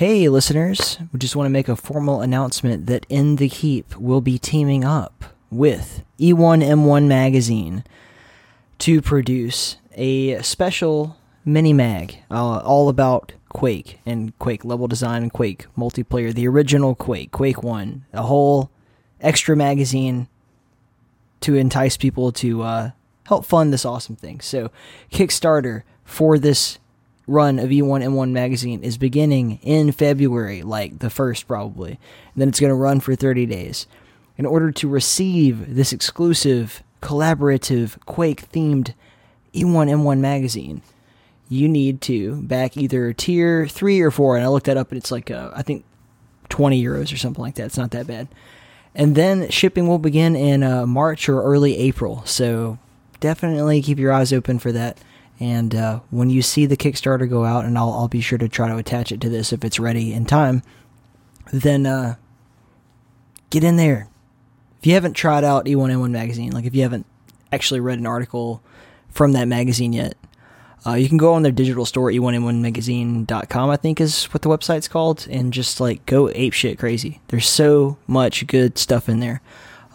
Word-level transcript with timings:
Hey, 0.00 0.30
listeners, 0.30 0.96
we 1.12 1.18
just 1.18 1.36
want 1.36 1.44
to 1.44 1.50
make 1.50 1.68
a 1.68 1.76
formal 1.76 2.22
announcement 2.22 2.86
that 2.86 3.04
In 3.10 3.36
the 3.36 3.50
Keep 3.50 3.96
will 3.96 4.22
be 4.22 4.38
teaming 4.38 4.82
up 4.82 5.24
with 5.50 6.02
E1M1 6.18 7.06
Magazine 7.06 7.84
to 8.78 9.02
produce 9.02 9.76
a 9.92 10.40
special 10.40 11.18
mini 11.44 11.74
mag 11.74 12.16
uh, 12.30 12.60
all 12.60 12.88
about 12.88 13.34
Quake 13.50 14.00
and 14.06 14.32
Quake 14.38 14.64
level 14.64 14.88
design 14.88 15.24
and 15.24 15.32
Quake 15.34 15.66
multiplayer, 15.76 16.32
the 16.32 16.48
original 16.48 16.94
Quake, 16.94 17.30
Quake 17.30 17.62
1, 17.62 18.06
a 18.14 18.22
whole 18.22 18.70
extra 19.20 19.54
magazine 19.54 20.28
to 21.42 21.56
entice 21.56 21.98
people 21.98 22.32
to 22.32 22.62
uh, 22.62 22.90
help 23.26 23.44
fund 23.44 23.70
this 23.70 23.84
awesome 23.84 24.16
thing. 24.16 24.40
So, 24.40 24.70
Kickstarter 25.12 25.82
for 26.06 26.38
this 26.38 26.78
run 27.26 27.58
of 27.58 27.70
E1M1 27.70 28.30
magazine 28.30 28.82
is 28.82 28.98
beginning 28.98 29.58
in 29.62 29.92
February, 29.92 30.62
like 30.62 30.98
the 30.98 31.10
first 31.10 31.46
probably. 31.46 31.92
And 31.92 32.42
then 32.42 32.48
it's 32.48 32.60
going 32.60 32.70
to 32.70 32.74
run 32.74 33.00
for 33.00 33.14
30 33.14 33.46
days. 33.46 33.86
In 34.36 34.46
order 34.46 34.72
to 34.72 34.88
receive 34.88 35.74
this 35.74 35.92
exclusive, 35.92 36.82
collaborative, 37.02 37.98
Quake 38.06 38.50
themed 38.50 38.94
E1M1 39.54 40.18
magazine, 40.18 40.82
you 41.48 41.68
need 41.68 42.00
to 42.02 42.40
back 42.42 42.76
either 42.76 43.12
tier 43.12 43.66
3 43.66 44.00
or 44.00 44.10
4. 44.10 44.36
And 44.36 44.44
I 44.44 44.48
looked 44.48 44.66
that 44.66 44.76
up 44.76 44.90
and 44.90 44.98
it's 44.98 45.10
like, 45.10 45.30
uh, 45.30 45.50
I 45.54 45.62
think 45.62 45.84
20 46.48 46.82
euros 46.82 47.12
or 47.12 47.16
something 47.16 47.42
like 47.42 47.56
that. 47.56 47.66
It's 47.66 47.78
not 47.78 47.90
that 47.90 48.06
bad. 48.06 48.28
And 48.94 49.14
then 49.14 49.50
shipping 49.50 49.86
will 49.86 49.98
begin 49.98 50.34
in 50.36 50.62
uh, 50.62 50.86
March 50.86 51.28
or 51.28 51.42
early 51.42 51.76
April. 51.76 52.22
So 52.24 52.78
definitely 53.20 53.82
keep 53.82 53.98
your 53.98 54.12
eyes 54.12 54.32
open 54.32 54.58
for 54.58 54.72
that. 54.72 54.98
And 55.40 55.74
uh, 55.74 56.00
when 56.10 56.28
you 56.28 56.42
see 56.42 56.66
the 56.66 56.76
Kickstarter 56.76 57.28
go 57.28 57.44
out, 57.44 57.64
and 57.64 57.78
I'll, 57.78 57.92
I'll 57.92 58.08
be 58.08 58.20
sure 58.20 58.38
to 58.38 58.48
try 58.48 58.68
to 58.68 58.76
attach 58.76 59.10
it 59.10 59.20
to 59.22 59.30
this 59.30 59.52
if 59.52 59.64
it's 59.64 59.80
ready 59.80 60.12
in 60.12 60.26
time, 60.26 60.62
then 61.50 61.86
uh, 61.86 62.16
get 63.48 63.64
in 63.64 63.76
there. 63.76 64.08
If 64.78 64.86
you 64.86 64.94
haven't 64.94 65.14
tried 65.14 65.44
out 65.44 65.64
E1M1 65.64 66.10
magazine, 66.10 66.52
like 66.52 66.66
if 66.66 66.74
you 66.74 66.82
haven't 66.82 67.06
actually 67.52 67.80
read 67.80 67.98
an 67.98 68.06
article 68.06 68.62
from 69.08 69.32
that 69.32 69.48
magazine 69.48 69.94
yet, 69.94 70.14
uh, 70.86 70.94
you 70.94 71.08
can 71.08 71.18
go 71.18 71.34
on 71.34 71.42
their 71.42 71.52
digital 71.52 71.84
store, 71.84 72.10
e1m1magazine.com, 72.10 73.70
I 73.70 73.76
think 73.76 74.00
is 74.00 74.24
what 74.26 74.42
the 74.42 74.48
website's 74.48 74.88
called, 74.88 75.26
and 75.30 75.52
just 75.52 75.80
like 75.80 76.06
go 76.06 76.30
ape 76.30 76.54
shit 76.54 76.78
crazy. 76.78 77.20
There's 77.28 77.48
so 77.48 77.98
much 78.06 78.46
good 78.46 78.78
stuff 78.78 79.08
in 79.08 79.20
there. 79.20 79.42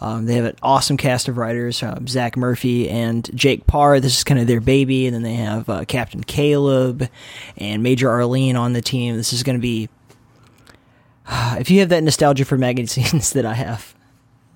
Um, 0.06 0.26
they 0.26 0.34
have 0.34 0.44
an 0.44 0.56
awesome 0.62 0.96
cast 0.96 1.26
of 1.26 1.36
writers, 1.36 1.82
uh, 1.82 1.98
Zach 2.06 2.36
Murphy 2.36 2.88
and 2.88 3.28
Jake 3.36 3.66
Parr. 3.66 3.98
This 3.98 4.18
is 4.18 4.24
kind 4.24 4.38
of 4.38 4.46
their 4.46 4.60
baby. 4.60 5.06
And 5.06 5.14
then 5.14 5.22
they 5.22 5.34
have 5.34 5.68
uh, 5.68 5.84
Captain 5.84 6.22
Caleb 6.22 7.08
and 7.56 7.82
Major 7.82 8.08
Arlene 8.08 8.56
on 8.56 8.72
the 8.72 8.80
team. 8.80 9.16
This 9.16 9.32
is 9.32 9.42
going 9.42 9.56
to 9.56 9.62
be. 9.62 9.88
if 11.28 11.70
you 11.70 11.80
have 11.80 11.88
that 11.88 12.04
nostalgia 12.04 12.44
for 12.44 12.56
magazines 12.56 13.32
that 13.34 13.44
I 13.44 13.54
have, 13.54 13.96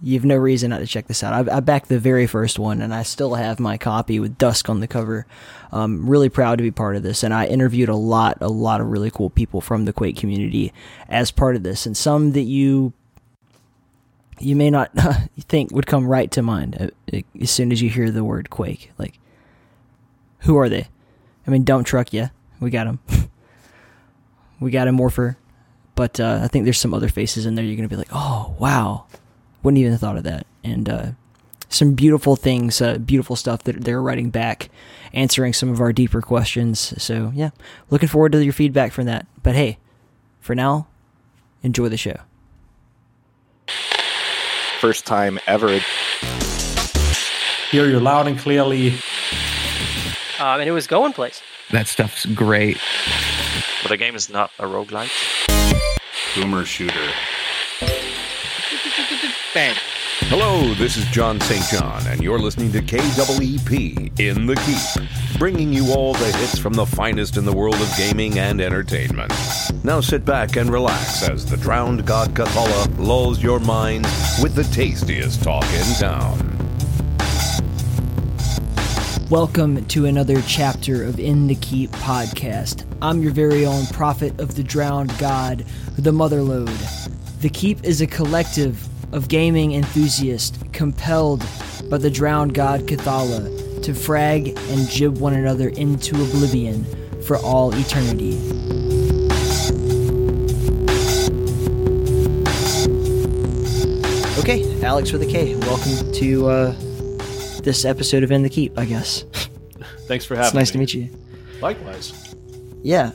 you 0.01 0.15
have 0.15 0.25
no 0.25 0.37
reason 0.37 0.71
not 0.71 0.78
to 0.78 0.87
check 0.87 1.09
this 1.09 1.25
out. 1.25 1.48
I, 1.48 1.56
I 1.56 1.61
backed 1.61 1.89
the 1.89 1.98
very 1.98 2.28
first 2.28 2.59
one, 2.59 2.81
and 2.81 2.95
I 2.95 3.03
still 3.03 3.34
have 3.34 3.59
my 3.59 3.77
copy 3.77 4.21
with 4.21 4.39
Dusk 4.39 4.69
on 4.69 4.78
the 4.78 4.87
cover. 4.87 5.27
I'm 5.73 6.09
really 6.09 6.28
proud 6.28 6.59
to 6.59 6.62
be 6.62 6.71
part 6.71 6.95
of 6.95 7.03
this, 7.03 7.25
and 7.25 7.34
I 7.34 7.47
interviewed 7.47 7.89
a 7.89 7.97
lot, 7.97 8.39
a 8.41 8.48
lot 8.48 8.81
of 8.81 8.87
really 8.87 9.11
cool 9.11 9.31
people 9.31 9.61
from 9.61 9.84
the 9.84 9.93
Quake 9.93 10.17
community 10.17 10.73
as 11.09 11.33
part 11.33 11.56
of 11.56 11.65
this, 11.65 11.87
and 11.87 11.97
some 11.97 12.33
that 12.33 12.43
you 12.43 12.93
you 14.41 14.57
may 14.57 14.71
not 14.71 14.91
think 15.41 15.73
would 15.73 15.87
come 15.87 16.07
right 16.07 16.31
to 16.33 16.43
mind 16.43 16.93
uh, 17.13 17.21
as 17.41 17.51
soon 17.51 17.73
as 17.73 17.83
you 17.83 17.91
hear 17.91 18.11
the 18.11 18.25
word 18.25 18.51
Quake. 18.51 18.91
Like, 18.99 19.19
who 20.41 20.57
are 20.57 20.69
they? 20.69 20.89
I 21.47 21.51
mean, 21.51 21.65
dump 21.65 21.87
truck, 21.87 22.13
yeah, 22.13 22.31
we 22.61 22.71
got 22.71 22.87
him. 22.87 22.99
we 24.61 24.71
got 24.71 24.89
Immorpher, 24.89 25.37
but 25.95 26.21
uh, 26.21 26.41
I 26.43 26.49
think 26.49 26.65
there's 26.65 26.79
some 26.79 26.95
other 26.95 27.09
faces 27.09 27.47
in 27.47 27.55
there. 27.55 27.65
You're 27.65 27.77
gonna 27.77 27.89
be 27.89 27.97
like, 27.97 28.13
oh 28.13 28.55
wow, 28.59 29.07
wouldn't 29.63 29.79
even 29.79 29.93
have 29.93 30.01
thought 30.01 30.17
of 30.17 30.25
that. 30.25 30.47
And 30.65 30.89
uh, 30.89 31.07
some 31.69 31.95
beautiful 31.95 32.37
things, 32.37 32.81
uh, 32.81 32.99
beautiful 32.99 33.37
stuff 33.37 33.62
that 33.65 33.84
they're 33.84 34.03
writing 34.03 34.31
back, 34.31 34.71
answering 35.12 35.53
some 35.53 35.71
of 35.71 35.81
our 35.81 35.93
deeper 35.93 36.21
questions. 36.21 36.95
So 37.03 37.33
yeah, 37.34 37.50
looking 37.91 38.09
forward 38.09 38.33
to 38.33 38.45
your 38.45 38.53
feedback 38.53 38.93
from 38.93 39.06
that. 39.06 39.27
But 39.43 39.55
hey, 39.55 39.79
for 40.41 40.55
now, 40.55 40.89
enjoy 41.62 41.89
the 41.89 41.97
show 41.97 42.21
first 44.81 45.07
time 45.07 45.39
ever. 45.47 45.79
Hear 47.71 47.87
you 47.87 48.01
loud 48.01 48.27
and 48.27 48.39
clearly. 48.39 48.95
Um, 50.39 50.59
and 50.61 50.69
it 50.69 50.73
was 50.73 50.87
going 50.87 51.13
place. 51.13 51.43
That 51.71 51.87
stuff's 51.87 52.25
great. 52.25 52.79
But 53.83 53.91
the 53.91 53.99
game 53.99 54.15
is 54.15 54.31
not 54.31 54.51
a 54.59 54.65
roguelike. 54.65 55.11
Boomer 56.35 56.65
shooter. 56.65 57.11
Bang. 59.53 59.77
Hello, 60.29 60.73
this 60.75 60.97
is 60.97 61.05
John 61.07 61.41
St. 61.41 61.65
John, 61.67 62.07
and 62.07 62.23
you're 62.23 62.39
listening 62.39 62.73
to 62.73 62.81
KWEP 62.81 64.19
in 64.19 64.47
the 64.47 64.55
Keep, 64.55 65.30
bringing 65.41 65.73
you 65.73 65.91
all 65.95 66.12
the 66.12 66.33
hits 66.33 66.59
from 66.59 66.75
the 66.75 66.84
finest 66.84 67.39
in 67.39 67.47
the 67.47 67.53
world 67.53 67.77
of 67.77 67.91
gaming 67.97 68.39
and 68.39 68.61
entertainment. 68.61 69.33
Now 69.83 70.03
sit 70.03 70.23
back 70.23 70.56
and 70.56 70.71
relax 70.71 71.27
as 71.27 71.47
the 71.47 71.56
drowned 71.56 72.05
god 72.05 72.34
Kathala 72.34 72.99
lulls 72.99 73.43
your 73.43 73.59
mind 73.59 74.05
with 74.43 74.55
the 74.55 74.65
tastiest 74.65 75.43
talk 75.43 75.65
in 75.65 75.95
town. 75.95 76.37
Welcome 79.31 79.87
to 79.87 80.05
another 80.05 80.43
chapter 80.43 81.05
of 81.05 81.19
In 81.19 81.47
the 81.47 81.55
Keep 81.55 81.93
podcast. 81.93 82.84
I'm 83.00 83.23
your 83.23 83.33
very 83.33 83.65
own 83.65 83.87
prophet 83.87 84.39
of 84.39 84.56
the 84.56 84.62
drowned 84.62 85.17
god, 85.17 85.65
the 85.97 86.12
Motherlode. 86.12 87.41
The 87.41 87.49
Keep 87.49 87.84
is 87.84 88.03
a 88.03 88.06
collective 88.06 88.87
of 89.15 89.29
gaming 89.29 89.73
enthusiasts 89.73 90.59
compelled 90.75 91.43
by 91.89 91.97
the 91.97 92.11
drowned 92.11 92.53
god 92.53 92.83
Kathala 92.83 93.69
to 93.83 93.95
frag 93.95 94.49
and 94.69 94.89
gib 94.91 95.19
one 95.19 95.35
another 95.35 95.69
into 95.71 96.15
oblivion 96.23 96.85
for 97.23 97.37
all 97.39 97.75
eternity. 97.75 98.39
Okay, 104.39 104.83
Alex 104.83 105.13
with 105.13 105.23
a 105.23 105.27
K. 105.27 105.55
Welcome 105.57 106.13
to 106.15 106.49
uh, 106.49 106.75
this 107.63 107.85
episode 107.85 108.23
of 108.23 108.31
In 108.33 108.43
the 108.43 108.49
Keep, 108.49 108.79
I 108.79 108.85
guess. 108.85 109.23
Thanks 110.07 110.25
for 110.25 110.35
having 110.35 110.47
it's 110.47 110.55
nice 110.55 110.69
me. 110.71 110.73
to 110.73 110.79
meet 110.79 110.95
you. 110.95 111.19
Likewise. 111.61 112.35
Yeah, 112.83 113.12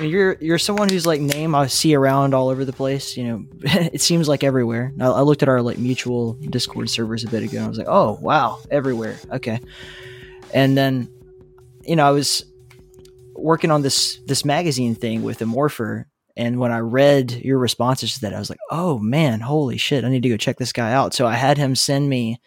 you're 0.00 0.36
you're 0.40 0.58
someone 0.58 0.88
who's 0.88 1.06
like 1.06 1.20
name 1.20 1.54
I 1.54 1.66
see 1.66 1.94
around 1.94 2.34
all 2.34 2.48
over 2.48 2.64
the 2.64 2.72
place. 2.72 3.16
You 3.16 3.24
know, 3.24 3.44
it 3.62 4.00
seems 4.00 4.28
like 4.28 4.44
everywhere. 4.44 4.92
I, 5.00 5.06
I, 5.06 5.20
looked 5.22 5.42
at 5.42 5.48
our 5.48 5.62
like 5.62 5.78
mutual 5.78 6.34
Discord 6.34 6.90
servers 6.90 7.24
a 7.24 7.28
bit 7.28 7.42
ago. 7.42 7.58
and 7.58 7.66
I 7.66 7.68
was 7.68 7.78
like, 7.78 7.88
oh 7.88 8.18
wow, 8.20 8.58
everywhere. 8.70 9.18
Okay, 9.32 9.60
and 10.52 10.76
then 10.76 11.08
you 11.84 11.96
know 11.96 12.06
I 12.06 12.10
was 12.10 12.44
working 13.34 13.70
on 13.70 13.82
this 13.82 14.18
this 14.26 14.44
magazine 14.44 14.94
thing 14.94 15.22
with 15.22 15.40
Immorpher, 15.40 16.06
and 16.36 16.58
when 16.58 16.72
I 16.72 16.78
read 16.78 17.32
your 17.32 17.58
responses 17.58 18.14
to 18.14 18.20
that, 18.22 18.34
I 18.34 18.38
was 18.38 18.50
like, 18.50 18.60
oh 18.70 18.98
man, 18.98 19.40
holy 19.40 19.78
shit, 19.78 20.04
I 20.04 20.08
need 20.08 20.22
to 20.24 20.28
go 20.28 20.36
check 20.36 20.58
this 20.58 20.72
guy 20.72 20.92
out. 20.92 21.14
So 21.14 21.26
I 21.26 21.34
had 21.34 21.58
him 21.58 21.74
send 21.74 22.08
me. 22.08 22.40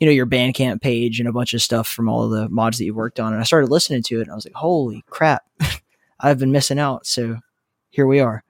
You 0.00 0.06
know 0.06 0.12
your 0.12 0.26
Bandcamp 0.26 0.80
page 0.80 1.18
and 1.18 1.28
a 1.28 1.32
bunch 1.32 1.54
of 1.54 1.60
stuff 1.60 1.88
from 1.88 2.08
all 2.08 2.28
the 2.28 2.48
mods 2.48 2.78
that 2.78 2.84
you 2.84 2.94
worked 2.94 3.18
on, 3.18 3.32
and 3.32 3.40
I 3.40 3.44
started 3.44 3.68
listening 3.68 4.04
to 4.04 4.18
it. 4.18 4.22
and 4.22 4.30
I 4.30 4.36
was 4.36 4.44
like, 4.44 4.54
"Holy 4.54 5.02
crap! 5.10 5.42
I've 6.20 6.38
been 6.38 6.52
missing 6.52 6.78
out. 6.78 7.06
So 7.06 7.38
here 7.90 8.06
we 8.06 8.20
are. 8.20 8.44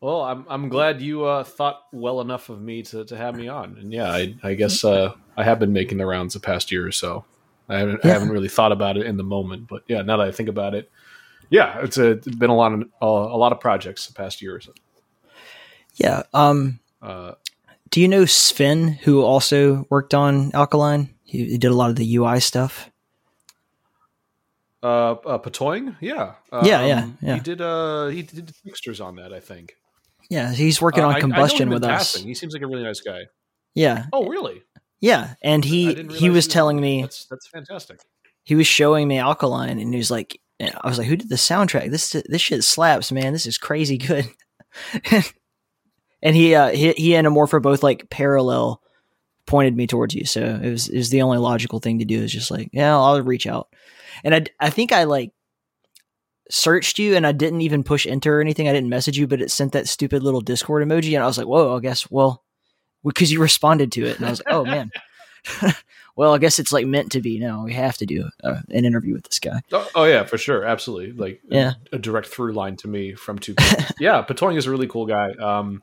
Well, 0.00 0.20
I'm 0.20 0.44
I'm 0.50 0.68
glad 0.68 1.00
you 1.00 1.24
uh, 1.24 1.44
thought 1.44 1.80
well 1.90 2.20
enough 2.20 2.50
of 2.50 2.60
me 2.60 2.82
to, 2.82 3.06
to 3.06 3.16
have 3.16 3.36
me 3.36 3.48
on, 3.48 3.78
and 3.80 3.90
yeah, 3.90 4.10
I, 4.10 4.34
I 4.42 4.52
guess 4.52 4.84
uh, 4.84 5.14
I 5.34 5.44
have 5.44 5.58
been 5.58 5.72
making 5.72 5.96
the 5.96 6.04
rounds 6.04 6.34
the 6.34 6.40
past 6.40 6.70
year 6.70 6.86
or 6.86 6.92
so. 6.92 7.24
I 7.70 7.78
haven't 7.78 8.00
yeah. 8.04 8.10
I 8.10 8.12
haven't 8.12 8.28
really 8.28 8.50
thought 8.50 8.72
about 8.72 8.98
it 8.98 9.06
in 9.06 9.16
the 9.16 9.24
moment, 9.24 9.66
but 9.66 9.82
yeah, 9.88 10.02
now 10.02 10.18
that 10.18 10.28
I 10.28 10.30
think 10.30 10.50
about 10.50 10.74
it, 10.74 10.90
yeah, 11.48 11.78
it's, 11.82 11.96
a, 11.96 12.10
it's 12.10 12.26
been 12.26 12.50
a 12.50 12.54
lot 12.54 12.74
of 12.74 12.82
uh, 13.00 13.06
a 13.06 13.38
lot 13.38 13.52
of 13.52 13.60
projects 13.60 14.06
the 14.06 14.12
past 14.12 14.42
year 14.42 14.54
or 14.54 14.60
so. 14.60 14.72
Yeah. 15.94 16.24
Um. 16.34 16.80
Uh, 17.00 17.32
do 17.88 18.00
you 18.00 18.08
know 18.08 18.26
Sven, 18.26 18.88
who 18.88 19.22
also 19.22 19.86
worked 19.88 20.14
on 20.14 20.50
Alkaline? 20.52 21.14
He, 21.22 21.44
he 21.44 21.58
did 21.58 21.70
a 21.70 21.74
lot 21.74 21.90
of 21.90 21.96
the 21.96 22.16
UI 22.16 22.40
stuff. 22.40 22.90
Uh, 24.84 25.12
uh 25.12 25.38
Patoing, 25.38 25.96
yeah, 26.02 26.34
um, 26.52 26.66
yeah, 26.66 26.84
yeah, 26.84 27.08
yeah. 27.22 27.34
He 27.36 27.40
did. 27.40 27.62
Uh, 27.62 28.08
he 28.08 28.20
did 28.20 28.54
fixtures 28.56 29.00
on 29.00 29.16
that, 29.16 29.32
I 29.32 29.40
think. 29.40 29.76
Yeah, 30.28 30.52
he's 30.52 30.82
working 30.82 31.04
uh, 31.04 31.08
on 31.08 31.20
combustion 31.20 31.70
with 31.70 31.84
us. 31.84 32.16
He 32.16 32.34
seems 32.34 32.52
like 32.52 32.62
a 32.62 32.66
really 32.66 32.82
nice 32.82 33.00
guy. 33.00 33.22
Yeah. 33.74 34.06
Oh, 34.12 34.26
really? 34.26 34.62
Yeah, 35.00 35.36
and 35.42 35.64
he 35.64 35.94
he 36.12 36.28
was 36.28 36.46
telling 36.46 36.78
me 36.80 37.00
that's 37.00 37.24
that's 37.26 37.48
fantastic. 37.48 38.00
He 38.42 38.54
was 38.54 38.66
showing 38.66 39.08
me 39.08 39.18
Alkaline, 39.18 39.78
and 39.78 39.92
he 39.92 39.96
was 39.96 40.10
like, 40.10 40.38
I 40.60 40.86
was 40.86 40.98
like, 40.98 41.06
"Who 41.06 41.16
did 41.16 41.30
the 41.30 41.36
soundtrack? 41.36 41.90
This 41.90 42.10
this 42.10 42.42
shit 42.42 42.62
slaps, 42.62 43.10
man. 43.10 43.32
This 43.32 43.46
is 43.46 43.56
crazy 43.56 43.96
good." 43.96 44.28
and 46.22 46.36
he 46.36 46.54
uh 46.54 46.68
he, 46.68 46.92
he 46.92 47.16
and 47.16 47.26
Immorpher 47.26 47.60
both 47.60 47.82
like 47.82 48.10
parallel 48.10 48.82
pointed 49.46 49.76
me 49.76 49.86
towards 49.86 50.14
you, 50.14 50.26
so 50.26 50.42
it 50.42 50.70
was 50.70 50.88
it 50.88 50.96
was 50.98 51.08
the 51.08 51.22
only 51.22 51.38
logical 51.38 51.80
thing 51.80 52.00
to 52.00 52.04
do. 52.04 52.22
Is 52.22 52.32
just 52.32 52.50
like, 52.50 52.68
yeah, 52.72 52.94
I'll 52.94 53.22
reach 53.22 53.46
out 53.46 53.68
and 54.22 54.34
I, 54.34 54.44
I 54.60 54.70
think 54.70 54.92
I 54.92 55.04
like 55.04 55.32
searched 56.50 56.98
you 56.98 57.16
and 57.16 57.26
I 57.26 57.32
didn't 57.32 57.62
even 57.62 57.82
push 57.82 58.06
enter 58.06 58.38
or 58.38 58.40
anything. 58.40 58.68
I 58.68 58.72
didn't 58.72 58.90
message 58.90 59.18
you, 59.18 59.26
but 59.26 59.40
it 59.40 59.50
sent 59.50 59.72
that 59.72 59.88
stupid 59.88 60.22
little 60.22 60.40
Discord 60.40 60.86
emoji, 60.86 61.14
and 61.14 61.22
I 61.22 61.26
was 61.26 61.38
like, 61.38 61.46
"Whoa!" 61.46 61.76
I 61.76 61.80
guess 61.80 62.10
well, 62.10 62.42
because 63.04 63.32
you 63.32 63.40
responded 63.40 63.92
to 63.92 64.04
it, 64.04 64.18
and 64.18 64.26
I 64.26 64.30
was 64.30 64.40
like, 64.44 64.54
"Oh 64.54 64.64
man." 64.64 64.90
well, 66.16 66.34
I 66.34 66.38
guess 66.38 66.58
it's 66.58 66.72
like 66.72 66.86
meant 66.86 67.12
to 67.12 67.20
be. 67.20 67.38
No, 67.38 67.64
we 67.64 67.74
have 67.74 67.98
to 67.98 68.06
do 68.06 68.30
uh, 68.42 68.60
an 68.70 68.84
interview 68.86 69.12
with 69.12 69.24
this 69.24 69.38
guy. 69.38 69.60
Oh, 69.72 69.86
oh, 69.94 70.04
yeah, 70.04 70.24
for 70.24 70.38
sure, 70.38 70.64
absolutely. 70.64 71.12
Like 71.12 71.42
Yeah. 71.48 71.72
a, 71.92 71.98
direct 71.98 72.28
through 72.28 72.54
line 72.54 72.76
to 72.76 72.88
me 72.88 73.14
from 73.14 73.38
two. 73.38 73.54
yeah, 74.00 74.24
Patoing 74.26 74.56
is 74.56 74.66
a 74.66 74.70
really 74.70 74.86
cool 74.86 75.04
guy. 75.04 75.32
Um, 75.32 75.82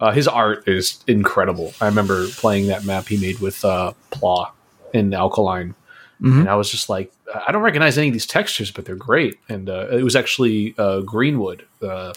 uh, 0.00 0.10
his 0.12 0.26
art 0.26 0.66
is 0.66 1.04
incredible. 1.06 1.74
I 1.82 1.86
remember 1.86 2.26
playing 2.28 2.68
that 2.68 2.84
map 2.84 3.08
he 3.08 3.18
made 3.18 3.40
with 3.40 3.62
uh, 3.62 3.92
Pla 4.10 4.52
in 4.94 5.12
Alkaline, 5.12 5.74
Mhm. 6.20 6.40
and 6.40 6.48
I 6.48 6.54
was 6.54 6.70
just 6.70 6.88
like, 6.88 7.12
I 7.46 7.50
don't 7.52 7.62
recognize 7.62 7.98
any 7.98 8.08
of 8.08 8.12
these 8.12 8.26
textures, 8.26 8.70
but 8.70 8.84
they're 8.84 8.94
great. 8.94 9.38
And 9.48 9.68
uh, 9.68 9.88
it 9.90 10.02
was 10.02 10.14
actually 10.16 10.74
uh, 10.78 11.00
Greenwood, 11.00 11.66
uh, 11.82 12.14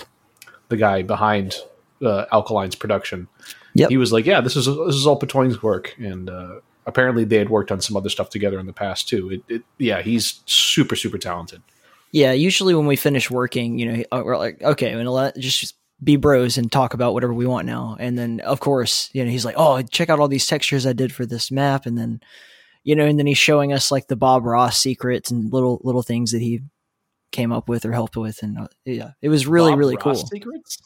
the 0.69 0.77
guy 0.77 1.01
behind 1.01 1.55
uh, 2.03 2.25
Alkaline's 2.31 2.75
production. 2.75 3.27
Yep. 3.73 3.89
He 3.89 3.97
was 3.97 4.11
like, 4.11 4.25
"Yeah, 4.25 4.41
this 4.41 4.55
is 4.55 4.65
this 4.65 4.95
is 4.95 5.05
all 5.05 5.19
Patoing's 5.19 5.61
work," 5.61 5.95
and 5.99 6.29
uh, 6.29 6.59
apparently 6.85 7.25
they 7.25 7.37
had 7.37 7.49
worked 7.49 7.71
on 7.71 7.79
some 7.81 7.95
other 7.95 8.09
stuff 8.09 8.29
together 8.29 8.59
in 8.59 8.65
the 8.65 8.73
past 8.73 9.07
too. 9.07 9.29
It, 9.29 9.55
it, 9.55 9.61
yeah, 9.77 10.01
he's 10.01 10.41
super 10.45 10.95
super 10.95 11.17
talented. 11.17 11.61
Yeah, 12.11 12.31
usually 12.31 12.73
when 12.73 12.87
we 12.87 12.95
finish 12.95 13.29
working, 13.29 13.77
you 13.77 13.91
know, 13.91 14.03
uh, 14.11 14.21
we're 14.25 14.37
like, 14.37 14.61
okay, 14.63 14.91
and 14.93 15.09
let 15.09 15.37
just 15.37 15.75
be 16.03 16.15
bros 16.15 16.57
and 16.57 16.71
talk 16.71 16.93
about 16.93 17.13
whatever 17.13 17.33
we 17.33 17.45
want 17.45 17.65
now. 17.67 17.97
And 17.99 18.17
then, 18.17 18.39
of 18.41 18.59
course, 18.59 19.09
you 19.13 19.23
know, 19.25 19.29
he's 19.29 19.45
like, 19.45 19.55
oh, 19.57 19.81
check 19.81 20.09
out 20.09 20.19
all 20.19 20.27
these 20.27 20.45
textures 20.45 20.85
I 20.85 20.93
did 20.93 21.11
for 21.13 21.25
this 21.25 21.51
map, 21.51 21.85
and 21.85 21.97
then, 21.97 22.21
you 22.83 22.95
know, 22.95 23.05
and 23.05 23.17
then 23.19 23.27
he's 23.27 23.37
showing 23.37 23.73
us 23.73 23.91
like 23.91 24.07
the 24.07 24.15
Bob 24.15 24.45
Ross 24.45 24.77
secrets 24.77 25.31
and 25.31 25.51
little 25.51 25.79
little 25.83 26.03
things 26.03 26.31
that 26.31 26.41
he 26.41 26.61
came 27.31 27.51
up 27.51 27.67
with 27.67 27.85
or 27.85 27.91
helped 27.91 28.17
with, 28.17 28.41
and 28.43 28.57
uh, 28.57 28.67
yeah, 28.85 29.11
it 29.21 29.29
was 29.29 29.47
really 29.47 29.71
Bob 29.71 29.79
really 29.79 29.95
Ross 29.95 30.03
cool. 30.03 30.27
Secrets? 30.27 30.77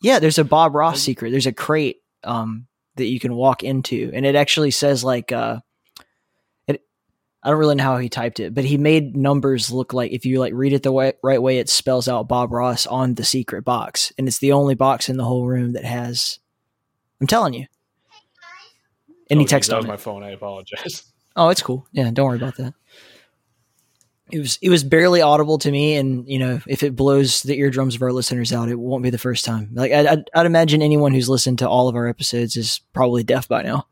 Yeah, 0.00 0.18
there's 0.18 0.38
a 0.38 0.44
Bob 0.44 0.74
Ross 0.74 1.00
secret. 1.00 1.30
There's 1.30 1.46
a 1.46 1.52
crate 1.52 1.98
um 2.24 2.66
that 2.96 3.06
you 3.06 3.20
can 3.20 3.34
walk 3.34 3.62
into, 3.62 4.10
and 4.12 4.26
it 4.26 4.34
actually 4.34 4.70
says 4.70 5.04
like 5.04 5.32
uh, 5.32 5.60
it. 6.66 6.82
I 7.42 7.50
don't 7.50 7.58
really 7.58 7.74
know 7.74 7.84
how 7.84 7.98
he 7.98 8.08
typed 8.08 8.40
it, 8.40 8.54
but 8.54 8.64
he 8.64 8.76
made 8.78 9.16
numbers 9.16 9.70
look 9.70 9.92
like 9.92 10.12
if 10.12 10.24
you 10.24 10.40
like 10.40 10.52
read 10.54 10.72
it 10.72 10.82
the 10.82 10.92
way, 10.92 11.12
right 11.22 11.42
way, 11.42 11.58
it 11.58 11.68
spells 11.68 12.08
out 12.08 12.28
Bob 12.28 12.52
Ross 12.52 12.86
on 12.86 13.14
the 13.14 13.24
secret 13.24 13.64
box, 13.64 14.12
and 14.16 14.28
it's 14.28 14.38
the 14.38 14.52
only 14.52 14.74
box 14.74 15.08
in 15.08 15.16
the 15.16 15.24
whole 15.24 15.46
room 15.46 15.72
that 15.72 15.84
has. 15.84 16.38
I'm 17.20 17.26
telling 17.26 17.54
you. 17.54 17.66
Any 19.30 19.44
Oh, 19.44 19.46
text 19.46 19.70
that 19.70 19.78
on 19.78 19.86
my 19.86 19.96
phone. 19.96 20.22
I 20.22 20.30
apologize. 20.30 21.11
Oh, 21.36 21.48
it's 21.48 21.62
cool. 21.62 21.86
Yeah, 21.92 22.10
don't 22.10 22.26
worry 22.26 22.36
about 22.36 22.56
that. 22.56 22.74
It 24.30 24.38
was 24.38 24.58
it 24.62 24.70
was 24.70 24.82
barely 24.82 25.20
audible 25.20 25.58
to 25.58 25.70
me, 25.70 25.96
and 25.96 26.26
you 26.26 26.38
know, 26.38 26.60
if 26.66 26.82
it 26.82 26.96
blows 26.96 27.42
the 27.42 27.58
eardrums 27.58 27.94
of 27.94 28.02
our 28.02 28.12
listeners 28.12 28.52
out, 28.52 28.70
it 28.70 28.78
won't 28.78 29.02
be 29.02 29.10
the 29.10 29.18
first 29.18 29.44
time. 29.44 29.70
Like 29.74 29.92
I, 29.92 30.08
I'd, 30.08 30.30
I'd 30.34 30.46
imagine 30.46 30.80
anyone 30.80 31.12
who's 31.12 31.28
listened 31.28 31.58
to 31.58 31.68
all 31.68 31.88
of 31.88 31.96
our 31.96 32.08
episodes 32.08 32.56
is 32.56 32.80
probably 32.94 33.24
deaf 33.24 33.46
by 33.46 33.62
now. 33.62 33.86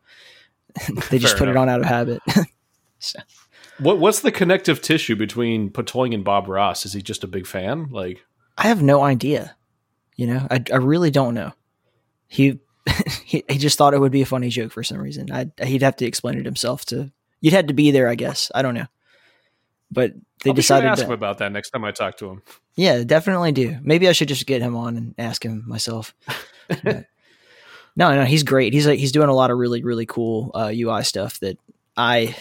they 1.11 1.19
just 1.19 1.37
Fair 1.37 1.47
put 1.47 1.49
it 1.49 1.57
on 1.57 1.69
out 1.69 1.81
of 1.81 1.87
habit. 1.87 2.23
What 3.81 3.99
what's 3.99 4.21
the 4.21 4.31
connective 4.31 4.83
tissue 4.83 5.17
between 5.17 5.71
Patoing 5.71 6.15
and 6.15 6.23
Bob 6.23 6.49
Ross? 6.49 6.85
Is 6.85 6.93
he 6.93 7.01
just 7.01 7.25
a 7.25 7.29
big 7.29 7.47
fan? 7.47 7.89
Like, 7.91 8.23
I 8.59 8.69
have 8.69 8.83
no 8.83 9.03
idea. 9.03 9.57
You 10.17 10.27
know, 10.27 10.47
I, 10.51 10.63
I 10.71 10.77
really 10.77 11.11
don't 11.11 11.33
know. 11.33 11.53
He, 12.29 12.61
he 13.25 13.43
he 13.49 13.57
just 13.57 13.79
thought 13.79 13.95
it 13.95 14.01
would 14.01 14.13
be 14.13 14.21
a 14.21 14.27
funny 14.27 14.51
joke 14.51 14.71
for 14.71 14.83
some 14.83 14.99
reason. 14.99 15.33
I 15.33 15.51
he'd 15.65 15.81
have 15.81 15.97
to 15.97 16.05
explain 16.05 16.39
it 16.39 16.45
himself. 16.45 16.85
To 16.87 17.11
you'd 17.41 17.55
had 17.55 17.69
to 17.69 17.75
be 17.75 17.91
there, 17.91 18.09
I 18.09 18.15
guess. 18.15 18.51
I 18.55 18.63
don't 18.63 18.75
know, 18.75 18.87
but 19.91 20.13
they 20.43 20.51
I'll 20.51 20.55
be 20.55 20.63
sure 20.63 20.77
to 20.79 20.83
decided 20.83 20.87
ask 20.89 21.01
to. 21.01 21.07
him 21.07 21.13
about 21.13 21.39
that 21.39 21.53
next 21.53 21.71
time 21.71 21.85
I 21.85 21.93
talk 21.93 22.17
to 22.19 22.31
him. 22.31 22.43
Yeah, 22.77 23.03
definitely 23.05 23.53
do. 23.53 23.79
Maybe 23.83 24.09
I 24.09 24.13
should 24.13 24.29
just 24.29 24.47
get 24.47 24.63
him 24.63 24.77
on 24.77 24.97
and 24.97 25.15
ask 25.19 25.45
him 25.45 25.65
myself. 25.67 26.15
No, 27.97 28.15
no, 28.15 28.25
he's 28.25 28.45
great. 28.45 28.73
He's 28.73 28.87
like 28.87 28.99
he's 28.99 29.13
doing 29.13 29.29
a 29.29 29.35
lot 29.35 29.51
of 29.51 29.59
really 29.59 29.83
really 29.83 30.07
cool 30.07 30.53
uh, 30.55 30.73
UI 30.75 31.05
stuff 31.05 31.41
that 31.41 31.59
I 31.97 32.37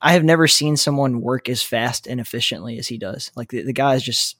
I 0.00 0.12
have 0.12 0.24
never 0.24 0.46
seen 0.46 0.76
someone 0.76 1.20
work 1.20 1.48
as 1.48 1.62
fast 1.62 2.06
and 2.06 2.20
efficiently 2.20 2.78
as 2.78 2.86
he 2.86 2.98
does. 2.98 3.30
Like 3.34 3.50
the, 3.50 3.62
the 3.62 3.72
guy 3.72 3.94
is 3.94 4.02
just 4.02 4.36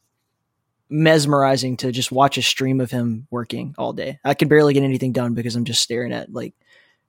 mesmerizing 0.89 1.77
to 1.79 1.91
just 1.91 2.13
watch 2.13 2.39
a 2.39 2.43
stream 2.43 2.81
of 2.81 2.91
him 2.91 3.27
working 3.31 3.75
all 3.79 3.93
day. 3.93 4.19
I 4.25 4.35
can 4.35 4.49
barely 4.49 4.75
get 4.75 4.85
anything 4.85 5.13
done 5.13 5.35
because 5.35 5.57
I'm 5.57 5.65
just 5.65 5.83
staring 5.83 6.13
at 6.13 6.33
like 6.33 6.55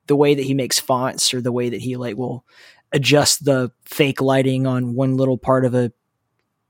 the 0.08 0.16
way 0.16 0.36
that 0.36 0.46
he 0.46 0.54
makes 0.54 0.80
fonts 0.80 1.34
or 1.34 1.42
the 1.42 1.52
way 1.52 1.70
that 1.70 1.82
he 1.82 1.98
like 1.98 2.18
will 2.18 2.46
adjust 2.92 3.44
the 3.46 3.72
fake 3.86 4.22
lighting 4.22 4.66
on 4.68 4.94
one 4.96 5.18
little 5.18 5.38
part 5.38 5.66
of 5.66 5.74
a 5.76 5.92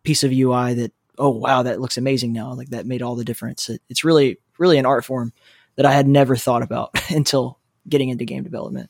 piece 0.03 0.23
of 0.23 0.31
UI 0.31 0.73
that 0.75 0.91
oh 1.17 1.29
wow 1.29 1.63
that 1.63 1.79
looks 1.79 1.97
amazing 1.97 2.33
now 2.33 2.53
like 2.53 2.69
that 2.69 2.85
made 2.85 3.01
all 3.01 3.15
the 3.15 3.23
difference 3.25 3.69
it, 3.69 3.81
it's 3.89 4.03
really 4.03 4.37
really 4.57 4.77
an 4.77 4.85
art 4.85 5.05
form 5.05 5.31
that 5.77 5.85
i 5.85 5.91
had 5.93 6.07
never 6.07 6.35
thought 6.35 6.61
about 6.61 6.91
until 7.09 7.57
getting 7.87 8.09
into 8.09 8.25
game 8.25 8.43
development 8.43 8.89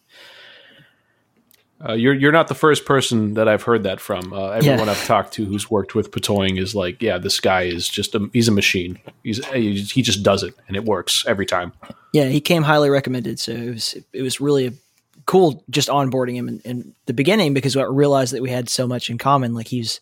Uh, 1.88 1.94
you're 1.94 2.13
you're 2.13 2.31
not 2.31 2.48
the 2.48 2.56
first 2.56 2.86
person 2.86 3.33
that 3.33 3.50
I've 3.50 3.63
heard 3.63 3.83
that 3.83 4.00
from. 4.00 4.31
Uh, 4.31 4.51
everyone 4.51 4.86
Yeah. 4.86 4.92
I've 4.92 5.06
talked 5.06 5.33
to 5.33 5.45
who's 5.45 5.69
worked 5.69 5.94
with 5.94 6.10
Patoing 6.10 6.57
is 6.57 6.74
like, 6.74 7.01
yeah, 7.01 7.18
this 7.18 7.39
guy 7.42 7.63
is 7.63 7.89
just 7.89 8.16
a 8.16 8.30
he's 8.31 8.48
a 8.48 8.51
machine. 8.51 8.98
He's 9.24 9.45
he 9.45 10.01
just 10.01 10.24
does 10.24 10.42
it 10.42 10.56
and 10.68 10.77
it 10.77 10.86
works 10.86 11.25
every 11.27 11.45
time. 11.45 11.74
yeah 12.13 12.25
he 12.30 12.39
came 12.39 12.63
highly 12.63 12.89
recommended 12.89 13.39
so 13.39 13.51
it 13.51 13.69
was 13.72 13.95
it 14.13 14.22
was 14.22 14.39
really 14.39 14.72
cool 15.25 15.63
just 15.69 15.89
onboarding 15.89 16.36
him 16.36 16.48
in, 16.48 16.60
in 16.66 16.95
the 17.07 17.13
beginning 17.13 17.54
because 17.54 17.75
i 17.75 17.81
realized 17.83 18.33
that 18.33 18.42
we 18.42 18.50
had 18.50 18.69
so 18.69 18.88
much 18.88 19.10
in 19.10 19.18
common 19.18 19.54
like 19.54 19.68
he's 19.68 20.00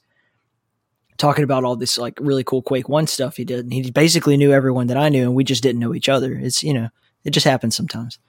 talking 1.17 1.43
about 1.43 1.63
all 1.63 1.75
this 1.75 1.97
like 1.97 2.17
really 2.19 2.43
cool 2.43 2.61
quake 2.61 2.89
one 2.89 3.07
stuff 3.07 3.37
he 3.37 3.45
did 3.45 3.59
and 3.59 3.71
he 3.73 3.89
basically 3.91 4.35
knew 4.37 4.51
everyone 4.51 4.87
that 4.87 4.97
i 4.97 5.07
knew 5.09 5.23
and 5.23 5.35
we 5.35 5.43
just 5.43 5.63
didn't 5.63 5.79
know 5.79 5.93
each 5.95 6.09
other 6.09 6.33
it's 6.33 6.61
you 6.63 6.73
know 6.73 6.89
it 7.23 7.29
just 7.31 7.45
happens 7.45 7.75
sometimes 7.75 8.19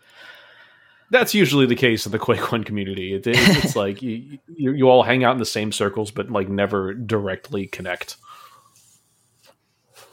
That's 1.10 1.34
usually 1.34 1.66
the 1.66 1.76
case 1.76 2.06
in 2.06 2.12
the 2.12 2.18
Quake 2.18 2.50
One 2.50 2.64
community. 2.64 3.14
It, 3.14 3.26
it- 3.26 3.36
it's 3.64 3.76
like 3.84 4.00
you, 4.02 4.38
you 4.56 4.72
you 4.72 4.88
all 4.88 5.02
hang 5.02 5.22
out 5.24 5.32
in 5.34 5.38
the 5.38 5.44
same 5.58 5.70
circles, 5.70 6.10
but 6.10 6.30
like 6.30 6.48
never 6.48 6.94
directly 6.94 7.66
connect. 7.66 8.16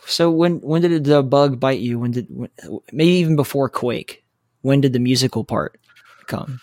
So 0.06 0.30
when 0.30 0.60
when 0.62 0.82
did 0.82 1.06
the 1.06 1.24
bug 1.24 1.60
bite 1.60 1.80
you? 1.80 1.98
When 2.00 2.12
did 2.12 2.28
when, 2.30 2.50
maybe 2.92 3.12
even 3.12 3.36
before 3.36 3.70
Quake? 3.70 4.24
When 4.62 4.82
did 4.82 4.94
the 4.94 5.00
musical 5.00 5.44
part 5.44 5.80
come? 6.28 6.60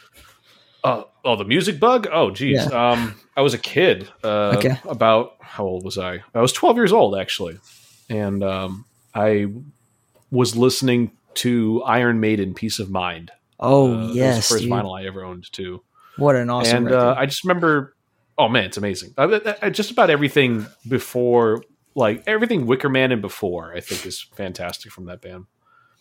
Oh, 0.85 1.09
oh, 1.25 1.37
the 1.37 1.45
music 1.45 1.81
bug. 1.81 2.07
Oh, 2.13 2.31
geez. 2.31 2.71
Um, 2.73 3.15
I 3.37 3.41
was 3.43 3.55
a 3.55 3.59
kid. 3.59 4.09
Uh, 4.23 4.55
Okay. 4.59 4.79
About 4.89 5.37
how 5.41 5.65
old 5.65 5.85
was 5.85 5.99
I? 5.99 6.23
I 6.35 6.41
was 6.41 6.53
twelve 6.53 6.77
years 6.77 6.93
old 6.93 7.17
actually, 7.19 7.59
and 8.09 8.43
um, 8.45 8.85
I 9.15 9.47
was 10.31 10.57
listening 10.57 11.11
to 11.35 11.83
Iron 11.85 12.21
Maiden 12.21 12.55
"Piece 12.55 12.79
of 12.79 12.91
Mind." 12.91 13.31
Oh 13.61 13.93
Uh, 13.93 14.13
yes, 14.13 14.37
the 14.49 14.55
first 14.55 14.63
dude. 14.65 14.73
vinyl 14.73 14.99
I 15.01 15.07
ever 15.07 15.25
owned 15.25 15.51
too. 15.53 15.83
what 16.17 16.37
an 16.37 16.49
awesome 16.51 16.87
and 16.87 16.95
uh. 16.95 17.15
I 17.19 17.27
just 17.27 17.43
remember, 17.45 17.95
oh 18.37 18.49
man, 18.49 18.65
it's 18.65 18.77
amazing. 18.77 19.15
I, 19.19 19.25
I- 19.25 19.57
I- 19.63 19.71
just 19.71 19.91
about 19.91 20.11
everything 20.11 20.67
before, 20.87 21.65
like 21.97 22.23
everything 22.27 22.67
Wicker 22.67 22.89
Man 22.89 23.11
and 23.11 23.21
before, 23.23 23.75
I 23.75 23.81
think 23.81 24.07
is 24.07 24.23
fantastic 24.37 24.93
from 24.93 25.07
that 25.07 25.21
band. 25.21 25.47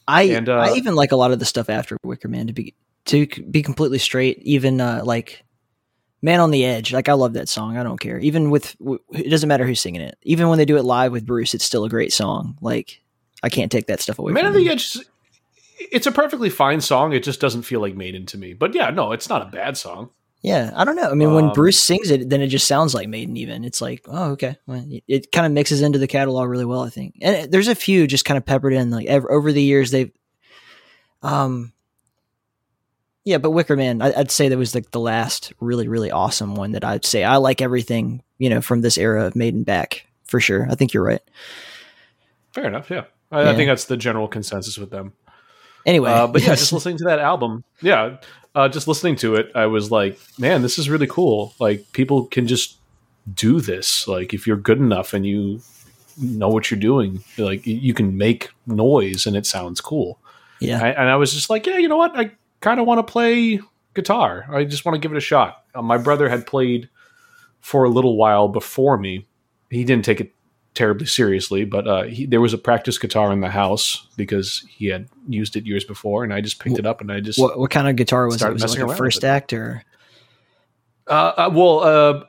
I 0.07 0.24
and, 0.24 0.48
uh, 0.50 0.57
I 0.60 0.74
even 0.75 0.93
like 0.96 1.12
a 1.12 1.15
lot 1.15 1.31
of 1.31 1.39
the 1.39 1.46
stuff 1.46 1.67
after 1.69 1.98
Wicker 2.03 2.27
Man 2.27 2.46
to 2.48 2.53
be 2.53 2.74
to 3.07 3.25
be 3.49 3.61
completely 3.61 3.97
straight. 3.97 4.39
Even 4.43 4.79
uh, 4.79 5.01
like 5.03 5.43
Man 6.21 6.39
on 6.39 6.51
the 6.51 6.65
Edge, 6.65 6.93
like 6.93 7.09
I 7.09 7.13
love 7.13 7.33
that 7.33 7.49
song. 7.49 7.77
I 7.77 7.83
don't 7.83 7.99
care. 7.99 8.17
Even 8.19 8.49
with 8.49 8.75
it 9.11 9.29
doesn't 9.29 9.49
matter 9.49 9.65
who's 9.65 9.81
singing 9.81 10.01
it. 10.01 10.17
Even 10.23 10.49
when 10.49 10.57
they 10.57 10.65
do 10.65 10.77
it 10.77 10.83
live 10.83 11.11
with 11.11 11.25
Bruce, 11.25 11.53
it's 11.53 11.65
still 11.65 11.83
a 11.85 11.89
great 11.89 12.13
song. 12.13 12.57
Like 12.61 13.01
I 13.43 13.49
can't 13.49 13.71
take 13.71 13.87
that 13.87 14.01
stuff 14.01 14.19
away. 14.19 14.33
Man 14.33 14.45
on 14.45 14.53
the. 14.53 14.69
Edge, 14.69 14.97
it's 15.79 16.07
a 16.07 16.11
perfectly 16.11 16.49
fine 16.49 16.81
song. 16.81 17.13
It 17.13 17.23
just 17.23 17.39
doesn't 17.39 17.61
feel 17.63 17.79
like 17.81 17.95
Maiden 17.95 18.25
to 18.27 18.37
me. 18.37 18.53
But 18.53 18.73
yeah, 18.73 18.89
no, 18.89 19.11
it's 19.11 19.29
not 19.29 19.41
a 19.41 19.45
bad 19.45 19.77
song. 19.77 20.09
Yeah, 20.43 20.71
I 20.75 20.85
don't 20.85 20.95
know. 20.95 21.09
I 21.09 21.15
mean, 21.15 21.33
when 21.33 21.45
Um, 21.45 21.53
Bruce 21.53 21.79
sings 21.83 22.11
it, 22.11 22.29
then 22.29 22.41
it 22.41 22.47
just 22.47 22.67
sounds 22.67 22.93
like 22.93 23.07
Maiden. 23.09 23.35
Even 23.37 23.63
it's 23.63 23.81
like, 23.81 24.05
oh, 24.07 24.31
okay. 24.31 24.55
Well, 24.67 24.85
it- 25.07 25.31
kind 25.31 25.45
of 25.47 25.51
mixes 25.51 25.81
into 25.81 25.97
the 25.99 26.07
catalog 26.07 26.47
really 26.47 26.63
well, 26.65 26.81
I 26.83 26.89
think. 26.89 27.15
And 27.21 27.51
there's 27.51 27.67
a 27.67 27.75
few 27.75 28.05
just 28.05 28.23
kind 28.23 28.37
of 28.37 28.45
peppered 28.45 28.73
in, 28.73 28.91
like 28.91 29.07
over 29.07 29.51
the 29.51 29.61
years. 29.63 29.89
They've, 29.91 30.11
um, 31.23 31.73
yeah, 33.27 33.38
but 33.38 33.51
Wicker 33.51 33.75
Man, 33.75 34.01
I, 34.01 34.13
I'd 34.17 34.31
say 34.31 34.48
that 34.48 34.57
was 34.57 34.74
like 34.74 34.91
the 34.91 35.01
last 35.01 35.51
really, 35.60 35.89
really 35.89 36.12
awesome 36.12 36.55
one 36.55 36.72
that 36.72 36.86
I'd 36.86 37.03
say 37.03 37.25
I 37.25 37.36
like 37.36 37.62
everything 37.62 38.24
you 38.38 38.50
know 38.50 38.62
from 38.62 38.79
this 38.81 38.98
era 38.98 39.25
of 39.25 39.36
Maiden 39.36 39.63
back 39.63 40.07
for 40.24 40.39
sure. 40.39 40.65
I 40.72 40.75
think 40.75 40.93
you're 40.93 41.03
right. 41.03 41.22
Fair 42.53 42.65
enough. 42.65 42.89
Yeah, 42.89 43.03
I, 43.29 43.50
I 43.50 43.55
think 43.55 43.67
that's 43.69 43.86
the 43.86 43.98
general 43.98 44.29
consensus 44.29 44.77
with 44.77 44.91
them. 44.91 45.12
Anyway, 45.86 46.10
Uh, 46.10 46.27
but 46.27 46.41
yeah, 46.41 46.55
just 46.55 46.72
listening 46.72 46.98
to 47.00 47.03
that 47.03 47.19
album, 47.19 47.65
yeah, 47.81 48.17
uh, 48.55 48.69
just 48.69 48.88
listening 48.88 49.17
to 49.17 49.36
it, 49.36 49.51
I 49.53 49.65
was 49.65 49.91
like, 49.91 50.17
man, 50.39 50.62
this 50.62 50.79
is 50.79 50.89
really 50.89 51.07
cool. 51.07 51.53
Like 51.60 51.91
people 51.91 52.25
can 52.27 52.48
just 52.48 52.77
do 53.34 53.60
this. 53.60 54.07
Like 54.07 54.34
if 54.34 54.48
you're 54.48 54.55
good 54.57 54.79
enough 54.79 55.13
and 55.13 55.25
you 55.25 55.60
know 56.17 56.48
what 56.48 56.72
you're 56.72 56.79
doing, 56.79 57.24
like 57.38 57.67
you 57.67 57.93
can 57.93 58.17
make 58.17 58.50
noise 58.65 59.25
and 59.25 59.36
it 59.36 59.46
sounds 59.46 59.81
cool. 59.81 60.17
yeah, 60.62 60.81
I, 60.81 60.88
and 60.89 61.10
I 61.10 61.17
was 61.17 61.34
just 61.34 61.50
like, 61.50 61.67
yeah, 61.67 61.77
you 61.77 61.89
know 61.89 61.98
what? 61.98 62.17
I 62.17 62.31
kind 62.61 62.79
of 62.79 62.85
want 62.85 63.05
to 63.05 63.11
play 63.11 63.59
guitar. 63.93 64.45
I 64.51 64.63
just 64.63 64.85
want 64.85 64.95
to 64.95 64.99
give 64.99 65.11
it 65.11 65.17
a 65.17 65.21
shot. 65.21 65.63
Uh, 65.75 65.81
my 65.81 65.97
brother 65.97 66.29
had 66.29 66.45
played 66.45 66.89
for 67.59 67.83
a 67.83 67.89
little 67.89 68.15
while 68.17 68.47
before 68.47 68.97
me. 68.97 69.27
He 69.69 69.83
didn't 69.83 70.05
take 70.05 70.21
it 70.21 70.33
terribly 70.73 71.07
seriously, 71.07 71.65
but 71.65 71.87
uh, 71.87 72.03
he, 72.03 72.25
there 72.25 72.39
was 72.39 72.53
a 72.53 72.57
practice 72.57 72.97
guitar 72.97 73.33
in 73.33 73.41
the 73.41 73.49
house 73.49 74.07
because 74.15 74.63
he 74.69 74.87
had 74.87 75.09
used 75.27 75.55
it 75.55 75.65
years 75.65 75.83
before, 75.83 76.23
and 76.23 76.33
I 76.33 76.39
just 76.39 76.59
picked 76.59 76.77
it 76.77 76.85
up 76.85 77.01
and 77.01 77.11
I 77.11 77.19
just 77.19 77.39
What 77.39 77.59
what 77.59 77.71
kind 77.71 77.87
of 77.87 77.95
guitar 77.95 78.27
was 78.27 78.41
it? 78.41 78.53
Was 78.53 78.63
it 78.75 78.81
like 78.81 78.91
a 78.91 78.95
first 78.95 79.23
act 79.23 79.53
or? 79.53 79.83
Uh, 81.07 81.33
uh, 81.37 81.49
well, 81.53 81.79
uh, 81.79 82.23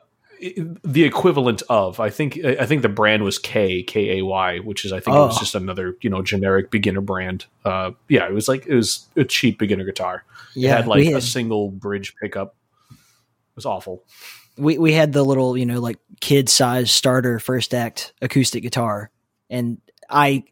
the 0.85 1.05
equivalent 1.05 1.63
of 1.69 2.01
I 2.01 2.11
think 2.11 2.39
I 2.45 2.65
think 2.67 2.83
the 2.83 2.89
brand 2.89 3.23
was 3.25 3.39
K 3.39 3.83
K 3.83 4.19
A 4.19 4.25
Y, 4.25 4.59
which 4.59 4.85
is 4.85 4.93
I 4.93 5.01
think 5.01 5.17
it 5.17 5.21
was 5.21 5.37
Oh. 5.37 5.41
just 5.41 5.55
another 5.55 5.97
you 6.01 6.11
know 6.11 6.23
generic 6.23 6.71
beginner 6.71 7.01
brand. 7.01 7.47
Uh, 7.65 7.93
yeah, 8.09 8.27
it 8.27 8.33
was 8.33 8.49
like 8.49 8.67
it 8.67 8.75
was 8.75 9.07
a 9.17 9.25
cheap 9.25 9.59
beginner 9.59 9.85
guitar. 9.85 10.25
It 10.55 10.61
Yeah, 10.61 10.77
had 10.77 10.87
like 10.87 10.99
we 10.99 11.13
a 11.13 11.21
single 11.21 11.71
bridge 11.71 12.15
pickup. 12.21 12.55
It 12.91 12.97
was 13.57 13.67
awful. 13.67 14.05
we 14.57 14.79
we 14.79 14.93
had 14.93 15.13
the 15.13 15.25
little 15.25 15.57
you 15.57 15.67
know 15.67 15.81
like 15.81 15.99
kid 16.21 16.49
size 16.49 16.91
starter 16.91 17.39
first 17.39 17.75
act 17.75 18.13
acoustic 18.23 18.63
guitar, 18.63 19.11
and 19.51 19.79
I 20.09 20.45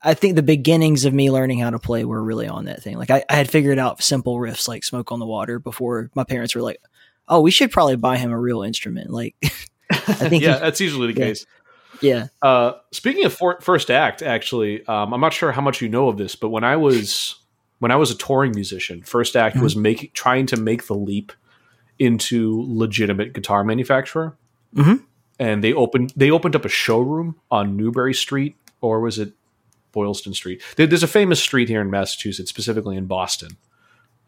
I 0.00 0.14
think 0.14 0.36
the 0.36 0.42
beginnings 0.44 1.04
of 1.04 1.12
me 1.12 1.28
learning 1.30 1.58
how 1.58 1.70
to 1.70 1.78
play 1.80 2.04
were 2.04 2.22
really 2.22 2.46
on 2.46 2.66
that 2.66 2.82
thing. 2.84 2.96
Like 2.98 3.10
I, 3.10 3.24
I 3.28 3.34
had 3.34 3.50
figured 3.50 3.80
out 3.80 4.00
simple 4.02 4.36
riffs 4.36 4.68
like 4.68 4.84
"Smoke 4.84 5.10
on 5.10 5.18
the 5.18 5.26
Water" 5.26 5.58
before 5.58 6.08
my 6.14 6.22
parents 6.22 6.54
were 6.54 6.62
like, 6.62 6.80
"Oh, 7.28 7.40
we 7.40 7.50
should 7.50 7.70
probably 7.70 7.96
buy 7.96 8.16
him 8.16 8.30
a 8.32 8.38
real 8.38 8.62
instrument." 8.62 9.10
Like, 9.10 9.34
I 9.90 10.28
think 10.28 10.42
yeah, 10.42 10.54
he- 10.54 10.60
that's 10.60 10.80
usually 10.80 11.12
the 11.12 11.18
yeah. 11.20 11.26
case. 11.26 11.46
yeah, 12.00 12.26
Uh, 12.42 12.72
speaking 12.92 13.24
of 13.24 13.32
for, 13.34 13.58
first 13.60 13.90
act, 13.90 14.22
actually, 14.22 14.86
um, 14.86 15.12
I'm 15.12 15.20
not 15.20 15.32
sure 15.32 15.50
how 15.52 15.60
much 15.62 15.80
you 15.82 15.88
know 15.88 16.08
of 16.08 16.16
this, 16.18 16.36
but 16.36 16.50
when 16.50 16.64
I 16.64 16.76
was 16.76 17.34
when 17.80 17.90
I 17.92 17.96
was 17.96 18.10
a 18.10 18.16
touring 18.16 18.52
musician, 18.54 19.02
first 19.02 19.36
act 19.36 19.56
Mhm. 19.56 19.62
was 19.62 19.76
making 19.76 20.10
trying 20.12 20.46
to 20.46 20.56
make 20.56 20.86
the 20.86 20.94
leap 20.94 21.32
into 21.98 22.64
legitimate 22.68 23.32
guitar 23.32 23.64
manufacturer, 23.64 24.36
Mhm. 24.74 25.02
and 25.38 25.64
they 25.64 25.72
opened 25.72 26.12
they 26.16 26.30
opened 26.30 26.54
up 26.56 26.64
a 26.64 26.68
showroom 26.68 27.36
on 27.50 27.76
Newbury 27.76 28.14
Street, 28.14 28.56
or 28.80 29.00
was 29.00 29.18
it 29.18 29.32
Boylston 29.92 30.34
Street? 30.34 30.62
There, 30.76 30.86
there's 30.86 31.02
a 31.02 31.08
famous 31.08 31.40
street 31.42 31.68
here 31.68 31.80
in 31.80 31.90
Massachusetts, 31.90 32.50
specifically 32.50 32.96
in 32.96 33.06
Boston. 33.06 33.56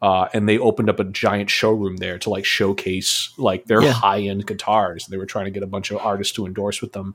Uh, 0.02 0.28
and 0.32 0.48
they 0.48 0.58
opened 0.58 0.88
up 0.88 0.98
a 0.98 1.04
giant 1.04 1.50
showroom 1.50 1.98
there 1.98 2.18
to 2.18 2.30
like 2.30 2.44
showcase 2.46 3.30
like 3.36 3.66
their 3.66 3.82
Yeah. 3.82 3.92
high 3.92 4.20
end 4.20 4.46
guitars. 4.46 5.06
They 5.06 5.18
were 5.18 5.26
trying 5.26 5.44
to 5.44 5.50
get 5.50 5.62
a 5.62 5.66
bunch 5.66 5.90
of 5.90 5.98
artists 5.98 6.32
to 6.36 6.46
endorse 6.46 6.80
with 6.80 6.92
them. 6.92 7.14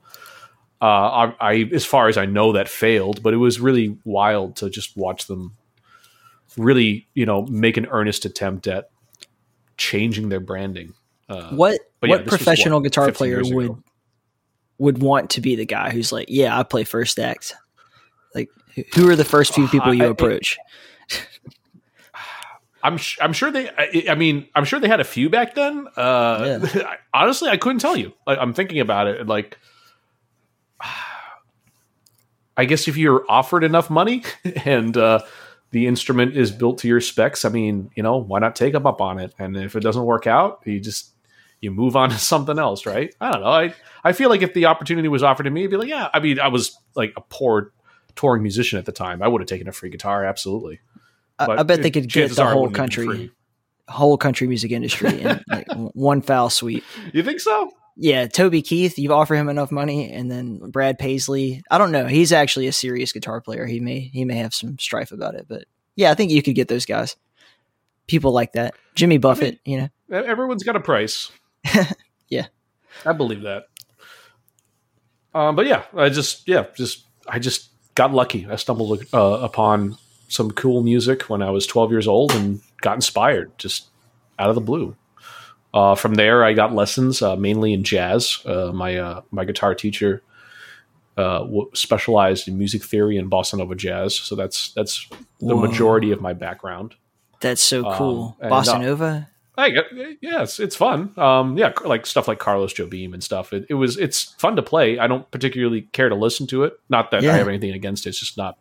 Uh, 0.82 0.86
I, 0.86 1.36
I, 1.40 1.54
as 1.74 1.84
far 1.86 2.10
as 2.10 2.18
I 2.18 2.26
know, 2.28 2.52
that 2.54 2.70
failed, 2.70 3.24
but 3.24 3.34
it 3.34 3.38
was 3.38 3.60
really 3.60 3.98
wild 4.04 4.58
to 4.58 4.70
just 4.70 4.96
watch 4.96 5.26
them 5.26 5.56
really, 6.58 7.08
you 7.16 7.26
know, 7.26 7.44
make 7.48 7.78
an 7.78 7.88
earnest 7.88 8.24
attempt 8.26 8.68
at 8.68 8.90
changing 9.78 10.30
their 10.30 10.40
branding. 10.40 10.94
Uh, 11.28 11.50
what 11.56 11.80
yeah, 12.04 12.10
what 12.10 12.28
professional 12.28 12.80
what, 12.80 12.84
guitar 12.84 13.06
15 13.06 13.18
player 13.18 13.36
years 13.38 13.48
ago. 13.50 13.56
would 13.58 13.84
would 14.78 15.02
want 15.02 15.32
to 15.32 15.42
be 15.42 15.56
the 15.56 15.66
guy 15.66 15.90
who's 15.90 16.12
like, 16.12 16.28
yeah, 16.30 16.58
I 16.58 16.64
play 16.64 16.84
first 16.84 17.18
act. 17.18 17.56
Like, 18.36 18.50
who- 18.94 19.10
are 19.10 19.16
the 19.16 19.24
first 19.26 19.54
few 19.56 19.68
people 19.70 19.94
you 19.94 20.04
I- 20.04 20.08
I- 20.08 20.12
approach? 20.12 20.58
I'm 22.86 22.98
sh- 22.98 23.18
I'm 23.20 23.34
sure 23.34 23.50
they. 23.52 23.68
I, 23.68 24.06
I 24.12 24.16
mean, 24.16 24.48
I'm 24.54 24.64
sure 24.64 24.80
they 24.80 24.88
had 24.88 25.00
a 25.00 25.06
few 25.06 25.28
back 25.28 25.56
then. 25.56 25.88
Uh, 25.96 26.60
honestly, 27.14 27.50
I 27.50 27.58
couldn't 27.58 27.80
tell 27.80 27.98
you. 27.98 28.14
Like, 28.28 28.38
I'm 28.40 28.54
thinking 28.54 28.80
about 28.80 29.08
it. 29.08 29.26
Like, 29.26 29.58
I 32.58 32.66
guess 32.66 32.88
if 32.88 32.96
you're 32.96 33.26
offered 33.28 33.64
enough 33.64 33.90
money 33.90 34.24
and 34.66 34.96
uh, 34.96 35.22
the 35.72 35.88
instrument 35.88 36.38
is 36.38 36.52
built 36.52 36.78
to 36.80 36.88
your 36.88 37.02
specs, 37.02 37.44
I 37.44 37.50
mean, 37.50 37.90
you 37.96 38.04
know, 38.04 38.18
why 38.18 38.38
not 38.38 38.56
take 38.56 38.74
them 38.74 38.86
up 38.86 39.02
on 39.02 39.18
it? 39.18 39.34
And 39.40 39.58
if 39.58 39.76
it 39.76 39.82
doesn't 39.82 40.06
work 40.06 40.28
out, 40.28 40.62
you 40.64 40.80
just 40.80 41.10
you 41.62 41.72
move 41.72 41.96
on 41.96 42.10
to 42.12 42.20
something 42.20 42.60
else, 42.60 42.86
right? 42.86 43.16
I 43.20 43.32
don't 43.32 43.42
know. 43.42 43.48
I 43.48 43.74
I 44.04 44.14
feel 44.14 44.30
like 44.30 44.44
if 44.44 44.54
the 44.54 44.68
opportunity 44.68 45.08
was 45.08 45.24
offered 45.24 45.44
to 45.44 45.50
me, 45.50 45.64
I'd 45.64 45.72
be 45.72 45.78
like, 45.78 45.90
yeah. 45.90 46.10
I 46.14 46.20
mean, 46.20 46.40
I 46.40 46.50
was 46.50 46.78
like 46.94 47.14
a 47.18 47.22
poor 47.22 47.72
touring 48.16 48.44
musician 48.44 48.78
at 48.78 48.86
the 48.86 48.92
time. 48.92 49.24
I 49.24 49.28
would 49.28 49.42
have 49.42 49.50
taken 49.50 49.68
a 49.68 49.72
free 49.72 49.90
guitar, 49.90 50.24
absolutely. 50.24 50.82
I, 51.38 51.46
I 51.52 51.64
bet 51.64 51.82
they 51.82 51.92
could 51.92 52.12
get 52.12 52.32
the 52.32 52.46
whole 52.46 52.64
wouldn't 52.64 52.78
have 52.78 52.90
been 52.90 53.08
country, 53.08 53.32
whole 53.88 54.18
country 54.18 54.48
music 54.48 54.72
industry 54.72 55.22
in 55.22 55.44
like 55.50 55.68
one 55.94 56.22
foul 56.22 56.50
sweep. 56.50 56.84
You 57.14 57.24
think 57.24 57.40
so? 57.40 57.72
Yeah, 57.98 58.28
Toby 58.28 58.62
Keith, 58.62 59.00
you 59.00 59.14
offer 59.14 59.36
him 59.36 59.48
enough 59.48 59.72
money, 59.72 60.12
and 60.12 60.30
then 60.30 60.60
Brad 60.70 61.00
Paisley. 61.00 61.64
I 61.72 61.78
don't 61.78 61.92
know. 61.92 62.08
He's 62.08 62.34
actually 62.34 62.68
a 62.68 62.74
serious 62.74 63.14
guitar 63.14 63.40
player. 63.42 63.66
He 63.66 63.80
may 63.80 64.00
he 64.00 64.26
may 64.26 64.36
have 64.36 64.54
some 64.54 64.78
strife 64.80 65.12
about 65.12 65.36
it, 65.36 65.46
but 65.48 65.66
yeah, 65.96 66.12
I 66.12 66.14
think 66.14 66.32
you 66.32 66.42
could 66.42 66.56
get 66.56 66.68
those 66.68 66.86
guys. 66.86 67.16
People 68.08 68.32
like 68.32 68.54
that. 68.54 68.76
Jimmy 68.96 69.18
Buffett, 69.18 69.60
you 69.66 69.78
know. 69.78 69.90
Everyone's 70.12 70.64
got 70.64 70.76
a 70.76 70.80
price. 70.80 71.32
Yeah. 72.30 72.48
I 73.06 73.14
believe 73.14 73.42
that. 73.42 73.66
Um, 75.34 75.56
but 75.56 75.66
yeah, 75.66 75.84
I 75.96 76.10
just 76.10 76.48
yeah, 76.48 76.66
just 76.76 77.06
I 77.28 77.40
just 77.40 77.70
got 77.94 78.14
lucky. 78.14 78.48
I 78.50 78.56
stumbled 78.56 79.04
uh, 79.14 79.40
upon 79.42 79.98
some 80.28 80.52
cool 80.52 80.82
music 80.84 81.24
when 81.24 81.42
I 81.42 81.50
was 81.52 81.68
12 81.68 81.92
years 81.92 82.08
old 82.08 82.32
and 82.34 82.62
got 82.82 82.96
inspired 82.96 83.52
just 83.58 83.88
out 84.40 84.50
of 84.50 84.56
the 84.56 84.62
blue. 84.62 84.96
Uh, 85.74 85.96
from 85.96 86.16
there, 86.16 86.44
I 86.44 86.54
got 86.54 86.74
lessons 86.74 87.22
uh, 87.22 87.36
mainly 87.36 87.74
in 87.74 87.84
jazz. 87.84 88.40
Uh, 88.46 88.72
my 88.74 88.98
uh, 88.98 89.22
my 89.32 89.44
guitar 89.46 89.76
teacher 89.76 90.22
uh, 91.18 91.40
w- 91.40 91.70
specialized 91.74 92.48
in 92.48 92.58
music 92.58 92.84
theory 92.84 93.18
and 93.18 93.30
bossa 93.30 93.58
nova 93.58 93.76
jazz, 93.76 94.16
so 94.16 94.36
that's 94.36 94.72
that's 94.74 95.08
the 95.40 95.56
Whoa. 95.56 95.62
majority 95.68 96.12
of 96.12 96.22
my 96.22 96.34
background. 96.34 96.96
That's 97.42 97.62
so 97.62 97.86
Um, 97.86 97.98
cool. 97.98 98.38
and, 98.40 98.52
Bossa 98.52 98.76
uh, 98.76 98.78
Nova. 98.80 99.30
I 99.58 99.70
get, 99.70 99.86
yeah, 100.22 100.42
it's, 100.44 100.60
it's 100.60 100.76
fun. 100.76 101.14
Um, 101.18 101.58
yeah, 101.58 101.72
like 101.86 102.06
stuff 102.06 102.28
like 102.28 102.40
Carlos 102.40 102.74
Jobim 102.74 103.14
and 103.14 103.24
stuff. 103.24 103.54
It, 103.54 103.66
it 103.70 103.74
was 103.76 103.98
it's 103.98 104.24
fun 104.38 104.56
to 104.58 104.62
play. 104.62 104.98
I 105.00 105.08
don't 105.08 105.30
particularly 105.32 105.82
care 105.94 106.10
to 106.10 106.16
listen 106.16 106.48
to 106.48 106.64
it. 106.64 106.74
Not 106.90 107.12
that 107.12 107.24
Yeah. 107.24 107.34
I 107.34 107.38
have 107.38 107.48
anything 107.50 107.72
against 107.72 108.06
it. 108.06 108.10
It's 108.10 108.20
just 108.20 108.38
not 108.38 108.58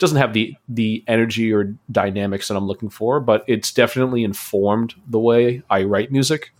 doesn't 0.00 0.18
have 0.18 0.32
the 0.32 0.56
the 0.68 1.04
energy 1.06 1.52
or 1.52 1.76
dynamics 1.92 2.48
that 2.48 2.56
I'm 2.56 2.66
looking 2.66 2.90
for. 2.90 3.20
But 3.20 3.44
it's 3.46 3.70
definitely 3.70 4.24
informed 4.24 4.94
the 5.06 5.20
way 5.20 5.62
I 5.70 5.84
write 5.84 6.10
music. 6.10 6.52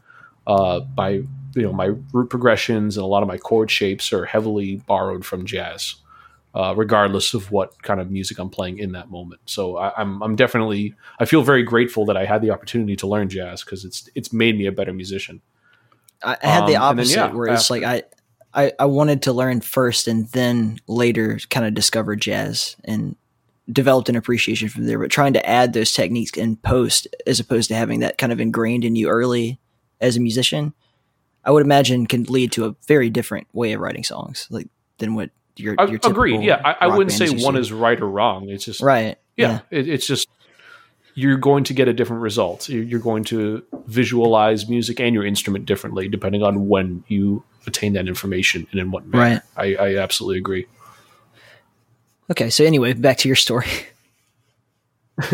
Uh, 0.47 0.81
by 0.81 1.11
you 1.11 1.63
know 1.63 1.73
my 1.73 1.91
root 2.13 2.31
progressions 2.31 2.97
and 2.97 3.05
a 3.05 3.07
lot 3.07 3.23
of 3.23 3.29
my 3.29 3.37
chord 3.37 3.71
shapes 3.71 4.13
are 4.13 4.25
heavily 4.25 4.77
borrowed 4.87 5.25
from 5.25 5.45
jazz. 5.45 5.97
Uh, 6.53 6.75
regardless 6.77 7.33
of 7.33 7.53
what 7.53 7.81
kind 7.85 8.01
of 8.01 8.11
music 8.11 8.37
I'm 8.37 8.51
playing 8.51 8.81
in 8.81 8.91
that 8.93 9.09
moment, 9.09 9.41
so 9.45 9.77
I, 9.77 9.93
I'm 9.97 10.21
I'm 10.21 10.35
definitely 10.35 10.97
I 11.21 11.25
feel 11.25 11.43
very 11.43 11.63
grateful 11.63 12.05
that 12.07 12.17
I 12.17 12.25
had 12.25 12.43
the 12.43 12.51
opportunity 12.51 12.97
to 12.97 13.07
learn 13.07 13.29
jazz 13.29 13.63
because 13.63 13.85
it's 13.85 14.11
it's 14.17 14.33
made 14.33 14.59
me 14.59 14.67
a 14.67 14.73
better 14.73 14.93
musician. 14.93 15.43
I, 16.25 16.37
had 16.43 16.67
the 16.67 16.75
um, 16.75 16.99
and 16.99 16.99
then, 16.99 17.05
opposite, 17.07 17.17
yeah, 17.17 17.33
where 17.33 17.55
it's 17.55 17.71
like 17.71 17.85
I, 17.85 18.03
I 18.53 18.73
I 18.81 18.87
wanted 18.87 19.23
to 19.23 19.33
learn 19.33 19.61
first, 19.61 20.09
and 20.09 20.27
then 20.29 20.81
later 20.89 21.39
kind 21.51 21.67
of 21.67 21.75
discover 21.75 22.17
jazz 22.17 22.75
and 22.85 23.15
developed 23.73 24.09
an 24.09 24.17
appreciation 24.17 24.69
from 24.69 24.87
there. 24.87 24.99
But 24.99 25.11
trying 25.11 25.33
to 25.35 25.49
add 25.49 25.73
those 25.73 25.93
techniques 25.93 26.37
in 26.37 26.57
post, 26.57 27.07
as 27.27 27.41
opposed 27.41 27.69
to 27.69 27.75
having 27.75 28.01
that 28.01 28.19
kind 28.19 28.33
of 28.33 28.41
ingrained 28.41 28.85
in 28.85 28.97
you 28.97 29.09
early 29.09 29.59
as 30.01 30.17
a 30.17 30.21
musician, 30.21 30.73
I 31.45 31.51
would 31.51 31.65
imagine 31.65 32.07
can 32.07 32.25
lead 32.25 32.53
to 32.53 32.67
a 32.67 32.75
very 32.87 33.11
different 33.11 33.47
way 33.53 33.73
of 33.73 33.81
writing 33.81 34.05
songs, 34.05 34.47
like 34.51 34.69
than 34.99 35.15
what 35.15 35.31
your 35.57 35.75
I, 35.79 35.87
your 35.87 36.01
agreed. 36.05 36.43
Yeah, 36.43 36.61
I, 36.65 36.87
I 36.87 36.97
wouldn't 36.97 37.13
say 37.13 37.29
one 37.31 37.55
to. 37.55 37.61
is 37.61 37.73
right 37.73 38.01
or 38.01 38.09
wrong. 38.09 38.49
It's 38.49 38.65
just 38.65 38.81
right. 38.81 39.19
yeah, 39.37 39.61
It, 39.71 39.89
it's 39.89 40.07
just 40.07 40.29
you're 41.15 41.37
going 41.39 41.65
to 41.65 41.75
get 41.75 41.89
a 41.89 41.93
different 41.93 42.23
result. 42.23 42.69
You- 42.69 42.81
You're 42.83 43.01
going 43.01 43.25
to 43.25 43.63
visualize 43.87 44.69
music 44.69 45.01
and 45.01 45.15
your 45.15 45.25
instrument 45.27 45.67
differently 45.67 46.09
depending 46.09 46.43
on 46.43 46.69
when 46.69 47.05
you 47.09 47.43
attain 47.67 47.93
that 47.95 48.07
information 48.09 48.67
and 48.71 48.81
in 48.81 48.91
what 48.91 49.07
manner. 49.07 49.43
I, 49.57 49.75
I 49.75 49.97
absolutely 49.97 50.39
agree. 50.39 50.67
Okay. 52.31 52.51
So 52.51 52.65
anyway, 52.65 52.93
back 52.93 53.19
to 53.19 53.29
your 53.29 53.37
story. 53.37 53.67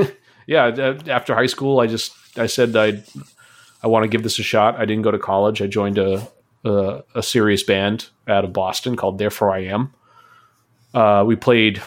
yeah 0.47 0.67
uh, 0.67 0.99
after 1.09 1.35
high 1.35 1.47
school 1.47 1.81
i 1.81 1.87
just 1.87 2.13
i 2.37 2.47
said 2.47 2.75
i 2.77 3.03
i 3.83 3.87
want 3.87 4.05
to 4.05 4.09
give 4.09 4.23
this 4.23 4.39
a 4.39 4.43
shot 4.43 4.77
i 4.77 4.85
didn't 4.85 5.03
go 5.03 5.11
to 5.11 5.19
college 5.19 5.61
i 5.61 5.67
joined 5.67 5.99
a 5.99 6.27
a, 6.65 7.03
a 7.15 7.23
serious 7.23 7.63
band 7.63 8.09
out 8.27 8.45
of 8.45 8.53
boston 8.53 8.97
called 8.97 9.19
therefore 9.19 9.51
i 9.51 9.61
am 9.61 9.93
uh, 10.95 11.23
we 11.27 11.37
played 11.37 11.83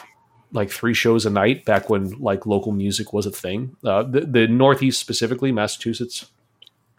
like 0.51 0.69
three 0.69 0.93
shows 0.93 1.25
a 1.25 1.31
night 1.31 1.65
back 1.65 1.89
when 1.89 2.11
like 2.19 2.45
local 2.45 2.71
music 2.71 3.11
was 3.11 3.25
a 3.25 3.31
thing 3.31 3.75
uh, 3.83 4.03
the, 4.03 4.21
the 4.21 4.47
northeast 4.47 4.99
specifically 4.99 5.51
massachusetts 5.51 6.25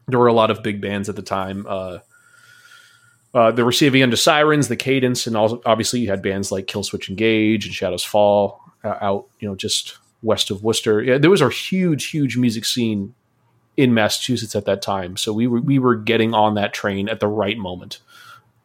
there 0.09 0.19
were 0.19 0.26
a 0.26 0.33
lot 0.33 0.50
of 0.50 0.62
big 0.62 0.81
bands 0.81 1.09
at 1.09 1.17
the 1.17 1.23
time 1.23 1.67
uh, 1.69 1.99
uh, 3.35 3.51
the 3.53 3.65
receiving 3.65 4.03
end 4.03 4.13
of 4.13 4.19
sirens 4.19 4.69
the 4.69 4.77
cadence 4.77 5.27
and 5.27 5.37
also 5.37 5.61
obviously 5.65 6.01
you 6.01 6.09
had 6.11 6.21
bands 6.23 6.51
like 6.51 6.67
killswitch 6.67 7.09
engage 7.09 7.65
and 7.67 7.75
shadows 7.75 8.03
fall 8.05 8.61
uh, 8.83 8.97
out 9.01 9.27
you 9.39 9.49
know 9.49 9.55
just 9.55 9.99
west 10.23 10.51
of 10.51 10.63
Worcester. 10.63 11.03
Yeah, 11.03 11.17
there 11.19 11.31
was 11.31 11.41
a 11.41 11.49
huge, 11.49 12.09
huge 12.09 12.37
music 12.37 12.65
scene 12.67 13.15
in 13.79 13.95
Massachusetts 13.95 14.55
at 14.55 14.67
that 14.67 14.83
time. 14.83 15.17
So 15.17 15.33
we 15.33 15.47
were 15.47 15.61
we 15.63 15.79
were 15.79 15.97
getting 15.97 16.35
on 16.35 16.55
that 16.55 16.75
train 16.75 17.09
at 17.09 17.21
the 17.21 17.27
right 17.29 17.57
moment. 17.57 18.01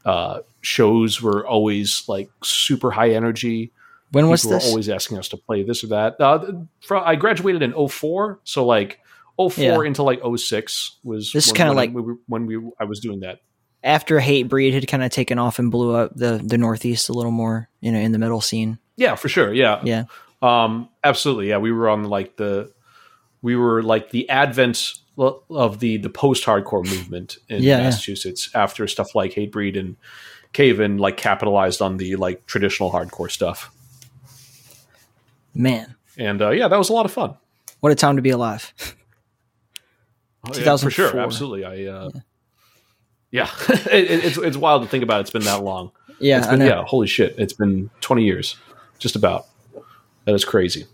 Uh, 0.03 0.39
shows 0.62 1.22
were 1.22 1.48
always 1.48 2.03
like 2.10 2.29
super 2.43 2.91
high 2.91 3.12
energy. 3.12 3.72
When 4.12 4.29
was 4.29 4.43
this? 4.43 4.65
were 4.65 4.69
always 4.69 4.89
asking 4.89 5.17
us 5.17 5.29
to 5.29 5.38
play 5.38 5.63
this 5.63 5.84
or 5.84 5.88
that. 5.88 6.19
Uh, 6.19 6.51
fro- 6.81 7.01
I 7.03 7.15
graduated 7.15 7.62
in 7.62 7.74
04, 7.88 8.39
so 8.43 8.65
like 8.65 9.00
04 9.38 9.51
Yeah. 9.57 9.81
into 9.88 10.03
like 10.03 10.22
06 10.38 10.98
was 11.03 11.31
This 11.31 11.48
is 11.48 11.53
kinda 11.53 11.72
when 11.72 11.77
like- 11.77 11.93
we 11.93 12.01
were, 12.01 12.15
when 12.27 12.45
we 12.45 12.57
I 12.79 12.84
was 12.84 13.00
doing 13.00 13.22
that. 13.22 13.39
After 13.85 14.19
Hatebreed 14.19 14.73
had 14.73 14.87
kind 14.89 15.03
of 15.03 15.11
taken 15.11 15.39
off 15.39 15.59
and 15.59 15.71
blew 15.71 15.95
up 15.95 16.11
the 16.15 16.41
the 16.43 16.57
Northeast 16.57 17.07
a 17.07 17.13
little 17.13 17.31
more, 17.31 17.69
you 17.79 17.91
know, 17.93 17.99
in 17.99 18.11
the 18.11 18.19
metal 18.19 18.41
scene. 18.41 18.79
Yeah, 18.97 19.15
for 19.15 19.29
sure. 19.29 19.53
Yeah. 19.53 19.79
Yeah. 19.85 20.03
Um, 20.41 20.89
absolutely. 21.03 21.49
Yeah, 21.49 21.59
we 21.59 21.71
were 21.71 21.87
on 21.89 22.03
like 22.03 22.35
the 22.35 22.73
we 23.41 23.55
were 23.55 23.81
like 23.83 24.09
the 24.09 24.29
advent 24.29 24.93
of 25.17 25.79
the 25.79 25.97
the 25.97 26.09
post 26.09 26.43
hardcore 26.45 26.83
movement 26.83 27.37
in 27.47 27.63
Yeah, 27.63 27.77
yeah. 27.77 27.83
Massachusetts 27.83 28.49
after 28.53 28.85
stuff 28.87 29.15
like 29.15 29.31
Hatebreed 29.33 29.79
and 29.79 29.95
Cave 30.51 30.75
Caven 30.77 30.97
like 30.97 31.15
capitalized 31.17 31.81
on 31.81 31.97
the 31.97 32.15
like 32.17 32.45
traditional 32.45 32.91
hardcore 32.91 33.29
stuff. 33.31 33.71
Man, 35.53 35.95
And 36.17 36.41
uh, 36.41 36.49
yeah, 36.49 36.67
that 36.67 36.77
was 36.77 36.89
a 36.89 36.93
lot 36.93 37.05
of 37.05 37.11
fun. 37.13 37.35
what 37.79 37.91
a 37.91 37.95
time 37.95 38.17
to 38.17 38.21
be 38.21 38.29
alive. 38.31 38.73
Oh, 40.47 40.51
yeah, 40.57 40.75
for 40.77 40.91
sure, 40.91 41.17
absolutely. 41.19 41.63
I 41.63 41.85
uh, 41.91 42.09
yeah, 43.32 43.50
it, 43.70 43.88
it- 44.12 44.25
it's 44.25 44.38
it's 44.38 44.58
wild 44.58 44.84
to 44.84 44.88
think 44.89 45.03
about. 45.03 45.22
It's 45.22 45.32
been 45.32 45.44
that 45.44 45.63
long. 45.63 45.91
Yeah, 46.20 46.38
It's 46.39 46.48
been, 46.48 46.62
yeah, 46.62 46.84
holy 46.86 47.08
shit! 47.08 47.36
It's 47.38 47.53
been 47.53 47.89
twenty 48.01 48.24
years, 48.24 48.55
just 49.00 49.15
about. 49.15 49.48
That 50.25 50.34
is 50.34 50.46
crazy. 50.46 50.86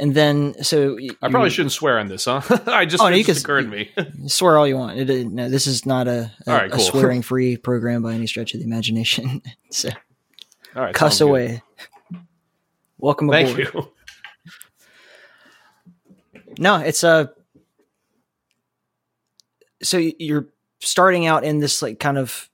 And 0.00 0.14
then 0.16 0.54
so 0.64 0.94
y- 0.94 1.10
I 1.22 1.26
you 1.26 1.30
probably 1.30 1.50
shouldn't 1.50 1.70
swear 1.72 1.98
on 2.00 2.08
this, 2.08 2.24
huh? 2.24 2.40
I 2.66 2.86
just 2.86 3.00
Oh, 3.02 3.08
no, 3.08 3.14
you 3.14 3.24
can- 3.24 3.36
occurred 3.36 3.70
me. 3.70 3.90
swear 4.26 4.58
all 4.58 4.66
you 4.66 4.76
want. 4.76 4.98
It, 4.98 5.26
no, 5.28 5.48
this 5.48 5.66
is 5.68 5.86
not 5.86 6.08
a, 6.08 6.32
a, 6.46 6.52
right, 6.52 6.74
a 6.74 6.78
swearing 6.80 7.22
free 7.22 7.56
program 7.56 8.02
by 8.02 8.14
any 8.14 8.26
stretch 8.26 8.52
of 8.54 8.60
the 8.60 8.66
imagination. 8.66 9.42
so 9.70 9.90
All 10.74 10.82
right, 10.82 10.94
cuss 10.94 11.18
sounds 11.18 11.18
good. 11.20 11.28
away. 11.28 11.62
Welcome 12.98 13.28
aboard. 13.30 13.46
Thank 13.54 13.74
you. 13.74 13.92
No, 16.58 16.76
it's 16.76 17.04
a. 17.04 17.30
So 19.82 19.98
you're 19.98 20.48
starting 20.84 21.26
out 21.26 21.44
in 21.44 21.58
this 21.58 21.82
like 21.82 21.98
kind 21.98 22.18
of, 22.18 22.48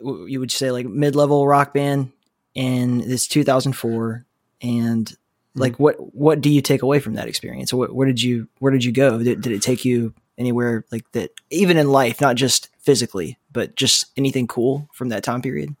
you 0.00 0.40
would 0.40 0.50
say 0.50 0.70
like 0.70 0.86
mid 0.86 1.14
level 1.14 1.46
rock 1.46 1.74
band 1.74 2.12
in 2.54 2.98
this 2.98 3.26
2004, 3.28 4.24
and 4.62 5.16
like 5.54 5.78
what 5.78 5.96
what 6.14 6.40
do 6.40 6.50
you 6.50 6.62
take 6.62 6.82
away 6.82 7.00
from 7.00 7.14
that 7.14 7.28
experience? 7.28 7.72
Where, 7.72 7.88
where 7.92 8.06
did 8.06 8.22
you 8.22 8.48
where 8.58 8.72
did 8.72 8.84
you 8.84 8.92
go? 8.92 9.22
Did, 9.22 9.40
did 9.40 9.52
it 9.52 9.62
take 9.62 9.84
you 9.84 10.14
anywhere 10.38 10.84
like 10.90 11.10
that? 11.12 11.30
Even 11.50 11.76
in 11.76 11.90
life, 11.90 12.20
not 12.20 12.36
just 12.36 12.70
physically, 12.80 13.38
but 13.52 13.74
just 13.76 14.06
anything 14.16 14.46
cool 14.46 14.88
from 14.92 15.10
that 15.10 15.24
time 15.24 15.42
period. 15.42 15.76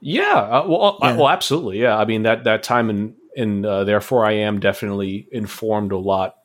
Yeah, 0.00 0.22
uh, 0.22 0.66
well, 0.68 0.98
uh, 1.02 1.08
Yeah. 1.08 1.16
well, 1.16 1.28
absolutely. 1.28 1.80
Yeah, 1.80 1.96
I 1.96 2.04
mean 2.04 2.22
that 2.24 2.44
that 2.44 2.62
time 2.62 2.90
in 2.90 3.16
in 3.34 3.64
uh, 3.64 3.84
therefore 3.84 4.24
I 4.24 4.32
am 4.32 4.60
definitely 4.60 5.26
informed 5.32 5.92
a 5.92 5.98
lot 5.98 6.36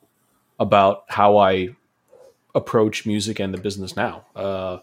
about 0.58 1.04
how 1.08 1.36
I 1.38 1.76
approach 2.54 3.06
music 3.06 3.38
and 3.40 3.54
the 3.54 3.58
business 3.58 3.96
now. 3.96 4.24
Uh, 4.34 4.78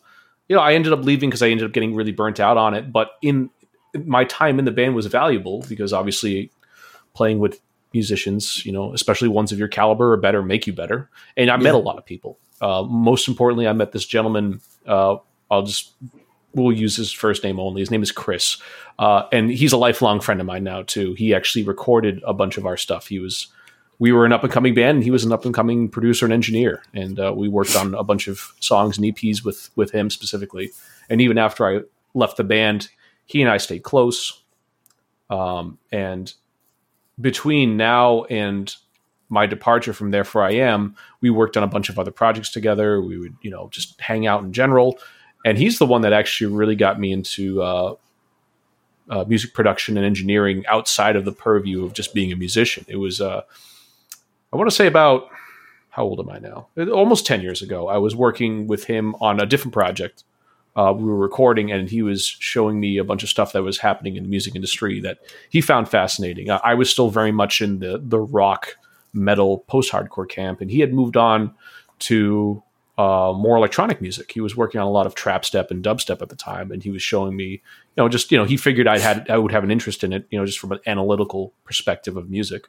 you 0.47 0.55
know, 0.55 0.61
I 0.61 0.73
ended 0.73 0.93
up 0.93 1.03
leaving 1.03 1.29
because 1.29 1.41
I 1.41 1.49
ended 1.49 1.65
up 1.65 1.73
getting 1.73 1.95
really 1.95 2.11
burnt 2.11 2.39
out 2.39 2.57
on 2.57 2.73
it. 2.73 2.91
But 2.91 3.11
in 3.21 3.49
my 4.05 4.23
time 4.25 4.59
in 4.59 4.65
the 4.65 4.71
band 4.71 4.95
was 4.95 5.05
valuable 5.07 5.65
because 5.67 5.93
obviously 5.93 6.51
playing 7.13 7.39
with 7.39 7.59
musicians, 7.93 8.65
you 8.65 8.71
know, 8.71 8.93
especially 8.93 9.27
ones 9.27 9.51
of 9.51 9.59
your 9.59 9.67
caliber 9.67 10.13
or 10.13 10.17
better, 10.17 10.41
make 10.41 10.67
you 10.67 10.73
better. 10.73 11.09
And 11.35 11.49
I 11.49 11.57
met 11.57 11.75
a 11.75 11.79
lot 11.79 11.97
of 11.97 12.05
people. 12.05 12.37
Uh, 12.61 12.83
most 12.83 13.27
importantly, 13.27 13.67
I 13.67 13.73
met 13.73 13.91
this 13.91 14.05
gentleman. 14.05 14.61
Uh, 14.85 15.17
I'll 15.49 15.63
just 15.63 15.93
we'll 16.53 16.75
use 16.75 16.95
his 16.95 17.11
first 17.11 17.43
name 17.43 17.59
only. 17.59 17.81
His 17.81 17.91
name 17.91 18.03
is 18.03 18.11
Chris, 18.11 18.57
uh, 18.99 19.23
and 19.31 19.51
he's 19.51 19.73
a 19.73 19.77
lifelong 19.77 20.19
friend 20.19 20.39
of 20.39 20.47
mine 20.47 20.63
now 20.63 20.83
too. 20.83 21.13
He 21.13 21.33
actually 21.33 21.63
recorded 21.63 22.21
a 22.25 22.33
bunch 22.33 22.57
of 22.57 22.65
our 22.65 22.77
stuff. 22.77 23.07
He 23.07 23.19
was 23.19 23.47
we 23.99 24.11
were 24.11 24.25
an 24.25 24.33
up 24.33 24.43
and 24.43 24.51
coming 24.51 24.73
band, 24.73 24.97
and 24.97 25.03
he 25.03 25.11
was 25.11 25.23
an 25.23 25.31
up 25.31 25.45
and 25.45 25.53
coming 25.53 25.89
producer 25.89 26.25
and 26.25 26.33
engineer, 26.33 26.83
and 26.93 27.19
uh, 27.19 27.33
we 27.35 27.47
worked 27.47 27.75
on 27.75 27.95
a 27.95 28.03
bunch 28.03 28.27
of 28.27 28.53
songs 28.59 28.97
and 28.97 29.05
EPs 29.05 29.43
with 29.43 29.69
with 29.75 29.91
him 29.91 30.09
specifically. 30.09 30.71
And 31.09 31.21
even 31.21 31.37
after 31.37 31.67
I 31.67 31.81
left 32.13 32.37
the 32.37 32.43
band, 32.43 32.89
he 33.25 33.41
and 33.41 33.49
I 33.49 33.57
stayed 33.57 33.83
close. 33.83 34.41
Um, 35.29 35.77
and 35.91 36.33
between 37.19 37.77
now 37.77 38.23
and 38.25 38.73
my 39.29 39.45
departure 39.45 39.93
from 39.93 40.11
Therefore 40.11 40.43
I 40.43 40.51
Am, 40.51 40.95
we 41.21 41.29
worked 41.29 41.57
on 41.57 41.63
a 41.63 41.67
bunch 41.67 41.89
of 41.89 41.99
other 41.99 42.11
projects 42.11 42.51
together. 42.51 43.01
We 43.01 43.17
would, 43.17 43.35
you 43.41 43.51
know, 43.51 43.69
just 43.71 43.99
hang 43.99 44.25
out 44.25 44.43
in 44.43 44.53
general. 44.53 44.99
And 45.45 45.57
he's 45.57 45.79
the 45.79 45.85
one 45.85 46.01
that 46.01 46.13
actually 46.13 46.53
really 46.53 46.75
got 46.75 46.99
me 46.99 47.11
into 47.11 47.61
uh, 47.61 47.95
uh, 49.09 49.25
music 49.27 49.53
production 49.53 49.97
and 49.97 50.05
engineering 50.05 50.65
outside 50.67 51.15
of 51.15 51.25
the 51.25 51.31
purview 51.31 51.83
of 51.83 51.93
just 51.93 52.13
being 52.13 52.31
a 52.31 52.35
musician. 52.35 52.85
It 52.87 52.97
was, 52.97 53.19
uh, 53.19 53.41
I 54.51 54.55
want 54.55 54.69
to 54.69 54.75
say 54.75 54.87
about 54.87 55.29
how 55.89 56.03
old 56.03 56.19
am 56.19 56.29
I 56.29 56.39
now? 56.39 56.67
Almost 56.91 57.25
10 57.25 57.41
years 57.41 57.61
ago, 57.61 57.87
I 57.87 57.97
was 57.97 58.15
working 58.15 58.67
with 58.67 58.85
him 58.85 59.15
on 59.15 59.39
a 59.39 59.45
different 59.45 59.73
project. 59.73 60.23
Uh, 60.75 60.93
we 60.95 61.03
were 61.03 61.17
recording, 61.17 61.71
and 61.71 61.89
he 61.89 62.01
was 62.01 62.25
showing 62.25 62.79
me 62.79 62.97
a 62.97 63.03
bunch 63.03 63.23
of 63.23 63.29
stuff 63.29 63.51
that 63.53 63.63
was 63.63 63.79
happening 63.79 64.15
in 64.15 64.23
the 64.23 64.29
music 64.29 64.55
industry 64.55 64.99
that 65.01 65.17
he 65.49 65.59
found 65.59 65.89
fascinating. 65.89 66.51
I, 66.51 66.57
I 66.63 66.73
was 66.75 66.89
still 66.89 67.09
very 67.09 67.31
much 67.31 67.61
in 67.61 67.79
the 67.79 67.97
the 67.97 68.19
rock, 68.19 68.77
metal, 69.11 69.59
post 69.67 69.91
hardcore 69.91 70.29
camp, 70.29 70.61
and 70.61 70.69
he 70.69 70.79
had 70.79 70.93
moved 70.93 71.17
on 71.17 71.55
to 71.99 72.61
uh, 72.99 73.33
more 73.35 73.57
electronic 73.57 74.01
music. 74.01 74.31
He 74.31 74.39
was 74.39 74.55
working 74.55 74.79
on 74.79 74.85
a 74.85 74.91
lot 74.91 75.07
of 75.07 75.15
trap 75.15 75.45
step 75.45 75.71
and 75.71 75.83
dubstep 75.83 76.21
at 76.21 76.29
the 76.29 76.35
time, 76.35 76.71
and 76.71 76.83
he 76.83 76.91
was 76.91 77.01
showing 77.01 77.35
me, 77.35 77.45
you 77.45 77.61
know, 77.97 78.07
just 78.07 78.31
you 78.31 78.37
know, 78.37 78.45
he 78.45 78.55
figured 78.55 78.87
I 78.87 78.99
had 78.99 79.27
I 79.31 79.39
would 79.39 79.51
have 79.51 79.63
an 79.63 79.71
interest 79.71 80.03
in 80.03 80.13
it, 80.13 80.27
you 80.29 80.39
know, 80.39 80.45
just 80.45 80.59
from 80.59 80.71
an 80.71 80.79
analytical 80.85 81.53
perspective 81.65 82.15
of 82.15 82.29
music 82.29 82.67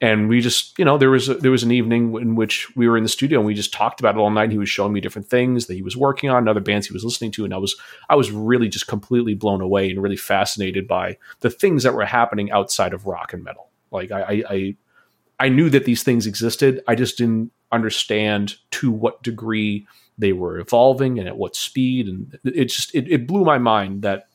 and 0.00 0.28
we 0.28 0.40
just 0.40 0.78
you 0.78 0.84
know 0.84 0.98
there 0.98 1.10
was 1.10 1.28
a, 1.28 1.34
there 1.34 1.50
was 1.50 1.62
an 1.62 1.70
evening 1.70 2.14
in 2.20 2.34
which 2.34 2.74
we 2.76 2.88
were 2.88 2.96
in 2.96 3.02
the 3.02 3.08
studio 3.08 3.38
and 3.38 3.46
we 3.46 3.54
just 3.54 3.72
talked 3.72 4.00
about 4.00 4.14
it 4.14 4.18
all 4.18 4.30
night. 4.30 4.50
He 4.50 4.58
was 4.58 4.68
showing 4.68 4.92
me 4.92 5.00
different 5.00 5.28
things 5.28 5.66
that 5.66 5.74
he 5.74 5.82
was 5.82 5.96
working 5.96 6.28
on 6.28 6.38
and 6.38 6.48
other 6.48 6.60
bands 6.60 6.86
he 6.86 6.92
was 6.92 7.04
listening 7.04 7.30
to. 7.32 7.44
And 7.44 7.54
i 7.54 7.58
was 7.58 7.76
i 8.08 8.14
was 8.14 8.30
really 8.30 8.68
just 8.68 8.86
completely 8.86 9.34
blown 9.34 9.60
away 9.60 9.90
and 9.90 10.02
really 10.02 10.16
fascinated 10.16 10.86
by 10.86 11.16
the 11.40 11.50
things 11.50 11.82
that 11.82 11.94
were 11.94 12.04
happening 12.04 12.50
outside 12.50 12.92
of 12.92 13.06
rock 13.06 13.32
and 13.32 13.42
metal. 13.42 13.70
Like 13.90 14.10
i 14.10 14.42
i 14.48 14.76
i, 15.40 15.48
knew 15.48 15.70
that 15.70 15.84
these 15.84 16.02
things 16.02 16.26
existed. 16.26 16.82
I 16.86 16.94
just 16.94 17.16
didn't 17.16 17.52
understand 17.72 18.56
to 18.72 18.90
what 18.90 19.22
degree 19.22 19.86
they 20.18 20.32
were 20.32 20.58
evolving 20.58 21.18
and 21.18 21.28
at 21.28 21.36
what 21.36 21.56
speed. 21.56 22.08
And 22.08 22.38
it 22.44 22.66
just 22.66 22.94
it, 22.94 23.10
it 23.10 23.26
blew 23.26 23.44
my 23.44 23.58
mind 23.58 24.02
that 24.02 24.28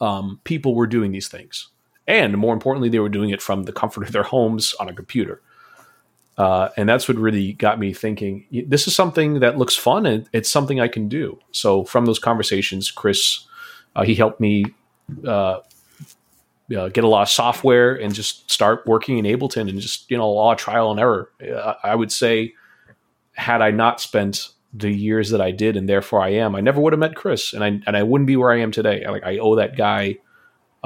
um, 0.00 0.40
people 0.44 0.74
were 0.74 0.86
doing 0.86 1.12
these 1.12 1.28
things 1.28 1.70
and 2.06 2.36
more 2.36 2.54
importantly, 2.54 2.88
they 2.88 2.98
were 2.98 3.08
doing 3.08 3.30
it 3.30 3.42
from 3.42 3.64
the 3.64 3.72
comfort 3.72 4.04
of 4.04 4.12
their 4.12 4.22
homes 4.22 4.74
on 4.78 4.88
a 4.88 4.94
computer. 4.94 5.40
Uh, 6.38 6.68
and 6.76 6.88
that's 6.88 7.08
what 7.08 7.16
really 7.16 7.54
got 7.54 7.78
me 7.78 7.92
thinking. 7.92 8.44
This 8.50 8.86
is 8.86 8.94
something 8.94 9.40
that 9.40 9.56
looks 9.56 9.74
fun, 9.74 10.04
and 10.04 10.28
it's 10.32 10.50
something 10.50 10.80
I 10.80 10.88
can 10.88 11.08
do. 11.08 11.38
So 11.50 11.84
from 11.84 12.04
those 12.04 12.18
conversations, 12.18 12.90
Chris, 12.90 13.46
uh, 13.94 14.02
he 14.02 14.14
helped 14.14 14.38
me 14.38 14.66
uh, 15.26 15.60
uh, 16.76 16.88
get 16.88 17.04
a 17.04 17.08
lot 17.08 17.22
of 17.22 17.30
software 17.30 17.94
and 17.94 18.14
just 18.14 18.50
start 18.50 18.86
working 18.86 19.16
in 19.16 19.24
Ableton, 19.24 19.68
and 19.68 19.80
just 19.80 20.10
you 20.10 20.16
know 20.18 20.24
a 20.24 20.30
lot 20.30 20.52
of 20.52 20.58
trial 20.58 20.90
and 20.90 21.00
error. 21.00 21.30
Uh, 21.42 21.74
I 21.82 21.94
would 21.94 22.12
say, 22.12 22.52
had 23.32 23.62
I 23.62 23.70
not 23.70 24.00
spent 24.00 24.50
the 24.74 24.90
years 24.90 25.30
that 25.30 25.40
I 25.40 25.52
did, 25.52 25.74
and 25.74 25.88
therefore 25.88 26.20
I 26.20 26.30
am, 26.30 26.54
I 26.54 26.60
never 26.60 26.80
would 26.82 26.92
have 26.92 27.00
met 27.00 27.16
Chris, 27.16 27.54
and 27.54 27.64
I 27.64 27.80
and 27.86 27.96
I 27.96 28.02
wouldn't 28.02 28.26
be 28.26 28.36
where 28.36 28.52
I 28.52 28.58
am 28.60 28.72
today. 28.72 29.06
Like 29.08 29.24
I 29.24 29.38
owe 29.38 29.56
that 29.56 29.74
guy 29.74 30.18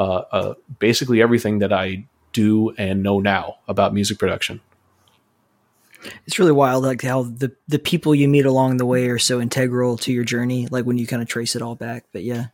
uh, 0.00 0.24
uh, 0.32 0.54
basically 0.78 1.20
everything 1.20 1.58
that 1.58 1.72
I 1.72 2.06
do 2.32 2.70
and 2.78 3.02
know 3.02 3.20
now 3.20 3.56
about 3.68 3.92
music 3.92 4.18
production. 4.18 4.60
It's 6.26 6.38
really 6.38 6.52
wild, 6.52 6.82
like 6.82 7.02
how 7.02 7.24
the 7.24 7.52
the 7.68 7.78
people 7.78 8.14
you 8.14 8.26
meet 8.26 8.46
along 8.46 8.78
the 8.78 8.86
way 8.86 9.08
are 9.08 9.18
so 9.18 9.38
integral 9.38 9.98
to 9.98 10.10
your 10.10 10.24
journey. 10.24 10.66
Like 10.70 10.86
when 10.86 10.96
you 10.96 11.06
kind 11.06 11.20
of 11.20 11.28
trace 11.28 11.54
it 11.54 11.60
all 11.60 11.74
back. 11.74 12.06
But 12.12 12.22
yeah, 12.24 12.46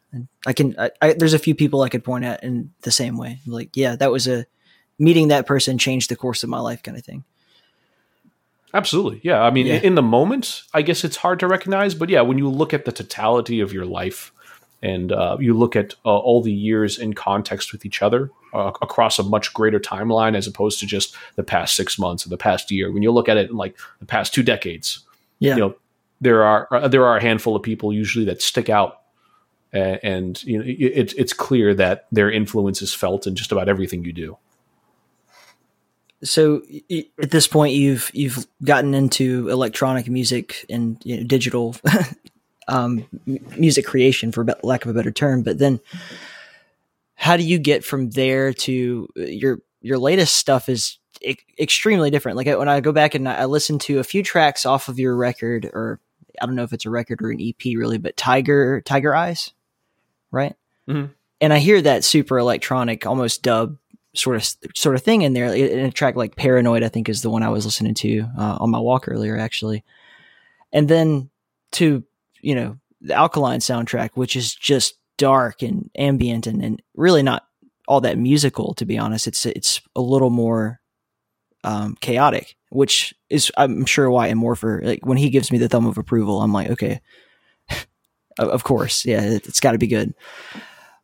I 0.44 0.52
can. 0.52 0.74
I, 0.76 0.90
I, 1.00 1.12
there's 1.12 1.34
a 1.34 1.38
few 1.38 1.54
people 1.54 1.82
I 1.82 1.88
could 1.88 2.02
point 2.02 2.24
at 2.24 2.42
in 2.42 2.72
the 2.82 2.90
same 2.90 3.16
way. 3.16 3.38
Like, 3.46 3.76
yeah, 3.76 3.94
that 3.94 4.10
was 4.10 4.26
a 4.26 4.46
meeting 4.98 5.28
that 5.28 5.46
person 5.46 5.78
changed 5.78 6.10
the 6.10 6.16
course 6.16 6.42
of 6.42 6.50
my 6.50 6.58
life, 6.58 6.82
kind 6.82 6.98
of 6.98 7.04
thing. 7.04 7.22
Absolutely, 8.74 9.20
yeah. 9.22 9.40
I 9.40 9.50
mean, 9.50 9.66
Yeah. 9.66 9.80
in 9.80 9.94
the 9.94 10.02
moment, 10.02 10.62
I 10.74 10.82
guess 10.82 11.04
it's 11.04 11.16
hard 11.18 11.38
to 11.40 11.46
recognize, 11.46 11.94
but 11.94 12.08
yeah, 12.08 12.22
when 12.22 12.38
you 12.38 12.48
look 12.48 12.74
at 12.74 12.84
the 12.84 12.92
totality 12.92 13.60
of 13.60 13.72
your 13.72 13.86
life 13.86 14.32
and 14.86 15.10
uh, 15.10 15.36
you 15.40 15.52
look 15.52 15.74
at 15.74 15.94
uh, 16.04 16.16
all 16.16 16.40
the 16.40 16.52
years 16.52 16.96
in 16.96 17.12
context 17.12 17.72
with 17.72 17.84
each 17.84 18.02
other 18.02 18.30
uh, 18.54 18.70
across 18.80 19.18
a 19.18 19.24
much 19.24 19.52
greater 19.52 19.80
timeline 19.80 20.36
as 20.36 20.46
opposed 20.46 20.78
to 20.78 20.86
just 20.86 21.16
the 21.34 21.42
past 21.42 21.74
six 21.74 21.98
months 21.98 22.24
or 22.24 22.28
the 22.28 22.36
past 22.36 22.70
year, 22.70 22.92
when 22.92 23.02
you 23.02 23.10
look 23.10 23.28
at 23.28 23.36
it 23.36 23.50
in 23.50 23.56
like 23.56 23.76
the 23.98 24.06
past 24.06 24.32
two 24.32 24.44
decades, 24.44 25.00
Yeah, 25.40 25.54
you 25.54 25.60
know 25.60 25.74
there 26.20 26.44
are 26.44 26.68
uh, 26.70 26.86
there 26.86 27.04
are 27.04 27.16
a 27.16 27.20
handful 27.20 27.56
of 27.56 27.64
people 27.64 27.92
usually 27.92 28.24
that 28.26 28.40
stick 28.40 28.68
out 28.70 29.00
and, 29.72 29.98
and 30.04 30.44
you 30.44 30.58
know 30.58 30.64
it, 30.64 30.76
it's 30.78 31.12
it's 31.14 31.32
clear 31.32 31.74
that 31.74 32.06
their 32.12 32.30
influence 32.30 32.80
is 32.80 32.94
felt 32.94 33.26
in 33.26 33.34
just 33.34 33.50
about 33.50 33.68
everything 33.68 34.04
you 34.04 34.12
do. 34.12 34.38
So 36.22 36.62
at 37.20 37.32
this 37.32 37.48
point 37.48 37.74
you've 37.74 38.10
you've 38.14 38.46
gotten 38.62 38.94
into 38.94 39.48
electronic 39.48 40.08
music 40.08 40.64
and 40.70 40.96
you 41.04 41.16
know, 41.16 41.24
digital 41.24 41.74
um, 42.68 43.06
music 43.56 43.84
creation 43.86 44.32
for 44.32 44.44
lack 44.62 44.84
of 44.84 44.90
a 44.90 44.94
better 44.94 45.12
term 45.12 45.42
but 45.42 45.58
then 45.58 45.80
how 47.14 47.36
do 47.36 47.42
you 47.42 47.58
get 47.58 47.84
from 47.84 48.10
there 48.10 48.52
to 48.52 49.08
uh, 49.18 49.22
your 49.22 49.58
your 49.80 49.98
latest 49.98 50.36
stuff 50.36 50.68
is 50.68 50.98
e- 51.22 51.36
extremely 51.58 52.10
different 52.10 52.36
like 52.36 52.46
I- 52.46 52.56
when 52.56 52.68
i 52.68 52.80
go 52.80 52.92
back 52.92 53.14
and 53.14 53.28
i 53.28 53.44
listen 53.44 53.78
to 53.80 53.98
a 53.98 54.04
few 54.04 54.22
tracks 54.22 54.66
off 54.66 54.88
of 54.88 54.98
your 54.98 55.16
record 55.16 55.66
or 55.72 56.00
I 56.40 56.44
don't 56.44 56.54
know 56.54 56.64
if 56.64 56.74
it's 56.74 56.84
a 56.84 56.90
record 56.90 57.22
or 57.22 57.30
an 57.30 57.40
EP 57.40 57.64
really, 57.78 57.96
but 57.96 58.14
Tiger 58.14 58.82
Tiger 58.82 59.14
Eyes, 59.14 59.52
right? 60.30 60.54
Mhm. 60.86 61.12
And 61.40 61.50
I 61.50 61.58
hear 61.58 61.80
that 61.80 62.04
super 62.04 62.36
electronic, 62.38 63.06
almost 63.06 63.42
dub 63.42 63.78
sort 64.14 64.36
of 64.36 64.46
sort 64.74 64.96
of 64.96 65.02
thing 65.02 65.22
in 65.22 65.32
there. 65.32 65.46
In 65.54 65.86
a 65.86 65.90
track 65.90 66.14
like 66.14 66.36
Paranoid, 66.36 66.82
I 66.82 66.88
think 66.90 67.08
is 67.08 67.22
the 67.22 67.30
one 67.30 67.42
I 67.42 67.48
was 67.48 67.64
listening 67.64 67.94
to 67.94 68.26
uh, 68.38 68.58
on 68.60 68.68
my 68.70 68.78
walk 68.78 69.08
earlier, 69.08 69.38
actually. 69.38 69.82
And 70.74 70.88
then 70.88 71.30
to 71.72 72.04
you 72.46 72.54
know 72.54 72.78
the 73.00 73.14
Alkaline 73.14 73.58
soundtrack, 73.58 74.10
which 74.14 74.36
is 74.36 74.54
just 74.54 74.94
dark 75.18 75.62
and 75.62 75.90
ambient 75.98 76.46
and, 76.46 76.62
and 76.62 76.80
really 76.94 77.22
not 77.22 77.44
all 77.88 78.00
that 78.02 78.18
musical, 78.18 78.72
to 78.74 78.86
be 78.86 78.96
honest. 78.96 79.26
It's 79.26 79.44
it's 79.46 79.80
a 79.96 80.00
little 80.00 80.30
more 80.30 80.80
um, 81.64 81.96
chaotic, 82.00 82.54
which 82.70 83.12
is 83.28 83.50
I'm 83.56 83.84
sure 83.84 84.08
why 84.08 84.28
Immorpher 84.28 84.80
like 84.84 85.04
when 85.04 85.18
he 85.18 85.28
gives 85.28 85.50
me 85.50 85.58
the 85.58 85.68
thumb 85.68 85.86
of 85.86 85.98
approval, 85.98 86.40
I'm 86.40 86.52
like, 86.52 86.70
okay, 86.70 87.00
of 88.38 88.62
course, 88.62 89.04
yeah, 89.04 89.22
it, 89.22 89.46
it's 89.48 89.60
got 89.60 89.72
to 89.72 89.78
be 89.78 89.88
good. 89.88 90.14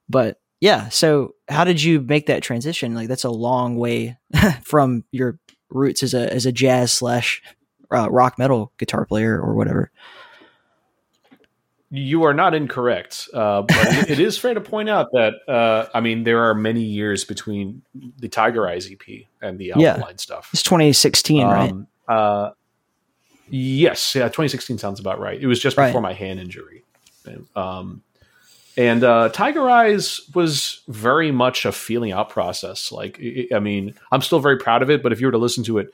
But 0.08 0.40
yeah, 0.60 0.90
so 0.90 1.34
how 1.48 1.64
did 1.64 1.82
you 1.82 2.00
make 2.00 2.26
that 2.26 2.44
transition? 2.44 2.94
Like 2.94 3.08
that's 3.08 3.24
a 3.24 3.30
long 3.30 3.76
way 3.76 4.16
from 4.62 5.02
your 5.10 5.40
roots 5.70 6.04
as 6.04 6.14
a 6.14 6.32
as 6.32 6.46
a 6.46 6.52
jazz 6.52 6.92
slash 6.92 7.42
uh, 7.92 8.08
rock 8.12 8.38
metal 8.38 8.72
guitar 8.78 9.04
player 9.06 9.40
or 9.40 9.54
whatever. 9.56 9.90
You 11.94 12.22
are 12.22 12.32
not 12.32 12.54
incorrect, 12.54 13.28
uh, 13.34 13.62
but 13.62 13.76
it- 13.78 14.10
it 14.12 14.18
is 14.18 14.38
fair 14.38 14.54
to 14.54 14.62
point 14.62 14.88
out 14.88 15.08
that 15.12 15.34
uh, 15.46 15.88
I 15.92 16.00
mean 16.00 16.24
there 16.24 16.42
are 16.44 16.54
many 16.54 16.80
years 16.82 17.24
between 17.24 17.82
the 18.18 18.28
Tiger 18.28 18.66
Eyes 18.66 18.90
EP 18.90 19.26
and 19.42 19.58
the 19.58 19.72
Yeah. 19.76 19.90
Alkaline 19.96 20.16
stuff. 20.16 20.48
It's 20.54 20.62
2016, 20.62 21.46
right? 21.46 21.70
Um, 21.70 21.86
uh, 22.08 22.50
yes, 23.50 24.14
yeah, 24.14 24.24
2016 24.28 24.78
sounds 24.78 25.00
about 25.00 25.20
right. 25.20 25.38
It 25.40 25.46
was 25.46 25.60
just 25.60 25.76
Right. 25.76 25.88
before 25.88 26.00
my 26.00 26.14
hand 26.14 26.40
injury. 26.40 26.82
Um, 27.54 28.02
and 28.76 29.04
uh, 29.04 29.28
Tiger 29.28 29.68
Eyes 29.68 30.22
was 30.34 30.80
very 30.88 31.30
much 31.30 31.66
a 31.66 31.72
feeling 31.72 32.12
out 32.12 32.30
process. 32.30 32.90
Like, 32.90 33.20
i 33.22 33.48
I 33.54 33.58
mean, 33.58 33.94
I'm 34.10 34.22
still 34.22 34.40
very 34.40 34.56
proud 34.56 34.82
of 34.82 34.88
it, 34.90 35.02
but 35.02 35.12
if 35.12 35.20
you 35.20 35.26
were 35.26 35.32
to 35.32 35.38
listen 35.38 35.62
to 35.64 35.76
it, 35.78 35.90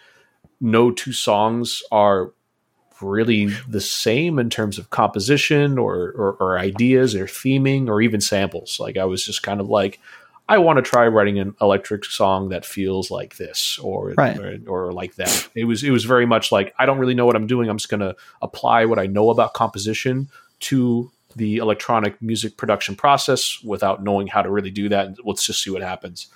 no 0.61 0.91
two 0.93 1.13
songs 1.13 1.83
are 1.91 2.31
really 3.03 3.47
the 3.69 3.81
same 3.81 4.39
in 4.39 4.51
terms 4.51 4.79
of 4.79 4.91
composition 4.91 5.79
or, 5.79 6.13
or, 6.17 6.33
or 6.41 6.59
ideas 6.59 7.15
or 7.15 7.27
theming 7.27 7.89
or 7.89 8.01
even 8.01 8.21
samples. 8.21 8.79
Like, 8.81 8.97
I 8.97 9.05
was 9.05 9.25
just 9.25 9.43
kind 9.43 9.61
of 9.61 9.69
like, 9.69 10.01
I 10.51 10.57
want 10.59 10.79
to 10.79 10.83
try 10.83 11.07
writing 11.07 11.39
an 11.39 11.55
electric 11.61 12.07
song 12.07 12.49
that 12.49 12.65
feels 12.65 13.11
like 13.11 13.37
this 13.37 13.79
or, 13.83 14.15
Right. 14.17 14.39
or 14.39 14.59
or 14.67 14.93
like 14.93 15.17
that. 15.17 15.47
It 15.55 15.65
was 15.65 15.85
it 15.85 15.91
was 15.91 16.05
very 16.07 16.25
much 16.25 16.51
like 16.51 16.73
I 16.79 16.87
don't 16.87 16.99
really 16.99 17.15
know 17.15 17.27
what 17.27 17.37
I'm 17.37 17.47
doing. 17.47 17.69
I'm 17.69 17.77
just 17.77 17.91
going 17.91 18.01
to 18.01 18.17
apply 18.41 18.87
what 18.87 18.99
I 18.99 19.07
know 19.07 19.29
about 19.29 19.53
composition 19.53 20.31
to 20.61 21.11
the 21.37 21.59
electronic 21.59 22.21
music 22.23 22.57
production 22.57 22.97
process 22.97 23.63
without 23.63 24.03
knowing 24.03 24.27
how 24.27 24.41
to 24.41 24.51
really 24.51 24.71
do 24.71 24.89
that. 24.89 25.17
Let's 25.23 25.45
just 25.45 25.63
see 25.63 25.69
what 25.71 25.83
happens. 25.83 26.29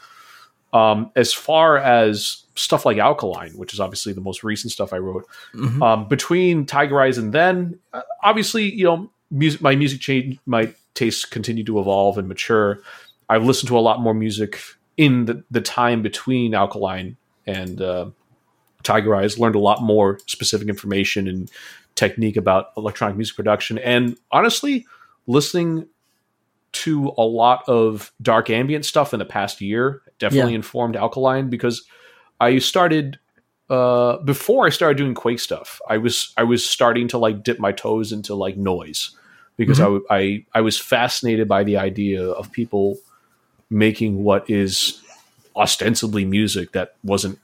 Um, 0.75 1.11
as 1.17 1.33
far 1.33 1.79
as 1.79 2.42
stuff 2.55 2.85
like 2.85 2.99
Alkaline, 2.99 3.53
which 3.53 3.73
is 3.73 3.81
obviously 3.81 4.13
the 4.13 4.21
most 4.21 4.43
recent 4.45 4.73
stuff 4.73 4.93
I 4.93 4.99
wrote, 4.99 5.27
Mhm. 5.55 5.83
um, 5.83 6.09
between 6.09 6.67
Tiger 6.67 7.01
Eyes 7.01 7.19
and 7.19 7.33
then, 7.33 7.79
uh, 7.93 8.03
obviously, 8.23 8.71
you 8.73 8.85
know, 8.85 9.11
music, 9.31 9.61
my 9.63 9.75
music 9.75 10.01
change, 10.01 10.39
my 10.47 10.73
tastes 10.95 11.25
continue 11.25 11.65
to 11.65 11.81
evolve 11.81 12.19
and 12.19 12.29
mature. 12.29 12.81
I've 13.31 13.45
listened 13.45 13.69
to 13.69 13.79
a 13.79 13.81
lot 13.81 14.01
more 14.01 14.13
music 14.13 14.61
in 14.99 15.25
the, 15.25 15.43
the 15.51 15.63
time 15.63 16.03
between 16.03 16.55
Alkaline 16.55 17.17
and 17.47 17.81
uh, 17.81 18.07
Tiger 18.83 19.15
Eyes, 19.17 19.39
learned 19.39 19.55
a 19.55 19.59
lot 19.61 19.83
more 19.83 20.19
specific 20.27 20.69
information 20.69 21.27
and 21.27 21.51
technique 21.95 22.37
about 22.37 22.67
electronic 22.77 23.17
music 23.17 23.35
production. 23.37 23.79
And 23.79 24.17
honestly, 24.31 24.85
listening 25.27 25.87
to 26.73 27.13
a 27.19 27.23
lot 27.23 27.63
of 27.69 28.13
dark 28.21 28.51
ambient 28.51 28.85
stuff 28.85 29.13
in 29.13 29.19
the 29.19 29.25
past 29.25 29.61
year 29.61 30.03
definitely 30.19 30.53
Yeah. 30.53 30.57
informed 30.57 30.97
Alkaline 30.97 31.49
because 31.51 31.85
I 32.47 32.59
started 32.59 33.19
uh, 33.71 34.19
before 34.19 34.67
I 34.67 34.71
started 34.71 34.99
doing 34.99 35.15
Quake 35.15 35.41
stuff. 35.41 35.81
I 35.89 35.97
was 35.99 36.33
I 36.37 36.43
was 36.43 36.69
starting 36.69 37.09
to 37.09 37.19
like 37.19 37.43
dip 37.43 37.59
my 37.59 37.73
toes 37.73 38.13
into 38.13 38.35
like 38.35 38.57
noise 38.57 39.17
because 39.57 39.81
I 39.81 39.99
I 40.11 40.45
I 40.55 40.61
was 40.61 40.79
fascinated 40.79 41.47
by 41.49 41.63
the 41.65 41.77
idea 41.77 42.23
of 42.41 42.51
people 42.53 42.99
making 43.71 44.25
what 44.25 44.49
is 44.51 45.01
ostensibly 45.55 46.25
music 46.25 46.73
that 46.73 46.95
wasn't 47.05 47.39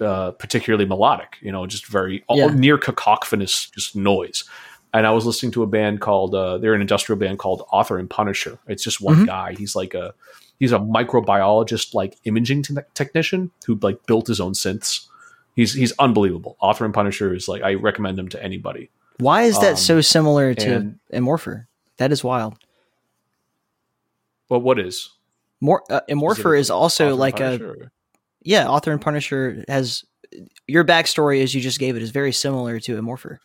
uh, 0.00 0.30
particularly 0.32 0.86
melodic, 0.86 1.36
you 1.42 1.52
know, 1.52 1.66
just 1.66 1.86
very 1.86 2.24
all, 2.26 2.38
Yeah. 2.38 2.46
near 2.54 2.78
cacophonous, 2.78 3.70
just 3.70 3.94
noise. 3.94 4.44
And 4.92 5.06
I 5.06 5.10
was 5.12 5.24
listening 5.26 5.52
to 5.52 5.62
a 5.62 5.66
band 5.66 6.00
called 6.00 6.34
uh, 6.34 6.58
they're 6.58 6.74
an 6.74 6.80
industrial 6.80 7.18
band 7.18 7.38
called 7.38 7.62
Author 7.72 7.98
and 7.98 8.08
Punisher. 8.10 8.58
It's 8.66 8.82
just 8.82 9.00
one 9.00 9.16
Mhm. 9.22 9.26
guy. 9.26 9.54
He's 9.56 9.76
like 9.76 9.94
a 9.94 10.14
he's 10.60 10.70
a 10.70 10.78
microbiologist, 10.78 11.94
like 11.94 12.16
imaging 12.24 12.62
te- 12.62 12.74
technician 12.94 13.50
who 13.66 13.74
like 13.82 14.06
built 14.06 14.28
his 14.28 14.38
own 14.40 14.52
synths. 14.52 15.06
He's 15.56 15.74
he's 15.74 15.92
unbelievable. 15.98 16.56
Author 16.60 16.84
and 16.84 16.94
Punisher 16.94 17.34
is 17.34 17.48
like 17.48 17.62
I 17.62 17.74
recommend 17.74 18.16
him 18.18 18.28
to 18.28 18.40
anybody. 18.42 18.88
Why 19.18 19.42
is 19.42 19.58
that 19.58 19.70
Um, 19.72 19.76
so 19.76 20.00
similar 20.00 20.54
to 20.54 20.98
and-? 21.10 21.66
That 21.96 22.12
is 22.12 22.22
wild. 22.22 22.54
Well, 24.48 24.60
what 24.60 24.78
is 24.78 25.10
More 25.60 25.82
uh, 25.90 26.00
Is 26.08 26.66
is 26.66 26.70
also 26.70 27.14
like 27.16 27.40
a 27.40 27.62
or- 27.62 27.92
yeah. 28.42 28.68
Author 28.68 28.92
and 28.92 29.00
Punisher 29.00 29.64
has 29.68 30.04
your 30.66 30.84
backstory 30.84 31.42
as 31.42 31.54
you 31.54 31.60
just 31.60 31.78
gave 31.78 31.96
it 31.96 32.02
is 32.02 32.10
very 32.10 32.32
similar 32.32 32.80
to 32.80 32.96
Immorpher. 32.96 33.40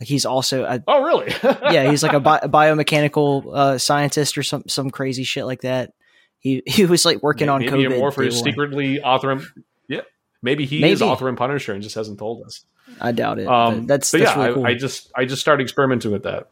Like 0.00 0.08
he's 0.08 0.24
also 0.26 0.64
a, 0.64 0.82
Oh, 0.88 1.04
really? 1.04 1.32
yeah 1.72 1.88
he's 1.90 2.02
like 2.02 2.12
a, 2.14 2.20
bi- 2.20 2.40
a 2.42 2.48
biomechanical 2.48 3.54
uh, 3.54 3.78
scientist 3.78 4.36
or 4.36 4.42
some 4.42 4.64
some 4.66 4.90
crazy 4.90 5.22
shit 5.24 5.46
like 5.46 5.60
that. 5.60 5.92
He 6.42 6.62
he 6.66 6.84
was 6.84 7.04
like 7.06 7.22
working 7.22 7.48
on 7.48 7.60
maybe 7.60 7.72
COVID. 7.72 7.98
Morpher 7.98 8.22
day 8.22 8.28
is 8.28 8.40
secretly 8.40 9.02
Author 9.02 9.30
and 9.30 9.42
yeah. 9.88 10.02
Maybe 10.42 10.66
he 10.66 10.84
is 10.84 11.00
Maybe. 11.00 11.10
Author 11.10 11.28
and 11.28 11.38
Punisher 11.38 11.72
and 11.72 11.82
just 11.82 11.94
hasn't 11.94 12.18
told 12.18 12.44
us. 12.44 12.64
I 13.00 13.12
doubt 13.12 13.38
it. 13.38 13.46
Um, 13.46 13.80
but 13.80 13.86
that's 13.88 14.12
but 14.12 14.18
that's 14.20 14.36
yeah, 14.36 14.42
really 14.42 14.50
I, 14.50 14.54
cool. 14.54 14.66
I 14.66 14.74
just 14.74 15.12
I 15.16 15.24
just 15.24 15.40
started 15.40 15.62
experimenting 15.62 16.10
with 16.10 16.24
that 16.24 16.48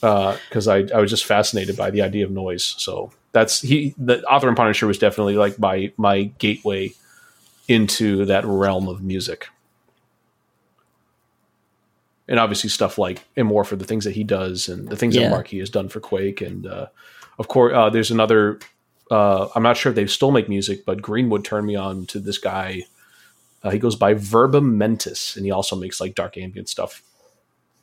because 0.00 0.68
I 0.68 0.84
I 0.94 1.00
was 1.00 1.10
just 1.10 1.24
fascinated 1.24 1.76
by 1.76 1.90
the 1.90 2.02
idea 2.02 2.24
of 2.24 2.30
noise. 2.30 2.74
So 2.78 3.12
that's 3.32 3.60
he 3.62 3.94
the 3.96 4.22
Author 4.24 4.48
and 4.48 4.56
Punisher 4.56 4.86
was 4.86 4.98
definitely 4.98 5.36
like 5.36 5.58
my 5.58 5.92
my 5.96 6.24
gateway 6.38 6.92
into 7.68 8.24
that 8.26 8.44
realm 8.44 8.88
of 8.88 9.02
music. 9.02 9.48
And 12.28 12.40
obviously 12.40 12.70
stuff 12.70 12.98
like 12.98 13.22
Immorpher, 13.36 13.76
the 13.76 13.84
things 13.84 14.04
that 14.04 14.14
he 14.16 14.24
does, 14.24 14.68
and 14.68 14.88
the 14.88 14.96
things 14.96 15.14
Yeah. 15.14 15.22
that 15.24 15.30
Marquis 15.30 15.60
has 15.60 15.70
done 15.70 15.88
for 15.88 16.00
Quake, 16.00 16.40
and 16.40 16.66
uh, 16.66 16.86
of 17.38 17.46
course, 17.46 17.72
uh, 17.72 17.88
there's 17.88 18.10
another. 18.10 18.58
Uh, 19.10 19.48
I'm 19.54 19.62
not 19.62 19.76
sure 19.76 19.90
if 19.90 19.96
they 19.96 20.06
still 20.06 20.30
make 20.30 20.48
music, 20.48 20.84
but 20.84 21.00
Greenwood 21.00 21.44
turned 21.44 21.66
me 21.66 21.76
on 21.76 22.06
to 22.06 22.18
this 22.18 22.38
guy. 22.38 22.84
Uh, 23.62 23.70
he 23.70 23.78
goes 23.78 23.96
by 23.96 24.14
Verbum 24.14 24.78
Mentis, 24.78 25.36
and 25.36 25.44
he 25.44 25.50
also 25.50 25.76
makes 25.76 26.00
like 26.00 26.14
dark 26.14 26.36
ambient 26.36 26.68
stuff. 26.68 27.02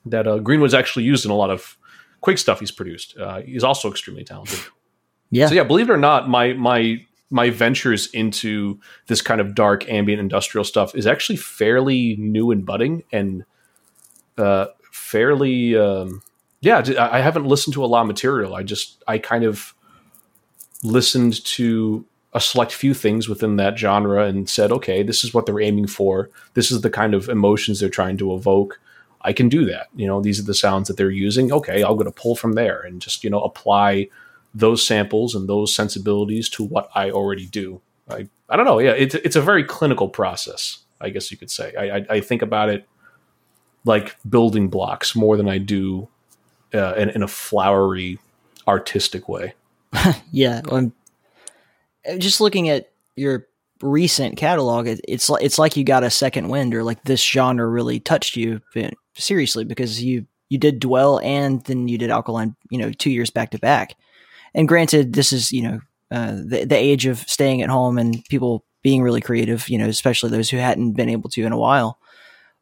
That 0.06 0.28
uh, 0.28 0.40
Greenwood's 0.40 0.74
actually 0.74 1.06
used 1.06 1.24
in 1.26 1.32
a 1.32 1.36
lot 1.36 1.50
of 1.50 1.78
Quake 2.22 2.38
stuff 2.38 2.60
he's 2.60 2.72
produced. 2.72 3.18
Uh, 3.18 3.42
he's 3.42 3.64
also 3.64 3.90
extremely 3.90 4.24
talented. 4.24 4.60
yeah. 5.32 5.48
So 5.48 5.56
yeah, 5.56 5.64
believe 5.64 5.90
it 5.90 5.94
or 5.94 5.98
not, 5.98 6.30
my 6.30 6.54
my 6.54 7.06
my 7.30 7.50
ventures 7.50 8.08
into 8.08 8.80
this 9.08 9.22
kind 9.22 9.42
of 9.42 9.56
dark 9.56 9.90
ambient 9.90 10.20
industrial 10.20 10.64
stuff 10.64 10.96
is 10.96 11.08
actually 11.08 11.38
fairly 11.38 12.16
new 12.18 12.52
and 12.52 12.66
budding, 12.66 13.04
and 13.12 13.44
uh, 14.38 14.68
fairly 14.92 15.76
um, 15.78 16.22
yeah. 16.62 16.82
I 16.98 17.20
haven't 17.20 17.46
listened 17.46 17.74
to 17.74 17.84
a 17.84 17.88
lot 17.88 18.02
of 18.02 18.08
material. 18.08 18.56
I 18.56 18.64
just 18.64 19.04
I 19.08 19.18
kind 19.18 19.44
of 19.44 19.74
listened 20.84 21.44
to 21.46 22.06
a 22.34 22.42
select 22.42 22.72
few 22.72 22.94
things 22.94 23.30
within 23.30 23.56
that 23.58 23.78
genre 23.78 24.26
and 24.26 24.50
said, 24.50 24.72
okay, 24.72 25.04
this 25.04 25.24
is 25.24 25.34
what 25.34 25.46
they're 25.46 25.62
aiming 25.62 25.88
for. 25.88 26.30
This 26.56 26.72
is 26.72 26.82
the 26.82 26.90
kind 26.90 27.14
of 27.14 27.30
emotions 27.30 27.80
they're 27.80 27.90
trying 27.90 28.18
to 28.18 28.34
evoke. 28.34 28.80
I 29.22 29.34
can 29.34 29.50
do 29.50 29.66
that. 29.66 29.88
You 29.96 30.08
know, 30.08 30.22
these 30.22 30.40
are 30.40 30.44
the 30.44 30.54
sounds 30.54 30.88
that 30.88 30.98
they're 30.98 31.10
using. 31.10 31.52
Okay, 31.52 31.84
I'm 31.84 31.94
going 31.94 32.06
to 32.06 32.12
pull 32.12 32.36
from 32.36 32.54
there 32.54 32.82
and 32.82 33.02
just 33.02 33.24
you 33.24 33.30
know 33.30 33.42
apply 33.42 34.10
those 34.54 34.86
samples 34.86 35.34
and 35.34 35.48
those 35.48 35.74
sensibilities 35.74 36.50
to 36.50 36.64
what 36.64 36.90
I 36.94 37.10
already 37.10 37.46
do. 37.46 37.82
I, 38.10 38.28
I 38.50 38.58
don't 38.58 38.66
know. 38.66 38.80
Yeah, 38.80 38.92
it's 38.92 39.16
it's 39.16 39.36
a 39.36 39.42
very 39.42 39.64
clinical 39.64 40.10
process. 40.10 40.80
I 41.00 41.10
guess 41.10 41.32
you 41.32 41.38
could 41.38 41.52
say. 41.52 41.74
I 41.76 41.98
I, 41.98 42.06
I 42.10 42.20
think 42.20 42.42
about 42.42 42.70
it 42.70 42.88
like 43.86 44.16
building 44.30 44.70
blocks 44.70 45.16
more 45.16 45.38
than 45.38 45.48
I 45.48 45.58
do 45.58 46.08
uh, 46.74 46.94
in, 46.96 47.10
in 47.10 47.24
a 47.24 47.28
flowery, 47.28 48.20
artistic 48.68 49.28
way. 49.30 49.54
Yeah, 50.32 50.62
um, 50.70 50.94
just 52.18 52.42
looking 52.42 52.70
at 52.70 52.92
your 53.16 53.48
recent 53.82 54.38
catalog, 54.38 54.88
it, 54.88 55.02
it's 55.08 55.30
like 55.30 55.44
it's 55.44 55.60
like 55.60 55.78
you 55.78 55.84
got 55.84 56.04
a 56.04 56.10
second 56.10 56.50
wind, 56.50 56.74
or 56.74 56.84
like 56.84 57.04
this 57.04 57.24
genre 57.24 57.68
really 57.68 58.00
touched 58.00 58.36
you 58.36 58.62
seriously 59.16 59.64
because 59.64 60.04
you 60.04 60.26
you 60.50 60.58
did 60.58 60.80
dwell 60.80 61.20
and 61.20 61.64
then 61.66 61.88
you 61.88 61.98
did 61.98 62.10
alkaline, 62.10 62.56
you 62.70 62.78
know, 62.78 62.92
two 62.92 63.12
years 63.12 63.30
back 63.30 63.52
to 63.52 63.60
back. 63.60 63.96
And 64.54 64.68
granted, 64.68 65.14
this 65.14 65.34
is 65.34 65.52
you 65.52 65.62
know 65.62 65.80
uh, 66.12 66.34
the 66.46 66.66
the 66.66 66.78
age 66.78 67.06
of 67.06 67.20
staying 67.20 67.62
at 67.62 67.70
home 67.70 67.98
and 67.98 68.24
people 68.26 68.66
being 68.82 69.02
really 69.02 69.22
creative, 69.22 69.70
you 69.70 69.78
know, 69.78 69.88
especially 69.88 70.30
those 70.30 70.50
who 70.50 70.58
hadn't 70.58 70.94
been 70.94 71.10
able 71.10 71.30
to 71.30 71.46
in 71.46 71.54
a 71.54 71.58
while. 71.58 72.00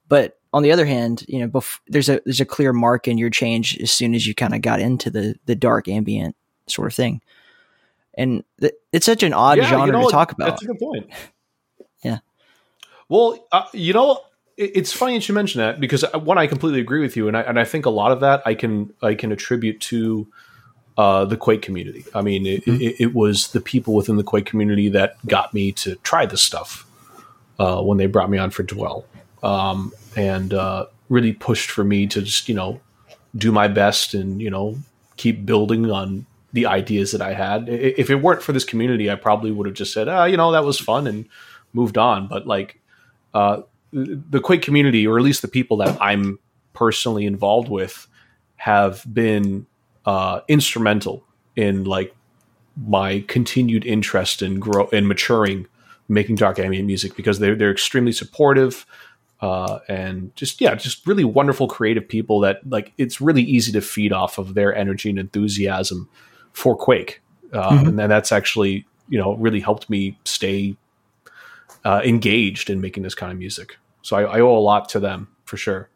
But 0.08 0.38
on 0.54 0.64
the 0.64 0.72
other 0.72 0.86
hand, 0.86 1.24
you 1.28 1.40
know, 1.40 1.48
bef- 1.48 1.80
there's 1.88 2.10
a 2.10 2.22
there's 2.26 2.42
a 2.42 2.46
clear 2.46 2.74
mark 2.74 3.08
in 3.08 3.18
your 3.18 3.30
change 3.30 3.78
as 3.80 3.92
soon 3.92 4.14
as 4.14 4.28
you 4.28 4.36
kind 4.36 4.54
of 4.54 4.62
got 4.62 4.80
into 4.80 5.10
the 5.10 5.36
the 5.46 5.56
dark 5.56 5.88
ambient 5.88 6.36
sort 6.72 6.88
of 6.88 6.96
thing, 6.96 7.22
and 8.16 8.44
th- 8.60 8.74
it's 8.92 9.06
such 9.06 9.24
an 9.24 9.34
odd 9.34 9.58
Yeah, 9.58 9.64
you 9.64 9.70
genre 9.70 9.92
know, 9.92 10.06
to 10.06 10.12
talk 10.12 10.32
about. 10.32 10.50
That's 10.50 10.64
a 10.64 10.68
good 10.68 10.80
point. 10.80 11.10
Yeah. 12.04 12.18
Well, 13.10 13.46
uh, 13.52 13.66
you 13.74 13.94
know, 13.94 14.22
it, 14.58 14.72
it's 14.74 14.92
funny 14.92 15.14
that 15.14 15.30
you 15.30 15.36
mention 15.36 15.60
that 15.60 15.80
because 15.80 16.04
uh, 16.04 16.18
one, 16.18 16.40
I 16.40 16.48
completely 16.48 16.80
agree 16.80 17.02
with 17.02 17.16
you, 17.16 17.28
and 17.28 17.38
I 17.38 17.42
and 17.42 17.60
I 17.60 17.64
think 17.64 17.86
a 17.86 17.92
lot 17.92 18.12
of 18.12 18.22
that 18.22 18.42
I 18.46 18.56
can 18.56 18.94
I 19.02 19.14
can 19.14 19.32
attribute 19.32 19.80
to 19.82 20.28
uh, 20.98 21.26
the 21.26 21.38
Quake 21.38 21.62
community. 21.62 22.06
I 22.14 22.22
mean, 22.22 22.46
it, 22.46 22.68
it, 22.68 22.96
it 23.00 23.14
was 23.14 23.52
the 23.52 23.62
people 23.62 23.94
within 23.94 24.18
the 24.18 24.24
Quake 24.24 24.46
community 24.46 24.90
that 24.90 25.16
got 25.26 25.54
me 25.54 25.72
to 25.74 25.96
try 25.98 26.26
this 26.26 26.42
stuff 26.42 26.86
uh, 27.60 27.82
when 27.82 27.98
they 27.98 28.08
brought 28.08 28.30
me 28.30 28.38
on 28.38 28.50
for 28.50 28.64
Dwell, 28.64 29.06
um, 29.44 29.94
and 30.16 30.54
uh, 30.54 30.86
really 31.10 31.34
pushed 31.34 31.72
for 31.72 31.84
me 31.84 32.08
to 32.08 32.22
just 32.22 32.50
you 32.50 32.56
know 32.56 32.82
do 33.36 33.52
my 33.52 33.68
best 33.68 34.14
and 34.14 34.42
you 34.42 34.50
know 34.50 34.78
keep 35.18 35.46
building 35.46 35.90
on 35.92 36.26
the 36.54 36.66
ideas 36.66 37.12
that 37.12 37.22
I 37.22 37.34
had. 37.34 37.70
If 37.70 38.10
it 38.10 38.16
weren't 38.16 38.42
for 38.42 38.52
this 38.52 38.66
community, 38.66 39.10
I 39.10 39.16
probably 39.16 39.52
would 39.52 39.68
have 39.68 39.76
just 39.76 39.94
said, 39.94 40.08
ah, 40.08 40.26
you 40.26 40.38
know, 40.38 40.52
that 40.52 40.66
was 40.66 40.80
fun 40.80 41.08
and 41.08 41.28
moved 41.74 41.98
on. 41.98 42.28
But 42.28 42.46
like 42.48 42.80
uh, 43.34 43.62
the 43.92 44.42
Quake 44.42 44.62
community, 44.62 45.08
or 45.08 45.18
at 45.18 45.24
least 45.24 45.42
the 45.42 45.48
people 45.48 45.78
that 45.78 45.98
I'm 46.02 46.40
personally 46.74 47.26
involved 47.26 47.70
with, 47.70 48.08
have 48.58 49.04
been 49.12 49.66
uh, 50.06 50.42
instrumental 50.48 51.24
in 51.56 51.84
like 51.84 52.16
my 52.86 53.24
continued 53.28 53.86
interest 53.86 54.42
in 54.42 54.60
grow 54.60 54.88
in 54.90 55.08
maturing 55.08 55.68
making 56.08 56.36
dark 56.36 56.60
ambient 56.60 56.88
music 56.88 57.16
because 57.16 57.40
they're 57.40 57.56
they're 57.56 57.72
extremely 57.72 58.12
supportive 58.12 58.86
uh, 59.42 59.80
and 59.90 60.36
just 60.36 60.62
yeah 60.62 60.74
just 60.76 61.06
really 61.06 61.24
wonderful 61.24 61.68
creative 61.68 62.08
people 62.08 62.40
that 62.40 62.68
like 62.70 62.94
it's 62.98 63.20
really 63.20 63.42
easy 63.42 63.72
to 63.72 63.82
feed 63.82 64.14
off 64.14 64.38
of 64.38 64.54
their 64.54 64.74
energy 64.74 65.10
and 65.10 65.20
enthusiasm 65.20 66.10
for 66.54 66.76
Quake 66.76 67.22
uh, 67.54 67.84
and 67.86 67.98
that's 68.00 68.32
actually 68.32 68.86
you 69.10 69.18
know 69.18 69.36
really 69.36 69.60
helped 69.60 69.90
me 69.90 70.18
stay 70.26 70.76
uh, 71.86 72.02
engaged 72.04 72.70
in 72.70 72.82
making 72.82 73.04
this 73.04 73.16
kind 73.16 73.32
of 73.32 73.38
music 73.38 73.78
so 74.02 74.16
I, 74.16 74.38
I 74.38 74.42
owe 74.42 74.56
a 74.58 74.60
lot 74.60 74.90
to 74.90 75.00
them 75.00 75.28
for 75.46 75.58
sure 75.58 75.90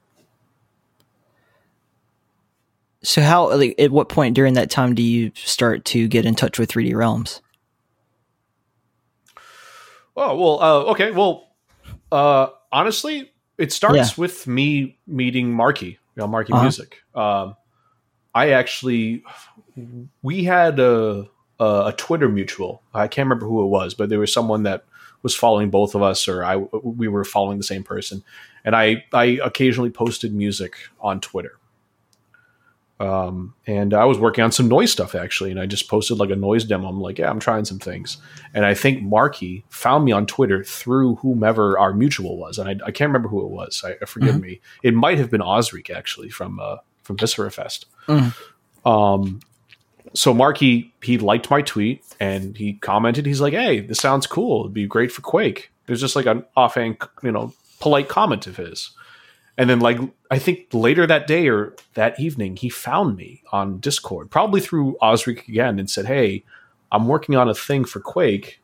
so 3.03 3.21
how 3.21 3.53
like 3.55 3.75
at 3.79 3.91
what 3.91 4.09
point 4.09 4.35
during 4.35 4.55
that 4.55 4.69
time 4.71 4.95
do 4.95 5.03
you 5.03 5.31
start 5.35 5.85
to 5.85 6.07
get 6.07 6.25
in 6.25 6.33
touch 6.33 6.57
with 6.57 6.71
3D 6.71 6.95
Realms? 6.95 7.41
Oh 10.17 10.35
well, 10.37 10.61
uh, 10.61 10.91
okay. 10.91 11.11
Well, 11.11 11.49
uh, 12.11 12.47
honestly, 12.71 13.31
it 13.57 13.71
starts 13.71 14.17
Yeah. 14.17 14.21
with 14.21 14.47
me 14.47 14.97
meeting 15.05 15.51
Marky, 15.51 15.87
you 15.87 15.97
know, 16.15 16.27
Marky 16.27 16.53
Uh-huh. 16.53 16.63
Music. 16.63 16.97
Um, 17.13 17.55
I 18.33 18.51
actually, 18.51 19.23
we 20.21 20.43
had 20.43 20.79
a, 20.79 21.27
a 21.59 21.65
a 21.87 21.93
Twitter 21.97 22.29
mutual. 22.29 22.81
I 22.93 23.07
can't 23.07 23.25
remember 23.25 23.45
who 23.45 23.63
it 23.63 23.67
was, 23.67 23.93
but 23.93 24.09
there 24.09 24.19
was 24.19 24.31
someone 24.33 24.63
that 24.63 24.85
was 25.21 25.35
following 25.35 25.69
both 25.69 25.95
of 25.95 26.01
us, 26.01 26.27
or 26.27 26.43
I 26.43 26.55
we 26.55 27.07
were 27.07 27.23
following 27.23 27.57
the 27.57 27.63
same 27.63 27.83
person, 27.83 28.23
and 28.63 28.75
I 28.75 29.03
I 29.13 29.39
occasionally 29.43 29.89
posted 29.89 30.33
music 30.33 30.75
on 30.99 31.19
Twitter. 31.19 31.57
Um, 32.97 33.55
and 33.67 33.93
I 33.93 34.05
was 34.05 34.17
working 34.17 34.41
on 34.45 34.53
some 34.53 34.69
noise 34.69 34.89
stuff 34.89 35.15
actually, 35.15 35.51
and 35.51 35.59
I 35.59 35.65
just 35.65 35.89
posted 35.89 36.17
like 36.17 36.29
a 36.29 36.35
noise 36.35 36.63
demo. 36.63 36.87
I'm 36.87 37.01
like, 37.01 37.17
yeah, 37.19 37.29
I'm 37.29 37.41
trying 37.41 37.65
some 37.65 37.79
things. 37.79 38.17
And 38.53 38.65
I 38.65 38.73
think 38.73 39.03
Marky 39.03 39.65
found 39.69 40.05
me 40.05 40.13
on 40.13 40.25
Twitter 40.25 40.63
through 40.63 41.15
whomever 41.15 41.77
our 41.77 41.93
mutual 41.93 42.37
was, 42.37 42.57
and 42.57 42.69
I, 42.69 42.85
I 42.85 42.91
can't 42.91 43.09
remember 43.09 43.27
who 43.27 43.41
it 43.41 43.49
was. 43.49 43.83
I, 43.85 43.95
I 44.01 44.05
forgive 44.05 44.39
me. 44.39 44.61
It 44.81 44.93
might 44.93 45.17
have 45.17 45.29
been 45.29 45.41
Osric 45.41 45.89
actually 45.89 46.29
from 46.29 46.59
uh, 46.61 46.77
from 47.03 47.17
Viscera 47.17 47.51
Fest. 47.51 47.85
Mhm. 48.07 48.33
Um, 48.85 49.41
so 50.15 50.33
Marky 50.33 50.93
he 51.01 51.17
liked 51.17 51.49
my 51.49 51.61
tweet 51.61 52.03
and 52.19 52.57
he 52.57 52.73
commented. 52.73 53.25
He's 53.25 53.41
like, 53.41 53.53
"Hey, 53.53 53.81
this 53.81 53.99
sounds 53.99 54.25
cool. 54.25 54.61
It'd 54.61 54.73
be 54.73 54.87
great 54.87 55.11
for 55.11 55.21
Quake." 55.21 55.71
There's 55.85 56.01
just 56.01 56.15
like 56.15 56.25
an 56.25 56.45
offhand, 56.57 56.97
you 57.21 57.31
know, 57.31 57.53
polite 57.79 58.09
comment 58.09 58.47
of 58.47 58.57
his. 58.57 58.91
And 59.57 59.69
then, 59.69 59.79
like, 59.79 59.97
I 60.29 60.39
think 60.39 60.67
later 60.73 61.07
that 61.07 61.27
day 61.27 61.47
or 61.47 61.75
that 61.93 62.19
evening, 62.19 62.57
he 62.57 62.69
found 62.69 63.15
me 63.15 63.41
on 63.53 63.79
Discord, 63.79 64.29
probably 64.29 64.59
through 64.59 64.97
Osric 65.01 65.47
again, 65.47 65.79
and 65.79 65.89
said, 65.89 66.07
Hey, 66.07 66.43
I'm 66.91 67.07
working 67.07 67.35
on 67.35 67.47
a 67.47 67.53
thing 67.53 67.85
for 67.85 67.99
Quake. 67.99 68.59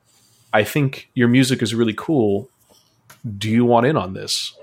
I 0.51 0.63
think 0.63 1.09
your 1.13 1.27
music 1.29 1.61
is 1.61 1.73
really 1.73 1.93
cool. 1.95 2.49
Do 3.37 3.49
you 3.49 3.63
want 3.63 3.85
in 3.85 3.95
on 3.95 4.13
this? 4.13 4.57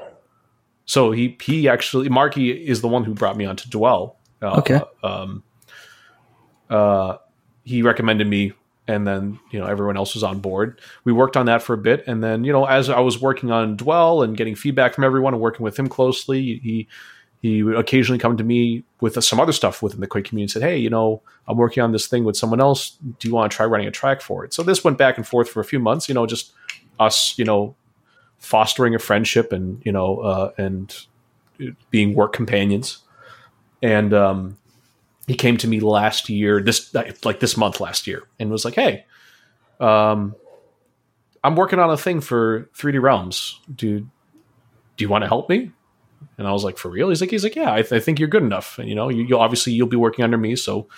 So 0.84 1.12
he 1.12 1.36
he 1.42 1.68
actually 1.68 2.08
Marky 2.08 2.50
is 2.50 2.80
the 2.80 2.88
one 2.88 3.04
who 3.04 3.14
brought 3.14 3.36
me 3.36 3.44
on 3.44 3.56
to 3.56 3.70
Dwell. 3.70 4.16
Uh, 4.42 4.56
Okay. 4.58 4.80
Um, 5.02 5.42
uh, 6.70 7.18
he 7.64 7.82
recommended 7.82 8.26
me, 8.26 8.52
and 8.86 9.06
then 9.06 9.38
you 9.50 9.58
know 9.58 9.66
everyone 9.66 9.96
else 9.96 10.14
was 10.14 10.22
on 10.22 10.40
board. 10.40 10.80
We 11.04 11.12
worked 11.12 11.36
on 11.36 11.46
that 11.46 11.62
for 11.62 11.74
a 11.74 11.78
bit, 11.78 12.04
and 12.06 12.22
then 12.22 12.44
you 12.44 12.52
know 12.52 12.64
as 12.64 12.88
I 12.88 13.00
was 13.00 13.20
working 13.20 13.50
on 13.50 13.76
Dwell 13.76 14.22
and 14.22 14.36
getting 14.36 14.54
feedback 14.54 14.94
from 14.94 15.04
everyone 15.04 15.34
and 15.34 15.42
working 15.42 15.64
with 15.64 15.78
him 15.78 15.88
closely, 15.88 16.60
he 16.62 16.88
he 17.40 17.62
would 17.62 17.76
occasionally 17.76 18.18
come 18.18 18.36
to 18.36 18.44
me 18.44 18.84
with 19.00 19.22
some 19.22 19.38
other 19.38 19.52
stuff 19.52 19.80
within 19.80 20.00
the 20.00 20.06
Quake 20.06 20.24
community 20.24 20.44
and 20.44 20.50
said, 20.50 20.62
Hey, 20.62 20.76
you 20.76 20.90
know, 20.90 21.22
I'm 21.46 21.56
working 21.56 21.82
on 21.82 21.92
this 21.92 22.06
thing 22.06 22.24
with 22.24 22.36
someone 22.36 22.60
else. 22.60 22.98
Do 23.18 23.28
you 23.28 23.34
want 23.34 23.50
to 23.50 23.56
try 23.56 23.64
writing 23.66 23.86
a 23.86 23.92
track 23.92 24.20
for 24.20 24.44
it? 24.44 24.52
So 24.52 24.62
this 24.62 24.82
went 24.82 24.98
back 24.98 25.16
and 25.16 25.26
forth 25.26 25.48
for 25.48 25.60
a 25.60 25.64
few 25.64 25.78
months, 25.78 26.08
you 26.08 26.14
know, 26.14 26.26
just 26.26 26.52
us, 26.98 27.38
you 27.38 27.44
know, 27.44 27.76
fostering 28.38 28.94
a 28.94 28.98
friendship 28.98 29.52
and, 29.52 29.80
you 29.84 29.92
know, 29.92 30.18
uh, 30.18 30.52
and 30.58 30.94
being 31.90 32.14
work 32.14 32.32
companions. 32.32 32.98
And 33.82 34.12
um, 34.12 34.58
he 35.28 35.34
came 35.34 35.56
to 35.58 35.68
me 35.68 35.78
last 35.78 36.28
year, 36.28 36.60
this 36.60 36.92
like 37.24 37.38
this 37.38 37.56
month 37.56 37.80
last 37.80 38.06
year, 38.06 38.24
and 38.40 38.50
was 38.50 38.64
like, 38.64 38.74
Hey, 38.74 39.04
um, 39.78 40.34
I'm 41.44 41.54
working 41.54 41.78
on 41.78 41.90
a 41.90 41.96
thing 41.96 42.20
for 42.20 42.68
3D 42.76 43.00
Realms. 43.00 43.60
Do, 43.72 44.00
do 44.00 45.04
you 45.04 45.08
want 45.08 45.22
to 45.22 45.28
help 45.28 45.48
me? 45.48 45.70
And 46.36 46.48
I 46.48 46.52
was 46.52 46.64
like, 46.64 46.78
for 46.78 46.88
real? 46.88 47.10
He's 47.10 47.20
like, 47.20 47.30
he's 47.30 47.44
like, 47.44 47.54
yeah, 47.54 47.72
I, 47.72 47.82
th- 47.82 47.92
I 47.92 48.00
think 48.00 48.18
you're 48.18 48.28
good 48.28 48.42
enough. 48.42 48.78
And 48.78 48.88
you 48.88 48.94
know, 48.94 49.08
you, 49.08 49.38
obviously 49.38 49.72
you'll 49.72 49.86
be 49.86 49.96
working 49.96 50.24
under 50.24 50.38
me, 50.38 50.56
so 50.56 50.88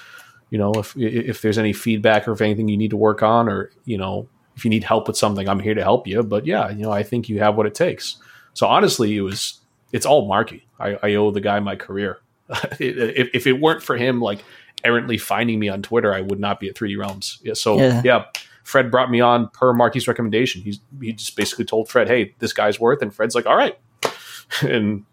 you 0.51 0.59
know, 0.59 0.73
if 0.73 0.97
if 0.97 1.43
there's 1.43 1.59
any 1.59 1.73
feedback 1.73 2.27
or 2.27 2.33
if 2.33 2.41
anything 2.41 2.69
you 2.69 2.77
need 2.77 2.91
to 2.91 2.97
work 2.97 3.23
on, 3.23 3.49
or 3.49 3.71
you 3.85 3.97
know, 3.97 4.29
if 4.57 4.65
you 4.65 4.71
need 4.71 4.83
help 4.83 5.07
with 5.07 5.17
something, 5.17 5.49
I'm 5.49 5.61
here 5.61 5.75
to 5.75 5.83
help 5.83 6.07
you. 6.09 6.23
But 6.23 6.45
yeah, 6.45 6.71
you 6.71 6.83
know, 6.83 6.91
I 6.91 7.05
think 7.05 7.29
you 7.29 7.39
have 7.39 7.57
what 7.57 7.67
it 7.67 7.75
takes. 7.75 8.17
So 8.55 8.67
honestly, 8.67 9.17
it 9.17 9.21
was 9.21 9.61
it's 9.93 10.07
all 10.07 10.27
Marky. 10.27 10.67
I, 10.79 10.99
I 11.03 11.15
owe 11.15 11.31
the 11.31 11.41
guy 11.41 11.61
my 11.61 11.77
career. 11.77 12.19
if, 12.81 13.29
if 13.35 13.47
it 13.47 13.55
weren't 13.61 13.83
for 13.83 13.97
him, 13.97 14.21
like 14.21 14.43
errantly 14.85 15.19
finding 15.19 15.59
me 15.59 15.69
on 15.69 15.83
Twitter, 15.83 16.13
I 16.15 16.21
would 16.21 16.41
not 16.41 16.59
be 16.61 16.69
at 16.69 16.75
3D 16.75 16.99
Realms. 16.99 17.39
Yeah, 17.43 17.55
so 17.55 17.79
Yeah. 17.79 18.03
yeah. 18.05 18.25
Fred 18.65 18.91
brought 18.91 19.11
me 19.11 19.21
on 19.21 19.49
per 19.49 19.73
Marky's 19.73 20.07
recommendation. 20.07 20.61
He's 20.63 20.81
he 21.01 21.13
just 21.13 21.35
basically 21.37 21.65
told 21.65 21.89
Fred, 21.89 22.07
"Hey, 22.09 22.35
this 22.39 22.53
guy's 22.53 22.79
worth," 22.79 23.03
and 23.03 23.13
Fred's 23.13 23.35
like, 23.35 23.47
"All 23.47 23.57
right," 23.57 23.77
and 24.63 25.05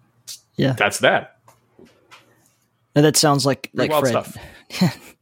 Yeah. 0.58 0.73
that's 0.73 1.00
that. 1.00 1.38
No, 2.95 3.02
that 3.02 3.15
sounds 3.17 3.45
like 3.45 3.71
Pretty 3.73 3.91
like 3.91 4.04
wild 4.04 4.26
Fred. 4.26 4.26
stuff. 4.73 4.97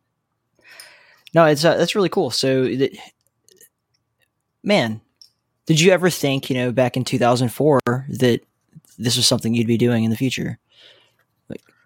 No, 1.33 1.43
it's 1.45 1.65
uh, 1.65 1.75
that's 1.75 1.95
really 1.95 2.07
cool. 2.07 2.31
So, 2.31 2.65
man, 4.63 5.01
did 5.65 5.79
you 5.81 5.91
ever 5.91 6.09
think, 6.09 6.49
you 6.49 6.55
know, 6.55 6.71
back 6.71 6.95
in 6.95 7.03
2004 7.03 7.81
that 8.07 8.39
this 8.97 9.17
was 9.17 9.27
something 9.27 9.53
you'd 9.53 9.67
be 9.67 9.77
doing 9.77 10.05
in 10.05 10.11
the 10.11 10.15
future, 10.15 10.57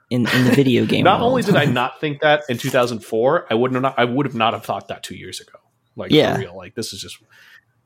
in 0.09 0.27
in 0.27 0.45
the 0.45 0.51
video 0.51 0.85
game? 0.85 1.03
Not 1.03 1.19
world? 1.19 1.29
only 1.31 1.41
did 1.43 1.55
I 1.55 1.65
not 1.71 1.99
think 1.99 2.21
that 2.21 2.43
in 2.49 2.57
2004, 2.57 3.47
I 3.49 3.53
wouldn't 3.53 3.75
have 3.75 3.81
not, 3.81 3.95
I 3.97 4.05
would 4.05 4.25
have 4.25 4.35
not 4.35 4.53
have 4.53 4.63
thought 4.65 4.87
that 4.87 5.03
two 5.03 5.15
years 5.15 5.39
ago. 5.39 5.59
Like 5.95 6.11
Yeah. 6.11 6.33
for 6.35 6.39
real, 6.41 6.55
like 6.57 6.75
this 6.75 6.93
is 6.93 7.01
just 7.01 7.17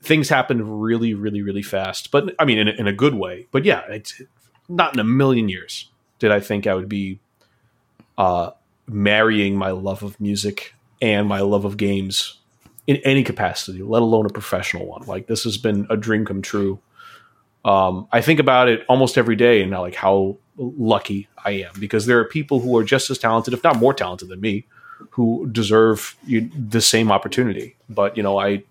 things 0.02 0.30
happened 0.30 0.84
really, 0.84 1.14
really, 1.14 1.42
really 1.42 1.62
fast. 1.64 2.12
But 2.12 2.36
I 2.40 2.46
mean, 2.46 2.58
in 2.60 2.68
a, 2.68 2.72
in 2.72 2.88
a 2.88 2.94
good 2.94 3.16
way. 3.16 3.48
But 3.52 3.66
yeah, 3.66 3.82
it's 3.90 4.22
not 4.70 4.94
in 4.94 5.00
a 5.00 5.04
million 5.04 5.50
years 5.50 5.90
did 6.20 6.32
I 6.32 6.40
think 6.40 6.68
I 6.68 6.74
would 6.74 6.88
be 6.88 7.20
uh, 8.18 8.52
marrying 8.88 9.58
my 9.58 9.72
love 9.72 10.04
of 10.04 10.20
music 10.22 10.74
and 11.02 11.28
my 11.28 11.42
love 11.42 11.66
of 11.66 11.76
games 11.76 12.40
in 12.88 12.98
any 12.98 13.24
capacity, 13.24 13.82
let 13.82 14.02
alone 14.02 14.26
a 14.26 14.30
professional 14.30 14.86
one. 14.86 15.04
Like 15.06 15.28
this 15.28 15.44
has 15.44 15.58
been 15.58 15.88
a 15.90 15.98
dream 15.98 16.26
come 16.26 16.42
true. 16.42 16.80
Um, 17.66 18.08
I 18.12 18.22
think 18.22 18.40
about 18.40 18.68
it 18.70 18.86
almost 18.88 19.18
every 19.18 19.36
day 19.36 19.62
and 19.62 19.72
like 19.72 19.96
how 19.96 20.38
lucky 20.58 21.28
I 21.44 21.52
am 21.52 21.72
because 21.80 22.06
there 22.06 22.20
are 22.20 22.26
people 22.26 22.60
who 22.60 22.78
are 22.78 22.84
just 22.84 23.10
as 23.10 23.18
talented, 23.18 23.54
if 23.54 23.64
not 23.64 23.78
more 23.78 23.94
talented 23.94 24.30
than 24.30 24.42
me, 24.42 24.66
who 25.12 25.48
deserve 25.52 26.16
you, 26.26 26.50
the 26.70 26.82
same 26.82 27.12
opportunity. 27.12 27.76
But 27.90 28.18
you 28.18 28.24
know, 28.24 28.40
I 28.40 28.64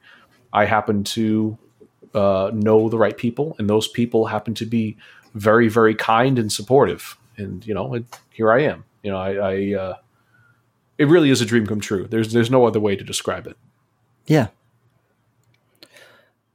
I 0.52 0.64
happen 0.64 1.04
to 1.04 1.58
uh, 2.14 2.50
know 2.54 2.88
the 2.88 2.98
right 2.98 3.16
people, 3.16 3.56
and 3.58 3.68
those 3.68 3.88
people 3.88 4.26
happen 4.26 4.54
to 4.54 4.66
be 4.66 4.96
very, 5.34 5.68
very 5.68 5.94
kind 5.94 6.38
and 6.38 6.52
supportive. 6.52 7.16
And 7.36 7.66
you 7.66 7.74
know, 7.74 7.94
it, 7.94 8.04
here 8.30 8.52
I 8.52 8.62
am. 8.62 8.84
You 9.02 9.10
know, 9.10 9.18
I, 9.18 9.32
I 9.34 9.74
uh, 9.74 9.96
it 10.98 11.06
really 11.06 11.30
is 11.30 11.40
a 11.40 11.46
dream 11.46 11.66
come 11.66 11.80
true. 11.80 12.06
There's 12.06 12.32
there's 12.32 12.50
no 12.50 12.66
other 12.66 12.80
way 12.80 12.96
to 12.96 13.04
describe 13.04 13.46
it. 13.46 13.56
Yeah. 14.26 14.48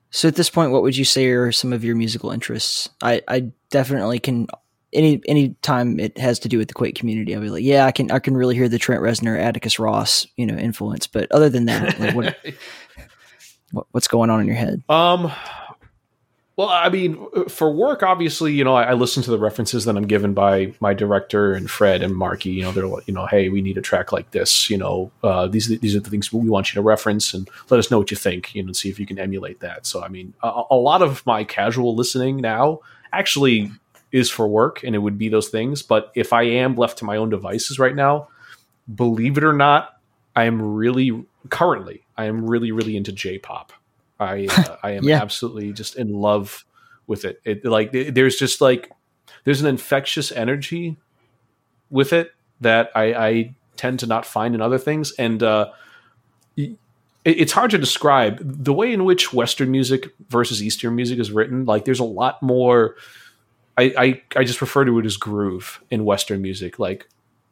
So 0.09 0.27
at 0.27 0.35
this 0.35 0.49
point, 0.49 0.71
what 0.71 0.83
would 0.83 0.95
you 0.95 1.05
say 1.05 1.27
are 1.27 1.51
some 1.51 1.73
of 1.73 1.83
your 1.83 1.95
musical 1.95 2.31
interests? 2.31 2.89
I, 3.01 3.21
I 3.27 3.51
definitely 3.69 4.19
can 4.19 4.47
any 4.93 5.21
any 5.27 5.49
time 5.61 5.99
it 5.99 6.17
has 6.17 6.39
to 6.39 6.49
do 6.49 6.57
with 6.57 6.67
the 6.67 6.73
Quake 6.73 6.95
community, 6.95 7.35
I'll 7.35 7.41
be 7.41 7.49
like, 7.49 7.63
yeah, 7.63 7.85
I 7.85 7.91
can 7.91 8.11
I 8.11 8.19
can 8.19 8.35
really 8.35 8.55
hear 8.55 8.69
the 8.69 8.79
Trent 8.79 9.01
Reznor, 9.01 9.39
Atticus 9.39 9.79
Ross, 9.79 10.27
you 10.35 10.45
know, 10.45 10.55
influence. 10.55 11.07
But 11.07 11.31
other 11.31 11.49
than 11.49 11.65
that, 11.65 11.99
like 11.99 12.15
what, 12.15 12.37
what 13.71 13.87
what's 13.91 14.07
going 14.07 14.29
on 14.29 14.41
in 14.41 14.47
your 14.47 14.55
head? 14.55 14.83
Um, 14.89 15.31
well, 16.55 16.69
I 16.69 16.89
mean, 16.89 17.23
for 17.49 17.71
work, 17.71 18.01
obviously, 18.01 18.51
you 18.51 18.63
know, 18.63 18.73
I, 18.73 18.85
I, 18.85 18.93
listen 18.93 19.21
to 19.21 19.29
the 19.29 19.37
references 19.37 19.85
that 19.85 19.95
I'm 19.95 20.07
given 20.07 20.33
by 20.33 20.73
my 20.79 20.95
director 20.95 21.53
and 21.53 21.69
Fred 21.69 22.01
and 22.01 22.15
Marky. 22.15 22.49
You 22.49 22.63
know, 22.63 22.71
they're 22.71 22.87
like, 22.87 23.07
you 23.07 23.13
know, 23.13 23.27
hey, 23.27 23.49
we 23.49 23.61
need 23.61 23.77
a 23.77 23.81
track 23.81 24.11
like 24.11 24.31
this. 24.31 24.67
You 24.67 24.77
know, 24.77 25.11
uh, 25.23 25.45
these 25.45 25.67
these 25.67 25.95
are 25.95 25.99
the 25.99 26.09
things 26.09 26.33
we 26.33 26.49
want 26.49 26.73
you 26.73 26.75
to 26.75 26.81
reference, 26.81 27.33
and 27.33 27.47
let 27.69 27.77
us 27.77 27.91
know 27.91 27.99
what 27.99 28.09
you 28.09 28.17
think. 28.17 28.55
You 28.55 28.63
know, 28.63 28.71
see 28.71 28.89
if 28.89 28.99
you 28.99 29.05
can 29.05 29.19
emulate 29.19 29.59
that. 29.59 29.85
So, 29.85 30.01
I 30.01 30.07
mean, 30.07 30.33
a, 30.41 30.63
a 30.71 30.75
lot 30.75 31.03
of 31.03 31.23
my 31.25 31.43
casual 31.43 31.95
listening 31.95 32.37
now 32.37 32.79
actually 33.13 33.71
is 34.11 34.29
for 34.29 34.47
work, 34.47 34.83
and 34.83 34.95
it 34.95 34.99
would 34.99 35.17
be 35.17 35.29
those 35.29 35.49
things. 35.49 35.81
But 35.81 36.11
if 36.15 36.33
I 36.33 36.43
am 36.43 36.75
left 36.75 36.99
to 36.99 37.05
my 37.05 37.17
own 37.17 37.29
devices 37.29 37.79
right 37.79 37.95
now, 37.95 38.29
believe 38.93 39.37
it 39.37 39.43
or 39.43 39.53
not, 39.53 39.99
I 40.35 40.43
am 40.45 40.75
really 40.75 41.25
currently 41.49 42.03
I 42.17 42.25
am 42.25 42.45
really 42.45 42.71
really 42.71 42.97
into 42.97 43.11
J-pop. 43.11 43.73
I 44.19 44.47
uh, 44.49 44.77
I 44.83 44.91
am 44.91 45.03
yeah. 45.03 45.21
absolutely 45.21 45.73
just 45.73 45.95
in 45.95 46.13
love 46.13 46.65
with 47.05 47.25
it. 47.25 47.41
It 47.43 47.65
like 47.65 47.91
there's 47.91 48.35
just 48.35 48.61
like 48.61 48.91
there's 49.43 49.61
an 49.61 49.67
infectious 49.67 50.31
energy 50.31 50.97
with 51.89 52.13
it 52.13 52.31
that 52.59 52.91
I, 52.95 53.13
I 53.13 53.55
tend 53.77 53.99
to 53.99 54.07
not 54.07 54.25
find 54.25 54.55
in 54.55 54.61
other 54.61 54.77
things, 54.77 55.13
and 55.13 55.41
uh, 55.41 55.71
it, 56.55 56.77
it's 57.23 57.51
hard 57.51 57.71
to 57.71 57.77
describe 57.77 58.39
the 58.41 58.73
way 58.73 58.91
in 58.91 59.05
which 59.05 59.33
Western 59.33 59.71
music 59.71 60.13
versus 60.29 60.63
Eastern 60.63 60.95
music 60.95 61.19
is 61.19 61.31
written. 61.31 61.65
Like 61.65 61.85
there's 61.85 61.99
a 61.99 62.05
lot 62.05 62.41
more. 62.41 62.95
I, 63.77 63.93
I, 63.97 64.21
I 64.35 64.43
just 64.43 64.61
refer 64.61 64.85
to 64.85 64.99
it 64.99 65.05
as 65.05 65.17
groove 65.17 65.83
in 65.91 66.03
Western 66.03 66.41
music. 66.41 66.79
Like 66.79 67.07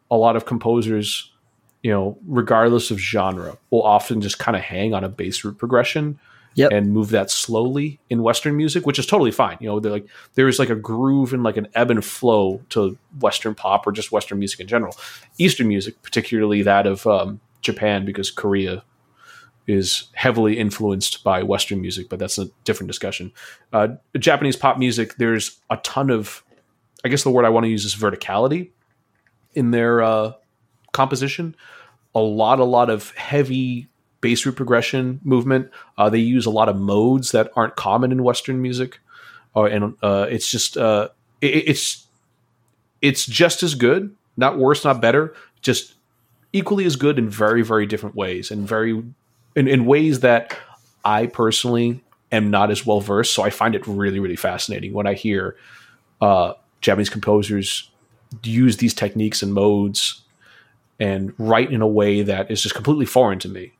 a 0.10 0.18
lot 0.18 0.36
of 0.36 0.46
composers, 0.46 1.32
you 1.84 1.92
know, 1.92 2.18
regardless 2.26 2.92
of 2.92 3.00
genre, 3.00 3.58
will 3.70 3.84
often 3.84 4.22
just 4.22 4.40
kind 4.40 4.56
of 4.56 4.64
hang 4.64 4.94
on 4.94 5.04
a 5.04 5.10
bass 5.10 5.44
root 5.44 5.58
progression 5.58 6.20
yep. 6.56 6.72
and 6.72 6.92
move 6.92 7.10
that 7.10 7.30
slowly 7.30 8.00
in 8.10 8.24
Western 8.24 8.58
music, 8.58 8.88
which 8.88 8.98
is 8.98 9.06
totally 9.06 9.32
fine. 9.32 9.58
You 9.60 9.68
know, 9.68 9.80
they're 9.80 9.92
like 9.92 10.08
there's 10.34 10.58
like 10.58 10.70
a 10.70 10.76
groove 10.76 11.34
and 11.34 11.44
like 11.44 11.58
an 11.58 11.68
ebb 11.76 11.92
and 11.92 12.04
flow 12.04 12.62
to 12.70 12.98
Western 13.20 13.54
pop 13.54 13.86
or 13.86 13.92
just 13.92 14.12
Western 14.12 14.40
music 14.40 14.60
in 14.60 14.68
general. 14.68 14.98
Eastern 15.38 15.68
music, 15.68 16.02
particularly 16.02 16.64
that 16.64 16.88
of 16.88 17.06
um, 17.06 17.40
Japan, 17.62 18.06
because 18.06 18.32
Korea 18.32 18.84
is 19.68 20.10
heavily 20.14 20.58
influenced 20.58 21.24
by 21.24 21.44
Western 21.44 21.82
music, 21.82 22.10
but 22.10 22.20
that's 22.20 22.38
a 22.38 22.48
different 22.64 22.88
discussion. 22.88 23.32
Uh, 23.74 23.90
Japanese 24.18 24.56
pop 24.56 24.78
music, 24.78 25.16
there's 25.18 25.58
a 25.70 25.78
ton 25.78 26.10
of, 26.10 26.44
I 27.04 27.10
guess 27.10 27.24
the 27.24 27.32
word 27.32 27.46
I 27.46 27.50
want 27.50 27.66
to 27.66 27.70
use 27.70 27.86
is 27.86 27.96
verticality 27.96 28.70
in 29.54 29.72
their 29.72 30.02
uh, 30.02 30.34
composition. 30.92 31.56
A 32.14 32.20
lot, 32.20 32.60
a 32.60 32.64
lot 32.64 32.90
of 32.90 33.12
heavy 33.12 33.88
bass 34.22 34.46
root 34.46 34.56
progression 34.56 35.20
movement. 35.24 35.70
Uh, 35.98 36.10
they 36.10 36.20
use 36.20 36.46
a 36.46 36.50
lot 36.50 36.70
of 36.70 36.76
modes 36.76 37.32
that 37.32 37.52
aren't 37.56 37.76
common 37.76 38.12
in 38.12 38.24
Western 38.24 38.62
music, 38.62 39.00
uh, 39.56 39.66
and 39.66 39.96
uh, 40.02 40.26
it's 40.30 40.50
just 40.50 40.78
uh, 40.78 41.10
it, 41.42 41.70
it's 41.70 42.08
it's 43.02 43.26
just 43.26 43.62
as 43.62 43.76
good, 43.76 44.16
not 44.36 44.58
worse, 44.58 44.84
not 44.84 45.02
better, 45.02 45.36
just 45.62 45.94
equally 46.54 46.86
as 46.86 46.96
good 46.96 47.20
in 47.20 47.30
very 47.30 47.62
very 47.62 47.86
different 47.86 48.16
ways, 48.16 48.50
and 48.50 48.68
very 48.68 49.04
in, 49.56 49.68
in 49.68 49.86
ways 49.86 50.22
that 50.22 50.58
I 51.04 51.28
personally 51.28 52.04
am 52.32 52.50
not 52.50 52.72
as 52.72 52.86
well 52.86 53.00
versed. 53.00 53.34
So 53.34 53.44
I 53.44 53.50
find 53.50 53.76
it 53.76 53.86
really 53.88 54.20
really 54.20 54.36
fascinating 54.36 54.94
when 54.94 55.08
I 55.08 55.14
hear 55.14 55.56
uh, 56.22 56.54
Japanese 56.82 57.10
composers 57.10 57.90
use 58.44 58.78
these 58.78 58.94
techniques 58.94 59.42
and 59.42 59.54
modes 59.54 60.22
and 61.00 61.34
write 61.38 61.72
in 61.72 61.82
a 61.82 61.88
way 61.88 62.22
that 62.22 62.50
is 62.50 62.62
just 62.62 62.76
completely 62.76 63.06
foreign 63.06 63.40
to 63.40 63.50
me 63.50 63.74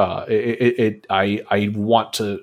uh, 0.00 0.24
it, 0.28 0.78
it, 0.78 1.06
I 1.10 1.42
I 1.50 1.70
want 1.74 2.14
to 2.14 2.42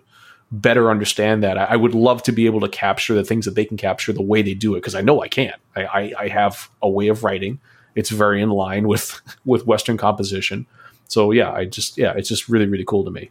better 0.52 0.92
understand 0.92 1.44
that. 1.44 1.58
I, 1.58 1.66
I, 1.66 1.76
would 1.76 1.96
love 1.96 2.22
to 2.24 2.32
be 2.32 2.46
able 2.46 2.62
to 2.62 2.70
capture 2.70 3.14
the 3.16 3.24
things 3.24 3.46
that 3.46 3.56
they 3.56 3.66
can 3.66 3.76
capture 3.76 4.14
the 4.14 4.22
way 4.22 4.42
they 4.42 4.54
do 4.54 4.76
it 4.76 4.78
because 4.78 4.96
I 4.96 5.02
know 5.02 5.22
I 5.22 5.28
can. 5.28 5.54
I, 5.76 5.86
I, 5.86 6.14
I 6.20 6.28
have 6.30 6.70
a 6.82 6.90
way 6.90 7.10
of 7.10 7.24
writing. 7.24 7.60
It's 7.96 8.12
very 8.12 8.42
in 8.42 8.52
line 8.52 8.88
with 8.88 9.20
with 9.46 9.66
Western 9.66 9.98
composition. 9.98 10.68
So 11.08 11.32
yeah, 11.32 11.52
I 11.52 11.66
just 11.66 11.98
yeah, 11.98 12.14
it's 12.16 12.30
just 12.30 12.50
really 12.50 12.68
really 12.68 12.86
cool 12.86 13.04
to 13.06 13.12
me. 13.12 13.30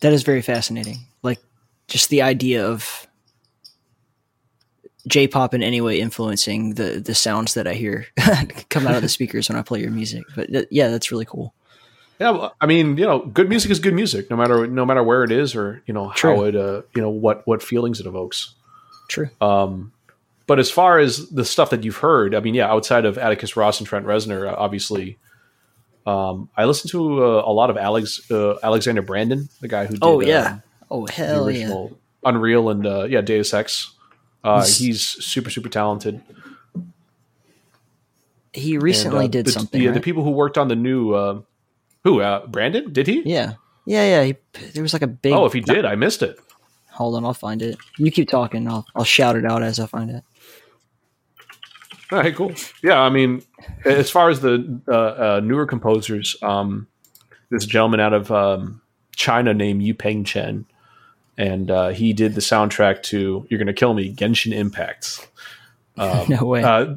That 0.00 0.12
is 0.12 0.22
very 0.22 0.42
fascinating. 0.42 0.98
Like 1.22 1.40
just 1.88 2.10
the 2.10 2.22
idea 2.22 2.66
of 2.66 3.06
J-pop 5.06 5.54
in 5.54 5.62
any 5.62 5.80
way 5.80 6.00
influencing 6.00 6.74
the 6.74 7.00
the 7.00 7.14
sounds 7.14 7.54
that 7.54 7.66
I 7.66 7.74
hear 7.74 8.06
come 8.70 8.86
out 8.86 8.96
of 8.96 9.02
the 9.02 9.08
speakers 9.08 9.48
when 9.48 9.58
I 9.58 9.62
play 9.62 9.80
your 9.80 9.90
music. 9.90 10.24
But 10.34 10.48
th- 10.48 10.68
yeah, 10.70 10.88
that's 10.88 11.10
really 11.10 11.24
cool. 11.24 11.54
Yeah, 12.18 12.48
I 12.60 12.66
mean, 12.66 12.96
you 12.96 13.04
know, 13.04 13.18
good 13.18 13.48
music 13.48 13.70
is 13.70 13.78
good 13.78 13.92
music, 13.92 14.30
no 14.30 14.36
matter 14.36 14.66
no 14.66 14.86
matter 14.86 15.02
where 15.02 15.22
it 15.22 15.30
is, 15.30 15.54
or 15.54 15.82
you 15.86 15.94
know 15.94 16.12
True. 16.14 16.36
how 16.36 16.42
it, 16.44 16.56
uh, 16.56 16.82
you 16.94 17.02
know 17.02 17.10
what 17.10 17.46
what 17.46 17.62
feelings 17.62 18.00
it 18.00 18.06
evokes. 18.06 18.54
True. 19.08 19.28
Um, 19.40 19.92
but 20.46 20.58
as 20.58 20.70
far 20.70 20.98
as 20.98 21.28
the 21.30 21.44
stuff 21.44 21.70
that 21.70 21.84
you've 21.84 21.98
heard, 21.98 22.34
I 22.34 22.40
mean, 22.40 22.54
yeah, 22.54 22.68
outside 22.68 23.04
of 23.04 23.18
Atticus 23.18 23.56
Ross 23.56 23.80
and 23.80 23.86
Trent 23.86 24.06
Reznor, 24.06 24.50
uh, 24.50 24.54
obviously, 24.56 25.18
um, 26.06 26.48
I 26.56 26.64
listened 26.64 26.90
to 26.92 27.24
uh, 27.24 27.42
a 27.44 27.52
lot 27.52 27.70
of 27.70 27.76
Alex 27.76 28.30
uh, 28.30 28.58
Alexander 28.62 29.02
Brandon, 29.02 29.48
the 29.60 29.68
guy 29.68 29.86
who 29.86 29.94
did, 29.94 30.00
oh 30.02 30.20
yeah, 30.20 30.46
um, 30.46 30.62
oh 30.90 31.06
hell 31.06 31.50
yeah, 31.50 31.86
Unreal 32.24 32.70
and 32.70 32.86
uh, 32.86 33.04
yeah, 33.04 33.20
Deus 33.20 33.52
Ex. 33.52 33.92
Uh, 34.44 34.62
he's, 34.62 34.78
he's 34.78 35.02
super 35.02 35.50
super 35.50 35.68
talented. 35.68 36.20
He 38.52 38.78
recently 38.78 39.26
and, 39.26 39.34
uh, 39.34 39.38
did 39.38 39.46
the, 39.46 39.52
something. 39.52 39.82
Yeah, 39.82 39.88
right? 39.88 39.94
the 39.94 40.00
people 40.00 40.24
who 40.24 40.30
worked 40.30 40.56
on 40.56 40.68
the 40.68 40.76
new 40.76 41.12
uh, 41.12 41.40
who? 42.04 42.20
Uh, 42.20 42.46
Brandon? 42.46 42.92
Did 42.92 43.08
he? 43.08 43.22
Yeah. 43.28 43.54
Yeah, 43.84 44.04
yeah. 44.04 44.24
He, 44.24 44.36
there 44.74 44.82
was 44.82 44.92
like 44.92 45.02
a 45.02 45.08
big. 45.08 45.32
Oh, 45.32 45.44
if 45.44 45.52
he 45.52 45.60
did, 45.60 45.84
I 45.84 45.96
missed 45.96 46.22
it. 46.22 46.38
Hold 46.92 47.16
on, 47.16 47.24
I'll 47.24 47.34
find 47.34 47.62
it. 47.62 47.76
You 47.98 48.10
keep 48.10 48.28
talking. 48.28 48.68
I'll 48.68 48.86
I'll 48.94 49.04
shout 49.04 49.36
it 49.36 49.44
out 49.44 49.62
as 49.62 49.78
I 49.78 49.86
find 49.86 50.10
it. 50.10 50.24
All 52.12 52.18
right, 52.20 52.34
cool. 52.34 52.52
Yeah, 52.82 53.00
I 53.00 53.10
mean, 53.10 53.42
as 53.84 54.10
far 54.10 54.30
as 54.30 54.40
the 54.40 54.80
uh, 54.86 54.92
uh, 54.92 55.40
newer 55.42 55.66
composers, 55.66 56.36
um, 56.42 56.86
this 57.50 57.66
gentleman 57.66 58.00
out 58.00 58.12
of 58.12 58.30
um, 58.30 58.80
China 59.16 59.52
named 59.52 59.82
Yu 59.82 59.94
Peng 59.94 60.22
Chen, 60.22 60.66
and 61.36 61.70
uh, 61.70 61.88
he 61.88 62.12
did 62.12 62.34
the 62.34 62.40
soundtrack 62.40 63.02
to 63.04 63.46
"You're 63.50 63.58
Gonna 63.58 63.72
Kill 63.72 63.94
Me" 63.94 64.14
Genshin 64.14 64.52
Impacts. 64.52 65.26
Um, 65.96 66.26
no 66.28 66.44
way. 66.44 66.62
Uh, 66.62 66.94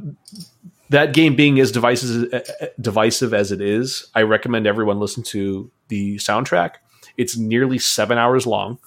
that 0.89 1.13
game 1.13 1.35
being 1.35 1.59
as 1.59 1.71
divisive, 1.71 2.31
divisive 2.79 3.33
as 3.33 3.51
it 3.51 3.61
is, 3.61 4.07
I 4.15 4.23
recommend 4.23 4.67
everyone 4.67 4.99
listen 4.99 5.23
to 5.23 5.71
the 5.87 6.17
soundtrack. 6.17 6.75
It's 7.17 7.37
nearly 7.37 7.77
seven 7.77 8.17
hours 8.17 8.47
long. 8.47 8.79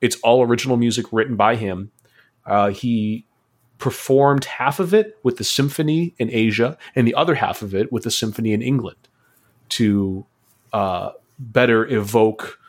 It's 0.00 0.16
all 0.22 0.44
original 0.44 0.76
music 0.76 1.06
written 1.12 1.36
by 1.36 1.56
him. 1.56 1.92
Uh, 2.44 2.70
he 2.70 3.26
performed 3.82 4.44
half 4.44 4.78
of 4.78 4.94
it 4.94 5.18
with 5.24 5.38
the 5.38 5.44
symphony 5.44 6.14
in 6.16 6.30
Asia 6.30 6.78
and 6.94 7.04
the 7.04 7.16
other 7.16 7.34
half 7.34 7.62
of 7.62 7.74
it 7.74 7.90
with 7.90 8.04
the 8.04 8.12
symphony 8.12 8.52
in 8.52 8.62
England 8.62 9.08
to 9.70 10.24
uh, 10.72 11.10
better 11.40 11.84
evoke 11.88 12.60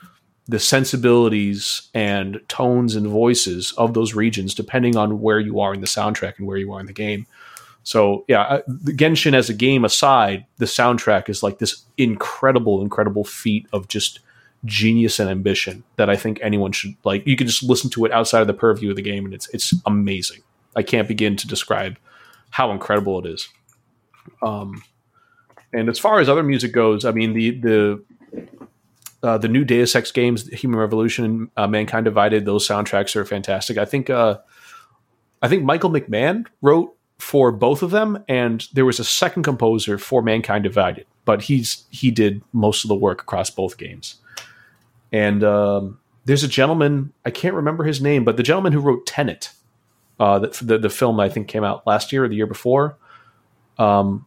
the 0.47 0.57
sensibilities 0.57 1.87
and 1.93 2.41
tones 2.47 2.95
and 2.95 3.05
voices 3.05 3.73
of 3.77 3.93
those 3.93 4.15
regions, 4.15 4.55
depending 4.55 4.97
on 4.97 5.21
where 5.21 5.39
you 5.39 5.59
are 5.59 5.71
in 5.71 5.81
the 5.81 5.87
soundtrack 5.87 6.39
and 6.39 6.47
where 6.47 6.57
you 6.57 6.73
are 6.73 6.79
in 6.79 6.87
the 6.87 6.93
game. 6.93 7.27
So 7.83 8.25
yeah, 8.27 8.61
Genshin 8.67 9.35
as 9.35 9.51
a 9.51 9.53
game 9.53 9.85
aside, 9.85 10.47
the 10.57 10.65
soundtrack 10.65 11.29
is 11.29 11.43
like 11.43 11.59
this 11.59 11.83
incredible, 11.99 12.81
incredible 12.81 13.23
feat 13.23 13.67
of 13.71 13.87
just 13.87 14.19
genius 14.65 15.19
and 15.19 15.29
ambition 15.29 15.83
that 15.97 16.09
I 16.09 16.15
think 16.15 16.39
anyone 16.41 16.71
should 16.71 16.95
like. 17.03 17.27
You 17.27 17.35
can 17.35 17.45
just 17.45 17.61
listen 17.61 17.91
to 17.91 18.03
it 18.05 18.11
outside 18.11 18.41
of 18.41 18.47
the 18.47 18.53
purview 18.55 18.89
of 18.89 18.95
the 18.95 19.03
game, 19.03 19.25
and 19.25 19.33
it's 19.35 19.47
it's 19.49 19.75
amazing. 19.85 20.41
I 20.75 20.83
can't 20.83 21.07
begin 21.07 21.35
to 21.37 21.47
describe 21.47 21.97
how 22.49 22.71
incredible 22.71 23.19
it 23.19 23.29
is. 23.29 23.49
Um, 24.41 24.83
and 25.73 25.89
as 25.89 25.99
far 25.99 26.19
as 26.19 26.29
other 26.29 26.43
music 26.43 26.71
goes, 26.71 27.05
I 27.05 27.11
mean 27.11 27.33
the 27.33 27.51
the 27.51 28.03
uh, 29.23 29.37
the 29.37 29.47
new 29.47 29.63
Deus 29.63 29.95
Ex 29.95 30.11
games, 30.11 30.47
Human 30.49 30.79
Revolution, 30.79 31.49
uh, 31.55 31.65
Mankind 31.67 32.03
Divided, 32.03 32.45
those 32.45 32.67
soundtracks 32.67 33.15
are 33.15 33.25
fantastic. 33.25 33.77
I 33.77 33.85
think 33.85 34.09
uh, 34.09 34.39
I 35.41 35.47
think 35.47 35.63
Michael 35.63 35.89
McCann 35.89 36.45
wrote 36.61 36.95
for 37.19 37.51
both 37.51 37.81
of 37.83 37.91
them, 37.91 38.23
and 38.27 38.67
there 38.73 38.85
was 38.85 38.99
a 38.99 39.03
second 39.03 39.43
composer 39.43 39.97
for 39.97 40.21
Mankind 40.21 40.63
Divided, 40.63 41.05
but 41.25 41.43
he's 41.43 41.85
he 41.89 42.11
did 42.11 42.41
most 42.51 42.83
of 42.83 42.89
the 42.89 42.95
work 42.95 43.21
across 43.21 43.49
both 43.49 43.77
games. 43.77 44.17
And 45.11 45.43
um, 45.43 45.99
there's 46.25 46.43
a 46.43 46.47
gentleman 46.47 47.13
I 47.25 47.31
can't 47.31 47.55
remember 47.55 47.83
his 47.83 48.01
name, 48.01 48.23
but 48.23 48.37
the 48.37 48.43
gentleman 48.43 48.73
who 48.73 48.79
wrote 48.79 49.05
Tenet, 49.05 49.51
uh, 50.23 50.39
the, 50.39 50.63
the, 50.63 50.77
the 50.77 50.89
film 50.89 51.19
I 51.19 51.27
think 51.27 51.49
came 51.49 51.65
out 51.65 51.85
last 51.85 52.13
year 52.13 52.23
or 52.23 52.29
the 52.29 52.35
year 52.35 52.47
before. 52.47 52.95
Um, 53.77 54.25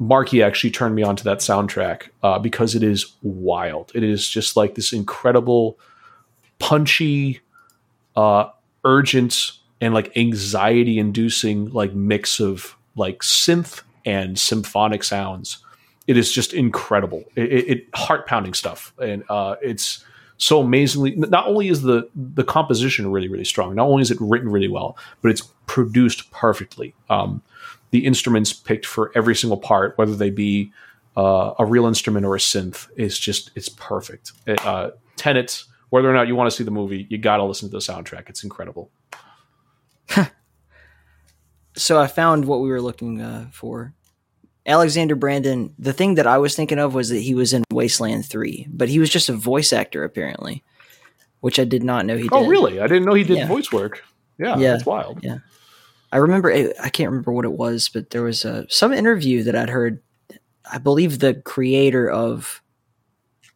Marky 0.00 0.42
actually 0.42 0.72
turned 0.72 0.96
me 0.96 1.04
on 1.04 1.14
to 1.14 1.22
that 1.22 1.38
soundtrack 1.38 2.08
uh, 2.24 2.40
because 2.40 2.74
it 2.74 2.82
is 2.82 3.12
wild. 3.22 3.92
It 3.94 4.02
is 4.02 4.28
just 4.28 4.56
like 4.56 4.74
this 4.74 4.92
incredible, 4.92 5.78
punchy, 6.58 7.38
uh, 8.16 8.48
urgent 8.84 9.52
and 9.80 9.94
like 9.94 10.16
anxiety 10.16 10.98
inducing 10.98 11.70
like 11.70 11.94
mix 11.94 12.40
of 12.40 12.76
like 12.96 13.20
synth 13.20 13.82
and 14.04 14.36
symphonic 14.36 15.04
sounds. 15.04 15.58
It 16.08 16.16
is 16.16 16.32
just 16.32 16.52
incredible. 16.52 17.22
It, 17.36 17.52
it, 17.52 17.70
it 17.70 17.86
heart 17.94 18.26
pounding 18.26 18.54
stuff, 18.54 18.92
and 19.00 19.22
uh, 19.28 19.54
it's 19.62 20.04
so 20.42 20.60
amazingly. 20.60 21.14
Not 21.14 21.46
only 21.46 21.68
is 21.68 21.82
the 21.82 22.08
the 22.16 22.42
composition 22.42 23.12
really 23.12 23.28
really 23.28 23.44
strong, 23.44 23.76
not 23.76 23.86
only 23.86 24.02
is 24.02 24.10
it 24.10 24.18
written 24.20 24.48
really 24.48 24.66
well, 24.66 24.98
but 25.20 25.30
it's 25.30 25.42
produced 25.66 26.32
perfectly. 26.32 26.96
Um, 27.08 27.42
the 27.92 28.04
instruments 28.04 28.52
picked 28.52 28.84
for 28.84 29.12
every 29.14 29.36
single 29.36 29.56
part, 29.56 29.96
whether 29.98 30.16
they 30.16 30.30
be 30.30 30.72
uh, 31.16 31.54
a 31.60 31.64
real 31.64 31.86
instrument 31.86 32.26
or 32.26 32.34
a 32.34 32.40
synth, 32.40 32.88
is 32.96 33.20
just 33.20 33.52
it's 33.54 33.68
perfect. 33.68 34.32
It, 34.44 34.66
uh, 34.66 34.90
Tenet, 35.14 35.62
whether 35.90 36.10
or 36.10 36.12
not 36.12 36.26
you 36.26 36.34
want 36.34 36.50
to 36.50 36.56
see 36.56 36.64
the 36.64 36.72
movie, 36.72 37.06
you 37.08 37.18
got 37.18 37.36
to 37.36 37.44
listen 37.44 37.68
to 37.68 37.76
the 37.76 37.78
soundtrack. 37.78 38.28
It's 38.28 38.42
incredible. 38.42 38.90
so 41.76 42.00
I 42.00 42.08
found 42.08 42.46
what 42.46 42.62
we 42.62 42.68
were 42.68 42.82
looking 42.82 43.20
uh, 43.20 43.46
for. 43.52 43.94
Alexander 44.66 45.14
Brandon. 45.16 45.74
The 45.78 45.92
thing 45.92 46.14
that 46.14 46.26
I 46.26 46.38
was 46.38 46.54
thinking 46.54 46.78
of 46.78 46.94
was 46.94 47.08
that 47.08 47.18
he 47.20 47.34
was 47.34 47.52
in 47.52 47.64
Wasteland 47.72 48.26
Three, 48.26 48.66
but 48.70 48.88
he 48.88 48.98
was 48.98 49.10
just 49.10 49.28
a 49.28 49.32
voice 49.34 49.72
actor 49.72 50.04
apparently, 50.04 50.62
which 51.40 51.58
I 51.58 51.64
did 51.64 51.82
not 51.82 52.06
know 52.06 52.16
he. 52.16 52.28
Oh, 52.30 52.42
did. 52.42 52.48
really? 52.50 52.80
I 52.80 52.86
didn't 52.86 53.04
know 53.04 53.14
he 53.14 53.24
did 53.24 53.38
Yeah. 53.38 53.46
voice 53.48 53.72
work. 53.72 54.04
Yeah, 54.38 54.56
Yeah. 54.58 54.72
that's 54.72 54.86
wild. 54.86 55.20
Yeah. 55.22 55.38
I 56.12 56.18
remember. 56.18 56.52
I 56.52 56.88
can't 56.90 57.10
remember 57.10 57.32
what 57.32 57.44
it 57.46 57.52
was, 57.52 57.88
but 57.88 58.10
there 58.10 58.22
was 58.22 58.44
a, 58.44 58.66
some 58.68 58.92
interview 58.92 59.42
that 59.44 59.56
I'd 59.56 59.70
heard. 59.70 60.00
I 60.70 60.78
believe 60.78 61.18
the 61.18 61.34
creator 61.34 62.08
of 62.10 62.62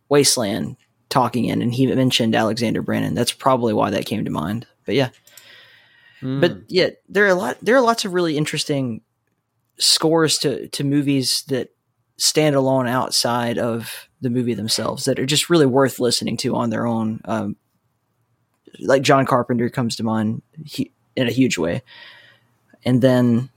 Wasteland 0.09 0.77
talking 1.09 1.45
in, 1.47 1.63
and 1.63 1.73
he 1.73 1.87
mentioned 1.87 2.35
Alexander 2.35 2.83
Brandon. 2.83 3.15
That's 3.15 3.33
probably 3.33 3.73
why 3.75 3.91
that 3.91 4.07
came 4.07 4.25
to 4.25 4.31
mind. 4.31 4.67
But 4.85 4.95
yeah, 4.95 5.11
Hmm. 6.21 6.41
but 6.41 6.57
yeah, 6.69 6.91
there 7.09 7.25
are 7.27 7.29
a 7.29 7.35
lot. 7.35 7.59
There 7.63 7.77
are 7.77 7.81
lots 7.81 8.05
of 8.05 8.13
really 8.15 8.37
interesting 8.37 9.03
scores 9.79 10.39
to 10.39 10.69
to 10.69 10.85
movies 10.85 11.43
that 11.49 11.71
stand 12.17 12.57
alone 12.57 12.87
outside 12.87 13.59
of 13.59 14.09
the 14.21 14.31
movie 14.31 14.55
themselves 14.55 15.05
that 15.05 15.19
are 15.19 15.27
just 15.27 15.51
really 15.51 15.67
worth 15.67 16.01
listening 16.01 16.37
to 16.39 16.57
on 16.57 16.71
their 16.71 16.87
own. 16.87 17.21
Um, 17.25 17.57
like 18.81 19.03
John 19.03 19.27
Carpenter 19.27 19.71
comes 19.71 19.97
to 19.97 20.03
mind 20.03 20.43
he, 20.65 20.91
in 21.15 21.27
a 21.29 21.33
huge 21.33 21.59
way, 21.59 21.83
and 22.85 23.01
then 23.01 23.51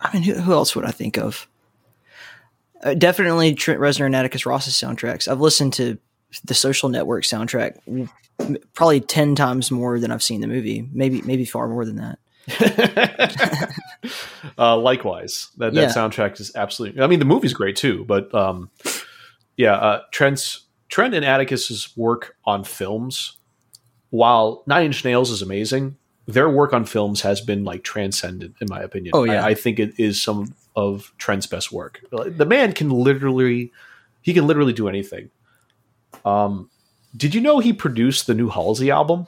I 0.00 0.12
mean, 0.12 0.22
who, 0.22 0.34
who 0.34 0.52
else 0.52 0.74
would 0.74 0.84
I 0.84 0.90
think 0.90 1.16
of? 1.16 1.48
Uh, 2.82 2.94
definitely 2.94 3.54
Trent 3.54 3.80
Reznor 3.80 4.06
and 4.06 4.16
Atticus 4.16 4.44
Ross's 4.44 4.74
soundtracks. 4.74 5.28
I've 5.28 5.40
listened 5.40 5.72
to 5.74 5.98
the 6.44 6.54
Social 6.54 6.88
Network 6.88 7.24
soundtrack 7.24 7.78
probably 8.74 9.00
ten 9.00 9.34
times 9.34 9.70
more 9.70 10.00
than 10.00 10.10
I've 10.10 10.22
seen 10.22 10.40
the 10.40 10.48
movie. 10.48 10.88
Maybe 10.92 11.22
maybe 11.22 11.44
far 11.44 11.68
more 11.68 11.84
than 11.84 11.96
that. 11.96 12.18
uh, 14.58 14.76
likewise, 14.76 15.48
that, 15.58 15.74
that 15.74 15.80
Yeah. 15.80 15.88
soundtrack 15.88 16.40
is 16.40 16.52
absolutely. 16.54 17.02
I 17.02 17.06
mean, 17.06 17.18
the 17.18 17.24
movie's 17.24 17.52
great 17.54 17.76
too, 17.76 18.04
but 18.04 18.32
um, 18.34 18.70
yeah, 19.56 19.74
uh, 19.74 20.02
Trent's 20.10 20.66
Trent 20.88 21.14
and 21.14 21.24
Atticus's 21.24 21.96
work 21.96 22.36
on 22.44 22.64
films, 22.64 23.38
while 24.10 24.62
Nine 24.66 24.86
Inch 24.86 25.04
Nails 25.04 25.30
is 25.30 25.40
amazing, 25.42 25.96
their 26.26 26.48
work 26.50 26.72
on 26.72 26.84
films 26.84 27.22
has 27.22 27.40
been 27.40 27.64
like 27.64 27.82
transcendent, 27.82 28.56
in 28.60 28.66
my 28.70 28.80
opinion. 28.80 29.12
Oh, 29.14 29.24
yeah. 29.24 29.42
I, 29.44 29.48
I 29.50 29.54
think 29.54 29.78
it 29.78 29.94
is 29.98 30.22
some 30.22 30.54
of 30.76 31.12
Trent's 31.18 31.46
best 31.46 31.72
work. 31.72 32.00
The 32.10 32.46
man 32.46 32.72
can 32.72 32.90
literally, 32.90 33.72
he 34.22 34.32
can 34.34 34.46
literally 34.46 34.72
do 34.72 34.88
anything. 34.88 35.30
Um, 36.24 36.70
did 37.16 37.34
you 37.34 37.40
know 37.40 37.58
he 37.58 37.72
produced 37.72 38.26
the 38.26 38.34
new 38.34 38.48
Halsey 38.48 38.90
album? 38.90 39.26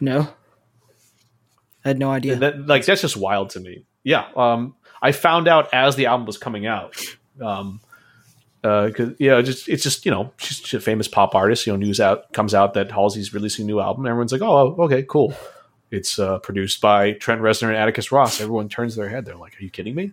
No, 0.00 0.28
I 1.84 1.88
had 1.88 1.98
no 1.98 2.10
idea. 2.10 2.36
That, 2.36 2.66
like 2.66 2.84
that's 2.84 3.02
just 3.02 3.16
wild 3.16 3.50
to 3.50 3.60
me. 3.60 3.84
Yeah, 4.02 4.26
um, 4.36 4.74
I 5.00 5.12
found 5.12 5.48
out 5.48 5.72
as 5.72 5.96
the 5.96 6.06
album 6.06 6.26
was 6.26 6.38
coming 6.38 6.66
out. 6.66 6.96
Um, 7.40 7.80
uh, 8.64 8.90
cause, 8.94 9.10
yeah, 9.18 9.40
just 9.42 9.68
it's 9.68 9.82
just 9.82 10.04
you 10.04 10.10
know 10.10 10.32
she's, 10.38 10.74
a 10.74 10.80
famous 10.80 11.08
pop 11.08 11.34
artist. 11.34 11.66
You 11.66 11.72
know, 11.72 11.78
news 11.78 12.00
out 12.00 12.32
comes 12.32 12.54
out 12.54 12.74
that 12.74 12.90
Halsey's 12.90 13.32
releasing 13.32 13.64
a 13.64 13.66
new 13.66 13.80
album. 13.80 14.06
Everyone's 14.06 14.32
like, 14.32 14.42
oh, 14.42 14.74
okay, 14.80 15.04
cool. 15.04 15.34
It's 15.90 16.18
uh, 16.18 16.38
produced 16.40 16.80
by 16.80 17.12
Trent 17.12 17.40
Reznor 17.40 17.68
and 17.68 17.76
Atticus 17.76 18.12
Ross. 18.12 18.40
Everyone 18.40 18.68
turns 18.68 18.96
their 18.96 19.08
head. 19.08 19.24
They're 19.24 19.36
like, 19.36 19.58
are 19.58 19.62
you 19.62 19.70
kidding 19.70 19.94
me? 19.94 20.12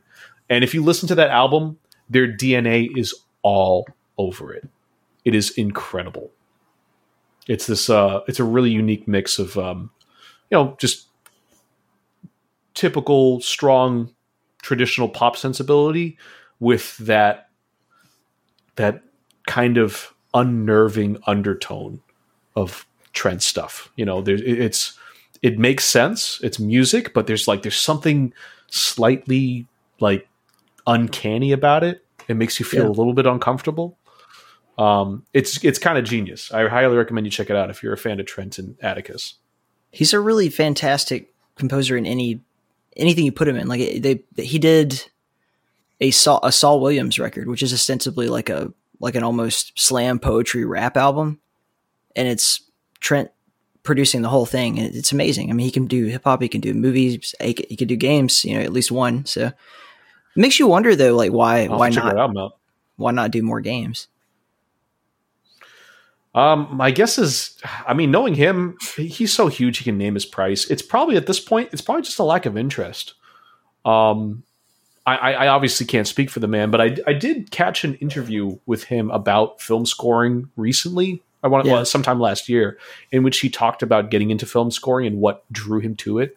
And 0.49 0.63
if 0.63 0.74
you 0.74 0.84
listen 0.84 1.07
to 1.09 1.16
that 1.16 1.32
album, 1.32 1.80
their 2.09 2.28
DNA 2.28 2.88
is 2.95 3.13
all 3.41 3.88
over 4.18 4.53
it. 4.53 4.68
It 5.26 5.36
is 5.36 5.51
incredible. 5.51 6.32
It's 7.47 7.68
this. 7.68 7.89
Uh, 7.89 8.22
it's 8.28 8.39
a 8.39 8.43
really 8.43 8.72
unique 8.72 9.07
mix 9.07 9.38
of, 9.38 9.57
um, 9.57 9.91
you 10.49 10.57
know, 10.57 10.76
just 10.80 11.05
typical 12.76 13.41
strong 13.41 14.13
traditional 14.61 15.09
pop 15.09 15.36
sensibility 15.38 16.17
with 16.59 16.97
that 16.97 17.49
that 18.76 19.01
kind 19.47 19.78
of 19.78 20.13
unnerving 20.34 21.17
undertone 21.28 22.01
of 22.55 22.86
Trent 23.13 23.41
stuff. 23.41 23.89
You 23.95 24.05
know, 24.05 24.21
there 24.21 24.36
it- 24.36 24.59
it's 24.59 24.97
it 25.41 25.59
makes 25.59 25.86
sense. 25.86 26.39
It's 26.43 26.59
music, 26.59 27.13
but 27.13 27.28
there's 27.28 27.47
like 27.47 27.61
there's 27.61 27.80
something 27.80 28.34
slightly 28.67 29.67
like 29.99 30.28
uncanny 30.88 31.51
about 31.51 31.84
it. 31.84 32.03
It 32.28 32.36
makes 32.36 32.59
you 32.59 32.65
feel 32.65 32.84
Yeah. 32.84 32.89
a 32.89 32.97
little 32.97 33.13
bit 33.13 33.26
uncomfortable. 33.26 33.97
Um, 34.78 35.26
it's 35.34 35.63
it's 35.63 35.80
kind 35.80 35.97
of 35.97 36.03
genius. 36.03 36.51
I 36.51 36.67
highly 36.67 36.97
recommend 36.97 37.26
you 37.28 37.32
check 37.32 37.49
it 37.49 37.55
out 37.55 37.69
if 37.69 37.82
you're 37.82 37.93
a 37.93 37.97
fan 37.97 38.19
of 38.19 38.26
Trent 38.26 38.57
and 38.59 38.76
Atticus. 38.82 39.36
He's 39.91 40.13
a 40.13 40.19
really 40.19 40.49
fantastic 40.49 41.34
composer 41.55 41.95
in 41.95 42.05
any 42.05 42.41
anything 42.96 43.26
you 43.26 43.32
put 43.32 43.48
him 43.48 43.56
in. 43.56 43.68
Like 43.68 44.02
they, 44.02 44.24
he 44.38 44.60
did 44.60 45.04
a 46.02 46.12
Saul, 46.12 46.39
a 46.43 46.52
Saul 46.52 46.80
Williams 46.82 47.20
record, 47.20 47.48
which 47.48 47.64
is 47.64 47.74
ostensibly 47.74 48.28
like 48.28 48.50
a 48.50 48.74
like 49.00 49.16
an 49.16 49.24
almost 49.24 49.78
slam 49.80 50.20
poetry 50.20 50.66
rap 50.66 50.98
album, 50.98 51.39
and 52.16 52.28
it's 52.28 52.62
Trent 53.00 53.32
producing 53.84 54.22
the 54.22 54.30
whole 54.30 54.46
thing. 54.46 54.80
and 54.80 54.96
It's 54.96 55.12
amazing. 55.12 55.50
I 55.50 55.54
mean, 55.54 55.66
he 55.66 55.72
can 55.72 55.86
do 55.86 56.06
hip 56.06 56.24
hop, 56.24 56.41
he 56.41 56.48
can 56.48 56.62
do 56.62 56.74
movies, 56.74 57.36
he 57.39 57.54
can, 57.54 57.66
he 57.70 57.76
can 57.76 57.88
do 57.88 57.96
games. 57.96 58.43
You 58.43 58.58
know, 58.58 58.62
at 58.62 58.74
least 58.74 58.91
one. 58.91 59.26
So 59.26 59.48
it 59.48 59.54
makes 60.36 60.60
you 60.60 60.68
wonder 60.68 60.96
though, 60.96 61.16
like 61.16 61.32
why 61.32 61.66
I'll 61.66 61.78
why 61.78 61.89
not 61.89 62.16
why 62.98 63.12
not 63.12 63.32
do 63.32 63.43
more 63.43 63.62
games? 63.62 64.08
Um, 66.36 66.67
my 66.71 66.91
guess 66.91 67.17
is, 67.17 67.57
I 67.88 67.93
mean, 67.93 68.11
knowing 68.11 68.36
him, 68.36 68.77
he's 68.97 69.31
so 69.31 69.47
huge 69.47 69.77
he 69.77 69.86
can 69.86 69.97
name 69.97 70.15
his 70.15 70.25
price. 70.25 70.69
It's 70.69 70.81
probably 70.81 71.15
at 71.15 71.27
this 71.27 71.39
point, 71.39 71.69
it's 71.71 71.81
probably 71.81 72.03
just 72.03 72.19
a 72.19 72.23
lack 72.23 72.45
of 72.45 72.57
interest. 72.57 73.13
Um, 73.86 74.43
I, 75.07 75.33
I 75.33 75.47
obviously 75.47 75.86
can't 75.86 76.07
speak 76.07 76.29
for 76.29 76.39
the 76.39 76.47
man, 76.47 76.71
but 76.71 76.81
I, 76.81 76.97
I 77.07 77.13
did 77.13 77.51
catch 77.51 77.83
an 77.83 77.93
interview 77.95 78.57
with 78.65 78.86
him 78.86 79.11
about 79.11 79.61
film 79.61 79.86
scoring 79.86 80.49
recently. 80.57 81.21
I 81.43 81.47
want 81.47 81.65
Yeah. 81.65 81.73
well, 81.73 81.86
sometime 81.86 82.19
last 82.19 82.49
year, 82.49 82.79
in 83.11 83.21
which 83.23 83.39
he 83.39 83.49
talked 83.49 83.83
about 83.83 84.09
getting 84.09 84.31
into 84.31 84.47
film 84.47 84.71
scoring 84.71 85.05
and 85.05 85.19
what 85.19 85.43
drew 85.51 85.79
him 85.79 85.95
to 85.97 86.19
it. 86.19 86.36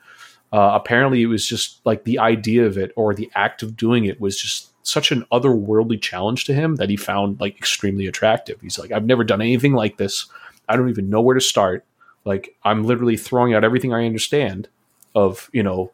Uh, 0.52 0.72
apparently, 0.74 1.22
it 1.22 1.26
was 1.26 1.46
just 1.46 1.84
like 1.86 2.04
the 2.04 2.18
idea 2.18 2.66
of 2.66 2.76
it 2.76 2.92
or 2.94 3.14
the 3.14 3.30
act 3.34 3.62
of 3.62 3.76
doing 3.76 4.04
it 4.04 4.20
was 4.20 4.38
just 4.38 4.67
such 4.88 5.12
an 5.12 5.24
otherworldly 5.30 6.00
challenge 6.00 6.44
to 6.44 6.54
him 6.54 6.76
that 6.76 6.88
he 6.88 6.96
found 6.96 7.40
like 7.40 7.56
extremely 7.56 8.06
attractive. 8.06 8.60
He's 8.60 8.78
like, 8.78 8.92
I've 8.92 9.04
never 9.04 9.24
done 9.24 9.40
anything 9.40 9.74
like 9.74 9.96
this. 9.96 10.26
I 10.68 10.76
don't 10.76 10.88
even 10.88 11.10
know 11.10 11.20
where 11.20 11.34
to 11.34 11.40
start. 11.40 11.84
Like, 12.24 12.56
I'm 12.64 12.84
literally 12.84 13.16
throwing 13.16 13.54
out 13.54 13.64
everything 13.64 13.92
I 13.92 14.06
understand 14.06 14.68
of, 15.14 15.48
you 15.52 15.62
know, 15.62 15.92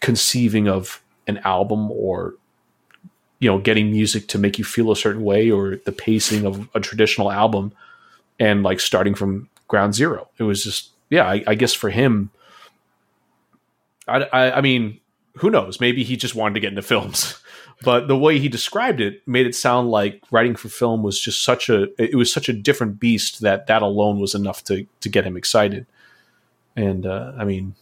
conceiving 0.00 0.68
of 0.68 1.02
an 1.26 1.38
album 1.38 1.90
or, 1.90 2.34
you 3.40 3.50
know, 3.50 3.58
getting 3.58 3.90
music 3.90 4.28
to 4.28 4.38
make 4.38 4.58
you 4.58 4.64
feel 4.64 4.90
a 4.90 4.96
certain 4.96 5.24
way 5.24 5.50
or 5.50 5.76
the 5.76 5.92
pacing 5.92 6.44
of 6.44 6.68
a 6.74 6.80
traditional 6.80 7.32
album 7.32 7.72
and 8.38 8.62
like 8.62 8.80
starting 8.80 9.14
from 9.14 9.48
ground 9.66 9.94
zero. 9.94 10.28
It 10.38 10.44
was 10.44 10.62
just, 10.62 10.90
yeah, 11.10 11.26
I, 11.26 11.42
I 11.46 11.54
guess 11.54 11.74
for 11.74 11.90
him, 11.90 12.30
I, 14.06 14.22
I, 14.32 14.58
I 14.58 14.60
mean, 14.60 15.00
who 15.36 15.50
knows? 15.50 15.80
Maybe 15.80 16.04
he 16.04 16.16
just 16.16 16.34
wanted 16.34 16.54
to 16.54 16.60
get 16.60 16.70
into 16.70 16.82
films. 16.82 17.40
But 17.82 18.08
the 18.08 18.18
way 18.18 18.38
he 18.38 18.48
described 18.48 19.00
it 19.00 19.26
made 19.26 19.46
it 19.46 19.54
sound 19.54 19.90
like 19.90 20.22
writing 20.32 20.56
for 20.56 20.68
film 20.68 21.02
was 21.02 21.20
just 21.20 21.44
such 21.44 21.68
a 21.68 21.88
it 22.02 22.16
was 22.16 22.32
such 22.32 22.48
a 22.48 22.52
different 22.52 22.98
beast 22.98 23.40
that 23.40 23.66
that 23.68 23.82
alone 23.82 24.18
was 24.18 24.34
enough 24.34 24.64
to 24.64 24.86
to 25.00 25.08
get 25.08 25.24
him 25.24 25.36
excited. 25.36 25.86
And 26.74 27.06
uh, 27.06 27.32
I 27.38 27.44
mean, 27.44 27.74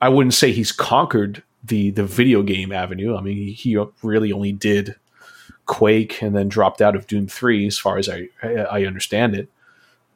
I 0.00 0.08
wouldn't 0.08 0.34
say 0.34 0.52
he's 0.52 0.72
conquered 0.72 1.42
the 1.62 1.90
the 1.90 2.04
video 2.04 2.42
game 2.42 2.72
avenue. 2.72 3.16
I 3.16 3.20
mean, 3.20 3.54
he, 3.54 3.78
really 4.02 4.32
only 4.32 4.52
did 4.52 4.96
Quake 5.66 6.22
and 6.22 6.34
then 6.34 6.48
dropped 6.48 6.80
out 6.80 6.96
of 6.96 7.06
Doom 7.06 7.26
Three, 7.26 7.66
as 7.66 7.78
far 7.78 7.98
as 7.98 8.08
I 8.08 8.28
I, 8.42 8.84
understand 8.84 9.34
it. 9.34 9.48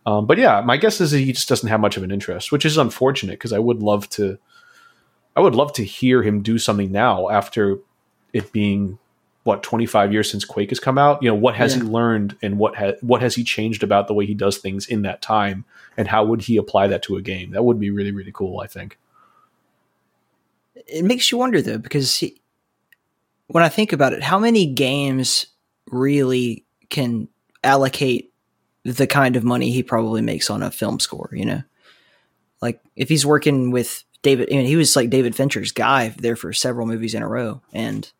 Um, 0.07 0.26
but 0.26 0.38
yeah, 0.38 0.61
my 0.61 0.76
guess 0.76 1.01
is 1.01 1.11
that 1.11 1.18
he 1.18 1.32
just 1.32 1.49
doesn't 1.49 1.68
have 1.68 1.80
much 1.80 1.97
of 1.97 2.03
an 2.03 2.11
interest, 2.11 2.53
which 2.53 2.64
is 2.64 2.76
unfortunate 2.76 3.32
because 3.32 3.53
I 3.53 3.59
would 3.59 3.82
love 3.82 4.09
to. 4.11 4.38
I 5.36 5.40
would 5.40 5.55
love 5.55 5.72
to 5.74 5.84
hear 5.84 6.22
him 6.22 6.42
do 6.42 6.59
something 6.59 6.92
now 6.92 7.28
after 7.28 7.78
it 8.35 8.53
being 8.53 8.99
what 9.45 9.62
25 9.62 10.12
years 10.12 10.30
since 10.30 10.45
Quake 10.45 10.70
has 10.70 10.80
come 10.80 10.97
out. 10.99 11.22
You 11.22 11.28
know, 11.30 11.35
what 11.35 11.55
has 11.55 11.74
Yeah. 11.76 11.82
he 11.82 11.89
learned 11.89 12.37
and 12.43 12.59
what 12.59 12.76
has 12.76 12.95
what 13.01 13.22
has 13.22 13.35
he 13.35 13.45
changed 13.45 13.82
about 13.82 14.07
the 14.09 14.14
way 14.14 14.26
he 14.26 14.35
does 14.35 14.59
things 14.59 14.87
in 14.87 15.03
that 15.03 15.22
time, 15.22 15.64
and 15.97 16.09
how 16.09 16.24
would 16.24 16.43
he 16.43 16.57
apply 16.59 16.87
that 16.89 17.03
to 17.05 17.16
a 17.16 17.22
game? 17.22 17.51
That 17.53 17.64
would 17.64 17.78
be 17.80 17.91
really 17.91 18.11
really 18.12 18.32
cool. 18.32 18.61
I 18.61 18.66
think. 18.66 18.99
it 20.74 21.05
makes 21.05 21.30
you 21.32 21.39
wonder 21.39 21.62
though 21.62 21.78
because 21.78 22.16
he, 22.18 22.41
when 23.47 23.62
i 23.64 23.68
think 23.68 23.93
about 23.93 24.12
it 24.12 24.22
how 24.22 24.39
many 24.39 24.66
games 24.66 25.47
really 25.91 26.64
can 26.91 27.28
allocate 27.62 28.32
the 28.82 29.07
kind 29.07 29.37
of 29.37 29.45
money 29.45 29.70
he 29.70 29.82
probably 29.82 30.20
makes 30.20 30.51
on 30.51 30.62
a 30.62 30.70
film 30.70 30.99
score 31.01 31.30
you 31.32 31.45
know 31.45 31.62
like 32.61 32.80
if 32.97 33.09
he's 33.09 33.24
working 33.24 33.70
with 33.70 34.05
david 34.22 34.49
I 34.53 34.57
mean, 34.57 34.66
he 34.66 34.76
was 34.76 34.95
like 34.97 35.09
david 35.11 35.35
fincher's 35.35 35.72
guy 35.72 36.09
there 36.18 36.37
for 36.37 36.53
several 36.53 36.87
movies 36.87 37.14
in 37.14 37.22
a 37.22 37.28
row 37.28 37.62
and 37.72 38.11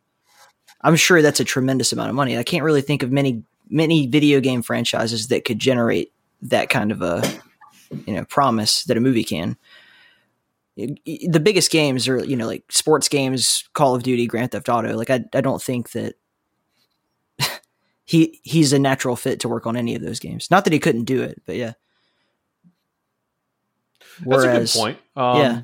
i'm 0.85 0.97
sure 0.97 1.20
that's 1.22 1.41
a 1.41 1.45
tremendous 1.45 1.93
amount 1.93 2.11
of 2.11 2.14
money. 2.14 2.39
I 2.39 2.45
can't 2.45 2.62
really 2.62 2.82
think 2.82 3.03
of 3.03 3.11
many 3.11 3.43
many 3.68 4.07
video 4.07 4.41
game 4.41 4.62
franchises 4.62 5.28
that 5.28 5.45
could 5.45 5.59
generate 5.59 6.12
that 6.43 6.68
kind 6.68 6.93
of 6.93 7.03
a 7.03 7.22
you 8.07 8.14
know 8.14 8.24
promise 8.26 8.85
that 8.85 8.97
a 8.97 9.01
movie 9.01 9.24
can. 9.24 9.57
The 10.76 11.41
biggest 11.43 11.70
games 11.70 12.07
are 12.07 12.24
you 12.24 12.37
know 12.37 12.47
like 12.47 12.70
sports 12.70 13.09
games 13.09 13.64
call 13.72 13.95
of 13.95 14.03
duty 14.05 14.26
grand 14.26 14.53
theft 14.53 14.68
auto. 14.68 14.97
Like 14.97 15.11
i, 15.11 15.24
I 15.35 15.41
don't 15.41 15.62
think 15.62 15.91
that 15.93 16.14
he 18.05 18.39
he's 18.43 18.72
a 18.72 18.78
natural 18.78 19.16
fit 19.16 19.41
to 19.41 19.49
work 19.49 19.66
on 19.66 19.76
any 19.76 19.97
of 19.97 20.03
those 20.03 20.20
games. 20.20 20.51
Not 20.51 20.64
that 20.64 20.72
he 20.72 20.78
couldn't 20.78 21.05
do 21.05 21.22
it 21.22 21.43
but 21.47 21.57
yeah. 21.57 21.72
That's 24.24 24.45
a 24.45 24.59
good 24.59 24.68
point. 24.68 24.99
Um, 25.16 25.41
yeah 25.41 25.62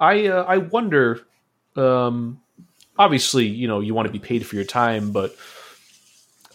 I 0.00 0.26
uh, 0.26 0.44
I 0.44 0.58
wonder. 0.58 1.26
Um, 1.76 2.40
obviously, 2.98 3.46
you 3.46 3.68
know, 3.68 3.80
you 3.80 3.94
want 3.94 4.06
to 4.06 4.12
be 4.12 4.18
paid 4.18 4.46
for 4.46 4.54
your 4.56 4.64
time, 4.64 5.12
but 5.12 5.34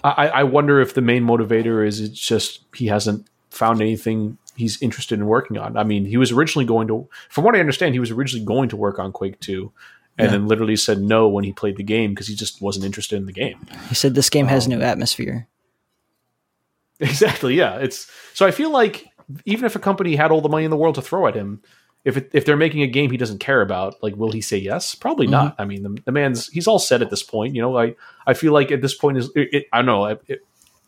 I, 0.03 0.27
I 0.29 0.43
wonder 0.43 0.79
if 0.81 0.93
the 0.93 1.01
main 1.01 1.23
motivator 1.23 1.85
is 1.85 1.99
it's 1.99 2.19
just 2.19 2.61
he 2.75 2.87
hasn't 2.87 3.27
found 3.51 3.81
anything 3.81 4.37
he's 4.55 4.81
interested 4.81 5.19
in 5.19 5.25
working 5.27 5.57
on. 5.57 5.77
I 5.77 5.83
mean, 5.83 6.05
he 6.05 6.17
was 6.17 6.31
originally 6.31 6.65
going 6.65 6.87
to, 6.87 7.07
from 7.29 7.43
what 7.43 7.55
I 7.55 7.59
understand, 7.59 7.93
he 7.95 7.99
was 7.99 8.11
originally 8.11 8.45
going 8.45 8.69
to 8.69 8.75
work 8.75 8.97
on 8.99 9.11
Quake 9.11 9.39
Two, 9.39 9.71
and 10.17 10.25
Yeah. 10.25 10.31
then 10.31 10.47
literally 10.47 10.75
said 10.75 10.99
no 11.01 11.27
when 11.27 11.43
he 11.43 11.51
played 11.53 11.77
the 11.77 11.83
game 11.83 12.11
because 12.13 12.27
he 12.27 12.35
just 12.35 12.61
wasn't 12.61 12.85
interested 12.85 13.15
in 13.17 13.25
the 13.27 13.31
game. 13.31 13.59
he 13.89 13.95
said 13.95 14.15
this 14.15 14.29
game 14.29 14.47
has 14.47 14.65
Um, 14.65 14.71
no 14.73 14.81
atmosphere 14.81 15.47
Exactly. 16.99 17.55
Yeah. 17.55 17.77
It's 17.77 18.09
so 18.33 18.45
I 18.45 18.51
feel 18.51 18.69
like 18.71 19.07
even 19.45 19.65
if 19.65 19.75
a 19.75 19.79
company 19.79 20.15
had 20.15 20.31
all 20.31 20.41
the 20.41 20.49
money 20.49 20.65
in 20.65 20.71
the 20.71 20.77
world 20.77 20.95
to 20.95 21.01
throw 21.01 21.25
at 21.27 21.35
him, 21.35 21.61
if 22.03 22.17
it, 22.17 22.31
if 22.33 22.45
they're 22.45 22.57
making 22.57 22.81
a 22.81 22.87
game 22.87 23.11
he 23.11 23.17
doesn't 23.17 23.39
care 23.39 23.61
about, 23.61 24.01
like, 24.01 24.15
will 24.15 24.31
he 24.31 24.41
say 24.41 24.57
yes? 24.57 24.95
Probably 24.95 25.27
not. 25.27 25.55
I 25.59 25.65
mean, 25.65 25.83
the, 25.83 26.01
the 26.05 26.11
man's 26.11 26.47
he's 26.47 26.67
all 26.67 26.79
set 26.79 27.01
at 27.01 27.09
this 27.09 27.23
point. 27.23 27.55
You 27.55 27.61
know, 27.61 27.77
I 27.77 27.95
I 28.25 28.33
feel 28.33 28.53
like 28.53 28.71
at 28.71 28.81
this 28.81 28.95
point 28.95 29.17
is 29.17 29.29
it, 29.35 29.49
it, 29.53 29.65
I 29.71 29.77
don't 29.77 29.85
know. 29.85 30.05
I, 30.05 30.11
it, 30.27 30.45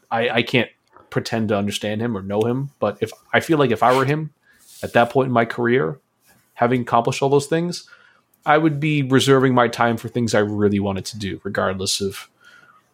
I 0.09 0.30
I 0.30 0.43
can't 0.43 0.70
pretend 1.09 1.49
to 1.49 1.57
understand 1.57 2.01
him 2.01 2.18
or 2.18 2.24
know 2.24 2.41
him, 2.41 2.72
but 2.80 2.97
if 3.01 3.11
I 3.32 3.39
feel 3.39 3.59
like 3.59 3.72
if 3.72 3.84
I 3.84 3.95
were 3.95 4.05
him 4.05 4.32
at 4.82 4.93
that 4.93 5.11
point 5.11 5.28
in 5.28 5.34
my 5.34 5.45
career, 5.45 5.99
having 6.55 6.82
accomplished 6.82 7.22
all 7.22 7.30
those 7.30 7.47
things, 7.47 7.88
I 8.45 8.57
would 8.57 8.80
be 8.80 9.03
reserving 9.03 9.53
my 9.53 9.68
time 9.68 9.97
for 9.97 10.09
things 10.09 10.34
I 10.34 10.39
really 10.39 10.80
wanted 10.80 11.05
to 11.05 11.20
do, 11.20 11.39
regardless 11.43 12.01
of 12.01 12.30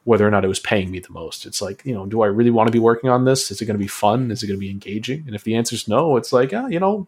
whether 0.03 0.27
or 0.27 0.31
not 0.31 0.43
it 0.43 0.49
was 0.49 0.59
paying 0.59 0.91
me 0.91 0.99
the 0.99 1.11
most. 1.11 1.45
It's 1.45 1.61
like, 1.61 1.85
you 1.85 1.93
know, 1.93 2.05
do 2.05 2.21
I 2.21 2.27
really 2.27 2.51
want 2.51 2.67
to 2.67 2.71
be 2.71 2.79
working 2.79 3.09
on 3.09 3.25
this? 3.25 3.51
Is 3.51 3.61
it 3.61 3.65
going 3.65 3.77
to 3.77 3.83
be 3.83 3.87
fun? 3.87 4.31
Is 4.31 4.43
it 4.43 4.47
going 4.47 4.57
to 4.57 4.65
be 4.65 4.71
engaging? 4.71 5.23
And 5.25 5.35
if 5.35 5.43
the 5.43 5.55
answer 5.55 5.75
is 5.75 5.87
no, 5.87 6.17
it's 6.17 6.33
like, 6.33 6.53
ah, 6.53 6.67
you 6.67 6.79
know, 6.79 7.07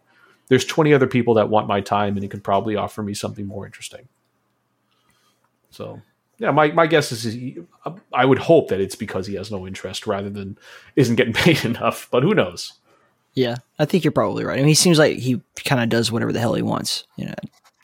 there's 0.52 0.66
20 0.66 0.92
other 0.92 1.06
people 1.06 1.34
that 1.34 1.48
want 1.48 1.66
my 1.66 1.80
time 1.80 2.16
and 2.16 2.24
it 2.24 2.30
could 2.30 2.44
probably 2.44 2.76
offer 2.76 3.02
me 3.02 3.14
something 3.14 3.46
more 3.46 3.64
interesting. 3.64 4.06
So, 5.70 6.02
yeah, 6.38 6.50
my, 6.50 6.70
my 6.72 6.86
guess 6.86 7.10
is 7.10 7.22
he, 7.22 7.58
I 8.12 8.26
would 8.26 8.38
hope 8.38 8.68
that 8.68 8.80
it's 8.80 8.94
because 8.94 9.26
he 9.26 9.34
has 9.36 9.50
no 9.50 9.66
interest 9.66 10.06
rather 10.06 10.28
than 10.28 10.58
isn't 10.96 11.16
getting 11.16 11.32
paid 11.44 11.64
enough, 11.64 12.08
but 12.10 12.22
who 12.22 12.34
knows? 12.34 12.74
yeah 13.34 13.56
i 13.78 13.84
think 13.84 14.04
you're 14.04 14.12
probably 14.12 14.44
right 14.44 14.54
i 14.54 14.58
mean 14.58 14.68
he 14.68 14.74
seems 14.74 14.98
like 14.98 15.16
he 15.16 15.40
kind 15.64 15.82
of 15.82 15.88
does 15.88 16.12
whatever 16.12 16.32
the 16.32 16.40
hell 16.40 16.54
he 16.54 16.62
wants 16.62 17.06
you 17.16 17.24
know 17.24 17.34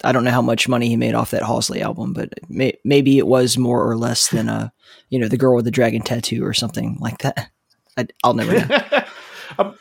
i 0.05 0.13
don't 0.13 0.25
know 0.25 0.31
how 0.31 0.43
much 0.43 0.69
money 0.69 0.89
he 0.89 0.97
made 0.97 1.15
off 1.15 1.31
that 1.31 1.43
halsey 1.43 1.81
album 1.81 2.13
but 2.13 2.33
may, 2.49 2.73
maybe 2.85 3.19
it 3.19 3.27
was 3.27 3.57
more 3.57 3.89
or 3.89 3.97
less 3.97 4.29
than 4.29 4.49
a 4.49 4.73
you 5.11 5.19
know 5.19 5.29
the 5.29 5.37
girl 5.37 5.57
with 5.57 5.65
the 5.65 5.71
dragon 5.71 6.03
tattoo 6.03 6.45
or 6.45 6.53
something 6.53 6.97
like 7.01 7.19
that 7.19 7.51
I, 7.97 8.07
i'll 8.25 8.35
never 8.35 8.67
know 8.67 9.05
um, 9.59 9.79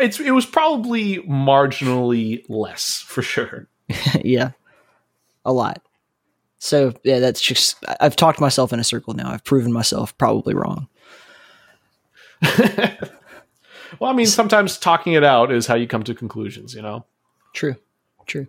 it's, 0.00 0.20
it 0.20 0.30
was 0.30 0.46
probably 0.46 1.18
marginally 1.18 2.44
less 2.48 3.00
for 3.00 3.22
sure. 3.22 3.68
yeah, 4.24 4.52
a 5.44 5.52
lot. 5.52 5.82
So 6.58 6.94
yeah, 7.02 7.18
that's 7.18 7.40
just 7.40 7.76
I've 8.00 8.16
talked 8.16 8.40
myself 8.40 8.72
in 8.72 8.80
a 8.80 8.84
circle 8.84 9.14
now. 9.14 9.30
I've 9.30 9.44
proven 9.44 9.72
myself 9.72 10.16
probably 10.16 10.54
wrong. 10.54 10.88
Well, 13.98 14.10
I 14.10 14.14
mean, 14.14 14.26
sometimes 14.26 14.78
talking 14.78 15.12
it 15.14 15.24
out 15.24 15.52
is 15.52 15.66
how 15.66 15.74
you 15.74 15.86
come 15.86 16.02
to 16.04 16.14
conclusions, 16.14 16.74
you 16.74 16.82
know? 16.82 17.04
True, 17.52 17.76
true. 18.26 18.46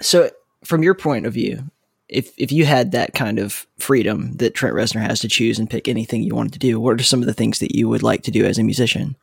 So 0.00 0.30
from 0.64 0.82
your 0.82 0.94
point 0.94 1.26
of 1.26 1.34
view, 1.34 1.64
if 2.08 2.32
if 2.36 2.50
you 2.50 2.64
had 2.64 2.92
that 2.92 3.14
kind 3.14 3.38
of 3.38 3.66
freedom 3.78 4.36
that 4.38 4.54
Trent 4.54 4.74
Reznor 4.74 5.02
has 5.02 5.20
to 5.20 5.28
choose 5.28 5.58
and 5.58 5.70
pick 5.70 5.86
anything 5.86 6.22
you 6.22 6.34
wanted 6.34 6.54
to 6.54 6.58
do, 6.58 6.80
what 6.80 7.00
are 7.00 7.04
some 7.04 7.20
of 7.20 7.26
the 7.26 7.34
things 7.34 7.60
that 7.60 7.74
you 7.74 7.88
would 7.88 8.02
like 8.02 8.22
to 8.24 8.30
do 8.30 8.44
as 8.44 8.58
a 8.58 8.64
musician? 8.64 9.16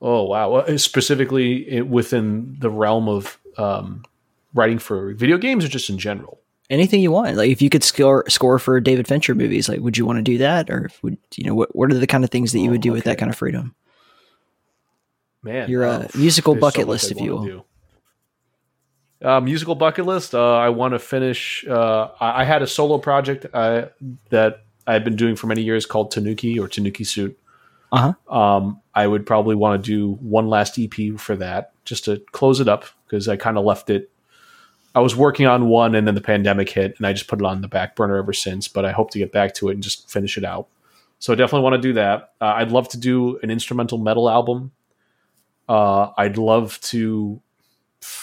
Oh 0.00 0.24
wow! 0.24 0.64
Specifically 0.76 1.82
within 1.82 2.56
the 2.60 2.70
realm 2.70 3.08
of 3.08 3.38
um, 3.56 4.04
writing 4.54 4.78
for 4.78 5.12
video 5.14 5.38
games, 5.38 5.64
or 5.64 5.68
just 5.68 5.90
in 5.90 5.98
general. 5.98 6.40
Anything 6.70 7.00
you 7.00 7.10
want. 7.10 7.36
Like 7.36 7.50
if 7.50 7.62
you 7.62 7.70
could 7.70 7.82
score 7.82 8.24
score 8.28 8.58
for 8.58 8.78
David 8.78 9.08
Fincher 9.08 9.34
movies, 9.34 9.68
like 9.68 9.80
would 9.80 9.96
you 9.96 10.06
want 10.06 10.18
to 10.18 10.22
do 10.22 10.38
that, 10.38 10.70
or 10.70 10.90
would 11.02 11.18
you 11.36 11.44
know 11.44 11.54
what? 11.54 11.74
What 11.74 11.90
are 11.90 11.98
the 11.98 12.06
kind 12.06 12.24
of 12.24 12.30
things 12.30 12.52
that 12.52 12.60
you 12.60 12.70
would 12.70 12.82
do 12.82 12.92
with 12.92 13.04
that 13.04 13.18
kind 13.18 13.30
of 13.30 13.36
freedom? 13.36 13.74
Man, 15.42 15.70
Your, 15.70 15.84
uh, 15.84 15.98
uh, 15.98 16.08
musical 16.14 16.54
so 16.54 16.60
bucket 16.60 16.88
list, 16.88 17.10
if 17.12 17.20
you 17.20 17.36
will. 17.36 17.66
Uh, 19.22 19.40
musical 19.40 19.74
bucket 19.74 20.04
list. 20.04 20.34
Uh, 20.34 20.56
I 20.56 20.68
want 20.68 20.94
to 20.94 20.98
finish. 20.98 21.64
Uh, 21.66 22.10
I, 22.20 22.42
I 22.42 22.44
had 22.44 22.62
a 22.62 22.66
solo 22.66 22.98
project 22.98 23.46
uh, 23.52 23.86
that 24.30 24.64
I've 24.86 25.04
been 25.04 25.16
doing 25.16 25.36
for 25.36 25.46
many 25.46 25.62
years 25.62 25.86
called 25.86 26.10
Tanuki 26.10 26.58
or 26.58 26.68
Tanuki 26.68 27.04
Suit. 27.04 27.38
Uh 27.90 28.12
huh. 28.12 28.36
Um, 28.36 28.80
I 28.94 29.06
would 29.06 29.26
probably 29.26 29.54
want 29.54 29.82
to 29.82 29.90
do 29.90 30.14
one 30.20 30.48
last 30.48 30.78
EP 30.78 31.18
for 31.18 31.36
that 31.36 31.72
just 31.84 32.04
to 32.04 32.22
close 32.32 32.60
it 32.60 32.68
up 32.68 32.84
because 33.06 33.28
I 33.28 33.36
kind 33.36 33.56
of 33.56 33.64
left 33.64 33.90
it. 33.90 34.10
I 34.94 35.00
was 35.00 35.14
working 35.14 35.46
on 35.46 35.68
one 35.68 35.94
and 35.94 36.06
then 36.06 36.14
the 36.14 36.20
pandemic 36.20 36.68
hit 36.68 36.94
and 36.98 37.06
I 37.06 37.12
just 37.12 37.28
put 37.28 37.40
it 37.40 37.44
on 37.44 37.62
the 37.62 37.68
back 37.68 37.96
burner 37.96 38.16
ever 38.16 38.32
since, 38.32 38.68
but 38.68 38.84
I 38.84 38.92
hope 38.92 39.10
to 39.12 39.18
get 39.18 39.32
back 39.32 39.54
to 39.54 39.68
it 39.68 39.74
and 39.74 39.82
just 39.82 40.10
finish 40.10 40.36
it 40.36 40.44
out. 40.44 40.68
So 41.18 41.32
I 41.32 41.36
definitely 41.36 41.64
want 41.64 41.82
to 41.82 41.88
do 41.88 41.92
that. 41.94 42.32
Uh, 42.40 42.54
I'd 42.56 42.70
love 42.70 42.88
to 42.90 42.98
do 42.98 43.38
an 43.42 43.50
instrumental 43.50 43.98
metal 43.98 44.28
album. 44.28 44.72
Uh, 45.68 46.10
I'd 46.16 46.38
love 46.38 46.80
to. 46.82 47.40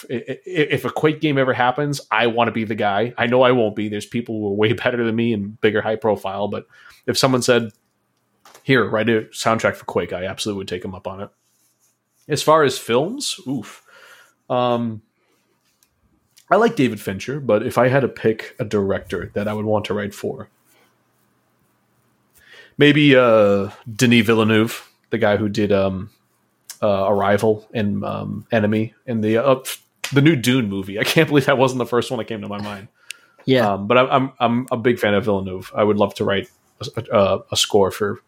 If 0.09 0.85
a 0.85 0.89
Quake 0.89 1.19
game 1.19 1.37
ever 1.37 1.53
happens, 1.53 1.99
I 2.09 2.27
want 2.27 2.47
to 2.47 2.53
be 2.53 2.63
the 2.63 2.75
guy. 2.75 3.13
I 3.17 3.27
know 3.27 3.41
I 3.41 3.51
won't 3.51 3.75
be. 3.75 3.89
There's 3.89 4.05
people 4.05 4.39
who 4.39 4.47
are 4.47 4.53
way 4.53 4.73
better 4.83 5.03
than 5.03 5.15
me 5.15 5.33
and 5.33 5.59
bigger 5.59 5.81
high 5.81 5.97
profile. 5.97 6.47
But 6.47 6.65
if 7.05 7.17
someone 7.17 7.41
said, 7.41 7.71
here, 8.65 8.83
write 8.89 9.07
a 9.09 9.21
soundtrack 9.31 9.75
for 9.75 9.85
Quake, 9.85 10.11
I 10.11 10.25
absolutely 10.25 10.57
would 10.57 10.67
take 10.67 10.83
him 10.83 10.95
up 10.95 11.05
on 11.05 11.21
it. 11.21 11.29
As 12.27 12.41
far 12.41 12.63
as 12.63 12.79
films, 12.79 13.39
oof. 13.47 13.83
Um, 14.49 15.03
I 16.49 16.55
like 16.55 16.75
David 16.75 16.99
Fincher, 16.99 17.39
but 17.39 17.63
if 17.63 17.77
I 17.77 17.89
had 17.89 17.99
to 17.99 18.07
pick 18.07 18.55
a 18.57 18.65
director 18.65 19.29
that 19.35 19.47
I 19.47 19.53
would 19.53 19.65
want 19.65 19.85
to 19.85 19.93
write 19.93 20.15
for, 20.15 20.49
maybe 22.75 23.15
uh, 23.15 23.69
Denis 23.93 24.25
Villeneuve, 24.25 24.91
the 25.11 25.19
guy 25.19 25.37
who 25.37 25.47
did 25.47 25.71
um, 25.71 26.09
uh, 26.81 27.05
Arrival 27.07 27.67
and 27.71 28.03
um, 28.03 28.47
Enemy 28.51 28.95
and 29.05 29.23
the 29.23 29.37
uh, 29.37 29.63
the 30.11 30.21
new 30.21 30.35
Dune 30.35 30.69
movie. 30.69 30.97
I 30.99 31.03
can't 31.03 31.27
believe 31.27 31.45
that 31.45 31.59
wasn't 31.59 31.77
the 31.77 31.85
first 31.85 32.09
one 32.09 32.17
that 32.17 32.25
came 32.25 32.41
to 32.41 32.47
my 32.47 32.59
mind. 32.59 32.87
Yeah. 33.45 33.73
Um, 33.73 33.85
but 33.85 33.99
I'm, 33.99 34.09
I'm 34.11 34.33
I'm 34.39 34.67
a 34.71 34.77
big 34.77 34.97
fan 34.97 35.13
of 35.13 35.23
Villeneuve. 35.23 35.71
I 35.75 35.83
would 35.83 35.97
love 35.97 36.15
to 36.15 36.25
write 36.25 36.49
a, 36.97 37.03
a, 37.11 37.39
a 37.51 37.57
score 37.57 37.91
for 37.91 38.21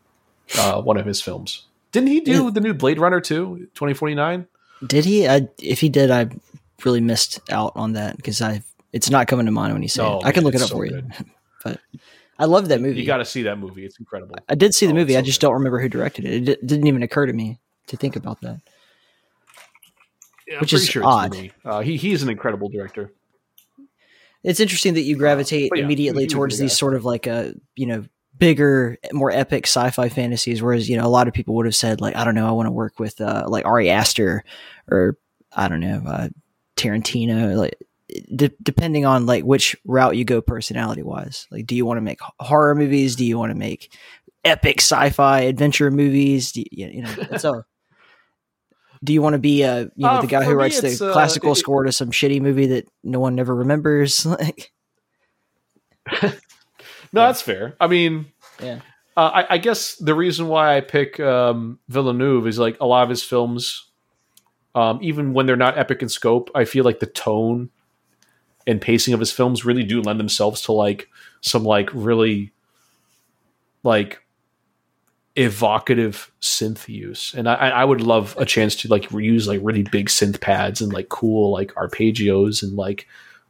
uh, 0.58 0.82
one 0.82 0.98
of 0.98 1.06
his 1.06 1.22
films. 1.22 1.66
Didn't 1.92 2.10
he 2.10 2.20
do 2.20 2.52
the 2.52 2.60
new 2.62 2.74
Blade 2.74 3.00
Runner 3.00 3.22
too? 3.22 3.68
Twenty 3.74 3.94
forty 3.94 4.14
nine. 4.16 4.48
Did 4.86 5.06
he? 5.06 5.28
I, 5.28 5.48
if 5.62 5.80
he 5.80 5.90
did, 5.90 6.12
I 6.12 6.30
really 6.86 7.02
missed 7.02 7.40
out 7.50 7.72
on 7.76 7.94
that 7.94 8.18
because 8.18 8.42
I 8.42 8.62
it's 8.94 9.10
not 9.10 9.28
coming 9.28 9.46
to 9.48 9.52
mind 9.52 9.74
when 9.74 9.82
you 9.82 9.90
say 9.90 10.04
Oh, 10.04 10.20
it. 10.20 10.26
I 10.26 10.32
can 10.32 10.44
man, 10.44 10.46
look 10.46 10.56
it 10.56 10.62
up 10.62 10.70
so 10.70 10.76
for 10.76 10.86
you. 10.86 11.02
but 11.64 11.80
I 12.38 12.46
love 12.46 12.68
that 12.70 12.82
movie. 12.82 13.00
You 13.00 13.06
got 13.08 13.18
to 13.18 13.26
see 13.26 13.44
that 13.44 13.58
movie. 13.58 13.84
It's 13.86 14.00
incredible. 14.00 14.36
I 14.48 14.56
did 14.56 14.76
see 14.76 14.86
the 14.86 14.92
Oh, 14.92 14.96
movie. 14.96 15.14
it's 15.14 15.20
I 15.20 15.22
just 15.24 15.40
good. 15.42 15.48
don't 15.48 15.54
remember 15.56 15.80
who 15.82 15.90
directed 15.90 16.26
it. 16.26 16.34
It 16.34 16.46
di- 16.62 16.68
didn't 16.68 16.88
even 16.88 17.02
occur 17.04 17.26
to 17.26 17.34
me 17.34 17.60
to 17.88 17.98
think 17.98 18.16
about 18.16 18.42
that. 18.42 18.60
Yeah, 20.48 20.60
which 20.62 20.72
is 20.74 20.86
sure 20.88 21.04
odd. 21.04 21.36
Uh, 21.66 21.82
he 21.82 21.98
he's 21.98 22.24
an 22.24 22.30
incredible 22.30 22.70
director. 22.70 23.12
It's 24.44 24.60
interesting 24.62 24.94
that 24.94 25.02
you 25.02 25.18
gravitate 25.18 25.70
but 25.72 25.80
yeah, 25.80 25.86
immediately 25.86 26.22
he 26.24 26.26
would 26.26 26.30
be 26.30 26.34
towards 26.34 26.58
these 26.60 26.78
sort 26.78 26.94
of 26.94 27.04
like 27.04 27.28
a 27.28 27.54
you 27.76 27.86
know 27.88 28.06
bigger, 28.38 28.98
more 29.14 29.32
epic 29.32 29.66
sci-fi 29.66 30.10
fantasies. 30.10 30.62
Whereas 30.62 30.90
you 30.90 30.98
know 30.98 31.06
a 31.06 31.10
lot 31.10 31.28
of 31.28 31.34
people 31.34 31.56
would 31.56 31.66
have 31.66 31.76
said 31.76 32.02
like 32.02 32.16
I 32.16 32.24
don't 32.24 32.36
know, 32.36 32.48
I 32.48 32.52
want 32.52 32.68
to 32.68 32.72
work 32.72 33.00
with 33.00 33.20
uh, 33.22 33.46
like 33.48 33.66
Ari 33.66 33.90
Aster 33.90 34.44
or 34.90 35.18
I 35.56 35.68
don't 35.68 35.80
know 35.82 36.02
uh, 36.06 36.30
Tarantino. 36.76 37.56
Like 37.56 37.78
de- 38.36 38.52
depending 38.62 39.06
on 39.06 39.26
like 39.26 39.44
which 39.44 39.76
route 39.86 40.16
you 40.18 40.26
go 40.26 40.42
personality 40.42 41.04
wise. 41.04 41.48
Like, 41.52 41.66
do 41.66 41.76
you 41.76 41.86
want 41.86 41.98
to 41.98 42.02
make 42.02 42.20
horror 42.40 42.76
movies? 42.76 43.16
Do 43.16 43.26
you 43.26 43.38
want 43.38 43.52
to 43.52 43.56
make 43.58 43.94
epic 44.46 44.82
sci-fi 44.82 45.42
adventure 45.42 45.92
movies? 45.92 46.52
Do 46.52 46.62
you, 46.72 46.88
you 46.88 47.02
know, 47.04 47.16
a. 47.32 47.66
Do 49.04 49.14
you 49.14 49.22
want 49.22 49.34
to 49.34 49.40
be 49.40 49.64
uh, 49.64 49.82
you 49.96 50.08
know 50.08 50.10
Uh, 50.14 50.22
the 50.22 50.28
guy 50.28 50.44
who 50.44 50.54
writes 50.56 50.82
the 50.82 51.10
uh, 51.10 51.14
classical 51.14 51.52
it- 51.52 51.58
score 51.58 51.84
to 51.84 51.92
some 51.92 52.10
shitty 52.10 52.42
movie 52.42 52.66
that 52.66 52.88
no 53.04 53.20
one 53.20 53.38
ever 53.40 53.54
remembers? 53.54 54.26
Like, 54.38 54.72
No, 57.18 57.28
that's 57.28 57.42
fair. 57.42 57.76
I 57.80 57.88
mean, 57.88 58.28
yeah, 58.62 58.80
Uh, 59.16 59.32
I, 59.34 59.56
I 59.56 59.58
guess 59.58 59.96
the 59.96 60.14
reason 60.14 60.48
why 60.48 60.78
I 60.78 60.82
pick 60.82 61.20
um, 61.20 61.80
Villeneuve 61.90 62.48
is 62.48 62.60
like 62.60 62.78
a 62.80 62.86
lot 62.86 63.04
of 63.04 63.10
his 63.10 63.24
films, 63.24 63.86
um, 64.76 65.00
even 65.02 65.34
when 65.34 65.46
they're 65.48 65.56
not 65.56 65.78
epic 65.78 66.02
in 66.02 66.10
scope, 66.10 66.52
I 66.54 66.66
feel 66.66 66.84
like 66.84 67.00
the 67.00 67.08
tone 67.08 67.70
and 68.68 68.80
pacing 68.80 69.14
of 69.14 69.20
his 69.20 69.32
films 69.32 69.66
really 69.66 69.84
do 69.84 70.02
lend 70.02 70.20
themselves 70.20 70.62
to 70.64 70.72
like 70.72 71.10
some 71.42 71.64
like 71.64 71.90
really 71.94 72.52
like 73.84 74.22
evocative 75.36 76.32
synth 76.42 76.88
use, 76.88 77.34
and 77.34 77.48
I, 77.48 77.70
I 77.70 77.86
would 77.86 78.02
love 78.02 78.36
a 78.40 78.46
chance 78.46 78.76
to 78.78 78.88
like 78.88 79.12
use 79.12 79.48
like 79.48 79.62
really 79.64 79.84
big 79.84 80.10
synth 80.10 80.42
pads 80.42 80.82
and 80.82 80.92
like 80.92 81.10
cool 81.10 81.52
like 81.52 81.74
arpeggios 81.76 82.62
and 82.62 82.76
like 82.76 83.08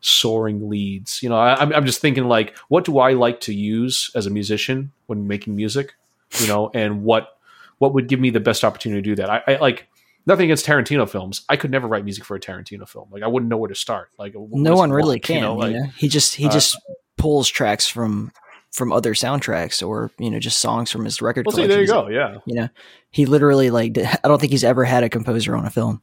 soaring 0.08 0.70
leads. 0.70 1.22
You 1.22 1.30
know, 1.30 1.38
I, 1.38 1.56
I'm 1.56 1.74
I'm 1.74 1.86
just 1.86 2.02
thinking 2.02 2.26
like, 2.26 2.58
what 2.70 2.86
do 2.86 3.00
I 3.00 3.14
like 3.14 3.42
to 3.42 3.54
use 3.54 4.10
as 4.16 4.26
a 4.26 4.30
musician 4.30 4.92
when 5.08 5.28
making 5.28 5.56
music? 5.56 5.96
You 6.40 6.48
know, 6.48 6.72
and 6.74 7.04
what 7.04 7.38
what 7.78 7.94
would 7.94 8.08
give 8.08 8.20
me 8.20 8.30
the 8.30 8.40
best 8.40 8.64
opportunity 8.64 9.02
to 9.02 9.10
do 9.10 9.16
that? 9.16 9.30
I, 9.30 9.44
I 9.48 9.58
like 9.58 9.88
nothing 10.26 10.46
against 10.46 10.66
Tarantino 10.66 11.10
films. 11.10 11.44
I 11.50 11.56
could 11.56 11.72
never 11.72 11.88
write 11.88 12.04
music 12.04 12.26
for 12.26 12.36
a 12.36 12.40
Tarantino 12.40 12.88
film. 12.88 13.10
Like 13.12 13.24
I 13.24 13.28
wouldn't 13.28 13.50
know 13.50 13.58
where 13.58 13.70
to 13.70 13.76
start. 13.76 14.10
Like 14.18 14.36
no 14.36 14.76
one 14.76 14.92
really 14.92 15.16
want, 15.16 15.24
can. 15.24 15.36
You 15.36 15.42
know, 15.42 15.56
like, 15.56 15.74
you 15.74 15.80
know? 15.82 15.88
He 15.98 16.08
just 16.08 16.36
he 16.36 16.48
uh, 16.48 16.52
just 16.52 16.78
pulls 17.18 17.48
tracks 17.48 17.88
from 17.88 18.32
from 18.72 18.92
other 18.92 19.14
soundtracks 19.14 19.86
or 19.86 20.12
you 20.20 20.30
know 20.30 20.40
just 20.40 20.60
songs 20.60 20.92
from 20.92 21.06
his 21.06 21.22
record. 21.22 21.46
well, 21.46 21.56
see, 21.56 21.68
there 21.68 21.82
you 21.82 21.88
go. 21.88 22.08
Yeah. 22.08 22.38
You 22.46 22.56
know, 22.56 22.70
he 23.12 23.26
literally 23.26 23.70
like 23.70 23.98
I 24.24 24.28
don't 24.28 24.40
think 24.40 24.52
he's 24.52 24.64
ever 24.64 24.84
had 24.84 25.04
a 25.04 25.10
composer 25.10 25.56
on 25.56 25.66
a 25.66 25.70
film. 25.70 26.02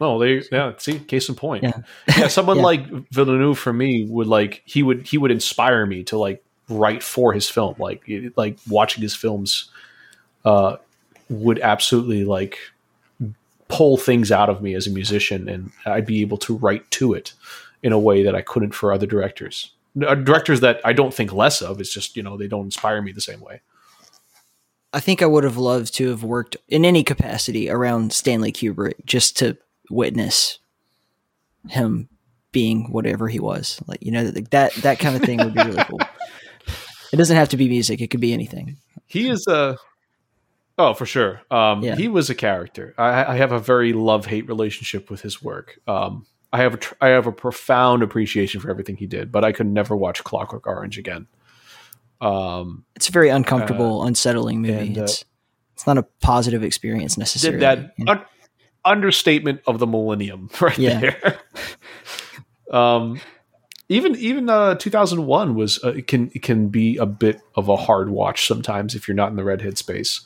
No, 0.00 0.18
they 0.18 0.42
yeah. 0.52 0.72
See, 0.78 0.98
case 0.98 1.28
in 1.28 1.34
point. 1.34 1.62
Yeah. 1.64 1.78
Yeah, 2.18 2.28
someone 2.28 2.56
Yeah. 2.58 2.62
like 2.64 2.86
Villeneuve 3.12 3.58
for 3.58 3.72
me 3.72 4.04
would 4.08 4.26
like 4.26 4.62
he 4.66 4.82
would 4.82 5.06
he 5.06 5.16
would 5.18 5.30
inspire 5.30 5.86
me 5.86 6.04
to 6.04 6.18
like 6.18 6.44
write 6.68 7.02
for 7.02 7.32
his 7.32 7.48
film. 7.48 7.76
Like 7.78 8.06
it- 8.08 8.36
like 8.36 8.58
watching 8.68 9.02
his 9.02 9.14
films, 9.16 9.70
uh, 10.44 10.76
would 11.30 11.58
absolutely 11.60 12.24
like 12.24 12.58
pull 13.68 13.96
things 13.96 14.30
out 14.30 14.48
of 14.48 14.62
me 14.62 14.74
as 14.74 14.86
a 14.86 14.90
musician, 14.90 15.48
and 15.48 15.72
I'd 15.86 16.06
be 16.06 16.20
able 16.20 16.38
to 16.38 16.56
write 16.56 16.88
to 16.92 17.14
it 17.14 17.32
in 17.82 17.92
a 17.92 17.98
way 17.98 18.22
that 18.22 18.34
I 18.34 18.42
couldn't 18.42 18.72
for 18.74 18.92
other 18.92 19.06
directors. 19.06 19.72
Uh, 20.06 20.14
Directors 20.14 20.60
that 20.60 20.80
I 20.84 20.92
don't 20.92 21.12
think 21.14 21.32
less 21.32 21.62
of. 21.62 21.80
It's 21.80 21.92
just 21.92 22.16
you 22.16 22.22
know 22.22 22.36
they 22.36 22.48
don't 22.48 22.66
inspire 22.66 23.00
me 23.00 23.12
the 23.12 23.20
same 23.20 23.40
way. 23.40 23.62
I 24.92 25.00
think 25.00 25.20
I 25.22 25.26
would 25.26 25.44
have 25.44 25.56
loved 25.56 25.94
to 25.94 26.08
have 26.08 26.22
worked 26.22 26.56
in 26.68 26.84
any 26.84 27.02
capacity 27.02 27.68
around 27.68 28.12
Stanley 28.12 28.52
Kubrick 28.52 28.94
just 29.04 29.36
to 29.38 29.56
witness 29.90 30.58
him 31.68 32.08
being 32.52 32.90
whatever 32.92 33.28
he 33.28 33.40
was. 33.40 33.80
Like 33.86 34.02
you 34.02 34.12
know 34.12 34.24
that 34.30 34.50
that, 34.50 34.72
that 34.76 34.98
kind 34.98 35.16
of 35.16 35.22
thing 35.22 35.38
would 35.38 35.54
be 35.54 35.62
really 35.62 35.84
cool. 35.84 36.00
It 37.12 37.18
doesn't 37.18 37.36
have 37.36 37.50
to 37.50 37.56
be 37.56 37.68
music; 37.68 38.00
it 38.00 38.08
could 38.08 38.20
be 38.20 38.32
anything. 38.32 38.78
He 39.06 39.28
is 39.28 39.46
a 39.46 39.78
oh 40.76 40.92
for 40.92 41.06
sure. 41.06 41.40
Um, 41.52 41.82
Yeah. 41.82 41.94
He 41.94 42.08
was 42.08 42.28
a 42.30 42.34
character. 42.34 42.94
I, 42.98 43.24
I 43.32 43.36
have 43.36 43.52
a 43.52 43.60
very 43.60 43.92
love 43.92 44.26
hate 44.26 44.48
relationship 44.48 45.08
with 45.08 45.22
his 45.22 45.40
work. 45.40 45.78
Um, 45.86 46.26
I 46.52 46.58
have 46.58 46.74
a 46.74 46.76
tr- 46.78 46.94
I 47.00 47.08
have 47.08 47.28
a 47.28 47.32
profound 47.32 48.02
appreciation 48.02 48.60
for 48.60 48.70
everything 48.70 48.96
he 48.96 49.06
did, 49.06 49.30
but 49.30 49.44
I 49.44 49.52
could 49.52 49.68
never 49.68 49.94
watch 49.96 50.24
Clockwork 50.24 50.66
Orange 50.66 50.98
again. 50.98 51.28
Um, 52.20 52.84
It's 52.96 53.08
a 53.08 53.12
very 53.12 53.28
uncomfortable, 53.28 54.04
unsettling 54.04 54.62
movie. 54.62 54.88
and, 54.88 54.98
uh, 54.98 55.02
it's 55.04 55.24
it's 55.74 55.86
not 55.86 55.98
a 55.98 56.02
positive 56.20 56.64
experience 56.64 57.16
necessarily. 57.16 57.60
did 57.60 57.66
that 57.66 57.92
you 57.98 58.04
know? 58.04 58.24
Un- 58.86 58.92
understatement 58.92 59.60
of 59.66 59.78
the 59.78 59.86
millennium 59.86 60.48
right 60.60 60.78
Yeah. 60.78 61.00
there. 61.00 61.40
um, 62.70 63.20
even 63.88 64.16
even 64.16 64.48
uh, 64.50 64.74
2001 64.76 65.54
was 65.54 65.82
uh, 65.84 65.90
it 65.94 66.06
can 66.06 66.30
it 66.34 66.42
can 66.42 66.68
be 66.68 66.96
a 66.96 67.06
bit 67.06 67.40
of 67.54 67.68
a 67.68 67.76
hard 67.76 68.10
watch 68.10 68.46
sometimes 68.46 68.94
if 68.94 69.06
you're 69.06 69.14
not 69.14 69.30
in 69.30 69.36
the 69.36 69.44
redhead 69.44 69.78
space. 69.78 70.22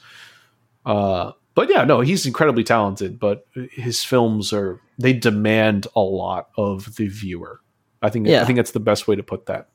Uh, 0.86 1.32
but 1.54 1.68
yeah, 1.68 1.84
no, 1.84 2.00
he's 2.00 2.24
incredibly 2.24 2.64
talented. 2.64 3.18
But 3.18 3.46
his 3.72 4.02
films 4.04 4.52
are 4.52 4.80
they 4.98 5.12
demand 5.12 5.86
a 5.94 6.00
lot 6.00 6.48
of 6.56 6.96
the 6.96 7.08
viewer. 7.08 7.60
I 8.02 8.08
think 8.08 8.26
Yeah. 8.26 8.40
I 8.40 8.44
think 8.46 8.56
that's 8.56 8.70
the 8.70 8.80
best 8.80 9.06
way 9.06 9.14
to 9.16 9.22
put 9.22 9.44
that. 9.46 9.68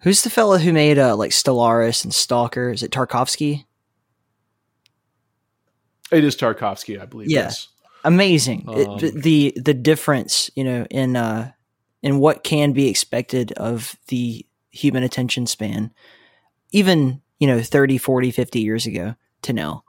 Who's 0.00 0.22
the 0.24 0.30
fella 0.30 0.58
who 0.58 0.72
made 0.72 0.98
uh, 0.98 1.14
like 1.14 1.30
Solaris 1.30 2.02
and 2.02 2.12
Stalker? 2.12 2.70
Is 2.70 2.82
it 2.82 2.90
Tarkovsky? 2.90 3.64
It 6.10 6.24
is 6.24 6.36
Tarkovsky, 6.36 7.00
I 7.00 7.06
believe. 7.06 7.30
Yeah. 7.30 7.44
Yes. 7.44 7.68
Amazing 8.04 8.68
It- 8.68 8.88
Um, 8.88 9.20
the 9.20 9.52
the 9.56 9.74
difference 9.74 10.50
you 10.54 10.64
know 10.64 10.86
in 10.90 11.16
uh 11.16 11.52
in 12.02 12.18
what 12.18 12.42
can 12.44 12.72
be 12.72 12.88
expected 12.88 13.52
of 13.52 13.96
the 14.08 14.44
human 14.70 15.02
attention 15.02 15.46
span 15.46 15.92
even 16.72 17.20
you 17.38 17.46
know 17.46 17.60
30 17.60 17.98
40 17.98 18.30
50 18.30 18.60
years 18.60 18.86
ago 18.86 19.14
to 19.42 19.52
now 19.52 19.84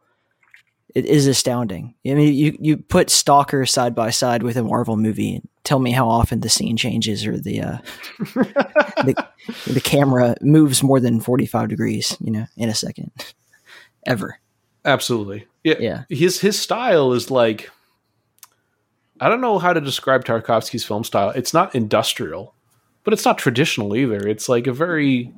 it 0.93 1.05
is 1.05 1.26
astounding 1.28 1.95
i 2.05 2.14
mean 2.14 2.34
you 2.34 2.57
you 2.59 2.78
put 2.78 3.09
stalker 3.09 3.66
side 3.66 3.95
by 3.95 4.09
side 4.09 4.43
with 4.43 4.57
a 4.57 4.64
marvel 4.64 4.97
movie 4.97 5.36
and 5.36 5.47
tell 5.64 5.80
me 5.80 5.91
how 5.91 6.07
often 6.09 6.41
the 6.41 6.49
scene 6.49 6.76
changes 6.78 7.26
or 7.26 7.38
the 7.39 7.61
uh 7.61 7.78
the, 8.36 9.16
the 9.68 9.82
camera 9.82 10.36
moves 10.41 10.84
more 10.84 10.99
than 10.99 11.20
45 11.22 11.70
degrees 11.70 12.18
you 12.20 12.32
know 12.32 12.45
in 12.57 12.70
a 12.70 12.76
second 12.76 13.11
ever 14.05 14.38
Absolutely. 14.86 15.47
Yeah. 15.64 15.76
Yeah. 15.80 16.03
His 16.09 16.41
his 16.41 16.59
style 16.59 17.14
is 17.14 17.32
like 17.32 17.72
I 19.24 19.30
don't 19.30 19.41
know 19.41 19.57
how 19.59 19.74
to 19.74 19.80
describe 19.82 20.26
Tarkovsky's 20.26 20.84
film 20.84 21.03
style. 21.03 21.30
It's 21.30 21.53
not 21.53 21.74
industrial, 21.76 22.53
but 23.03 23.13
it's 23.13 23.26
not 23.26 23.38
traditional 23.38 23.95
either. 23.95 24.28
It's 24.28 24.49
like 24.49 24.67
a 24.67 24.74
very 24.74 25.32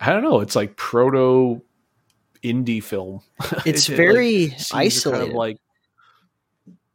I 0.00 0.12
don't 0.12 0.22
know, 0.22 0.40
it's 0.40 0.56
like 0.56 0.76
proto 0.76 1.60
indie 2.42 2.82
film. 2.82 3.20
it's 3.64 3.88
It- 3.88 3.92
it, 3.92 3.92
like, 3.92 3.96
very 3.96 4.56
isolated 4.72 5.18
Kind 5.20 5.30
of 5.30 5.36
like 5.36 5.58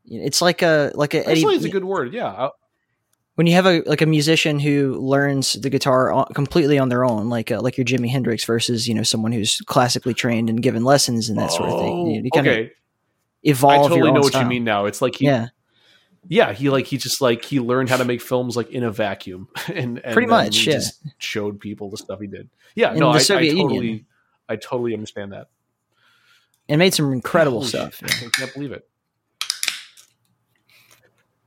it's 0.10 0.42
like 0.42 0.62
a 0.62 0.92
like 0.96 1.14
a 1.14 1.20
Eddie, 1.28 1.42
isolated 1.42 1.60
is 1.60 1.66
a 1.66 1.70
good 1.70 1.86
word. 1.86 2.14
Yeah. 2.14 2.28
I- 2.28 2.50
when 3.36 3.46
you 3.46 3.54
have 3.54 3.68
a 3.68 3.82
like 3.86 4.02
a 4.02 4.08
musician 4.08 4.58
who 4.60 4.96
learns 4.96 5.54
the 5.54 5.70
guitar 5.70 6.26
completely 6.34 6.80
on 6.80 6.90
their 6.90 7.06
own, 7.06 7.30
like 7.30 7.52
uh, 7.52 7.62
like 7.62 7.78
your 7.78 7.86
Jimi 7.86 8.10
Hendrix 8.10 8.44
versus 8.46 8.88
you 8.88 8.96
know 8.96 9.04
someone 9.04 9.32
who's 9.32 9.62
classically 9.68 10.16
trained 10.16 10.50
and 10.50 10.60
given 10.64 10.84
lessons 10.84 11.30
and 11.30 11.38
that 11.38 11.52
sort 11.52 11.70
of 11.70 11.80
thing. 11.80 12.08
You, 12.08 12.22
you 12.24 12.32
kind 12.32 12.48
Oh, 12.48 12.52
okay. 12.52 12.64
of 12.66 12.72
evolve. 13.44 13.86
I 13.86 13.88
totally 13.90 14.12
know 14.12 14.22
what 14.22 14.30
style. 14.34 14.42
you 14.42 14.50
mean 14.50 14.64
now. 14.64 14.86
It's 14.86 15.04
like 15.04 15.18
he, 15.18 15.26
Yeah, 15.26 15.50
yeah, 16.28 16.54
he 16.54 16.70
like 16.70 16.86
he 16.86 16.98
just 16.98 17.22
like 17.22 17.44
he 17.46 17.60
learned 17.60 17.90
how 17.90 17.98
to 17.98 18.06
make 18.06 18.22
films 18.22 18.56
like 18.58 18.70
in 18.72 18.84
a 18.84 18.92
vacuum, 18.92 19.48
and, 19.74 20.00
and 20.00 20.14
Pretty 20.14 20.28
much, 20.28 20.66
yeah. 20.66 20.74
just 20.74 21.02
showed 21.18 21.60
people 21.60 21.90
the 21.90 21.98
stuff 21.98 22.20
he 22.20 22.28
did. 22.28 22.50
Yeah, 22.76 22.94
In 22.94 23.00
no, 23.00 23.12
the 23.12 23.20
I, 23.20 23.22
Soviet 23.22 23.52
I 23.52 23.56
Union. 23.56 23.70
totally, 23.70 24.06
I 24.50 24.56
totally 24.58 24.94
understand 24.94 25.34
that. 25.34 25.48
and 26.70 26.80
made 26.80 26.94
some 26.94 27.12
incredible 27.14 27.60
Holy 27.60 27.70
stuff. 27.70 27.96
shit, 27.96 28.26
I 28.26 28.30
can't 28.30 28.54
believe 28.54 28.72
it. 28.72 28.88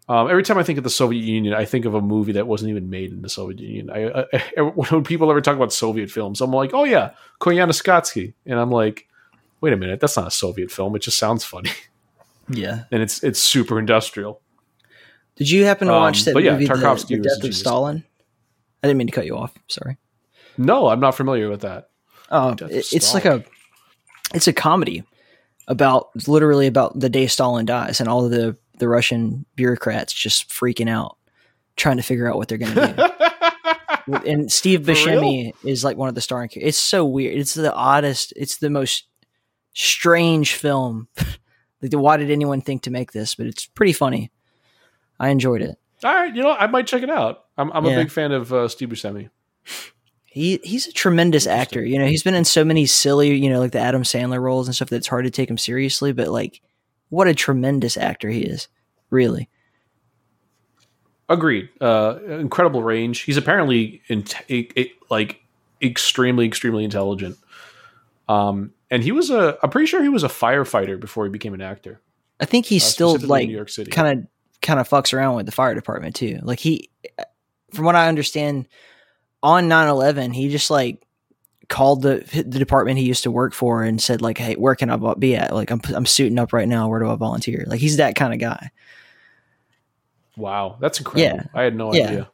Um, 0.09 0.29
every 0.29 0.43
time 0.43 0.59
I 0.59 0.65
think 0.65 0.77
of 0.77 0.83
the 0.83 0.91
Soviet 0.91 1.23
Union, 1.23 1.55
I 1.55 1.65
think 1.65 1.85
of 1.85 1.95
a 1.95 2.01
movie 2.01 2.33
that 2.33 2.47
wasn't 2.49 2.71
even 2.71 2.91
made 2.91 3.13
in 3.13 3.23
the 3.23 3.29
Soviet 3.29 3.61
Union. 3.61 3.91
I, 3.91 4.25
I, 4.57 4.61
when 4.91 5.05
people 5.05 5.31
ever 5.31 5.41
talk 5.41 5.55
about 5.55 5.73
Soviet 5.73 6.11
films, 6.11 6.41
I'm 6.41 6.51
like, 6.51 6.75
oh 6.75 6.83
yeah, 6.83 7.11
Koyaanisqatsi, 7.41 8.35
and 8.47 8.59
I'm 8.59 8.71
like, 8.73 9.07
wait 9.61 9.73
a 9.73 9.77
minute, 9.77 10.01
that's 10.01 10.17
not 10.17 10.27
a 10.27 10.31
Soviet 10.33 10.73
film. 10.73 10.97
It 10.97 11.03
just 11.03 11.17
sounds 11.17 11.45
funny, 11.45 11.71
Yeah. 12.49 12.85
and 12.91 13.03
it's 13.03 13.23
it's 13.23 13.39
super 13.39 13.79
industrial. 13.79 14.41
Did 15.41 15.51
you 15.51 15.65
happen 15.65 15.89
to 15.89 15.95
Um, 15.95 16.01
watch 16.03 16.23
that 16.25 16.35
but 16.35 16.45
yeah, 16.45 16.53
movie, 16.53 16.67
the, 16.67 16.75
Tarkovsky 16.75 17.09
the 17.09 17.19
was 17.19 17.39
Death 17.39 17.49
of. 17.49 17.57
Stalin? 17.57 18.05
I 18.83 18.87
didn't 18.87 18.99
mean 18.99 19.09
to 19.09 19.13
cut 19.13 19.27
you 19.27 19.37
off. 19.37 19.53
Sorry. 19.69 19.97
No, 20.57 20.87
I'm 20.89 21.01
not 21.01 21.17
familiar 21.17 21.49
with 21.51 21.63
that. 21.63 21.89
Oh, 22.31 22.51
it- 22.61 22.93
it's 22.93 23.13
like 23.15 23.25
a 23.25 23.43
it's 24.33 24.47
a 24.47 24.53
comedy 24.53 25.03
about 25.67 26.11
literally 26.29 26.67
about 26.69 26.99
the 27.01 27.09
day 27.09 27.27
Stalin 27.27 27.67
dies 27.67 27.99
and 28.01 28.09
all 28.09 28.25
of 28.25 28.31
the 28.31 28.57
the 28.79 28.87
Russian 28.89 29.45
bureaucrats 29.57 30.13
just 30.13 30.49
freaking 30.51 30.89
out, 30.89 31.17
trying 31.77 31.97
to 31.97 32.03
figure 32.03 32.29
out 32.31 32.37
what 32.37 32.49
they're 32.49 32.59
going 32.59 32.75
to 32.75 33.15
do. 34.07 34.15
and 34.31 34.53
Steve? 34.53 34.83
Buscemi 34.83 35.53
is 35.65 35.83
like 35.85 35.97
one 35.97 36.09
of 36.09 36.15
the 36.15 36.21
starring. 36.21 36.51
It's 36.55 36.79
so 36.79 37.05
weird. 37.05 37.37
It's 37.39 37.55
the 37.55 37.73
oddest. 37.75 38.33
It's 38.37 38.59
the 38.59 38.71
most 38.71 39.05
strange 39.75 40.55
film. 40.55 41.09
like, 41.83 41.93
why 41.93 42.17
did 42.17 42.31
anyone 42.31 42.61
think 42.61 42.83
to 42.83 42.91
make 42.91 43.13
this? 43.13 43.35
But 43.35 43.47
it's 43.47 43.67
pretty 43.67 43.93
funny. 43.93 44.31
I 45.21 45.29
enjoyed 45.29 45.63
it. 45.63 45.79
All 46.03 46.13
right, 46.15 46.35
you 46.35 46.43
know, 46.43 46.51
I 46.53 46.67
might 46.67 46.87
check 46.89 47.03
it 47.03 47.11
out. 47.11 47.45
I'm, 47.59 47.71
I'm 47.73 47.85
Yeah. 47.85 47.93
a 47.93 47.97
big 47.97 48.11
fan 48.11 48.33
of 48.33 48.53
uh, 48.53 48.67
Steve 48.69 48.89
Buscemi. 48.89 49.29
He 50.25 50.59
he's 50.65 50.87
a 50.87 50.93
tremendous 50.93 51.47
actor. 51.47 51.85
You 51.85 51.99
know, 51.99 52.07
he's 52.07 52.23
been 52.23 52.35
in 52.35 52.45
so 52.45 52.65
many 52.65 52.87
silly, 52.87 53.35
you 53.35 53.51
know, 53.51 53.59
like 53.61 53.73
the 53.73 53.81
Adam 53.81 54.03
Sandler 54.03 54.41
roles 54.41 54.67
and 54.67 54.75
stuff 54.75 54.89
that 54.91 54.97
it's 54.97 55.09
hard 55.09 55.25
to 55.27 55.31
take 55.31 55.51
him 55.51 55.59
seriously. 55.59 56.13
But 56.13 56.29
like, 56.29 56.61
what 57.11 57.29
a 57.29 57.35
tremendous 57.35 57.97
actor 57.97 58.31
he 58.31 58.41
is, 58.43 58.69
really. 59.11 59.49
Agreed. 61.29 61.69
Uh, 61.81 62.19
incredible 62.27 62.83
range. 62.83 63.21
He's 63.21 63.37
apparently 63.37 64.03
in 64.09 64.25
like 65.11 65.41
extremely, 65.83 66.47
extremely 66.47 66.85
intelligent. 66.85 67.37
Um, 68.29 68.73
and 68.91 69.03
he 69.03 69.13
was 69.13 69.31
a. 69.31 69.57
I'm 69.63 69.71
pretty 69.71 69.87
sure 69.87 70.03
he 70.03 70.09
was 70.09 70.25
a 70.25 70.29
firefighter 70.29 70.99
before 70.99 71.25
he 71.25 71.31
became 71.31 71.55
an 71.55 71.61
actor. 71.61 72.01
I 72.41 72.47
think 72.47 72.67
he's 72.67 72.85
Uh, 72.85 72.89
still 72.89 73.19
like 73.19 73.47
New 73.49 73.55
York 73.55 73.69
City. 73.69 73.91
kind 73.91 74.19
of 74.21 74.27
kind 74.63 74.79
of 74.81 74.89
fucks 74.89 75.13
around 75.15 75.37
with 75.37 75.47
the 75.47 75.53
fire 75.53 75.75
department 75.75 76.15
too. 76.17 76.39
Like 76.43 76.59
he, 76.61 76.91
from 77.73 77.85
what 77.85 77.97
I 77.97 78.09
understand, 78.09 78.69
on 79.43 79.69
9-11, 79.69 80.35
he 80.35 80.49
just 80.51 80.71
like 80.71 81.03
called 81.69 82.03
the 82.03 82.17
the 82.35 82.59
department 82.59 82.99
he 82.99 83.05
used 83.05 83.23
to 83.23 83.31
work 83.31 83.55
for 83.55 83.83
and 83.83 84.03
said 84.03 84.21
like, 84.21 84.39
"Hey, 84.39 84.55
where 84.55 84.75
can 84.75 84.91
I 84.91 85.15
be 85.15 85.37
at? 85.37 85.55
Like, 85.55 85.71
I'm 85.71 85.81
I'm 85.95 86.05
suiting 86.07 86.39
up 86.39 86.53
right 86.53 86.69
now. 86.69 86.89
Where 86.89 86.99
do 87.01 87.09
I 87.09 87.15
volunteer?" 87.15 87.65
Like 87.67 87.81
he's 87.81 87.97
that 87.99 88.17
kind 88.17 88.33
of 88.35 88.41
guy. 88.41 88.71
Wow, 90.37 90.77
that's 90.81 90.99
incredible. 90.99 91.37
Yeah. 91.37 91.45
I 91.55 91.63
had 91.63 91.77
no 91.77 91.93
Yeah. 91.95 92.07
idea. 92.09 92.31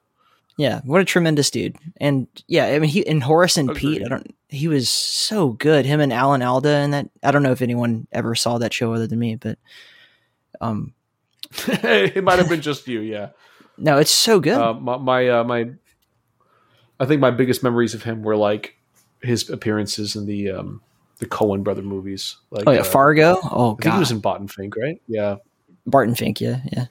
Yeah, 0.58 0.80
what 0.86 1.02
a 1.02 1.04
tremendous 1.04 1.50
dude. 1.50 1.76
And 1.98 2.28
yeah, 2.48 2.66
I 2.68 2.78
mean, 2.78 2.88
he 2.88 3.06
and 3.06 3.22
Horace 3.22 3.58
and 3.58 3.74
Pete. 3.74 4.02
I 4.02 4.08
don't. 4.08 4.34
He 4.48 4.68
was 4.68 4.88
so 4.88 5.50
good. 5.50 5.84
Him 5.84 6.00
and 6.00 6.14
Alan 6.14 6.40
Alda 6.40 6.70
and 6.70 6.94
that. 6.94 7.10
I 7.22 7.30
don't 7.30 7.42
know 7.42 7.52
if 7.52 7.60
anyone 7.60 8.06
ever 8.10 8.34
saw 8.34 8.56
that 8.56 8.72
show 8.72 8.94
other 8.94 9.06
than 9.06 9.18
me, 9.18 9.34
but 9.36 9.58
um, 10.62 10.94
it 11.82 12.22
might 12.24 12.38
have 12.38 12.48
been 12.48 12.60
just 12.60 12.86
you. 12.88 13.00
Yeah. 13.00 13.30
no, 13.78 13.98
it's 13.98 14.10
so 14.10 14.40
good. 14.40 14.58
Uh, 14.58 14.74
my 14.74 14.96
my, 14.96 15.28
uh, 15.28 15.44
my 15.44 15.70
I 16.98 17.06
think 17.06 17.20
my 17.20 17.30
biggest 17.30 17.62
memories 17.62 17.94
of 17.94 18.02
him 18.02 18.22
were 18.22 18.36
like 18.36 18.76
his 19.22 19.50
appearances 19.50 20.16
in 20.16 20.26
the 20.26 20.50
um, 20.50 20.80
the 21.18 21.26
Coen 21.26 21.62
brother 21.62 21.82
movies. 21.82 22.36
Like 22.50 22.64
oh 22.66 22.72
yeah, 22.72 22.80
uh, 22.80 22.84
Fargo. 22.84 23.38
Oh 23.42 23.72
I 23.72 23.74
think 23.74 23.80
god, 23.82 23.92
he 23.94 23.98
was 23.98 24.10
in 24.10 24.20
Barton 24.20 24.48
Fink, 24.48 24.76
right? 24.76 25.00
Yeah. 25.06 25.36
Barton 25.86 26.14
Fink. 26.14 26.40
Yeah, 26.40 26.60
yeah. 26.72 26.86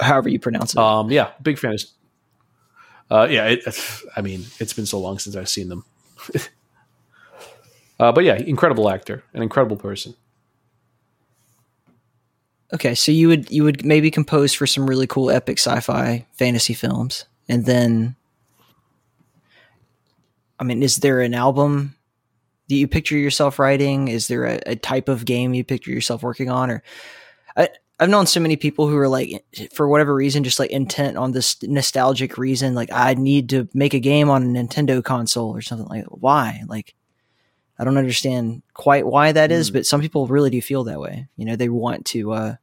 However 0.00 0.28
you 0.28 0.38
pronounce 0.38 0.74
it. 0.74 0.78
Um, 0.78 1.10
yeah, 1.10 1.32
big 1.42 1.58
fan. 1.58 1.74
Of, 1.74 1.82
uh, 3.10 3.26
yeah, 3.30 3.46
it, 3.46 3.64
I 4.16 4.20
mean, 4.20 4.44
it's 4.60 4.72
been 4.72 4.86
so 4.86 5.00
long 5.00 5.18
since 5.18 5.34
I've 5.34 5.48
seen 5.48 5.68
them. 5.68 5.84
uh, 8.00 8.12
but 8.12 8.24
yeah, 8.24 8.34
incredible 8.34 8.88
actor, 8.90 9.24
an 9.32 9.42
incredible 9.42 9.76
person. 9.76 10.14
Okay, 12.72 12.94
so 12.94 13.10
you 13.10 13.28
would 13.28 13.50
you 13.50 13.64
would 13.64 13.84
maybe 13.84 14.10
compose 14.10 14.52
for 14.52 14.66
some 14.66 14.86
really 14.86 15.06
cool 15.06 15.30
epic 15.30 15.58
sci-fi 15.58 16.26
fantasy 16.32 16.74
films, 16.74 17.24
and 17.48 17.64
then, 17.64 18.14
I 20.58 20.64
mean, 20.64 20.82
is 20.82 20.96
there 20.96 21.20
an 21.20 21.32
album 21.32 21.94
that 22.68 22.74
you 22.74 22.86
picture 22.86 23.16
yourself 23.16 23.58
writing? 23.58 24.08
Is 24.08 24.28
there 24.28 24.44
a, 24.44 24.60
a 24.66 24.76
type 24.76 25.08
of 25.08 25.24
game 25.24 25.54
you 25.54 25.64
picture 25.64 25.90
yourself 25.90 26.22
working 26.22 26.50
on? 26.50 26.70
Or 26.70 26.82
I, 27.56 27.70
I've 27.98 28.10
known 28.10 28.26
so 28.26 28.38
many 28.38 28.56
people 28.56 28.86
who 28.86 28.98
are 28.98 29.08
like, 29.08 29.44
for 29.72 29.88
whatever 29.88 30.14
reason, 30.14 30.44
just 30.44 30.58
like 30.58 30.70
intent 30.70 31.16
on 31.16 31.32
this 31.32 31.56
nostalgic 31.62 32.36
reason, 32.36 32.74
like 32.74 32.92
I 32.92 33.14
need 33.14 33.48
to 33.48 33.66
make 33.72 33.94
a 33.94 33.98
game 33.98 34.28
on 34.28 34.42
a 34.42 34.46
Nintendo 34.46 35.02
console 35.02 35.56
or 35.56 35.62
something 35.62 35.88
like. 35.88 36.04
Why? 36.04 36.62
Like, 36.68 36.94
I 37.78 37.84
don't 37.84 37.96
understand 37.98 38.62
quite 38.74 39.06
why 39.06 39.32
that 39.32 39.52
is, 39.52 39.68
Hmm. 39.68 39.74
but 39.74 39.86
some 39.86 40.00
people 40.00 40.26
really 40.26 40.50
do 40.50 40.60
feel 40.60 40.84
that 40.84 41.00
way. 41.00 41.28
You 41.36 41.44
know, 41.44 41.56
they 41.56 41.68
want 41.68 42.04
to 42.06 42.32
uh, 42.32 42.54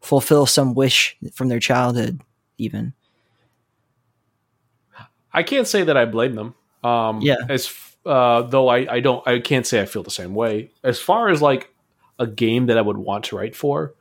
fulfill 0.00 0.46
some 0.46 0.74
wish 0.74 1.16
from 1.32 1.48
their 1.48 1.60
childhood, 1.60 2.20
even. 2.58 2.92
I 5.32 5.42
can't 5.42 5.66
say 5.66 5.82
that 5.84 5.96
I 5.96 6.04
blame 6.04 6.34
them. 6.34 6.54
Um, 6.84 7.20
Yeah. 7.22 7.36
As 7.48 7.72
uh, 8.04 8.42
though 8.42 8.68
I, 8.68 8.94
I 8.94 9.00
don't 9.00 9.26
I 9.26 9.38
can't 9.38 9.66
say 9.66 9.80
I 9.80 9.86
feel 9.86 10.02
the 10.02 10.10
same 10.10 10.34
way. 10.34 10.70
As 10.82 10.98
far 10.98 11.28
as 11.28 11.40
like 11.40 11.72
a 12.18 12.26
game 12.26 12.66
that 12.66 12.76
I 12.76 12.80
would 12.80 12.98
want 12.98 13.24
to 13.26 13.36
write 13.36 13.54
for, 13.54 13.94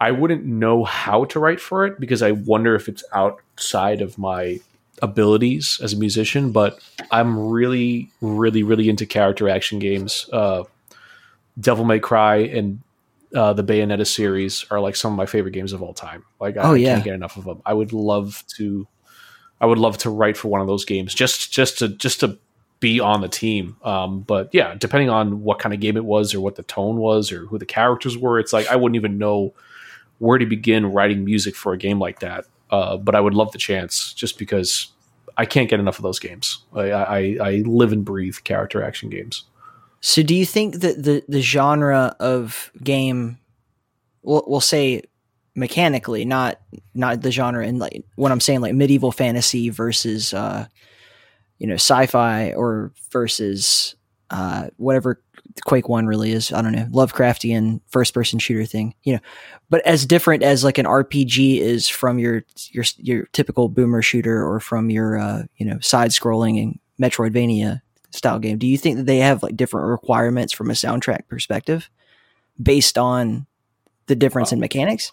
I 0.00 0.10
wouldn't 0.10 0.44
know 0.44 0.84
how 0.84 1.24
to 1.26 1.38
write 1.40 1.60
for 1.60 1.86
it 1.86 1.98
because 2.00 2.22
I 2.22 2.32
wonder 2.32 2.74
if 2.74 2.88
it's 2.88 3.04
outside 3.12 4.00
of 4.02 4.18
my 4.18 4.60
abilities 5.02 5.80
as 5.82 5.92
a 5.92 5.96
musician. 5.98 6.52
But 6.52 6.78
I'm 7.10 7.48
really, 7.48 8.10
really, 8.20 8.62
really 8.62 8.88
into 8.88 9.06
character 9.06 9.48
action 9.48 9.78
games. 9.78 10.28
Uh, 10.32 10.64
Devil 11.60 11.84
May 11.84 11.98
Cry 11.98 12.36
and 12.36 12.80
uh, 13.34 13.52
the 13.52 13.64
Bayonetta 13.64 14.06
series 14.06 14.64
are 14.70 14.80
like 14.80 14.96
some 14.96 15.12
of 15.12 15.16
my 15.16 15.26
favorite 15.26 15.50
games 15.52 15.72
of 15.72 15.82
all 15.82 15.92
time. 15.92 16.24
Like 16.40 16.56
I, 16.56 16.62
Oh, 16.70 16.74
yeah. 16.74 16.94
can't 16.94 17.04
get 17.04 17.14
enough 17.14 17.36
of 17.36 17.44
them. 17.44 17.60
I 17.66 17.74
would 17.74 17.92
love 17.92 18.44
to. 18.56 18.86
I 19.60 19.66
would 19.66 19.78
love 19.78 19.98
to 19.98 20.10
write 20.10 20.36
for 20.36 20.46
one 20.48 20.60
of 20.60 20.68
those 20.68 20.84
games 20.84 21.12
just 21.14 21.52
just 21.52 21.78
to 21.80 21.88
just 21.88 22.20
to 22.20 22.38
be 22.80 23.00
on 23.00 23.20
the 23.22 23.28
team. 23.28 23.76
Um, 23.82 24.20
but 24.20 24.50
yeah, 24.52 24.76
depending 24.76 25.10
on 25.10 25.42
what 25.42 25.58
kind 25.58 25.74
of 25.74 25.80
game 25.80 25.96
it 25.96 26.04
was 26.04 26.32
or 26.32 26.40
what 26.40 26.54
the 26.54 26.62
tone 26.62 26.96
was 26.98 27.32
or 27.32 27.44
who 27.46 27.58
the 27.58 27.66
characters 27.66 28.16
were, 28.16 28.38
it's 28.38 28.52
like 28.52 28.68
I 28.68 28.76
wouldn't 28.76 28.94
even 28.94 29.18
know 29.18 29.52
where 30.20 30.38
to 30.38 30.46
begin 30.46 30.86
writing 30.92 31.24
music 31.24 31.56
for 31.56 31.72
a 31.72 31.76
game 31.76 31.98
like 31.98 32.20
that. 32.20 32.44
Uh, 32.70 32.96
but 32.96 33.14
I 33.14 33.20
would 33.20 33.34
love 33.34 33.52
the 33.52 33.58
chance 33.58 34.12
just 34.12 34.38
because 34.38 34.92
I 35.36 35.46
can't 35.46 35.70
get 35.70 35.80
enough 35.80 35.98
of 35.98 36.02
those 36.02 36.18
games. 36.18 36.64
I, 36.74 36.90
I, 36.90 37.36
I 37.40 37.50
live 37.64 37.92
and 37.92 38.04
breathe 38.04 38.36
character 38.44 38.82
action 38.82 39.08
games. 39.08 39.44
So, 40.00 40.22
do 40.22 40.34
you 40.34 40.46
think 40.46 40.76
that 40.76 41.02
the 41.02 41.24
the 41.28 41.40
genre 41.40 42.14
of 42.20 42.70
game, 42.82 43.38
we'll, 44.22 44.44
we'll 44.46 44.60
say 44.60 45.02
mechanically, 45.56 46.24
not 46.24 46.60
not 46.94 47.20
the 47.22 47.32
genre, 47.32 47.66
and 47.66 47.78
like 47.78 48.04
when 48.14 48.30
I'm 48.30 48.40
saying 48.40 48.60
like 48.60 48.74
medieval 48.74 49.10
fantasy 49.10 49.70
versus, 49.70 50.32
uh, 50.32 50.66
you 51.58 51.66
know, 51.66 51.74
sci-fi 51.74 52.52
or 52.52 52.92
versus 53.10 53.96
uh, 54.30 54.68
whatever 54.76 55.20
Quake 55.64 55.88
One 55.88 56.06
really 56.06 56.32
is. 56.32 56.52
I 56.52 56.62
don't 56.62 56.72
know, 56.72 56.86
Lovecraftian 56.90 57.80
first 57.88 58.14
person 58.14 58.38
shooter 58.38 58.64
thing. 58.64 58.94
You 59.02 59.14
know, 59.14 59.20
but 59.70 59.84
as 59.86 60.06
different 60.06 60.42
as 60.42 60.64
like 60.64 60.78
an 60.78 60.86
RPG 60.86 61.58
is 61.58 61.88
from 61.88 62.18
your 62.18 62.44
your 62.70 62.84
your 62.98 63.26
typical 63.32 63.68
boomer 63.68 64.02
shooter 64.02 64.44
or 64.46 64.60
from 64.60 64.90
your 64.90 65.18
uh, 65.18 65.42
you 65.56 65.66
know 65.66 65.78
side 65.80 66.10
scrolling 66.10 66.62
and 66.62 66.78
Metroidvania 67.00 67.80
style 68.10 68.38
game. 68.38 68.58
Do 68.58 68.66
you 68.66 68.78
think 68.78 68.96
that 68.96 69.06
they 69.06 69.18
have 69.18 69.42
like 69.42 69.56
different 69.56 69.88
requirements 69.88 70.52
from 70.52 70.70
a 70.70 70.74
soundtrack 70.74 71.28
perspective 71.28 71.90
based 72.60 72.98
on 72.98 73.46
the 74.06 74.16
difference 74.16 74.52
in 74.52 74.60
mechanics? 74.60 75.12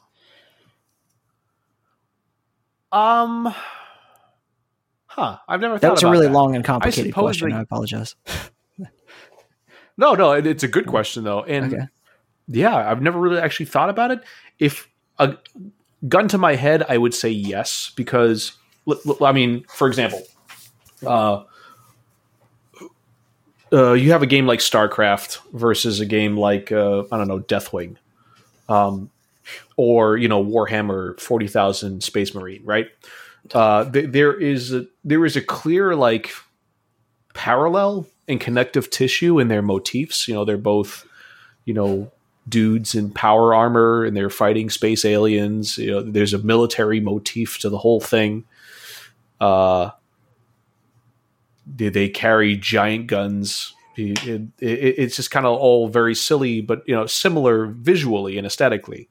Um, 2.91 3.53
huh? 5.07 5.37
I've 5.47 5.59
never. 5.61 5.77
That 5.79 5.91
was 5.91 6.03
a 6.03 6.09
really 6.09 6.27
that. 6.27 6.33
long 6.33 6.55
and 6.55 6.63
complicated 6.63 7.11
suppose 7.11 7.23
question. 7.23 7.49
they- 7.49 7.55
I 7.55 7.61
apologize. 7.61 8.15
No, 9.97 10.13
no, 10.13 10.33
it, 10.33 10.45
it's 10.45 10.63
a 10.63 10.67
good 10.67 10.87
question 10.87 11.23
though, 11.23 11.43
and 11.43 11.73
Okay. 11.73 11.85
yeah, 12.47 12.75
I've 12.89 13.01
never 13.01 13.19
really 13.19 13.39
actually 13.39 13.67
thought 13.67 13.89
about 13.89 14.11
it. 14.11 14.21
If 14.59 14.89
a 15.19 15.37
gun 16.07 16.27
to 16.29 16.37
my 16.37 16.55
head, 16.55 16.83
I 16.89 16.97
would 16.97 17.13
say 17.13 17.29
yes 17.29 17.91
because 17.95 18.53
I 19.21 19.31
mean, 19.31 19.65
for 19.69 19.87
example, 19.87 20.21
uh, 21.05 21.43
uh, 23.73 23.93
you 23.93 24.11
have 24.11 24.21
a 24.21 24.27
game 24.27 24.45
like 24.45 24.59
StarCraft 24.59 25.39
versus 25.53 25.99
a 25.99 26.05
game 26.05 26.37
like 26.37 26.71
uh, 26.71 27.03
I 27.11 27.17
don't 27.17 27.27
know 27.27 27.39
Deathwing, 27.39 27.95
um, 28.69 29.09
or 29.77 30.17
you 30.17 30.27
know 30.27 30.43
Warhammer 30.43 31.19
Forty 31.19 31.47
Thousand 31.47 32.03
Space 32.03 32.35
Marine, 32.35 32.63
right? 32.63 32.87
Uh, 33.53 33.89
th- 33.89 34.09
there 34.11 34.33
is 34.33 34.73
a, 34.73 34.85
there 35.03 35.25
is 35.25 35.35
a 35.35 35.41
clear 35.41 35.95
like 35.95 36.31
parallel 37.33 38.07
and 38.27 38.39
connective 38.39 38.89
tissue 38.89 39.39
in 39.39 39.47
their 39.47 39.61
motifs. 39.61 40.27
You 40.27 40.33
know, 40.33 40.45
they're 40.45 40.57
both, 40.57 41.05
you 41.65 41.73
know, 41.73 42.11
dudes 42.47 42.93
in 42.95 43.09
power 43.11 43.53
armor 43.55 44.03
and 44.05 44.15
they're 44.15 44.29
fighting 44.29 44.69
space 44.69 45.03
aliens. 45.05 45.77
You 45.77 45.91
know, 45.91 46.01
there's 46.01 46.33
a 46.33 46.39
military 46.39 46.99
motif 46.99 47.57
to 47.59 47.69
the 47.69 47.77
whole 47.79 47.99
thing. 47.99 48.45
Uh, 49.41 49.91
they, 51.65 51.89
they 51.89 52.09
carry 52.09 52.55
giant 52.55 53.07
guns. 53.07 53.73
It, 53.97 54.25
it, 54.27 54.41
it- 54.59 54.95
it's 54.99 55.15
just 55.15 55.31
kind 55.31 55.45
of 55.45 55.57
all 55.57 55.87
very 55.87 56.15
silly, 56.15 56.61
but 56.61 56.83
you 56.87 56.95
know, 56.95 57.05
similar 57.05 57.67
visually 57.67 58.37
and 58.37 58.45
aesthetically. 58.45 59.09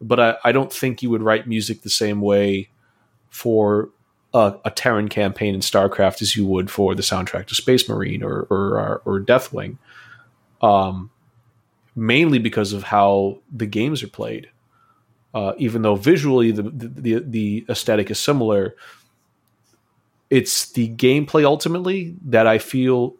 But 0.00 0.20
I, 0.20 0.36
I 0.44 0.52
don't 0.52 0.72
think 0.72 1.02
you 1.02 1.10
would 1.10 1.22
write 1.22 1.46
music 1.48 1.82
the 1.82 1.90
same 1.90 2.20
way 2.20 2.68
for 3.30 3.90
a, 4.36 4.60
a 4.66 4.70
Terran 4.70 5.08
campaign 5.08 5.54
in 5.54 5.60
StarCraft 5.62 6.20
as 6.20 6.36
you 6.36 6.46
would 6.46 6.70
for 6.70 6.94
the 6.94 7.02
soundtrack 7.02 7.46
to 7.46 7.54
Space 7.54 7.88
Marine 7.88 8.22
or 8.22 8.46
or, 8.50 9.02
or 9.04 9.20
Deathwing, 9.20 9.78
um, 10.60 11.10
mainly 11.94 12.38
because 12.38 12.74
of 12.74 12.84
how 12.84 13.38
the 13.50 13.66
games 13.66 14.02
are 14.02 14.08
played. 14.08 14.50
Uh, 15.34 15.52
even 15.58 15.82
though 15.82 15.96
visually 15.96 16.50
the, 16.50 16.62
the 16.62 17.24
the 17.26 17.66
aesthetic 17.68 18.10
is 18.10 18.18
similar, 18.18 18.74
it's 20.28 20.70
the 20.72 20.88
gameplay 20.96 21.44
ultimately 21.44 22.14
that 22.24 22.46
I 22.46 22.58
feel 22.58 23.14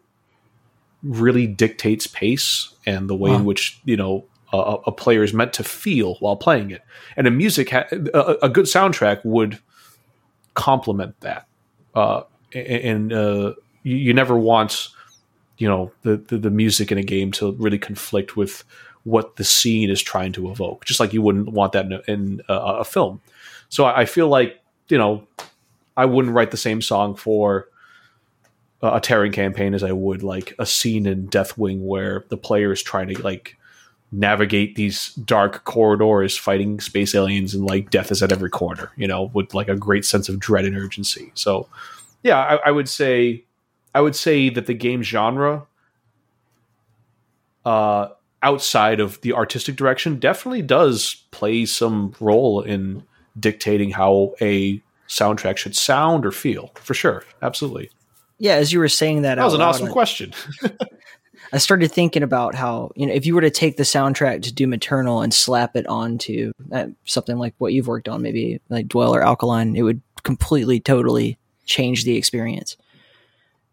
really 1.03 1.47
dictates 1.47 2.07
pace 2.07 2.73
and 2.85 3.09
the 3.09 3.15
way 3.15 3.31
in 3.31 3.45
which 3.45 3.79
you 3.85 3.97
know 3.97 4.25
a, 4.53 4.77
a 4.87 4.91
player 4.91 5.23
is 5.23 5.33
meant 5.33 5.53
to 5.53 5.63
feel 5.63 6.15
while 6.15 6.35
playing 6.35 6.71
it. 6.71 6.81
And 7.15 7.27
a 7.27 7.31
music, 7.31 7.71
ha- 7.71 7.87
a, 7.91 8.35
a 8.43 8.49
good 8.49 8.65
soundtrack 8.65 9.23
would 9.25 9.59
complement 10.57 11.17
that. 11.21 11.47
Uh, 11.93 12.23
and 12.53 13.13
uh, 13.13 13.53
you, 13.83 14.13
never 14.13 14.37
want, 14.37 14.89
you 15.57 15.67
know, 15.67 15.91
the, 16.01 16.17
the 16.17 16.37
the 16.37 16.49
music 16.49 16.91
in 16.91 16.97
a 16.97 17.03
game 17.03 17.31
to 17.33 17.53
really 17.53 17.77
conflict 17.77 18.35
with 18.35 18.63
what 19.03 19.37
the 19.37 19.43
scene 19.43 19.89
is 19.89 20.01
trying 20.01 20.33
to 20.33 20.49
evoke. 20.49 20.83
Just 20.83 20.99
like 20.99 21.13
you 21.13 21.21
wouldn't 21.21 21.49
want 21.49 21.71
that 21.73 21.85
in, 21.85 21.93
a, 21.93 22.01
in 22.07 22.41
a, 22.49 22.53
a 22.53 22.83
film. 22.83 23.21
So 23.69 23.85
I, 23.85 24.01
I 24.01 24.05
feel 24.05 24.27
like 24.27 24.59
you 24.89 24.97
know 24.97 25.27
I 25.95 26.05
wouldn't 26.05 26.33
write 26.33 26.51
the 26.51 26.57
same 26.57 26.81
song 26.81 27.15
for 27.15 27.69
a 28.81 28.95
a 28.95 28.99
Terran 28.99 29.31
campaign 29.31 29.73
as 29.73 29.83
I 29.83 29.91
would 29.91 30.23
like 30.23 30.53
a 30.59 30.65
scene 30.65 31.05
in 31.05 31.27
Deathwing 31.27 31.81
where 31.81 32.25
the 32.29 32.37
player 32.37 32.71
is 32.71 32.81
trying 32.81 33.09
to 33.09 33.21
like 33.21 33.57
navigate 34.11 34.75
these 34.75 35.13
dark 35.15 35.63
corridors 35.65 36.37
fighting 36.37 36.79
space 36.79 37.13
aliens 37.13 37.53
and 37.53 37.65
like 37.65 37.89
death 37.89 38.11
is 38.11 38.23
at 38.23 38.31
every 38.31 38.49
corner, 38.49 38.91
you 38.95 39.07
know, 39.07 39.29
with 39.33 39.53
like 39.53 39.67
a 39.67 39.75
great 39.75 40.05
sense 40.05 40.29
of 40.29 40.39
dread 40.39 40.65
and 40.65 40.77
urgency. 40.77 41.31
So 41.33 41.67
yeah, 42.23 42.39
I, 42.39 42.69
I 42.69 42.71
would 42.71 42.87
say 42.87 43.43
I 43.93 44.01
would 44.01 44.15
say 44.15 44.49
that 44.49 44.65
the 44.65 44.73
game 44.73 45.03
genre 45.03 45.65
uh 47.65 48.09
outside 48.43 48.99
of 48.99 49.19
the 49.21 49.33
artistic 49.33 49.75
direction 49.75 50.19
definitely 50.19 50.61
does 50.61 51.23
play 51.31 51.65
some 51.65 52.15
role 52.19 52.61
in 52.61 53.03
dictating 53.37 53.91
how 53.91 54.35
a 54.41 54.81
soundtrack 55.09 55.57
should 55.57 55.75
sound 55.75 56.25
or 56.25 56.31
feel 56.31 56.71
for 56.75 56.93
sure. 56.93 57.23
Absolutely. 57.41 57.89
Yeah, 58.39 58.53
as 58.53 58.71
you 58.71 58.79
were 58.79 58.87
saying 58.87 59.23
that, 59.23 59.35
that 59.35 59.43
was 59.43 59.53
an 59.53 59.61
awesome 59.61 59.89
question 59.89 60.33
I 61.53 61.59
started 61.59 61.91
thinking 61.91 62.23
about 62.23 62.55
how 62.55 62.91
you 62.95 63.05
know 63.05 63.13
if 63.13 63.25
you 63.25 63.35
were 63.35 63.41
to 63.41 63.49
take 63.49 63.77
the 63.77 63.83
soundtrack 63.83 64.41
to 64.43 64.53
Doom 64.53 64.73
Eternal 64.73 65.21
and 65.21 65.33
slap 65.33 65.75
it 65.75 65.87
onto 65.87 66.51
uh, 66.71 66.87
something 67.05 67.37
like 67.37 67.53
what 67.57 67.73
you've 67.73 67.87
worked 67.87 68.09
on, 68.09 68.21
maybe 68.21 68.59
like 68.69 68.87
Dwell 68.87 69.15
or 69.15 69.23
Alkaline, 69.23 69.75
it 69.75 69.81
would 69.81 70.01
completely, 70.23 70.79
totally 70.79 71.37
change 71.65 72.03
the 72.03 72.17
experience. 72.17 72.75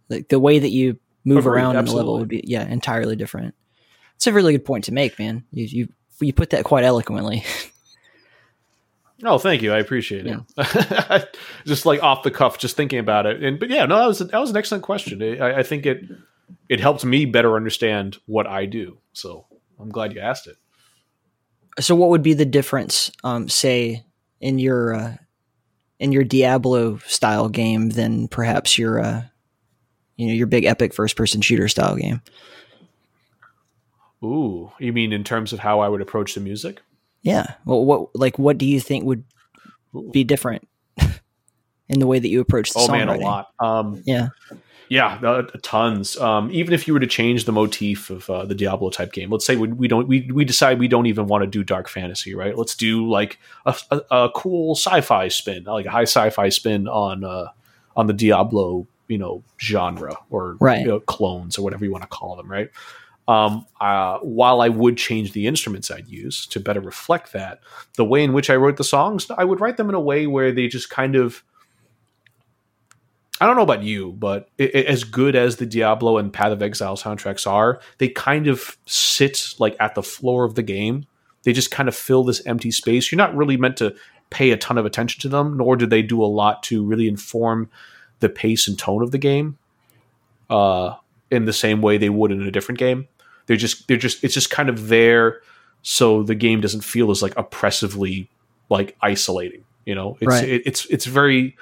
Like 0.09 0.29
the 0.29 0.39
way 0.39 0.59
that 0.59 0.71
you 0.71 0.99
move 1.25 1.47
Agreed, 1.47 1.53
around 1.53 1.77
in 1.77 1.85
the 1.87 1.93
level 1.93 2.19
would 2.19 2.29
be 2.29 2.45
yeah 2.47 2.67
entirely 2.67 3.17
different. 3.17 3.55
It's 4.17 4.27
a 4.27 4.33
really 4.33 4.53
good 4.53 4.65
point 4.65 4.85
to 4.85 4.93
make, 4.93 5.19
man. 5.19 5.45
You 5.51 5.65
you 5.65 5.89
you 6.21 6.33
put 6.33 6.51
that 6.51 6.65
quite 6.65 6.85
eloquently. 6.85 7.45
Oh, 9.23 9.39
thank 9.39 9.63
you. 9.63 9.73
I 9.73 9.79
appreciate 9.79 10.27
it. 10.27 11.39
just 11.65 11.87
like 11.87 12.03
off 12.03 12.25
the 12.25 12.31
cuff, 12.31 12.59
just 12.59 12.77
thinking 12.77 12.99
about 12.99 13.27
it. 13.27 13.43
And 13.43 13.59
but 13.59 13.71
yeah, 13.71 13.87
no, 13.87 13.99
that 13.99 14.07
was 14.07 14.19
that 14.19 14.39
was 14.39 14.51
an 14.51 14.57
excellent 14.57 14.85
question. 14.85 15.23
I, 15.41 15.61
I 15.61 15.63
think 15.63 15.87
it 15.87 16.05
it 16.69 16.81
helped 16.81 17.05
me 17.05 17.25
better 17.25 17.57
understand 17.57 18.19
what 18.27 18.47
I 18.47 18.67
do. 18.67 18.99
So 19.13 19.47
I'm 19.79 19.91
glad 19.91 20.15
you 20.15 20.21
asked 20.21 20.47
it. 20.47 20.57
so, 21.81 21.95
what 21.95 22.11
would 22.11 22.23
be 22.23 22.35
the 22.35 22.45
difference, 22.45 23.11
um, 23.23 23.49
say, 23.49 24.05
in 24.41 24.59
your 24.59 24.95
uh, 24.95 25.17
in 25.99 26.13
your 26.13 26.25
Diablo 26.25 26.99
style 26.99 27.49
game 27.49 27.91
than 27.91 28.29
perhaps 28.29 28.79
your 28.79 29.01
uh, 29.01 29.23
you 30.17 30.27
know 30.27 30.33
your 30.33 30.47
big 30.47 30.65
epic 30.65 30.95
first 30.95 31.17
person 31.17 31.41
shooter 31.41 31.69
style 31.69 31.97
game? 31.97 32.21
Ooh, 34.23 34.73
you 34.79 34.93
mean 34.93 35.13
in 35.13 35.25
terms 35.25 35.53
of 35.53 35.59
how 35.59 35.81
I 35.81 35.89
would 35.89 36.01
approach 36.01 36.35
the 36.35 36.41
music? 36.41 36.81
Yeah. 37.23 37.55
Well, 37.65 37.85
what 37.85 38.15
like 38.15 38.39
what 38.39 38.59
do 38.59 38.67
you 38.67 38.81
think 38.81 39.05
would 39.05 39.25
be 40.13 40.25
different 40.25 40.67
in 41.89 42.01
the 42.01 42.07
way 42.07 42.19
that 42.19 42.29
you 42.29 42.41
approach 42.41 42.73
the 42.73 42.81
Oh 42.81 42.89
man, 42.89 43.09
a 43.09 43.17
lot. 43.17 43.49
Um, 43.61 44.03
Yeah. 44.05 44.29
Yeah, 44.89 45.19
uh, 45.25 45.43
tons. 45.63 46.17
Um, 46.19 46.51
even 46.53 46.75
if 46.75 46.87
you 46.87 46.95
were 46.95 47.01
to 47.01 47.07
change 47.07 47.45
the 47.45 47.53
motif 47.53 48.11
of 48.11 48.29
uh, 48.29 48.45
the 48.45 48.55
Diablo 48.55 48.91
type 48.91 49.13
game, 49.13 49.31
let's 49.31 49.47
say 49.47 49.57
we, 49.57 49.69
we 49.69 49.89
don't 49.89 50.07
we, 50.07 50.31
we 50.33 50.45
decide 50.45 50.79
we 50.79 50.89
don't 50.89 51.07
even 51.07 51.27
want 51.27 51.43
to 51.43 51.47
do 51.47 51.65
dark 51.65 51.89
fantasy, 51.89 52.35
right? 52.35 52.57
Let's 52.57 52.75
do 52.75 53.09
like 53.09 53.39
a, 53.67 53.75
a, 53.91 54.01
a 54.11 54.31
cool 54.35 54.75
sci-fi 54.75 55.29
spin, 55.29 55.65
like 55.65 55.87
a 55.87 55.91
high 55.91 56.03
sci-fi 56.03 56.49
spin 56.51 56.87
on 56.89 57.25
uh, 57.25 57.49
on 57.97 58.07
the 58.07 58.13
Diablo, 58.13 58.87
you 59.09 59.19
know, 59.19 59.43
genre 59.61 60.17
or 60.31 60.57
Right. 60.61 60.81
you 60.81 60.87
know, 60.87 61.01
clones 61.01 61.59
or 61.59 61.63
whatever 61.63 61.85
you 61.85 61.93
want 61.93 62.03
to 62.03 62.09
call 62.09 62.37
them, 62.37 62.51
right? 62.51 62.71
Um, 63.27 63.65
uh, 63.81 64.19
while 64.19 64.61
I 64.61 64.69
would 64.69 64.99
change 64.99 65.33
the 65.33 65.47
instruments 65.47 65.91
I'd 65.91 66.09
use 66.09 66.45
to 66.49 66.61
better 66.61 66.81
reflect 66.81 67.33
that, 67.33 67.61
the 67.97 68.05
way 68.05 68.23
in 68.23 68.35
which 68.35 68.51
I 68.51 68.57
wrote 68.57 68.77
the 68.77 68.85
songs, 68.85 69.31
I 69.31 69.45
would 69.45 69.61
write 69.63 69.79
them 69.79 69.89
in 69.89 69.95
a 69.95 70.01
way 70.01 70.27
where 70.27 70.53
they 70.53 70.69
just 70.69 70.91
kind 70.91 71.17
of 71.17 71.43
I 73.45 73.47
don't 73.47 73.57
know 73.57 73.63
about 73.63 73.83
you, 73.83 74.13
but 74.13 74.49
i 74.59 74.65
i- 74.65 74.79
as 74.89 75.05
good 75.05 75.37
as 75.37 75.57
the 75.57 75.67
Diablo 75.67 76.19
and 76.19 76.33
Path 76.33 76.53
of 76.53 76.63
Exile 76.63 76.97
soundtracks 76.97 77.47
are, 77.47 77.81
they 77.99 78.09
kind 78.09 78.47
of 78.49 78.77
sit 78.87 79.55
like 79.59 79.77
at 79.79 79.95
the 79.95 80.03
floor 80.03 80.45
of 80.45 80.55
the 80.55 80.63
game. 80.63 81.05
They 81.45 81.53
just 81.53 81.71
kind 81.71 81.89
of 81.89 81.95
fill 81.95 82.25
this 82.25 82.45
empty 82.47 82.71
space. 82.71 83.13
You're 83.13 83.19
not 83.19 83.37
really 83.37 83.57
meant 83.57 83.77
to 83.77 83.95
pay 84.31 84.51
a 84.51 84.57
ton 84.57 84.79
of 84.79 84.87
attention 84.87 85.21
to 85.23 85.29
them, 85.29 85.57
nor 85.59 85.77
do 85.77 85.87
they 85.87 86.03
do 86.03 86.23
a 86.23 86.27
lot 86.27 86.63
to 86.65 86.83
really 86.85 87.07
inform 87.07 87.69
the 88.21 88.29
pace 88.29 88.67
and 88.67 88.79
tone 88.79 89.03
of 89.03 89.11
the 89.11 89.19
game. 89.19 89.59
Uh, 90.51 90.95
in 91.31 91.47
the 91.47 91.53
same 91.53 91.81
way 91.81 91.99
they 91.99 92.11
would 92.11 92.31
in 92.31 92.43
a 92.43 92.51
different 92.51 92.79
game, 92.79 93.09
they're 93.47 93.57
just 93.57 93.89
they're 93.89 93.97
just 93.97 94.23
it's 94.25 94.35
just 94.35 94.51
kind 94.51 94.69
of 94.69 94.89
there, 94.89 95.41
so 95.83 96.23
the 96.23 96.35
game 96.35 96.61
doesn't 96.61 96.83
feel 96.85 97.11
as 97.11 97.23
like 97.23 97.37
oppressively 97.37 98.31
like 98.71 98.97
isolating. 99.03 99.65
You 99.87 99.95
know, 99.95 100.17
it's 100.21 100.29
Right. 100.29 100.49
it, 100.49 100.63
it's 100.67 100.87
it's 100.87 101.07
very 101.07 101.57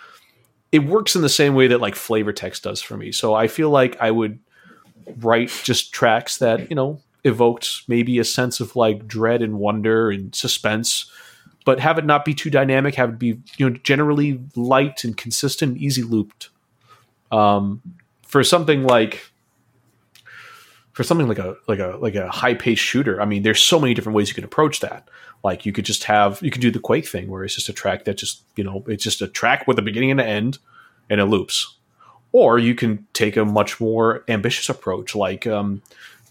it 0.72 0.80
works 0.80 1.14
in 1.14 1.22
the 1.22 1.28
same 1.28 1.54
way 1.54 1.68
that 1.68 1.80
like 1.80 1.94
flavor 1.94 2.32
text 2.32 2.64
does 2.64 2.80
for 2.80 2.96
me. 2.96 3.12
So 3.12 3.34
I 3.34 3.46
feel 3.46 3.70
like 3.70 3.96
I 4.00 4.10
would 4.10 4.38
write 5.18 5.48
just 5.62 5.92
tracks 5.92 6.38
that, 6.38 6.70
you 6.70 6.74
know, 6.74 7.00
evoked 7.24 7.82
maybe 7.86 8.18
a 8.18 8.24
sense 8.24 8.58
of 8.58 8.74
like 8.74 9.06
dread 9.06 9.42
and 9.42 9.58
wonder 9.58 10.10
and 10.10 10.34
suspense, 10.34 11.10
but 11.64 11.78
have 11.78 11.98
it 11.98 12.06
not 12.06 12.24
be 12.24 12.34
too 12.34 12.50
dynamic, 12.50 12.94
have 12.94 13.10
it 13.10 13.18
be, 13.18 13.38
you 13.58 13.68
know, 13.68 13.76
generally 13.84 14.40
light 14.56 15.04
and 15.04 15.16
consistent, 15.16 15.76
easy 15.76 16.02
looped. 16.02 16.48
Um 17.30 17.82
for 18.22 18.42
something 18.42 18.84
like 18.84 19.31
for 20.92 21.02
something 21.02 21.28
like 21.28 21.38
a 21.38 21.56
like 21.68 21.78
a 21.78 21.96
like 22.00 22.14
a 22.14 22.28
high 22.30 22.54
paced 22.54 22.82
shooter, 22.82 23.20
I 23.20 23.24
mean, 23.24 23.42
there's 23.42 23.62
so 23.62 23.80
many 23.80 23.94
different 23.94 24.16
ways 24.16 24.28
you 24.28 24.34
can 24.34 24.44
approach 24.44 24.80
that. 24.80 25.08
Like 25.42 25.66
you 25.66 25.72
could 25.72 25.84
just 25.84 26.04
have 26.04 26.40
you 26.42 26.50
could 26.50 26.60
do 26.60 26.70
the 26.70 26.78
Quake 26.78 27.08
thing 27.08 27.28
where 27.28 27.44
it's 27.44 27.54
just 27.54 27.68
a 27.68 27.72
track 27.72 28.04
that 28.04 28.18
just 28.18 28.42
you 28.56 28.64
know 28.64 28.84
it's 28.86 29.02
just 29.02 29.22
a 29.22 29.28
track 29.28 29.66
with 29.66 29.78
a 29.78 29.82
beginning 29.82 30.10
and 30.10 30.20
an 30.20 30.26
end, 30.26 30.58
and 31.10 31.20
it 31.20 31.26
loops. 31.26 31.76
Or 32.32 32.58
you 32.58 32.74
can 32.74 33.06
take 33.12 33.36
a 33.36 33.44
much 33.44 33.78
more 33.78 34.24
ambitious 34.28 34.68
approach, 34.68 35.14
like 35.14 35.46
um, 35.46 35.82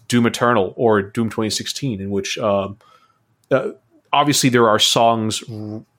Doom 0.08 0.26
Eternal 0.26 0.74
or 0.76 1.00
Doom 1.00 1.30
2016, 1.30 2.00
in 2.00 2.10
which 2.10 2.38
um, 2.38 2.76
uh, 3.50 3.70
obviously 4.12 4.50
there 4.50 4.68
are 4.68 4.78
songs 4.78 5.42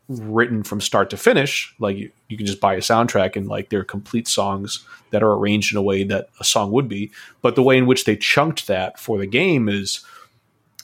written 0.10 0.64
from 0.64 0.82
start 0.82 1.10
to 1.10 1.18
finish. 1.18 1.74
Like 1.80 1.98
you, 1.98 2.12
you 2.28 2.38
can 2.38 2.46
just 2.46 2.60
buy 2.60 2.76
a 2.76 2.80
soundtrack 2.80 3.36
and 3.36 3.48
like 3.48 3.70
they're 3.70 3.84
complete 3.84 4.28
songs 4.28 4.86
that 5.12 5.24
are 5.24 5.34
arranged 5.34 5.72
in 5.72 5.78
a 5.78 5.82
way 5.82 6.04
that 6.04 6.30
a 6.40 6.44
song 6.44 6.72
would 6.72 6.88
be. 6.90 7.12
But 7.42 7.56
the 7.56 7.64
way 7.64 7.78
in 7.78 7.86
which 7.86 8.06
they 8.06 8.16
chunked 8.16 8.68
that 8.68 9.00
for 9.00 9.18
the 9.18 9.28
game 9.28 9.70
is 9.70 10.04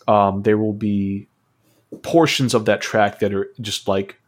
um, 0.08 0.44
there 0.44 0.58
will 0.58 0.74
be 0.74 1.28
portions 2.02 2.54
of 2.54 2.66
that 2.66 2.82
track 2.82 3.20
that 3.20 3.34
are 3.34 3.50
just 3.60 3.88
like 3.88 4.20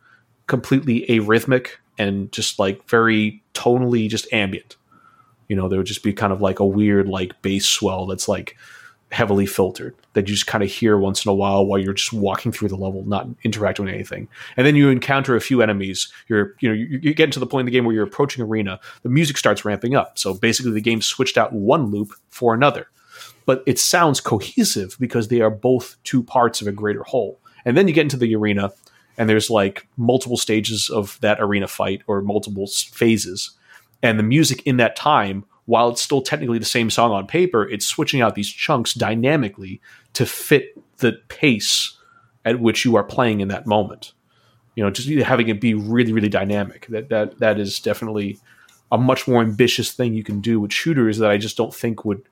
completely 0.48 1.06
arrhythmic 1.08 1.70
and 1.98 2.32
just 2.32 2.60
like 2.60 2.88
very 2.88 3.42
tonally 3.54 4.10
just 4.10 4.32
ambient. 4.34 4.76
You 5.48 5.56
know, 5.56 5.68
there 5.68 5.80
would 5.80 5.88
just 5.88 6.04
be 6.04 6.14
kind 6.14 6.34
of 6.34 6.42
like 6.42 6.60
a 6.60 6.66
weird 6.66 7.08
like 7.08 7.42
bass 7.42 7.66
swell 7.66 8.06
that's 8.06 8.28
like 8.28 8.58
heavily 9.12 9.46
filtered 9.46 9.94
that 10.14 10.28
you 10.28 10.36
just 10.36 10.48
kind 10.48 10.64
of 10.64 10.70
hear 10.70 10.98
once 10.98 11.26
in 11.26 11.30
a 11.30 11.34
while 11.34 11.66
while 11.66 11.78
you're 11.78 11.94
just 11.94 12.14
walking 12.14 12.52
through 12.52 12.70
the 12.70 12.76
level, 12.76 13.04
not 13.06 13.28
interacting 13.44 13.86
with 13.86 13.94
anything. 13.94 14.28
And 14.56 14.66
then 14.66 14.76
you 14.76 14.90
encounter 14.90 15.36
a 15.36 15.42
few 15.42 15.62
enemies. 15.62 16.12
You're 16.28 16.56
you 16.60 16.70
know 16.70 16.76
you, 16.76 17.00
you 17.02 17.14
get 17.14 17.32
to 17.34 17.40
the 17.40 17.46
point 17.46 17.62
in 17.62 17.66
the 17.66 17.72
game 17.72 17.86
where 17.86 17.94
you're 17.94 18.06
approaching 18.06 18.44
arena. 18.44 18.80
The 19.04 19.10
music 19.10 19.38
starts 19.38 19.66
ramping 19.66 19.96
up. 19.96 20.18
So 20.18 20.34
basically, 20.34 20.72
the 20.72 20.82
game 20.82 21.02
switched 21.02 21.38
out 21.38 21.54
one 21.54 21.92
loop 21.92 22.14
for 22.30 22.54
another, 22.54 22.88
but 23.46 23.64
it 23.66 23.80
sounds 23.80 24.22
cohesive 24.22 24.96
because 25.00 25.28
they 25.28 25.42
are 25.42 25.52
both 25.52 25.98
two 26.04 26.24
parts 26.24 26.62
of 26.62 26.68
a 26.68 26.72
greater 26.72 27.04
whole. 27.04 27.40
And 27.66 27.78
then 27.78 27.88
you 27.88 27.94
get 27.94 28.02
into 28.02 28.18
the 28.18 28.36
arena, 28.36 28.72
and 29.18 29.30
there's 29.30 29.50
like 29.50 29.88
multiple 29.98 30.38
stages 30.38 30.90
of 30.90 31.20
that 31.22 31.40
arena 31.42 31.68
fight 31.68 32.02
or 32.08 32.22
multiple 32.22 32.68
phases 32.68 33.52
and 34.04 34.18
the 34.18 34.24
music 34.24 34.66
in 34.66 34.78
that 34.78 34.96
time 34.96 35.46
while 35.66 35.90
it's 35.90 36.02
still 36.02 36.22
technically 36.22 36.60
the 36.60 36.66
same 36.66 36.90
song 36.90 37.12
on 37.12 37.28
paper 37.28 37.68
it's 37.70 37.86
switching 37.86 38.22
out 38.22 38.36
these 38.36 38.50
chunks 38.50 38.94
dynamically 38.94 39.82
to 40.14 40.26
fit 40.26 40.78
the 40.98 41.14
pace 41.30 41.98
at 42.46 42.60
which 42.60 42.86
you 42.86 42.96
are 42.96 43.04
playing 43.04 43.40
in 43.40 43.48
that 43.50 43.68
moment. 43.68 44.14
You 44.76 44.84
know 44.84 44.90
just 44.90 45.10
having 45.10 45.50
it 45.50 45.60
be 45.60 45.74
really 45.74 46.14
really 46.14 46.30
dynamic. 46.30 46.88
That 46.88 47.10
that 47.10 47.40
that 47.40 47.60
is 47.60 47.80
definitely 47.80 48.40
a 48.92 48.98
much 48.98 49.28
more 49.28 49.42
ambitious 49.42 49.92
thing 49.92 50.14
you 50.14 50.24
can 50.24 50.42
do 50.42 50.60
with 50.60 50.74
shooters 50.74 51.18
that 51.18 51.32
i 51.32 51.38
just 51.38 51.56
don't 51.56 51.74
think 51.74 52.04
would 52.04 52.24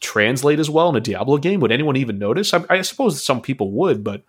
translate 0.00 0.58
as 0.58 0.68
well 0.68 0.88
in 0.88 0.96
a 0.96 1.00
diablo 1.00 1.36
game. 1.36 1.60
Would 1.60 1.70
anyone 1.70 1.94
even 1.96 2.18
notice? 2.18 2.52
I, 2.52 2.64
I 2.68 2.82
suppose 2.82 3.22
some 3.22 3.40
people 3.40 3.72
would 3.72 4.02
but 4.02 4.22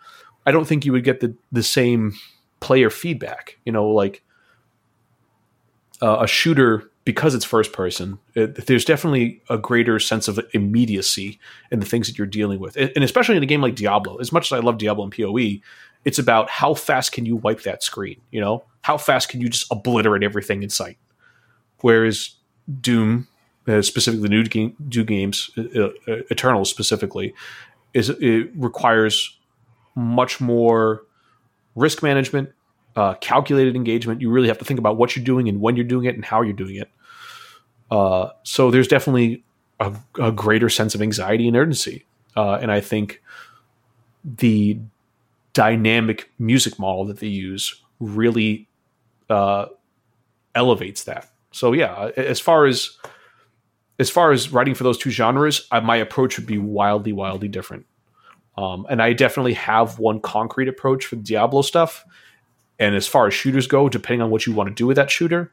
i 0.46 0.52
don't 0.52 0.66
think 0.66 0.86
you 0.86 0.92
would 0.92 1.04
get 1.04 1.20
the 1.20 1.36
the 1.52 1.64
same 1.64 2.14
player 2.60 2.90
feedback. 2.90 3.58
You 3.66 3.72
know 3.72 3.90
like 3.90 4.24
uh, 6.02 6.20
a 6.22 6.28
shooter 6.28 6.91
because 7.04 7.34
it's 7.34 7.46
first 7.46 7.74
person 7.74 8.20
it, 8.36 8.68
there's 8.68 8.86
definitely 8.86 9.42
a 9.50 9.58
greater 9.58 10.00
sense 10.00 10.28
of 10.28 10.40
immediacy 10.54 11.40
in 11.72 11.80
the 11.80 11.86
things 11.86 12.08
that 12.08 12.18
you're 12.18 12.28
dealing 12.28 12.60
with. 12.60 12.76
And, 12.78 13.04
especially 13.04 13.38
in 13.38 13.44
a 13.44 13.48
game 13.48 13.62
like 13.62 13.76
diablo 13.76 14.18
as 14.18 14.32
much 14.32 14.52
as 14.52 14.58
i 14.58 14.60
love 14.60 14.78
diablo 14.78 15.04
and 15.04 15.14
poe 15.14 15.38
it's 16.04 16.18
about 16.18 16.50
how 16.50 16.74
fast 16.74 17.12
can 17.12 17.26
you 17.26 17.36
wipe 17.36 17.62
that 17.64 17.84
screen 17.84 18.22
you 18.32 18.42
know? 18.42 18.64
How 18.84 18.98
fast 18.98 19.30
can 19.30 19.42
you 19.42 19.50
just 19.50 19.72
obliterate 19.72 20.24
everything 20.24 20.64
in 20.64 20.70
sight? 20.70 20.98
Whereas 21.82 22.36
doom 22.80 23.28
uh, 23.68 23.82
specifically 23.82 24.24
the 24.24 24.30
new 24.30 24.44
game 24.44 24.76
do 24.88 25.04
games 25.04 25.52
uh, 25.58 25.80
uh, 25.82 25.90
eternal 26.30 26.66
specifically 26.66 27.34
is 27.94 28.10
it 28.10 28.50
requires 28.56 29.38
much 29.96 30.40
more 30.40 31.04
risk 31.76 32.02
management 32.02 32.52
uh, 32.96 33.14
calculated 33.16 33.76
engagement. 33.76 34.22
You 34.22 34.30
really 34.30 34.48
have 34.48 34.58
to 34.60 34.66
think 34.66 34.80
about 34.80 34.98
what 34.98 35.16
you're 35.16 35.26
doing 35.26 35.48
and 35.48 35.62
when 35.62 35.76
you're 35.76 35.86
doing 35.86 36.06
it 36.06 36.16
and 36.16 36.26
how 36.26 36.42
you're 36.42 36.54
doing 36.54 36.76
it. 36.76 36.92
Uh, 37.90 38.30
so 38.44 38.72
there's 38.72 38.88
definitely 38.88 39.44
a, 39.80 39.94
a, 40.20 40.32
greater 40.32 40.70
sense 40.70 40.96
of 40.96 41.02
anxiety 41.02 41.48
and 41.48 41.58
urgency, 41.58 42.06
uh, 42.38 42.54
and 42.54 42.72
I 42.72 42.80
think 42.80 43.22
the 44.24 44.80
dynamic 45.54 46.32
music 46.40 46.80
model 46.80 47.04
that 47.06 47.20
they 47.20 47.28
use 47.28 47.82
really 48.00 48.70
uh, 49.30 49.66
elevates 50.56 51.04
that. 51.04 51.30
So 51.52 51.74
yeah, 51.74 52.12
as 52.16 52.40
far 52.40 52.66
as 52.66 52.98
as 54.00 54.10
far 54.10 54.32
as 54.32 54.52
writing 54.52 54.74
for 54.74 54.84
those 54.84 54.98
two 54.98 55.12
genres, 55.12 55.68
I, 55.72 55.80
my 55.80 55.98
approach 55.98 56.38
would 56.38 56.48
be 56.48 56.58
wildly, 56.58 57.12
wildly 57.12 57.48
different. 57.48 57.86
Um, 58.58 58.88
and 58.90 59.02
I 59.02 59.14
definitely 59.14 59.54
have 59.54 60.00
one 60.00 60.20
concrete 60.20 60.68
approach 60.68 61.06
for 61.06 61.18
Diablo 61.18 61.62
stuff. 61.62 62.04
And 62.82 62.96
as 62.96 63.08
far 63.08 63.28
as 63.28 63.34
shooters 63.36 63.68
go, 63.68 63.88
depending 63.90 64.24
on 64.24 64.32
what 64.32 64.48
you 64.48 64.54
want 64.54 64.68
to 64.70 64.74
do 64.74 64.88
with 64.88 64.96
that 64.96 65.12
shooter, 65.12 65.52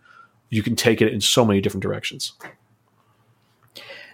you 0.49 0.63
can 0.63 0.75
take 0.75 1.03
it 1.03 1.13
in 1.13 1.21
so 1.21 1.45
many 1.45 1.61
different 1.61 1.83
directions. 1.83 2.33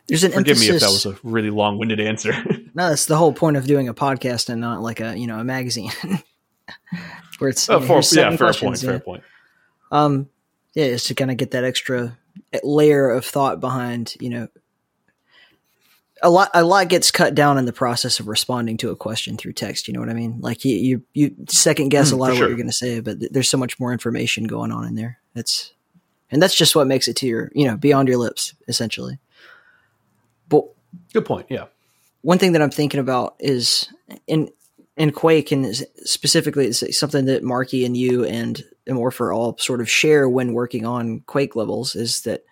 There's 0.08 0.24
an 0.24 0.32
Forgive 0.32 0.56
emphasis. 0.56 0.68
me 0.68 0.74
if 0.74 0.80
that 0.82 0.88
was 0.88 1.06
a 1.06 1.16
really 1.22 1.50
long-winded 1.50 2.00
answer. 2.00 2.32
no, 2.74 2.88
that's 2.88 3.06
the 3.06 3.16
whole 3.16 3.32
point 3.32 3.56
of 3.56 3.66
doing 3.68 3.88
a 3.88 3.94
podcast 3.94 4.48
and 4.48 4.60
not 4.60 4.82
like 4.82 5.00
a 5.00 5.16
you 5.16 5.28
know 5.28 5.38
a 5.38 5.44
magazine, 5.44 5.92
where 7.38 7.50
it's 7.50 7.68
you 7.68 7.80
for, 7.80 8.02
yeah, 8.12 8.36
fair 8.36 8.52
point. 8.52 8.82
yeah. 8.82 8.90
Fair 8.90 9.00
point. 9.00 9.22
Um, 9.92 10.28
yeah, 10.74 10.88
just 10.88 11.06
to 11.06 11.14
kind 11.14 11.30
of 11.30 11.36
get 11.36 11.52
that 11.52 11.62
extra 11.62 12.18
layer 12.64 13.08
of 13.10 13.24
thought 13.24 13.60
behind, 13.60 14.16
you 14.20 14.28
know, 14.28 14.48
a 16.22 16.30
lot 16.30 16.50
a 16.54 16.64
lot 16.64 16.88
gets 16.88 17.10
cut 17.10 17.34
down 17.34 17.58
in 17.58 17.64
the 17.64 17.72
process 17.72 18.20
of 18.20 18.28
responding 18.28 18.76
to 18.78 18.90
a 18.90 18.96
question 18.96 19.36
through 19.36 19.52
text. 19.52 19.88
You 19.88 19.94
know 19.94 20.00
what 20.00 20.08
I 20.08 20.14
mean? 20.14 20.38
Like 20.40 20.64
you 20.64 20.76
you, 20.76 21.02
you 21.12 21.34
second 21.48 21.88
guess 21.90 22.12
a 22.12 22.14
Mm, 22.14 22.18
lot 22.18 22.30
of 22.30 22.36
sure. 22.36 22.44
what 22.46 22.48
you're 22.50 22.56
going 22.56 22.66
to 22.68 22.72
say, 22.72 23.00
but 23.00 23.20
th- 23.20 23.32
there's 23.32 23.48
so 23.50 23.58
much 23.58 23.78
more 23.80 23.92
information 23.92 24.44
going 24.44 24.70
on 24.72 24.86
in 24.86 24.94
there. 24.94 25.18
That's 25.34 25.72
and 26.30 26.40
that's 26.42 26.54
just 26.56 26.74
what 26.76 26.86
makes 26.86 27.08
it 27.08 27.16
to 27.16 27.26
your 27.26 27.50
you 27.54 27.66
know 27.66 27.76
beyond 27.76 28.08
your 28.08 28.16
lips 28.18 28.54
essentially. 28.68 29.18
But 30.48 30.64
Good 31.12 31.24
point. 31.26 31.46
Yeah. 31.50 31.66
one 32.22 32.38
thing 32.38 32.52
that 32.52 32.62
I'm 32.62 32.70
thinking 32.70 33.00
about 33.00 33.34
is 33.40 33.88
in 34.26 34.50
in 34.96 35.10
Quake 35.10 35.50
and 35.50 35.74
specifically 36.04 36.66
it's 36.66 36.96
something 36.98 37.24
that 37.24 37.42
Marky 37.42 37.84
and 37.84 37.96
you 37.96 38.24
and 38.24 38.62
Immorpher 38.86 39.32
all 39.32 39.56
sort 39.58 39.80
of 39.80 39.90
share 39.90 40.28
when 40.28 40.52
working 40.52 40.86
on 40.86 41.20
Quake 41.26 41.56
levels 41.56 41.96
is 41.96 42.20
that 42.22 42.44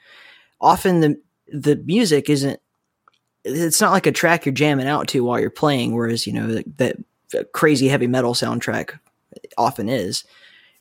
often 0.61 1.01
the 1.01 1.21
the 1.53 1.77
music 1.77 2.29
isn't 2.29 2.59
it's 3.45 3.81
not 3.81 3.93
like 3.93 4.07
a 4.07 4.13
track 4.13 4.47
you're 4.47 4.53
jamming 4.53 4.87
out 4.87 5.09
to 5.09 5.25
while 5.25 5.41
you're 5.41 5.51
playing 5.51 5.95
whereas 5.95 6.27
you 6.27 6.33
know 6.33 6.63
that, 6.77 6.97
crazy 7.53 7.89
heavy 7.89 8.07
metal 8.07 8.35
soundtrack 8.35 8.99
often 9.57 9.89
is. 9.89 10.25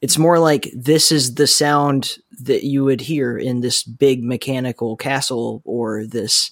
It's 0.02 0.18
more 0.18 0.40
like 0.40 0.70
this 0.76 1.12
is 1.12 1.36
the 1.36 1.48
sound 1.48 2.18
that 2.42 2.66
you 2.66 2.84
would 2.84 3.02
hear 3.02 3.38
in 3.38 3.62
this 3.62 3.84
big 3.84 4.24
mechanical 4.24 4.98
castle 4.98 5.62
or 5.64 6.06
this 6.06 6.52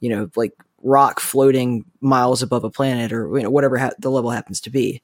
you 0.00 0.08
know 0.08 0.30
like 0.36 0.52
rock 0.82 1.20
floating 1.20 1.84
miles 2.00 2.42
above 2.42 2.64
a 2.64 2.70
planet 2.70 3.12
or 3.12 3.36
you 3.36 3.42
know 3.42 3.50
whatever 3.50 3.76
ha- 3.76 3.90
the 3.98 4.10
level 4.10 4.30
happens 4.30 4.60
to 4.62 4.70
be. 4.70 5.02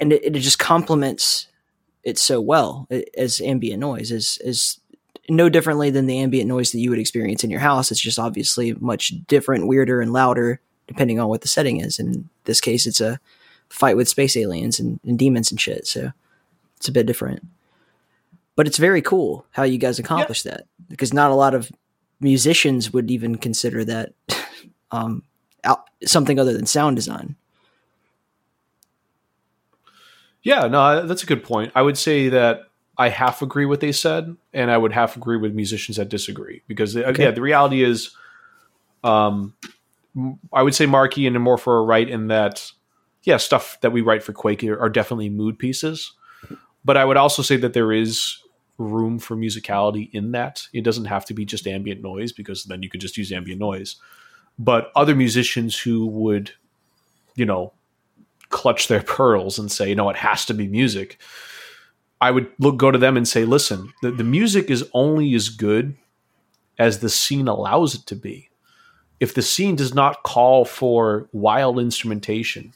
And 0.00 0.12
it, 0.12 0.36
it 0.36 0.40
just 0.40 0.58
complements 0.58 1.46
it 2.02 2.18
so 2.18 2.40
well 2.40 2.86
a- 2.90 3.04
as 3.18 3.40
ambient 3.40 3.80
noise 3.80 4.10
is 4.10 4.38
is 4.42 4.79
no 5.30 5.48
differently 5.48 5.90
than 5.90 6.06
the 6.06 6.18
ambient 6.18 6.48
noise 6.48 6.72
that 6.72 6.80
you 6.80 6.90
would 6.90 6.98
experience 6.98 7.44
in 7.44 7.50
your 7.50 7.60
house 7.60 7.90
it's 7.90 8.00
just 8.00 8.18
obviously 8.18 8.72
much 8.74 9.12
different 9.26 9.66
weirder 9.66 10.00
and 10.00 10.12
louder 10.12 10.60
depending 10.86 11.20
on 11.20 11.28
what 11.28 11.40
the 11.40 11.48
setting 11.48 11.80
is 11.80 11.98
and 11.98 12.14
in 12.14 12.28
this 12.44 12.60
case 12.60 12.86
it's 12.86 13.00
a 13.00 13.18
fight 13.68 13.96
with 13.96 14.08
space 14.08 14.36
aliens 14.36 14.80
and, 14.80 14.98
and 15.04 15.18
demons 15.18 15.50
and 15.50 15.60
shit 15.60 15.86
so 15.86 16.10
it's 16.76 16.88
a 16.88 16.92
bit 16.92 17.06
different 17.06 17.46
but 18.56 18.66
it's 18.66 18.78
very 18.78 19.00
cool 19.00 19.46
how 19.52 19.62
you 19.62 19.78
guys 19.78 19.98
accomplish 19.98 20.42
that 20.42 20.64
because 20.88 21.12
not 21.12 21.30
a 21.30 21.34
lot 21.34 21.54
of 21.54 21.70
musicians 22.20 22.92
would 22.92 23.10
even 23.10 23.36
consider 23.36 23.84
that 23.84 24.12
um, 24.90 25.22
out, 25.64 25.88
something 26.04 26.38
other 26.38 26.52
than 26.52 26.66
sound 26.66 26.96
design. 26.96 27.36
Yeah, 30.42 30.66
no, 30.68 31.06
that's 31.06 31.22
a 31.22 31.26
good 31.26 31.44
point. 31.44 31.72
I 31.74 31.82
would 31.82 31.98
say 31.98 32.30
that 32.30 32.69
I 33.00 33.08
half 33.08 33.40
agree 33.40 33.64
what 33.64 33.80
they 33.80 33.92
said, 33.92 34.36
and 34.52 34.70
I 34.70 34.76
would 34.76 34.92
half 34.92 35.16
agree 35.16 35.38
with 35.38 35.54
musicians 35.54 35.96
that 35.96 36.10
disagree 36.10 36.60
because 36.68 36.94
uh, 36.94 37.00
Okay. 37.00 37.24
yeah, 37.24 37.30
the 37.30 37.40
reality 37.40 37.82
is, 37.82 38.14
um, 39.02 39.54
I 40.52 40.62
would 40.62 40.74
say 40.74 40.84
Marky 40.84 41.26
and 41.26 41.40
Morpher 41.40 41.72
are 41.76 41.84
right 41.84 42.06
in 42.06 42.26
that, 42.26 42.70
yeah, 43.22 43.38
stuff 43.38 43.78
that 43.80 43.92
we 43.92 44.02
write 44.02 44.22
for 44.22 44.34
Quake 44.34 44.62
are, 44.64 44.78
are 44.78 44.90
definitely 44.90 45.30
mood 45.30 45.58
pieces, 45.58 46.12
but 46.84 46.98
I 46.98 47.06
would 47.06 47.16
also 47.16 47.40
say 47.40 47.56
that 47.56 47.72
there 47.72 47.90
is 47.90 48.36
room 48.76 49.18
for 49.18 49.34
musicality 49.34 50.10
in 50.12 50.32
that. 50.32 50.66
It 50.74 50.84
doesn't 50.84 51.06
have 51.06 51.24
to 51.26 51.34
be 51.34 51.46
just 51.46 51.66
ambient 51.66 52.02
noise 52.02 52.32
because 52.32 52.64
then 52.64 52.82
you 52.82 52.90
could 52.90 53.00
just 53.00 53.16
use 53.16 53.32
ambient 53.32 53.60
noise. 53.60 53.96
But 54.58 54.92
other 54.94 55.14
musicians 55.14 55.78
who 55.78 56.06
would, 56.06 56.52
you 57.34 57.46
know, 57.46 57.72
clutch 58.50 58.88
their 58.88 59.02
pearls 59.16 59.58
and 59.58 59.72
say, 59.72 59.94
no, 59.94 60.10
it 60.10 60.16
has 60.16 60.44
to 60.46 60.54
be 60.54 60.68
music. 60.68 61.18
I 62.20 62.30
would 62.30 62.50
look 62.58 62.76
go 62.76 62.90
to 62.90 62.98
them 62.98 63.16
and 63.16 63.26
say, 63.26 63.44
listen, 63.44 63.92
the, 64.02 64.10
the 64.10 64.24
music 64.24 64.70
is 64.70 64.88
only 64.92 65.34
as 65.34 65.48
good 65.48 65.96
as 66.78 66.98
the 66.98 67.08
scene 67.08 67.48
allows 67.48 67.94
it 67.94 68.06
to 68.06 68.16
be. 68.16 68.48
If 69.20 69.34
the 69.34 69.42
scene 69.42 69.76
does 69.76 69.94
not 69.94 70.22
call 70.22 70.64
for 70.64 71.28
wild 71.32 71.78
instrumentation, 71.78 72.72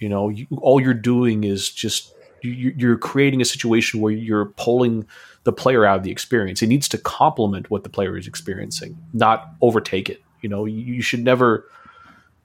you 0.00 0.08
know, 0.08 0.28
you, 0.28 0.46
all 0.58 0.80
you're 0.80 0.94
doing 0.94 1.44
is 1.44 1.70
just 1.70 2.14
you, 2.42 2.72
you're 2.76 2.96
creating 2.96 3.40
a 3.40 3.44
situation 3.44 4.00
where 4.00 4.12
you're 4.12 4.46
pulling 4.46 5.06
the 5.44 5.52
player 5.52 5.84
out 5.84 5.98
of 5.98 6.02
the 6.04 6.10
experience. 6.10 6.62
It 6.62 6.68
needs 6.68 6.88
to 6.88 6.98
complement 6.98 7.70
what 7.70 7.82
the 7.82 7.88
player 7.88 8.16
is 8.16 8.26
experiencing, 8.26 8.96
not 9.12 9.50
overtake 9.60 10.08
it. 10.08 10.22
You 10.40 10.48
know, 10.48 10.64
you, 10.64 10.94
you 10.94 11.02
should 11.02 11.24
never 11.24 11.68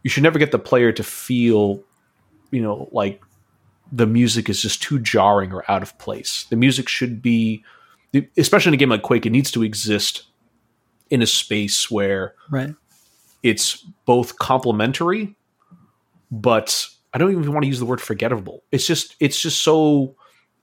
you 0.03 0.09
should 0.09 0.24
never 0.24 0.39
get 0.39 0.51
the 0.51 0.59
player 0.59 0.91
to 0.91 1.03
feel 1.03 1.82
you 2.51 2.61
know 2.61 2.89
like 2.91 3.21
the 3.96 4.08
music 4.08 4.50
is 4.50 4.60
just 4.62 4.82
too 4.82 4.98
jarring 5.00 5.54
or 5.54 5.64
out 5.70 5.84
of 5.84 5.96
place. 6.00 6.46
The 6.50 6.56
music 6.56 6.89
should 6.89 7.22
be 7.22 7.64
especially 8.38 8.70
in 8.72 8.74
a 8.74 8.78
game 8.78 8.89
like 8.89 9.02
quake 9.04 9.26
it 9.26 9.32
needs 9.32 9.52
to 9.52 9.64
exist 9.64 10.24
in 11.10 11.22
a 11.22 11.28
space 11.28 11.89
where 11.91 12.34
Right. 12.50 12.74
it's 13.44 13.78
both 14.06 14.38
complementary 14.39 15.36
but 16.32 16.88
i 17.14 17.18
don't 17.18 17.32
even 17.32 17.52
want 17.52 17.64
to 17.64 17.68
use 17.68 17.80
the 17.80 17.86
word 17.86 18.02
forgettable. 18.02 18.64
It's 18.72 18.86
just 18.88 19.16
it's 19.20 19.39
just 19.41 19.64
so 19.64 20.16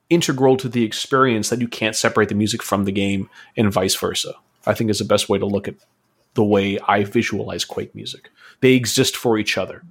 integral 0.09 0.57
to 0.57 0.67
the 0.69 0.83
experience 0.83 1.49
that 1.49 1.61
you 1.61 1.67
can't 1.69 1.95
separate 1.95 2.27
the 2.29 2.35
music 2.35 2.61
from 2.63 2.83
the 2.85 2.91
game 2.91 3.29
and 3.55 3.71
vice 3.71 3.95
versa. 3.95 4.33
I 4.65 4.73
think 4.73 4.89
is 4.89 4.99
the 4.99 5.05
best 5.05 5.29
way 5.29 5.39
to 5.39 5.45
look 5.45 5.67
at 5.69 5.75
the 6.33 6.43
way 6.43 6.77
i 6.87 7.03
visualize 7.03 7.65
quake 7.65 7.93
music. 7.95 8.29
They 8.61 8.73
exist 8.73 9.15
for 9.17 9.37
each 9.37 9.57
other 9.57 9.83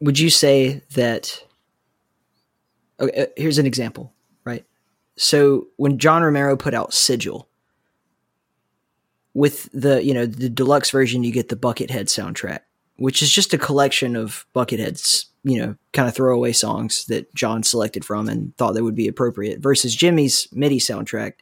Would 0.00 0.18
you 0.18 0.30
say 0.30 0.82
that? 0.94 1.44
Okay, 2.98 3.22
uh, 3.22 3.26
here's 3.36 3.58
an 3.58 3.66
example, 3.66 4.12
right? 4.44 4.64
So 5.16 5.68
when 5.76 5.98
John 5.98 6.22
Romero 6.22 6.56
put 6.56 6.74
out 6.74 6.94
Sigil, 6.94 7.48
with 9.34 9.68
the 9.72 10.02
you 10.04 10.14
know 10.14 10.26
the 10.26 10.48
deluxe 10.48 10.90
version, 10.90 11.24
you 11.24 11.32
get 11.32 11.48
the 11.48 11.56
Buckethead 11.56 12.06
soundtrack, 12.06 12.60
which 12.96 13.22
is 13.22 13.30
just 13.30 13.54
a 13.54 13.58
collection 13.58 14.16
of 14.16 14.46
Buckethead's 14.54 15.26
you 15.42 15.58
know 15.58 15.76
kind 15.92 16.08
of 16.08 16.14
throwaway 16.14 16.52
songs 16.52 17.04
that 17.06 17.32
John 17.34 17.62
selected 17.62 18.04
from 18.04 18.28
and 18.28 18.56
thought 18.56 18.74
that 18.74 18.84
would 18.84 18.94
be 18.94 19.08
appropriate. 19.08 19.60
Versus 19.60 19.94
Jimmy's 19.94 20.48
MIDI 20.52 20.78
soundtrack, 20.78 21.34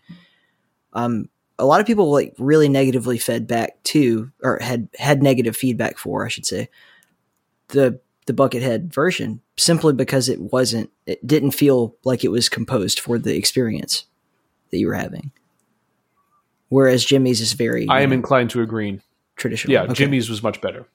um, 0.92 1.28
a 1.58 1.66
lot 1.66 1.80
of 1.80 1.86
people 1.86 2.10
like 2.10 2.34
really 2.38 2.68
negatively 2.68 3.18
fed 3.18 3.46
back 3.46 3.82
to 3.84 4.30
or 4.42 4.58
had 4.60 4.88
had 4.98 5.22
negative 5.22 5.56
feedback 5.56 5.98
for, 5.98 6.24
I 6.24 6.28
should 6.28 6.46
say, 6.46 6.68
the 7.68 8.00
the 8.28 8.32
Buckethead 8.32 8.94
version 8.94 9.40
simply 9.56 9.92
because 9.92 10.28
it 10.28 10.40
wasn't 10.40 10.90
it 11.06 11.26
didn't 11.26 11.50
feel 11.50 11.96
like 12.04 12.22
it 12.22 12.30
was 12.30 12.48
composed 12.48 13.00
for 13.00 13.18
the 13.18 13.34
experience 13.36 14.04
that 14.70 14.78
you 14.78 14.86
were 14.86 14.94
having. 14.94 15.32
Whereas 16.68 17.04
Jimmy's 17.04 17.40
is 17.40 17.54
very 17.54 17.88
i 17.88 18.02
am 18.02 18.10
know, 18.10 18.14
inclined 18.14 18.50
to 18.50 18.62
agree 18.62 19.00
traditional. 19.36 19.72
yeah 19.72 19.82
Okay. 19.84 19.94
jimmy's 19.94 20.28
was 20.30 20.42
much 20.42 20.60
better 20.60 20.86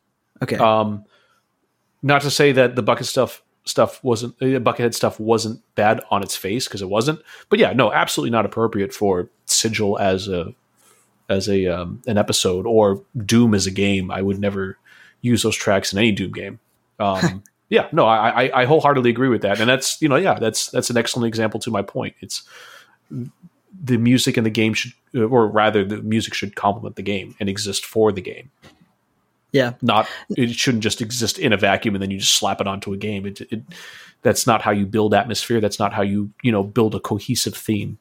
Okay. 0.42 0.58
Um, 0.58 1.06
not 2.02 2.22
to 2.24 2.30
say 2.32 2.52
that 2.52 2.76
the 2.76 2.82
bucket 2.84 3.08
stuff 3.08 3.42
stuff 3.66 4.04
wasn't 4.04 4.38
the 4.40 4.60
buckethead 4.60 4.94
stuff 4.94 5.20
wasn't 5.20 5.62
bad 5.76 6.02
on 6.12 6.22
its 6.22 6.36
face 6.36 6.68
because 6.68 6.82
it 6.82 6.90
wasn't, 6.90 7.22
but 7.50 7.60
yeah, 7.60 7.72
no, 7.72 7.94
absolutely 7.94 8.32
not 8.32 8.46
appropriate 8.46 8.94
for 8.94 9.30
Sigil 9.46 9.98
as 10.00 10.28
a 10.28 10.54
as 11.30 11.48
a 11.48 11.66
um, 11.68 12.02
an 12.08 12.18
episode 12.18 12.66
or 12.66 13.02
Doom 13.26 13.54
as 13.54 13.66
a 13.66 13.72
game. 13.72 14.12
I 14.12 14.22
would 14.22 14.40
never 14.40 14.78
use 15.22 15.44
those 15.44 15.56
tracks 15.56 15.94
in 15.94 16.00
any 16.00 16.12
Doom 16.12 16.34
game. 16.34 16.60
Um, 17.04 17.44
yeah, 17.70 17.88
no, 17.92 18.06
I, 18.06 18.46
I 18.46 18.62
I 18.62 18.66
wholeheartedly 18.66 19.10
agree 19.10 19.30
with 19.30 19.42
that, 19.42 19.60
and 19.60 19.70
that's 19.70 20.02
you 20.02 20.10
know 20.10 20.16
yeah 20.16 20.40
that's 20.40 20.68
that's 20.68 20.90
an 20.90 20.98
excellent 20.98 21.28
example 21.28 21.60
to 21.62 21.72
my 21.72 21.82
point. 21.82 22.16
It's 22.22 22.44
the 23.84 23.98
music 23.98 24.38
and 24.38 24.46
the 24.46 24.52
game 24.52 24.74
should, 24.74 24.94
or 25.16 25.48
rather, 25.48 25.84
the 25.84 26.02
music 26.02 26.34
should 26.34 26.56
complement 26.56 26.96
the 26.96 27.02
game 27.02 27.36
and 27.40 27.50
exist 27.50 27.86
for 27.86 28.12
the 28.12 28.22
game. 28.22 28.52
Yeah. 29.52 29.74
Not 29.82 30.08
it 30.32 30.52
shouldn't 30.52 30.84
just 30.84 31.00
exist 31.00 31.38
in 31.38 31.54
a 31.54 31.58
vacuum 31.58 31.96
and 31.96 32.02
then 32.02 32.10
you 32.10 32.18
just 32.18 32.36
slap 32.36 32.60
it 32.60 32.68
onto 32.68 32.92
a 32.92 32.98
game. 32.98 33.26
It, 33.26 33.42
it 33.42 33.62
that's 34.24 34.48
not 34.48 34.62
how 34.62 34.72
you 34.72 34.86
build 34.86 35.14
atmosphere. 35.14 35.62
That's 35.62 35.80
not 35.80 35.94
how 35.94 36.02
you 36.02 36.32
you 36.42 36.52
know 36.52 36.64
build 36.64 36.96
a 36.96 37.00
cohesive 37.00 37.56
theme. 37.56 38.00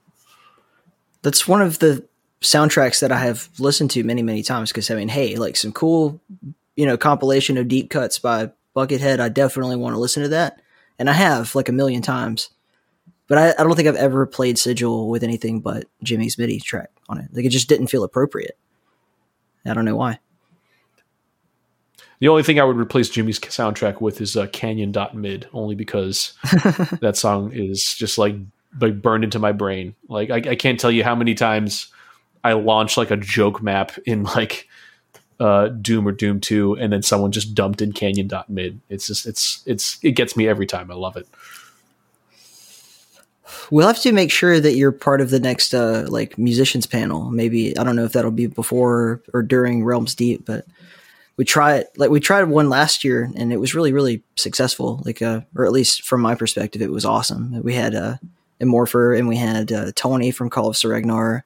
That's 1.21 1.47
one 1.47 1.61
of 1.61 1.79
the 1.79 2.07
soundtracks 2.41 3.01
that 3.01 3.13
I 3.13 3.19
have 3.19 3.49
listened 3.59 3.91
to 3.93 4.03
many 4.03 4.23
many 4.23 4.43
times 4.43 4.71
because 4.71 4.91
I 4.91 4.95
mean, 4.95 5.09
hey, 5.09 5.37
like 5.37 5.57
some 5.57 5.73
cool 5.73 6.21
you 6.75 6.87
know 6.87 6.97
compilation 6.97 7.59
of 7.59 7.69
deep 7.69 7.91
cuts 7.91 8.19
by 8.19 8.51
Buckethead. 8.75 9.21
I 9.21 9.29
definitely 9.29 9.77
want 9.77 9.95
to 9.95 10.01
listen 10.01 10.23
to 10.23 10.29
that, 10.31 10.61
and 10.99 11.09
I 11.11 11.13
have 11.13 11.55
like 11.55 11.69
a 11.69 11.73
million 11.73 12.03
times. 12.03 12.51
But 13.29 13.39
I, 13.39 13.51
I 13.59 13.65
don't 13.65 13.75
think 13.77 13.89
I've 13.89 13.97
ever 13.97 14.27
played 14.27 14.59
Sigil 14.59 15.09
with 15.09 15.23
anything 15.23 15.61
but 15.61 15.87
Jimmy's 16.03 16.37
MIDI 16.37 16.61
track 16.61 16.91
on 17.09 17.19
it. 17.19 17.29
Like 17.33 17.45
it 17.45 17.51
just 17.51 17.69
didn't 17.69 17.87
feel 17.87 18.05
appropriate. 18.05 18.59
I 19.65 19.75
don't 19.75 19.85
know 19.85 19.97
why. 19.97 20.19
The 22.19 22.29
only 22.29 22.43
thing 22.43 22.61
I 22.61 22.65
would 22.65 22.77
replace 22.77 23.09
Jimmy's 23.09 23.41
soundtrack 23.41 24.01
with 24.01 24.21
is 24.21 24.37
uh, 24.37 24.47
Canyon.mid, 24.49 25.49
only 25.53 25.75
because 25.75 26.35
that 27.01 27.17
song 27.17 27.53
is 27.53 27.95
just 27.95 28.17
like 28.17 28.37
like 28.81 29.03
burned 29.03 29.25
into 29.25 29.39
my 29.39 29.53
brain. 29.53 29.95
Like 30.09 30.31
I, 30.31 30.37
I 30.37 30.55
can't 30.55 30.79
tell 30.79 30.91
you 30.91 31.05
how 31.05 31.15
many 31.15 31.35
times 31.35 31.89
I 32.45 32.53
launched 32.53 32.97
like 32.97 33.11
a 33.11 33.17
joke 33.17 33.63
map 33.63 33.99
in 34.07 34.23
like 34.23 34.69
uh, 35.41 35.69
Doom 35.69 36.07
or 36.07 36.13
Doom 36.13 36.41
Two, 36.41 36.75
and 36.75 36.93
then 36.93 37.03
someone 37.03 37.33
just 37.33 37.55
dumped 37.55 37.83
in 37.83 37.93
Canyon.mid. 37.93 38.81
It's 38.89 39.07
just 39.07 39.27
it's 39.27 39.63
it's 39.67 39.99
it 40.03 40.13
gets 40.13 40.37
me 40.37 40.49
every 40.49 40.67
time. 40.67 40.91
I 40.91 40.95
love 40.95 41.17
it. 41.17 41.27
We'll 43.71 43.87
have 43.87 44.01
to 44.01 44.13
make 44.13 44.31
sure 44.31 44.61
that 44.61 44.75
you're 44.75 44.93
part 44.93 45.21
of 45.21 45.31
the 45.31 45.41
next 45.41 45.75
uh, 45.75 46.07
like 46.09 46.39
musicians 46.39 46.87
panel. 46.87 47.31
Maybe 47.31 47.77
I 47.77 47.85
don't 47.85 47.97
know 47.97 48.05
if 48.05 48.13
that'll 48.13 48.31
be 48.31 48.47
before 48.47 49.23
or 49.33 49.43
during 49.43 49.85
Realms 49.85 50.15
Deep, 50.15 50.45
but 50.45 50.67
we 51.37 51.45
tried 51.45 51.87
like 51.97 52.11
we 52.11 52.21
tried 52.21 52.45
one 52.45 52.69
last 52.69 53.05
year 53.05 53.31
and 53.35 53.53
it 53.53 53.59
was 53.59 53.75
really 53.75 53.93
really 53.93 54.23
successful. 54.37 55.03
Like 55.05 55.23
uh, 55.23 55.43
or 55.57 55.65
at 55.65 55.73
least 55.73 56.03
from 56.03 56.21
my 56.21 56.35
perspective, 56.35 56.83
it 56.83 56.91
was 56.91 57.05
awesome. 57.05 57.63
We 57.63 57.75
had 57.75 57.95
uh, 57.95 58.17
Immorpher 58.61 59.15
and 59.15 59.29
we 59.29 59.37
had 59.37 59.73
uh, 59.73 59.93
Tony 59.95 60.31
from 60.31 60.51
Call 60.51 60.69
of 60.69 60.85
Ragnar, 60.85 61.45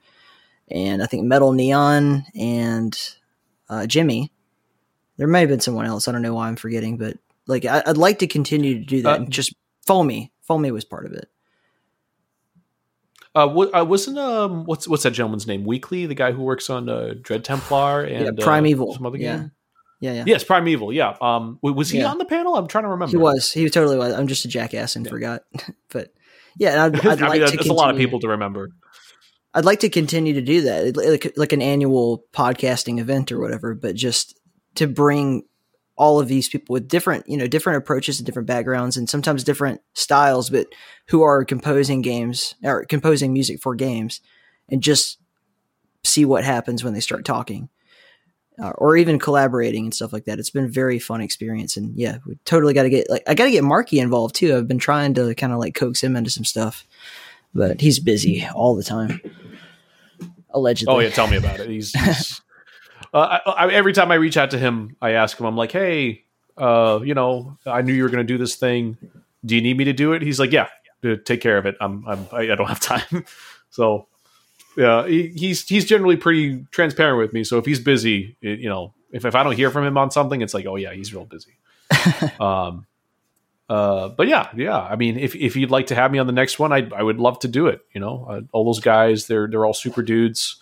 and 0.69 1.03
I 1.03 1.07
think 1.07 1.25
Metal 1.25 1.53
Neon 1.53 2.27
and 2.35 3.16
uh, 3.69 3.87
Jimmy. 3.87 4.33
There 5.17 5.27
may 5.27 5.41
have 5.41 5.49
been 5.49 5.61
someone 5.61 5.87
else. 5.87 6.09
I 6.09 6.13
don't 6.13 6.23
know 6.23 6.35
why 6.35 6.49
I'm 6.49 6.57
forgetting, 6.57 6.99
but 6.99 7.17
like 7.47 7.65
I, 7.65 7.83
would 7.87 7.99
like 7.99 8.19
to 8.21 8.27
continue 8.27 8.79
to 8.79 8.85
do 8.85 9.03
that. 9.03 9.13
Uh, 9.13 9.17
and 9.17 9.31
just 9.31 9.55
Foamy, 9.87 10.33
Foamy 10.43 10.71
was 10.71 10.85
part 10.85 11.07
of 11.07 11.13
it. 11.13 11.29
Uh, 13.35 13.47
what, 13.47 13.69
uh, 13.79 13.85
wasn't 13.85 14.19
um 14.19 14.65
what's 14.65 14.89
what's 14.89 15.03
that 15.03 15.11
gentleman's 15.11 15.47
name? 15.47 15.65
Weekly, 15.65 16.07
the 16.07 16.15
guy 16.15 16.33
who 16.33 16.43
works 16.43 16.71
on 16.71 16.89
uh, 16.89 17.15
Dread 17.21 17.45
Templar 17.45 18.03
and 18.03 18.39
yeah, 18.39 18.45
Primeval. 18.45 18.91
Uh, 18.91 18.95
some 18.95 19.07
other 19.07 19.19
yeah. 19.19 19.37
game. 19.37 19.53
Yeah, 20.01 20.13
yeah. 20.13 20.25
Yes, 20.27 20.45
Primeval. 20.45 20.93
Yeah. 20.93 21.17
Um, 21.21 21.59
was 21.63 21.91
he 21.91 22.01
Yeah. 22.01 22.11
on 22.11 22.19
the 22.19 22.25
panel? 22.25 22.57
I'm 22.57 22.67
trying 22.67 22.85
to 22.85 22.89
remember. 22.89 23.11
He 23.11 23.17
was. 23.17 23.53
He 23.53 23.69
totally 23.71 23.97
was. 23.97 24.13
I'm 24.15 24.27
just 24.27 24.45
a 24.45 24.49
jackass 24.49 24.97
and 24.97 25.09
forgot. 25.09 25.45
but 25.91 26.13
yeah, 26.59 26.85
I'd, 26.85 26.95
I'd 27.07 27.21
like 27.21 27.41
mean, 27.41 27.51
to 27.51 27.57
that's 27.57 27.69
a 27.69 27.73
lot 27.73 27.91
of 27.91 27.97
people 27.97 28.21
to 28.21 28.29
remember. 28.29 28.71
I'd 29.57 29.65
like 29.65 29.81
to 29.81 29.89
continue 29.89 30.35
to 30.35 30.43
do 30.43 30.61
that, 30.61 30.97
like, 30.99 31.33
like 31.37 31.53
an 31.55 31.63
annual 31.63 32.25
podcasting 32.35 33.01
event 33.01 33.33
or 33.33 33.41
whatever. 33.41 33.75
But 33.75 33.95
just 33.95 34.39
to 34.75 34.87
bring 34.87 35.45
all 35.97 36.21
of 36.21 36.29
these 36.29 36.47
people 36.47 36.75
with 36.75 36.89
different, 36.89 37.27
you 37.27 37.39
know, 37.39 37.47
different 37.47 37.79
approaches 37.79 38.19
and 38.19 38.27
different 38.27 38.47
backgrounds, 38.47 38.99
and 38.99 39.09
sometimes 39.09 39.45
different 39.45 39.81
styles, 39.95 40.51
but 40.51 40.67
who 41.09 41.23
are 41.23 41.43
composing 41.43 42.03
games 42.03 42.55
or 42.63 42.85
composing 42.85 43.33
music 43.33 43.59
for 43.63 43.75
games, 43.75 44.21
and 44.69 44.83
just 44.83 45.19
see 46.05 46.27
what 46.27 46.45
happens 46.45 46.85
when 46.85 46.93
they 46.93 47.01
start 47.01 47.25
talking. 47.25 47.71
Uh, 48.63 48.73
or 48.77 48.97
even 48.97 49.19
collaborating 49.19 49.85
and 49.85 49.95
stuff 49.95 50.15
like 50.15 50.25
that. 50.25 50.39
It's 50.39 50.51
been 50.51 50.65
a 50.65 50.69
very 50.69 50.99
fun 50.99 51.23
experience, 51.23 51.79
and 51.79 51.97
yeah, 51.97 52.19
we 52.27 52.39
totally 52.45 52.75
got 52.75 52.83
to 52.83 52.91
get 52.91 53.09
like 53.09 53.23
I 53.27 53.35
got 53.35 53.45
to 53.45 53.51
get 53.51 53.65
Marky 53.65 54.01
involved 54.01 54.35
too. 54.35 54.55
I've 54.55 54.69
been 54.69 54.79
trying 54.79 55.15
to 55.15 55.35
kind 55.35 55.53
of 55.55 55.59
like 55.59 55.75
coax 55.75 56.03
him 56.03 56.15
into 56.15 56.31
some 56.31 56.45
stuff, 56.45 56.87
but 57.55 57.81
he's 57.81 57.99
busy 57.99 58.47
all 58.55 58.75
the 58.75 58.83
time. 58.83 59.21
Allegedly. 60.57 60.95
Oh 60.95 60.99
yeah, 60.99 61.11
tell 61.11 61.29
me 61.29 61.37
about 61.37 61.61
it. 61.61 61.69
He's, 61.69 61.93
he's 61.93 62.41
uh, 63.15 63.39
I, 63.47 63.51
I, 63.67 63.73
every 63.73 63.93
time 63.93 64.11
I 64.11 64.15
reach 64.17 64.37
out 64.37 64.51
to 64.53 64.59
him, 64.59 64.97
I 65.03 65.13
ask 65.13 65.39
him. 65.39 65.47
I'm 65.47 65.57
like, 65.57 65.71
hey, 65.71 66.25
uh, 66.57 67.01
you 67.05 67.15
know, 67.15 67.59
I 67.67 67.83
knew 67.83 67.93
you 67.93 68.03
were 68.03 68.09
going 68.09 68.27
to 68.27 68.33
do 68.33 68.39
this 68.39 68.57
thing. 68.57 68.97
Do 69.45 69.55
you 69.55 69.61
need 69.61 69.77
me 69.77 69.85
to 69.85 69.93
do 69.93 70.13
it? 70.15 70.23
He's 70.23 70.41
like, 70.41 70.51
yeah, 70.53 70.69
take 71.25 71.41
care 71.41 71.59
of 71.59 71.67
it. 71.67 71.77
I'm, 71.81 72.07
I'm 72.09 72.27
I 72.33 72.41
I 72.53 72.55
don't 72.55 72.69
have 72.69 72.81
time. 72.81 73.25
so 73.71 74.09
yeah, 74.77 75.07
he, 75.07 75.29
he's 75.29 75.69
he's 75.69 75.85
generally 75.85 76.17
pretty 76.17 76.65
transparent 76.71 77.19
with 77.19 77.33
me. 77.33 77.45
So 77.45 77.59
if 77.59 77.67
he's 77.67 77.81
busy, 77.81 78.37
it- 78.41 78.61
you 78.61 78.69
know, 78.69 78.95
if 79.13 79.25
if 79.25 79.35
I 79.35 79.43
don't 79.43 79.57
hear 79.57 79.71
from 79.71 79.85
him 79.85 79.97
on 79.99 80.11
something, 80.11 80.41
it's 80.41 80.55
like, 80.55 80.67
oh 80.67 80.77
yeah, 80.77 80.93
he's 80.93 81.15
real 81.15 81.27
busy. 81.27 81.53
um, 82.41 82.87
uh, 83.69 84.09
but 84.09 84.29
yeah, 84.29 84.49
yeah. 84.55 84.79
I 84.79 84.97
mean, 84.97 85.19
if 85.19 85.35
if 85.35 85.57
you'd 85.57 85.71
like 85.71 85.89
to 85.89 85.95
have 85.95 86.13
me 86.13 86.19
on 86.19 86.27
the 86.27 86.33
next 86.33 86.59
one, 86.59 86.73
I 86.73 86.89
I 86.95 87.03
would 87.03 87.19
love 87.19 87.39
to 87.41 87.49
do 87.49 87.67
it. 87.67 87.81
You 87.93 88.01
know, 88.01 88.27
uh, 88.29 88.41
all 88.53 88.65
those 88.65 88.81
guys, 88.81 89.27
they're 89.27 89.49
they're 89.49 89.67
all 89.67 89.75
super 89.75 90.03
dudes. 90.03 90.57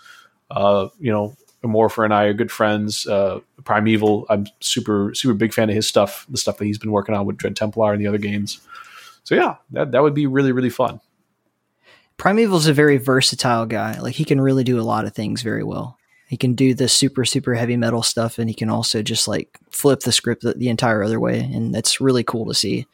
Uh, 0.51 0.89
you 0.99 1.13
know, 1.13 1.37
Morpher 1.63 2.05
and 2.05 2.15
I 2.15 2.25
are 2.25 2.33
good 2.33 2.51
friends. 2.51 3.07
Uh, 3.07 3.41
Primeval, 3.65 4.27
I'm 4.31 4.47
super 4.61 5.15
super 5.15 5.35
big 5.35 5.53
fan 5.53 5.69
of 5.69 5.75
his 5.75 5.87
stuff, 5.87 6.27
the 6.29 6.39
stuff 6.39 6.59
that 6.59 6.65
he's 6.65 6.79
been 6.79 6.93
working 6.93 7.15
on 7.15 7.27
with 7.27 7.37
Dread 7.37 7.57
Templar 7.57 7.93
and 7.93 8.01
the 8.01 8.07
other 8.07 8.19
games. 8.19 8.61
So 9.25 9.35
yeah, 9.35 9.57
that 9.73 9.93
that 9.93 10.03
would 10.03 10.15
be 10.15 10.27
really 10.27 10.53
really 10.53 10.71
fun. 10.71 11.01
Primeval's 12.17 12.69
a 12.69 12.73
very 12.73 12.97
versatile 12.97 13.67
guy. 13.67 13.99
Like 13.99 14.15
he 14.15 14.25
can 14.25 14.41
really 14.41 14.65
do 14.65 14.81
a 14.81 14.83
lot 14.83 15.05
of 15.05 15.15
things 15.15 15.43
very 15.43 15.65
well. 15.65 15.99
He 16.35 16.37
can 16.37 16.55
do 16.55 16.75
the 16.75 16.89
super 16.89 17.25
super 17.25 17.55
heavy 17.55 17.77
metal 17.77 18.03
stuff, 18.03 18.41
and 18.41 18.51
he 18.51 18.55
can 18.55 18.69
also 18.69 19.03
just 19.03 19.29
like 19.29 19.57
flip 19.71 20.01
the 20.01 20.11
script 20.11 20.43
the, 20.43 20.55
the 20.55 20.69
entire 20.69 21.05
other 21.05 21.21
way, 21.21 21.39
and 21.39 21.73
that's 21.73 22.01
really 22.01 22.25
cool 22.25 22.45
to 22.47 22.55
see. 22.55 22.89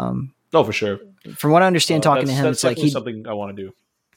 Um, 0.00 0.34
Oh, 0.52 0.64
for 0.64 0.72
sure. 0.72 0.98
from 1.36 1.52
what 1.52 1.62
I 1.62 1.68
understand, 1.68 2.04
Uh, 2.04 2.10
talking 2.10 2.26
to 2.26 2.32
him, 2.32 2.46
it's 2.46 2.64
like 2.64 2.76
he 2.76 2.90
something 2.90 3.24
I 3.28 3.34
want 3.34 3.56
to 3.56 3.62
do. 3.62 3.72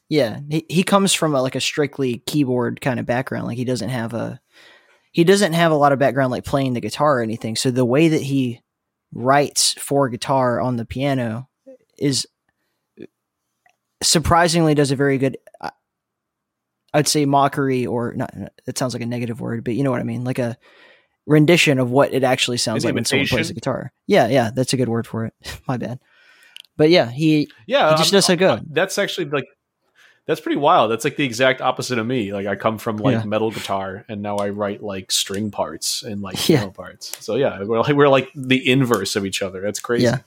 Yeah, 0.09 0.39
he, 0.49 0.65
he 0.67 0.83
comes 0.83 1.13
from 1.13 1.35
a, 1.35 1.43
like 1.43 1.53
a 1.53 1.61
strictly 1.61 2.23
keyboard 2.25 2.81
kind 2.81 2.99
of 2.99 3.05
background. 3.05 3.45
Like 3.45 3.57
he 3.57 3.65
doesn't 3.65 3.89
have 3.89 4.15
a 4.15 4.41
he 5.11 5.23
doesn't 5.23 5.53
have 5.53 5.71
a 5.71 5.75
lot 5.75 5.91
of 5.91 5.99
background 5.99 6.31
like 6.31 6.43
playing 6.43 6.73
the 6.73 6.81
guitar 6.81 7.19
or 7.19 7.21
anything. 7.21 7.55
So 7.55 7.69
the 7.69 7.85
way 7.85 8.07
that 8.07 8.23
he 8.23 8.61
writes 9.13 9.73
for 9.73 10.09
guitar 10.09 10.59
on 10.59 10.77
the 10.77 10.85
piano 10.85 11.49
is 11.99 12.25
surprisingly 14.01 14.73
does 14.73 14.89
a 14.89 14.95
very 14.95 15.19
good 15.19 15.37
I- 15.61 15.69
I'd 16.93 17.07
say 17.07 17.25
mockery 17.25 17.85
or 17.85 18.13
not 18.13 18.33
it 18.67 18.77
sounds 18.77 18.93
like 18.93 19.01
a 19.03 19.05
negative 19.07 19.41
word, 19.41 19.63
but 19.63 19.73
you 19.75 19.83
know 19.83 19.91
what 19.91 19.99
I 19.99 20.03
mean, 20.03 20.23
like 20.23 20.39
a 20.39 20.57
rendition 21.25 21.79
of 21.79 21.89
what 21.89 22.13
it 22.13 22.23
actually 22.23 22.57
sounds 22.57 22.83
like 22.85 22.93
when 22.95 23.05
someone 23.05 23.27
plays 23.27 23.29
the 23.47 23.53
imitation? 23.53 23.55
guitar. 23.55 23.91
Yeah, 24.07 24.27
yeah, 24.27 24.51
that's 24.53 24.73
a 24.73 24.77
good 24.77 24.89
word 24.89 25.07
for 25.07 25.25
it. 25.25 25.33
My 25.67 25.77
bad. 25.77 25.99
But 26.77 26.89
yeah, 26.89 27.09
he 27.09 27.49
Yeah, 27.67 27.91
He 27.91 27.97
just 27.97 28.13
I'm- 28.13 28.17
does 28.17 28.25
so 28.25 28.35
good. 28.35 28.63
That's 28.69 28.97
actually 28.97 29.25
like 29.29 29.45
that's 30.25 30.39
pretty 30.39 30.57
wild. 30.57 30.89
That's 30.89 31.03
like 31.03 31.17
the 31.17 31.25
exact 31.25 31.59
opposite 31.61 31.97
of 31.99 32.07
me. 32.07 32.31
Like 32.31 32.47
I 32.47 32.55
come 32.55 32.77
from 32.77 32.95
like 32.97 33.13
Yeah. 33.13 33.23
metal 33.25 33.51
guitar, 33.51 34.05
and 34.07 34.21
now 34.21 34.37
I 34.37 34.49
write 34.49 34.81
like 34.81 35.11
string 35.11 35.51
parts 35.51 36.01
and 36.03 36.21
like 36.21 36.35
Yeah. 36.49 36.59
piano 36.59 36.71
parts. 36.71 37.23
So 37.25 37.35
yeah, 37.35 37.61
we're 37.63 37.81
like 37.81 37.95
we're 37.95 38.07
like 38.07 38.29
the 38.35 38.69
inverse 38.71 39.15
of 39.15 39.25
each 39.25 39.41
other. 39.41 39.61
That's 39.61 39.79
crazy. 39.79 40.05
Yeah. 40.05 40.19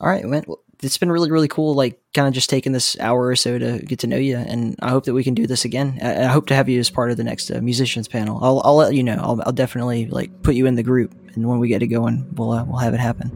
All 0.00 0.08
right, 0.08 0.24
man. 0.24 0.44
It's 0.84 0.98
been 0.98 1.10
really, 1.10 1.30
really 1.30 1.48
cool. 1.48 1.74
Like, 1.74 2.00
kind 2.12 2.28
of 2.28 2.34
just 2.34 2.48
taking 2.50 2.72
this 2.72 2.98
hour 3.00 3.26
or 3.26 3.36
so 3.36 3.58
to 3.58 3.78
get 3.80 4.00
to 4.00 4.06
know 4.06 4.16
you, 4.16 4.36
and 4.36 4.76
I 4.80 4.90
hope 4.90 5.04
that 5.04 5.14
we 5.14 5.24
can 5.24 5.34
do 5.34 5.46
this 5.46 5.64
again. 5.64 5.98
I, 6.02 6.22
I 6.24 6.26
hope 6.26 6.46
to 6.48 6.54
have 6.54 6.68
you 6.68 6.78
as 6.80 6.90
part 6.90 7.10
of 7.10 7.16
the 7.16 7.24
next 7.24 7.50
uh, 7.50 7.60
musicians 7.60 8.06
panel. 8.08 8.38
I'll, 8.42 8.60
I'll 8.64 8.76
let 8.76 8.94
you 8.94 9.02
know. 9.02 9.16
I'll, 9.20 9.42
I'll 9.46 9.52
definitely 9.52 10.06
like 10.06 10.42
put 10.42 10.54
you 10.54 10.66
in 10.66 10.74
the 10.74 10.82
group, 10.82 11.12
and 11.34 11.48
when 11.48 11.58
we 11.58 11.68
get 11.68 11.82
it 11.82 11.88
going, 11.88 12.26
we'll 12.34 12.52
uh, 12.52 12.64
we'll 12.64 12.78
have 12.78 12.94
it 12.94 13.00
happen. 13.00 13.30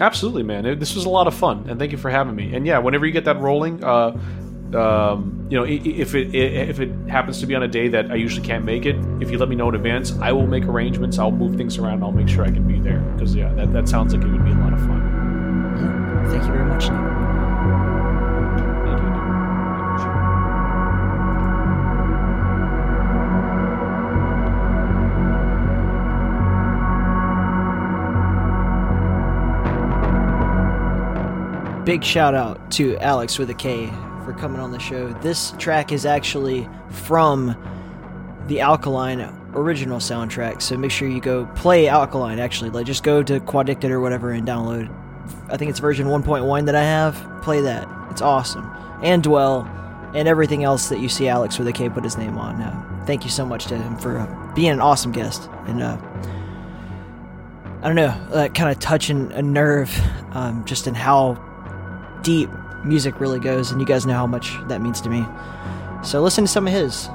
Absolutely, 0.00 0.42
man. 0.42 0.66
It- 0.66 0.80
this 0.80 0.94
was 0.94 1.04
a 1.04 1.10
lot 1.10 1.26
of 1.26 1.34
fun, 1.34 1.66
and 1.68 1.78
thank 1.78 1.92
you 1.92 1.98
for 1.98 2.10
having 2.10 2.34
me. 2.34 2.54
And 2.54 2.66
yeah, 2.66 2.78
whenever 2.78 3.06
you 3.06 3.12
get 3.12 3.24
that 3.26 3.38
rolling, 3.40 3.84
uh, 3.84 4.18
um, 4.74 5.46
you 5.50 5.58
know, 5.58 5.64
if 5.64 6.14
it 6.14 6.34
if 6.34 6.80
it 6.80 6.90
happens 7.08 7.40
to 7.40 7.46
be 7.46 7.54
on 7.54 7.62
a 7.62 7.68
day 7.68 7.88
that 7.88 8.10
I 8.10 8.14
usually 8.14 8.46
can't 8.46 8.64
make 8.64 8.86
it, 8.86 8.96
if 9.20 9.30
you 9.30 9.36
let 9.38 9.50
me 9.50 9.54
know 9.56 9.68
in 9.68 9.74
advance, 9.74 10.12
I 10.20 10.32
will 10.32 10.46
make 10.46 10.64
arrangements. 10.64 11.18
I'll 11.18 11.30
move 11.30 11.56
things 11.56 11.76
around. 11.76 12.02
I'll 12.02 12.10
make 12.10 12.28
sure 12.28 12.42
I 12.44 12.50
can 12.50 12.66
be 12.66 12.80
there 12.80 13.00
because 13.14 13.34
yeah, 13.34 13.52
that, 13.54 13.72
that 13.74 13.86
sounds 13.88 14.14
like 14.14 14.24
it 14.24 14.28
would 14.28 14.44
be 14.44 14.50
a 14.50 14.54
lot 14.54 14.72
of 14.72 14.80
fun. 14.80 15.21
Thank 16.30 16.44
you 16.46 16.52
very 16.52 16.64
much. 16.64 16.84
Nick. 16.90 17.00
Thank 18.84 19.00
you, 19.02 19.10
dude. 19.12 19.30
I 19.68 19.80
appreciate 19.84 20.16
it. 20.16 20.22
Big 31.84 32.04
shout 32.04 32.34
out 32.34 32.70
to 32.72 32.96
Alex 32.98 33.38
with 33.38 33.50
a 33.50 33.54
K 33.54 33.88
for 34.24 34.32
coming 34.32 34.60
on 34.60 34.70
the 34.70 34.78
show. 34.78 35.08
This 35.14 35.52
track 35.58 35.90
is 35.90 36.06
actually 36.06 36.68
from 36.88 37.56
the 38.46 38.60
Alkaline 38.60 39.20
original 39.54 39.98
soundtrack, 39.98 40.62
so 40.62 40.76
make 40.76 40.92
sure 40.92 41.08
you 41.08 41.20
go 41.20 41.46
play 41.54 41.88
Alkaline. 41.88 42.38
Actually, 42.38 42.70
like 42.70 42.86
just 42.86 43.02
go 43.02 43.22
to 43.22 43.40
Quaddicted 43.40 43.90
or 43.90 44.00
whatever 44.00 44.30
and 44.30 44.46
download. 44.46 44.88
I 45.48 45.56
think 45.56 45.70
it's 45.70 45.80
version 45.80 46.06
1.1 46.06 46.66
that 46.66 46.74
I 46.74 46.82
have. 46.82 47.42
Play 47.42 47.60
that; 47.62 47.88
it's 48.10 48.22
awesome. 48.22 48.70
And 49.02 49.22
Dwell, 49.22 49.68
and 50.14 50.28
everything 50.28 50.64
else 50.64 50.88
that 50.88 51.00
you 51.00 51.08
see 51.08 51.28
Alex 51.28 51.58
with 51.58 51.68
a 51.68 51.72
K 51.72 51.88
put 51.88 52.04
his 52.04 52.16
name 52.16 52.38
on. 52.38 52.60
Uh, 52.60 53.04
thank 53.06 53.24
you 53.24 53.30
so 53.30 53.44
much 53.44 53.66
to 53.66 53.76
him 53.76 53.96
for 53.96 54.18
uh, 54.18 54.54
being 54.54 54.70
an 54.70 54.80
awesome 54.80 55.12
guest 55.12 55.48
and 55.66 55.82
uh, 55.82 55.96
I 57.82 57.86
don't 57.86 57.96
know, 57.96 58.16
that 58.30 58.54
kind 58.54 58.70
of 58.70 58.78
touching 58.78 59.32
a 59.32 59.42
nerve, 59.42 59.92
um, 60.30 60.64
just 60.64 60.86
in 60.86 60.94
how 60.94 61.34
deep 62.22 62.48
music 62.84 63.18
really 63.18 63.40
goes, 63.40 63.72
and 63.72 63.80
you 63.80 63.86
guys 63.86 64.06
know 64.06 64.14
how 64.14 64.26
much 64.26 64.56
that 64.68 64.80
means 64.80 65.00
to 65.00 65.08
me. 65.08 65.26
So 66.04 66.22
listen 66.22 66.44
to 66.44 66.48
some 66.48 66.68
of 66.68 66.72
his. 66.72 67.08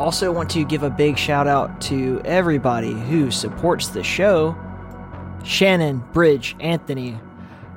Also, 0.00 0.32
want 0.32 0.50
to 0.50 0.64
give 0.64 0.82
a 0.82 0.90
big 0.90 1.16
shout 1.16 1.46
out 1.46 1.80
to 1.82 2.20
everybody 2.24 2.92
who 2.92 3.30
supports 3.30 3.88
the 3.88 4.02
show 4.02 4.56
Shannon, 5.44 6.02
Bridge, 6.12 6.56
Anthony, 6.60 7.18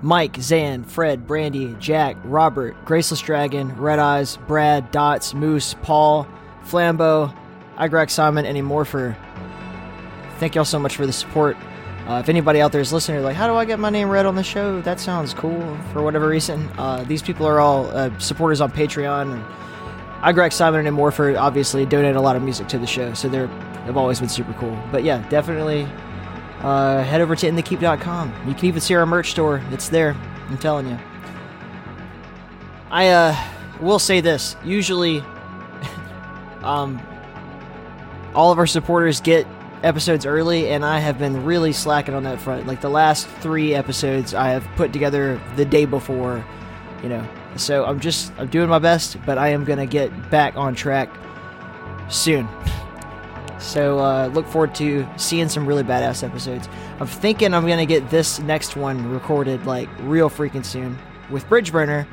Mike, 0.02 0.38
Zan, 0.41 0.84
Fred, 0.84 1.26
Brandy, 1.26 1.76
Jack, 1.80 2.18
Robert, 2.26 2.76
Graceless 2.85 3.22
Dragon, 3.22 3.76
Red 3.77 3.99
Eyes, 3.99 4.38
Brad, 4.48 4.91
Dots, 4.91 5.34
Moose, 5.34 5.76
Paul, 5.81 6.27
Flambeau, 6.65 7.34
Igrek 7.77 8.10
Simon, 8.10 8.45
and 8.45 8.65
Morpher. 8.65 9.15
Thank 10.40 10.56
y'all 10.56 10.65
so 10.65 10.80
much 10.80 10.95
for 10.95 11.06
the 11.06 11.14
support. 11.14 11.56
Uh, 12.07 12.15
if 12.15 12.27
anybody 12.27 12.60
out 12.60 12.73
there 12.73 12.81
is 12.81 12.91
listening, 12.91 13.23
like, 13.23 13.35
how 13.35 13.48
do 13.48 13.56
I 13.56 13.64
get 13.64 13.80
my 13.80 13.90
name 13.90 14.10
read 14.10 14.26
on 14.26 14.35
the 14.35 14.44
show? 14.44 14.81
That 14.81 14.99
sounds 14.99 15.34
cool 15.34 15.77
for 15.94 16.02
whatever 16.02 16.27
reason. 16.27 16.69
Uh, 16.77 17.06
these 17.06 17.22
people 17.22 17.48
are 17.48 17.61
all 17.61 17.85
uh, 17.95 18.18
supporters 18.19 18.60
on 18.60 18.72
Patreon. 18.72 19.34
And 19.34 19.45
Igrek 20.22 20.52
Simon 20.52 20.85
and 20.85 20.95
Morpher 20.95 21.38
obviously 21.38 21.85
donate 21.85 22.18
a 22.18 22.22
lot 22.22 22.35
of 22.35 22.44
music 22.44 22.68
to 22.69 22.77
the 22.77 22.88
show, 22.88 23.14
so 23.14 23.30
they're 23.30 23.48
they've 23.85 23.95
always 23.95 24.19
been 24.19 24.30
super 24.30 24.53
cool. 24.53 24.77
But 24.91 25.06
yeah, 25.06 25.26
definitely 25.30 25.88
uh, 26.64 27.03
head 27.03 27.22
over 27.22 27.35
to 27.35 27.49
inthekeep.com. 27.49 28.34
You 28.48 28.53
can 28.53 28.65
even 28.65 28.81
see 28.81 28.95
our 28.95 29.06
merch 29.06 29.31
store. 29.31 29.61
It's 29.72 29.90
there. 29.90 30.15
I'm 30.49 30.57
telling 30.57 30.88
you. 30.88 30.98
I 32.90 33.10
uh, 33.10 33.35
will 33.81 33.99
say 33.99 34.22
this. 34.22 34.56
Usually, 34.64 35.19
um, 36.64 37.02
all 38.34 38.52
of 38.52 38.60
our 38.60 38.68
supporters 38.68 39.19
get 39.19 39.45
episodes 39.84 40.26
early, 40.26 40.69
and 40.69 40.85
I 40.85 40.99
have 40.99 41.19
been 41.19 41.44
really 41.44 41.73
slacking 41.73 42.15
on 42.15 42.23
that 42.23 42.40
front. 42.40 42.65
Like 42.65 42.81
the 42.81 42.90
last 42.90 43.27
three 43.27 43.73
episodes, 43.76 44.34
I 44.34 44.49
have 44.49 44.65
put 44.76 44.94
together 44.94 45.40
the 45.56 45.65
day 45.65 45.85
before, 45.85 46.44
you 47.02 47.10
know. 47.10 47.27
So 47.57 47.85
I'm 47.85 47.99
just 47.99 48.31
I'm 48.38 48.48
doing 48.48 48.69
my 48.69 48.80
best, 48.80 49.18
but 49.26 49.38
I 49.38 49.49
am 49.49 49.64
gonna 49.64 49.85
get 49.85 50.31
back 50.31 50.56
on 50.56 50.73
track 50.76 51.10
soon. 52.10 52.48
So 53.64 53.99
uh, 53.99 54.27
look 54.27 54.45
forward 54.45 54.76
to 54.76 55.07
seeing 55.15 55.48
some 55.48 55.65
really 55.65 55.84
badass 55.84 56.22
episodes. 56.22 56.68
I'm 56.99 57.07
thinking 57.07 57.53
I'm 57.53 57.65
gonna 57.65 57.85
get 57.85 58.10
this 58.10 58.40
next 58.40 58.76
one 58.76 59.10
recorded 59.10 59.65
like 59.65 59.90
real 60.02 60.30
freaking 60.30 60.65
soon 60.65 60.98
with 61.31 61.45
Bridgeburner. 61.48 62.06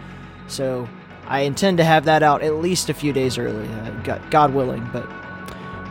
So 0.47 0.89
I 1.27 1.40
intend 1.40 1.78
to 1.78 1.85
have 1.85 2.05
that 2.05 2.22
out 2.22 2.43
at 2.43 2.55
least 2.55 2.89
a 2.89 2.94
few 2.94 3.12
days 3.12 3.36
early, 3.36 3.66
uh, 3.68 4.18
God 4.31 4.55
willing, 4.55 4.89
but 4.93 5.09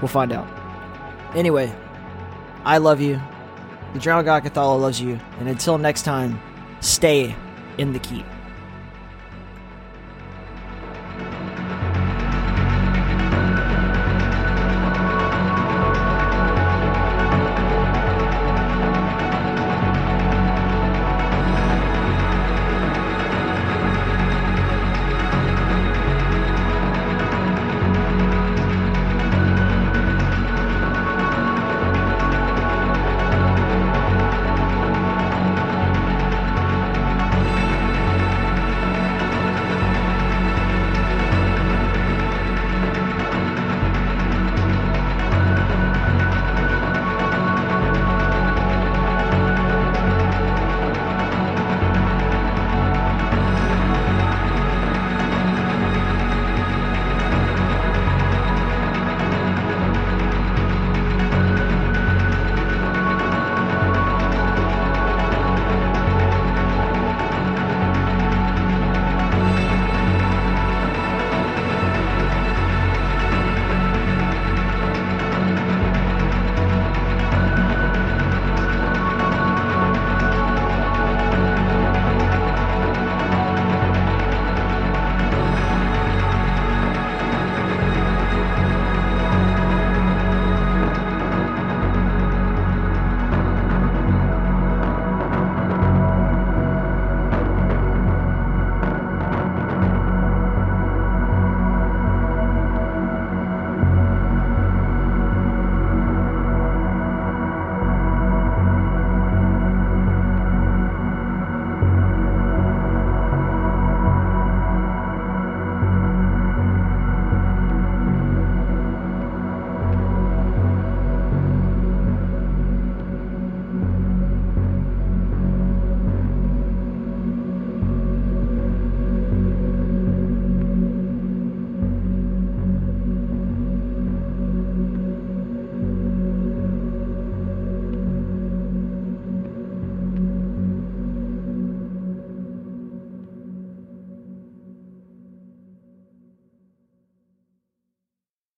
we'll 0.01 0.07
find 0.07 0.31
out. 0.31 0.47
Anyway, 1.35 1.75
I 2.63 2.77
love 2.77 3.01
you. 3.01 3.21
The 3.93 3.99
Drowned 3.99 4.25
God 4.25 4.43
Cathala 4.43 4.79
loves 4.79 5.01
you. 5.01 5.19
And 5.39 5.49
until 5.49 5.77
next 5.77 6.03
time, 6.03 6.39
stay 6.79 7.35
in 7.77 7.91
the 7.91 7.99
keep. 7.99 8.25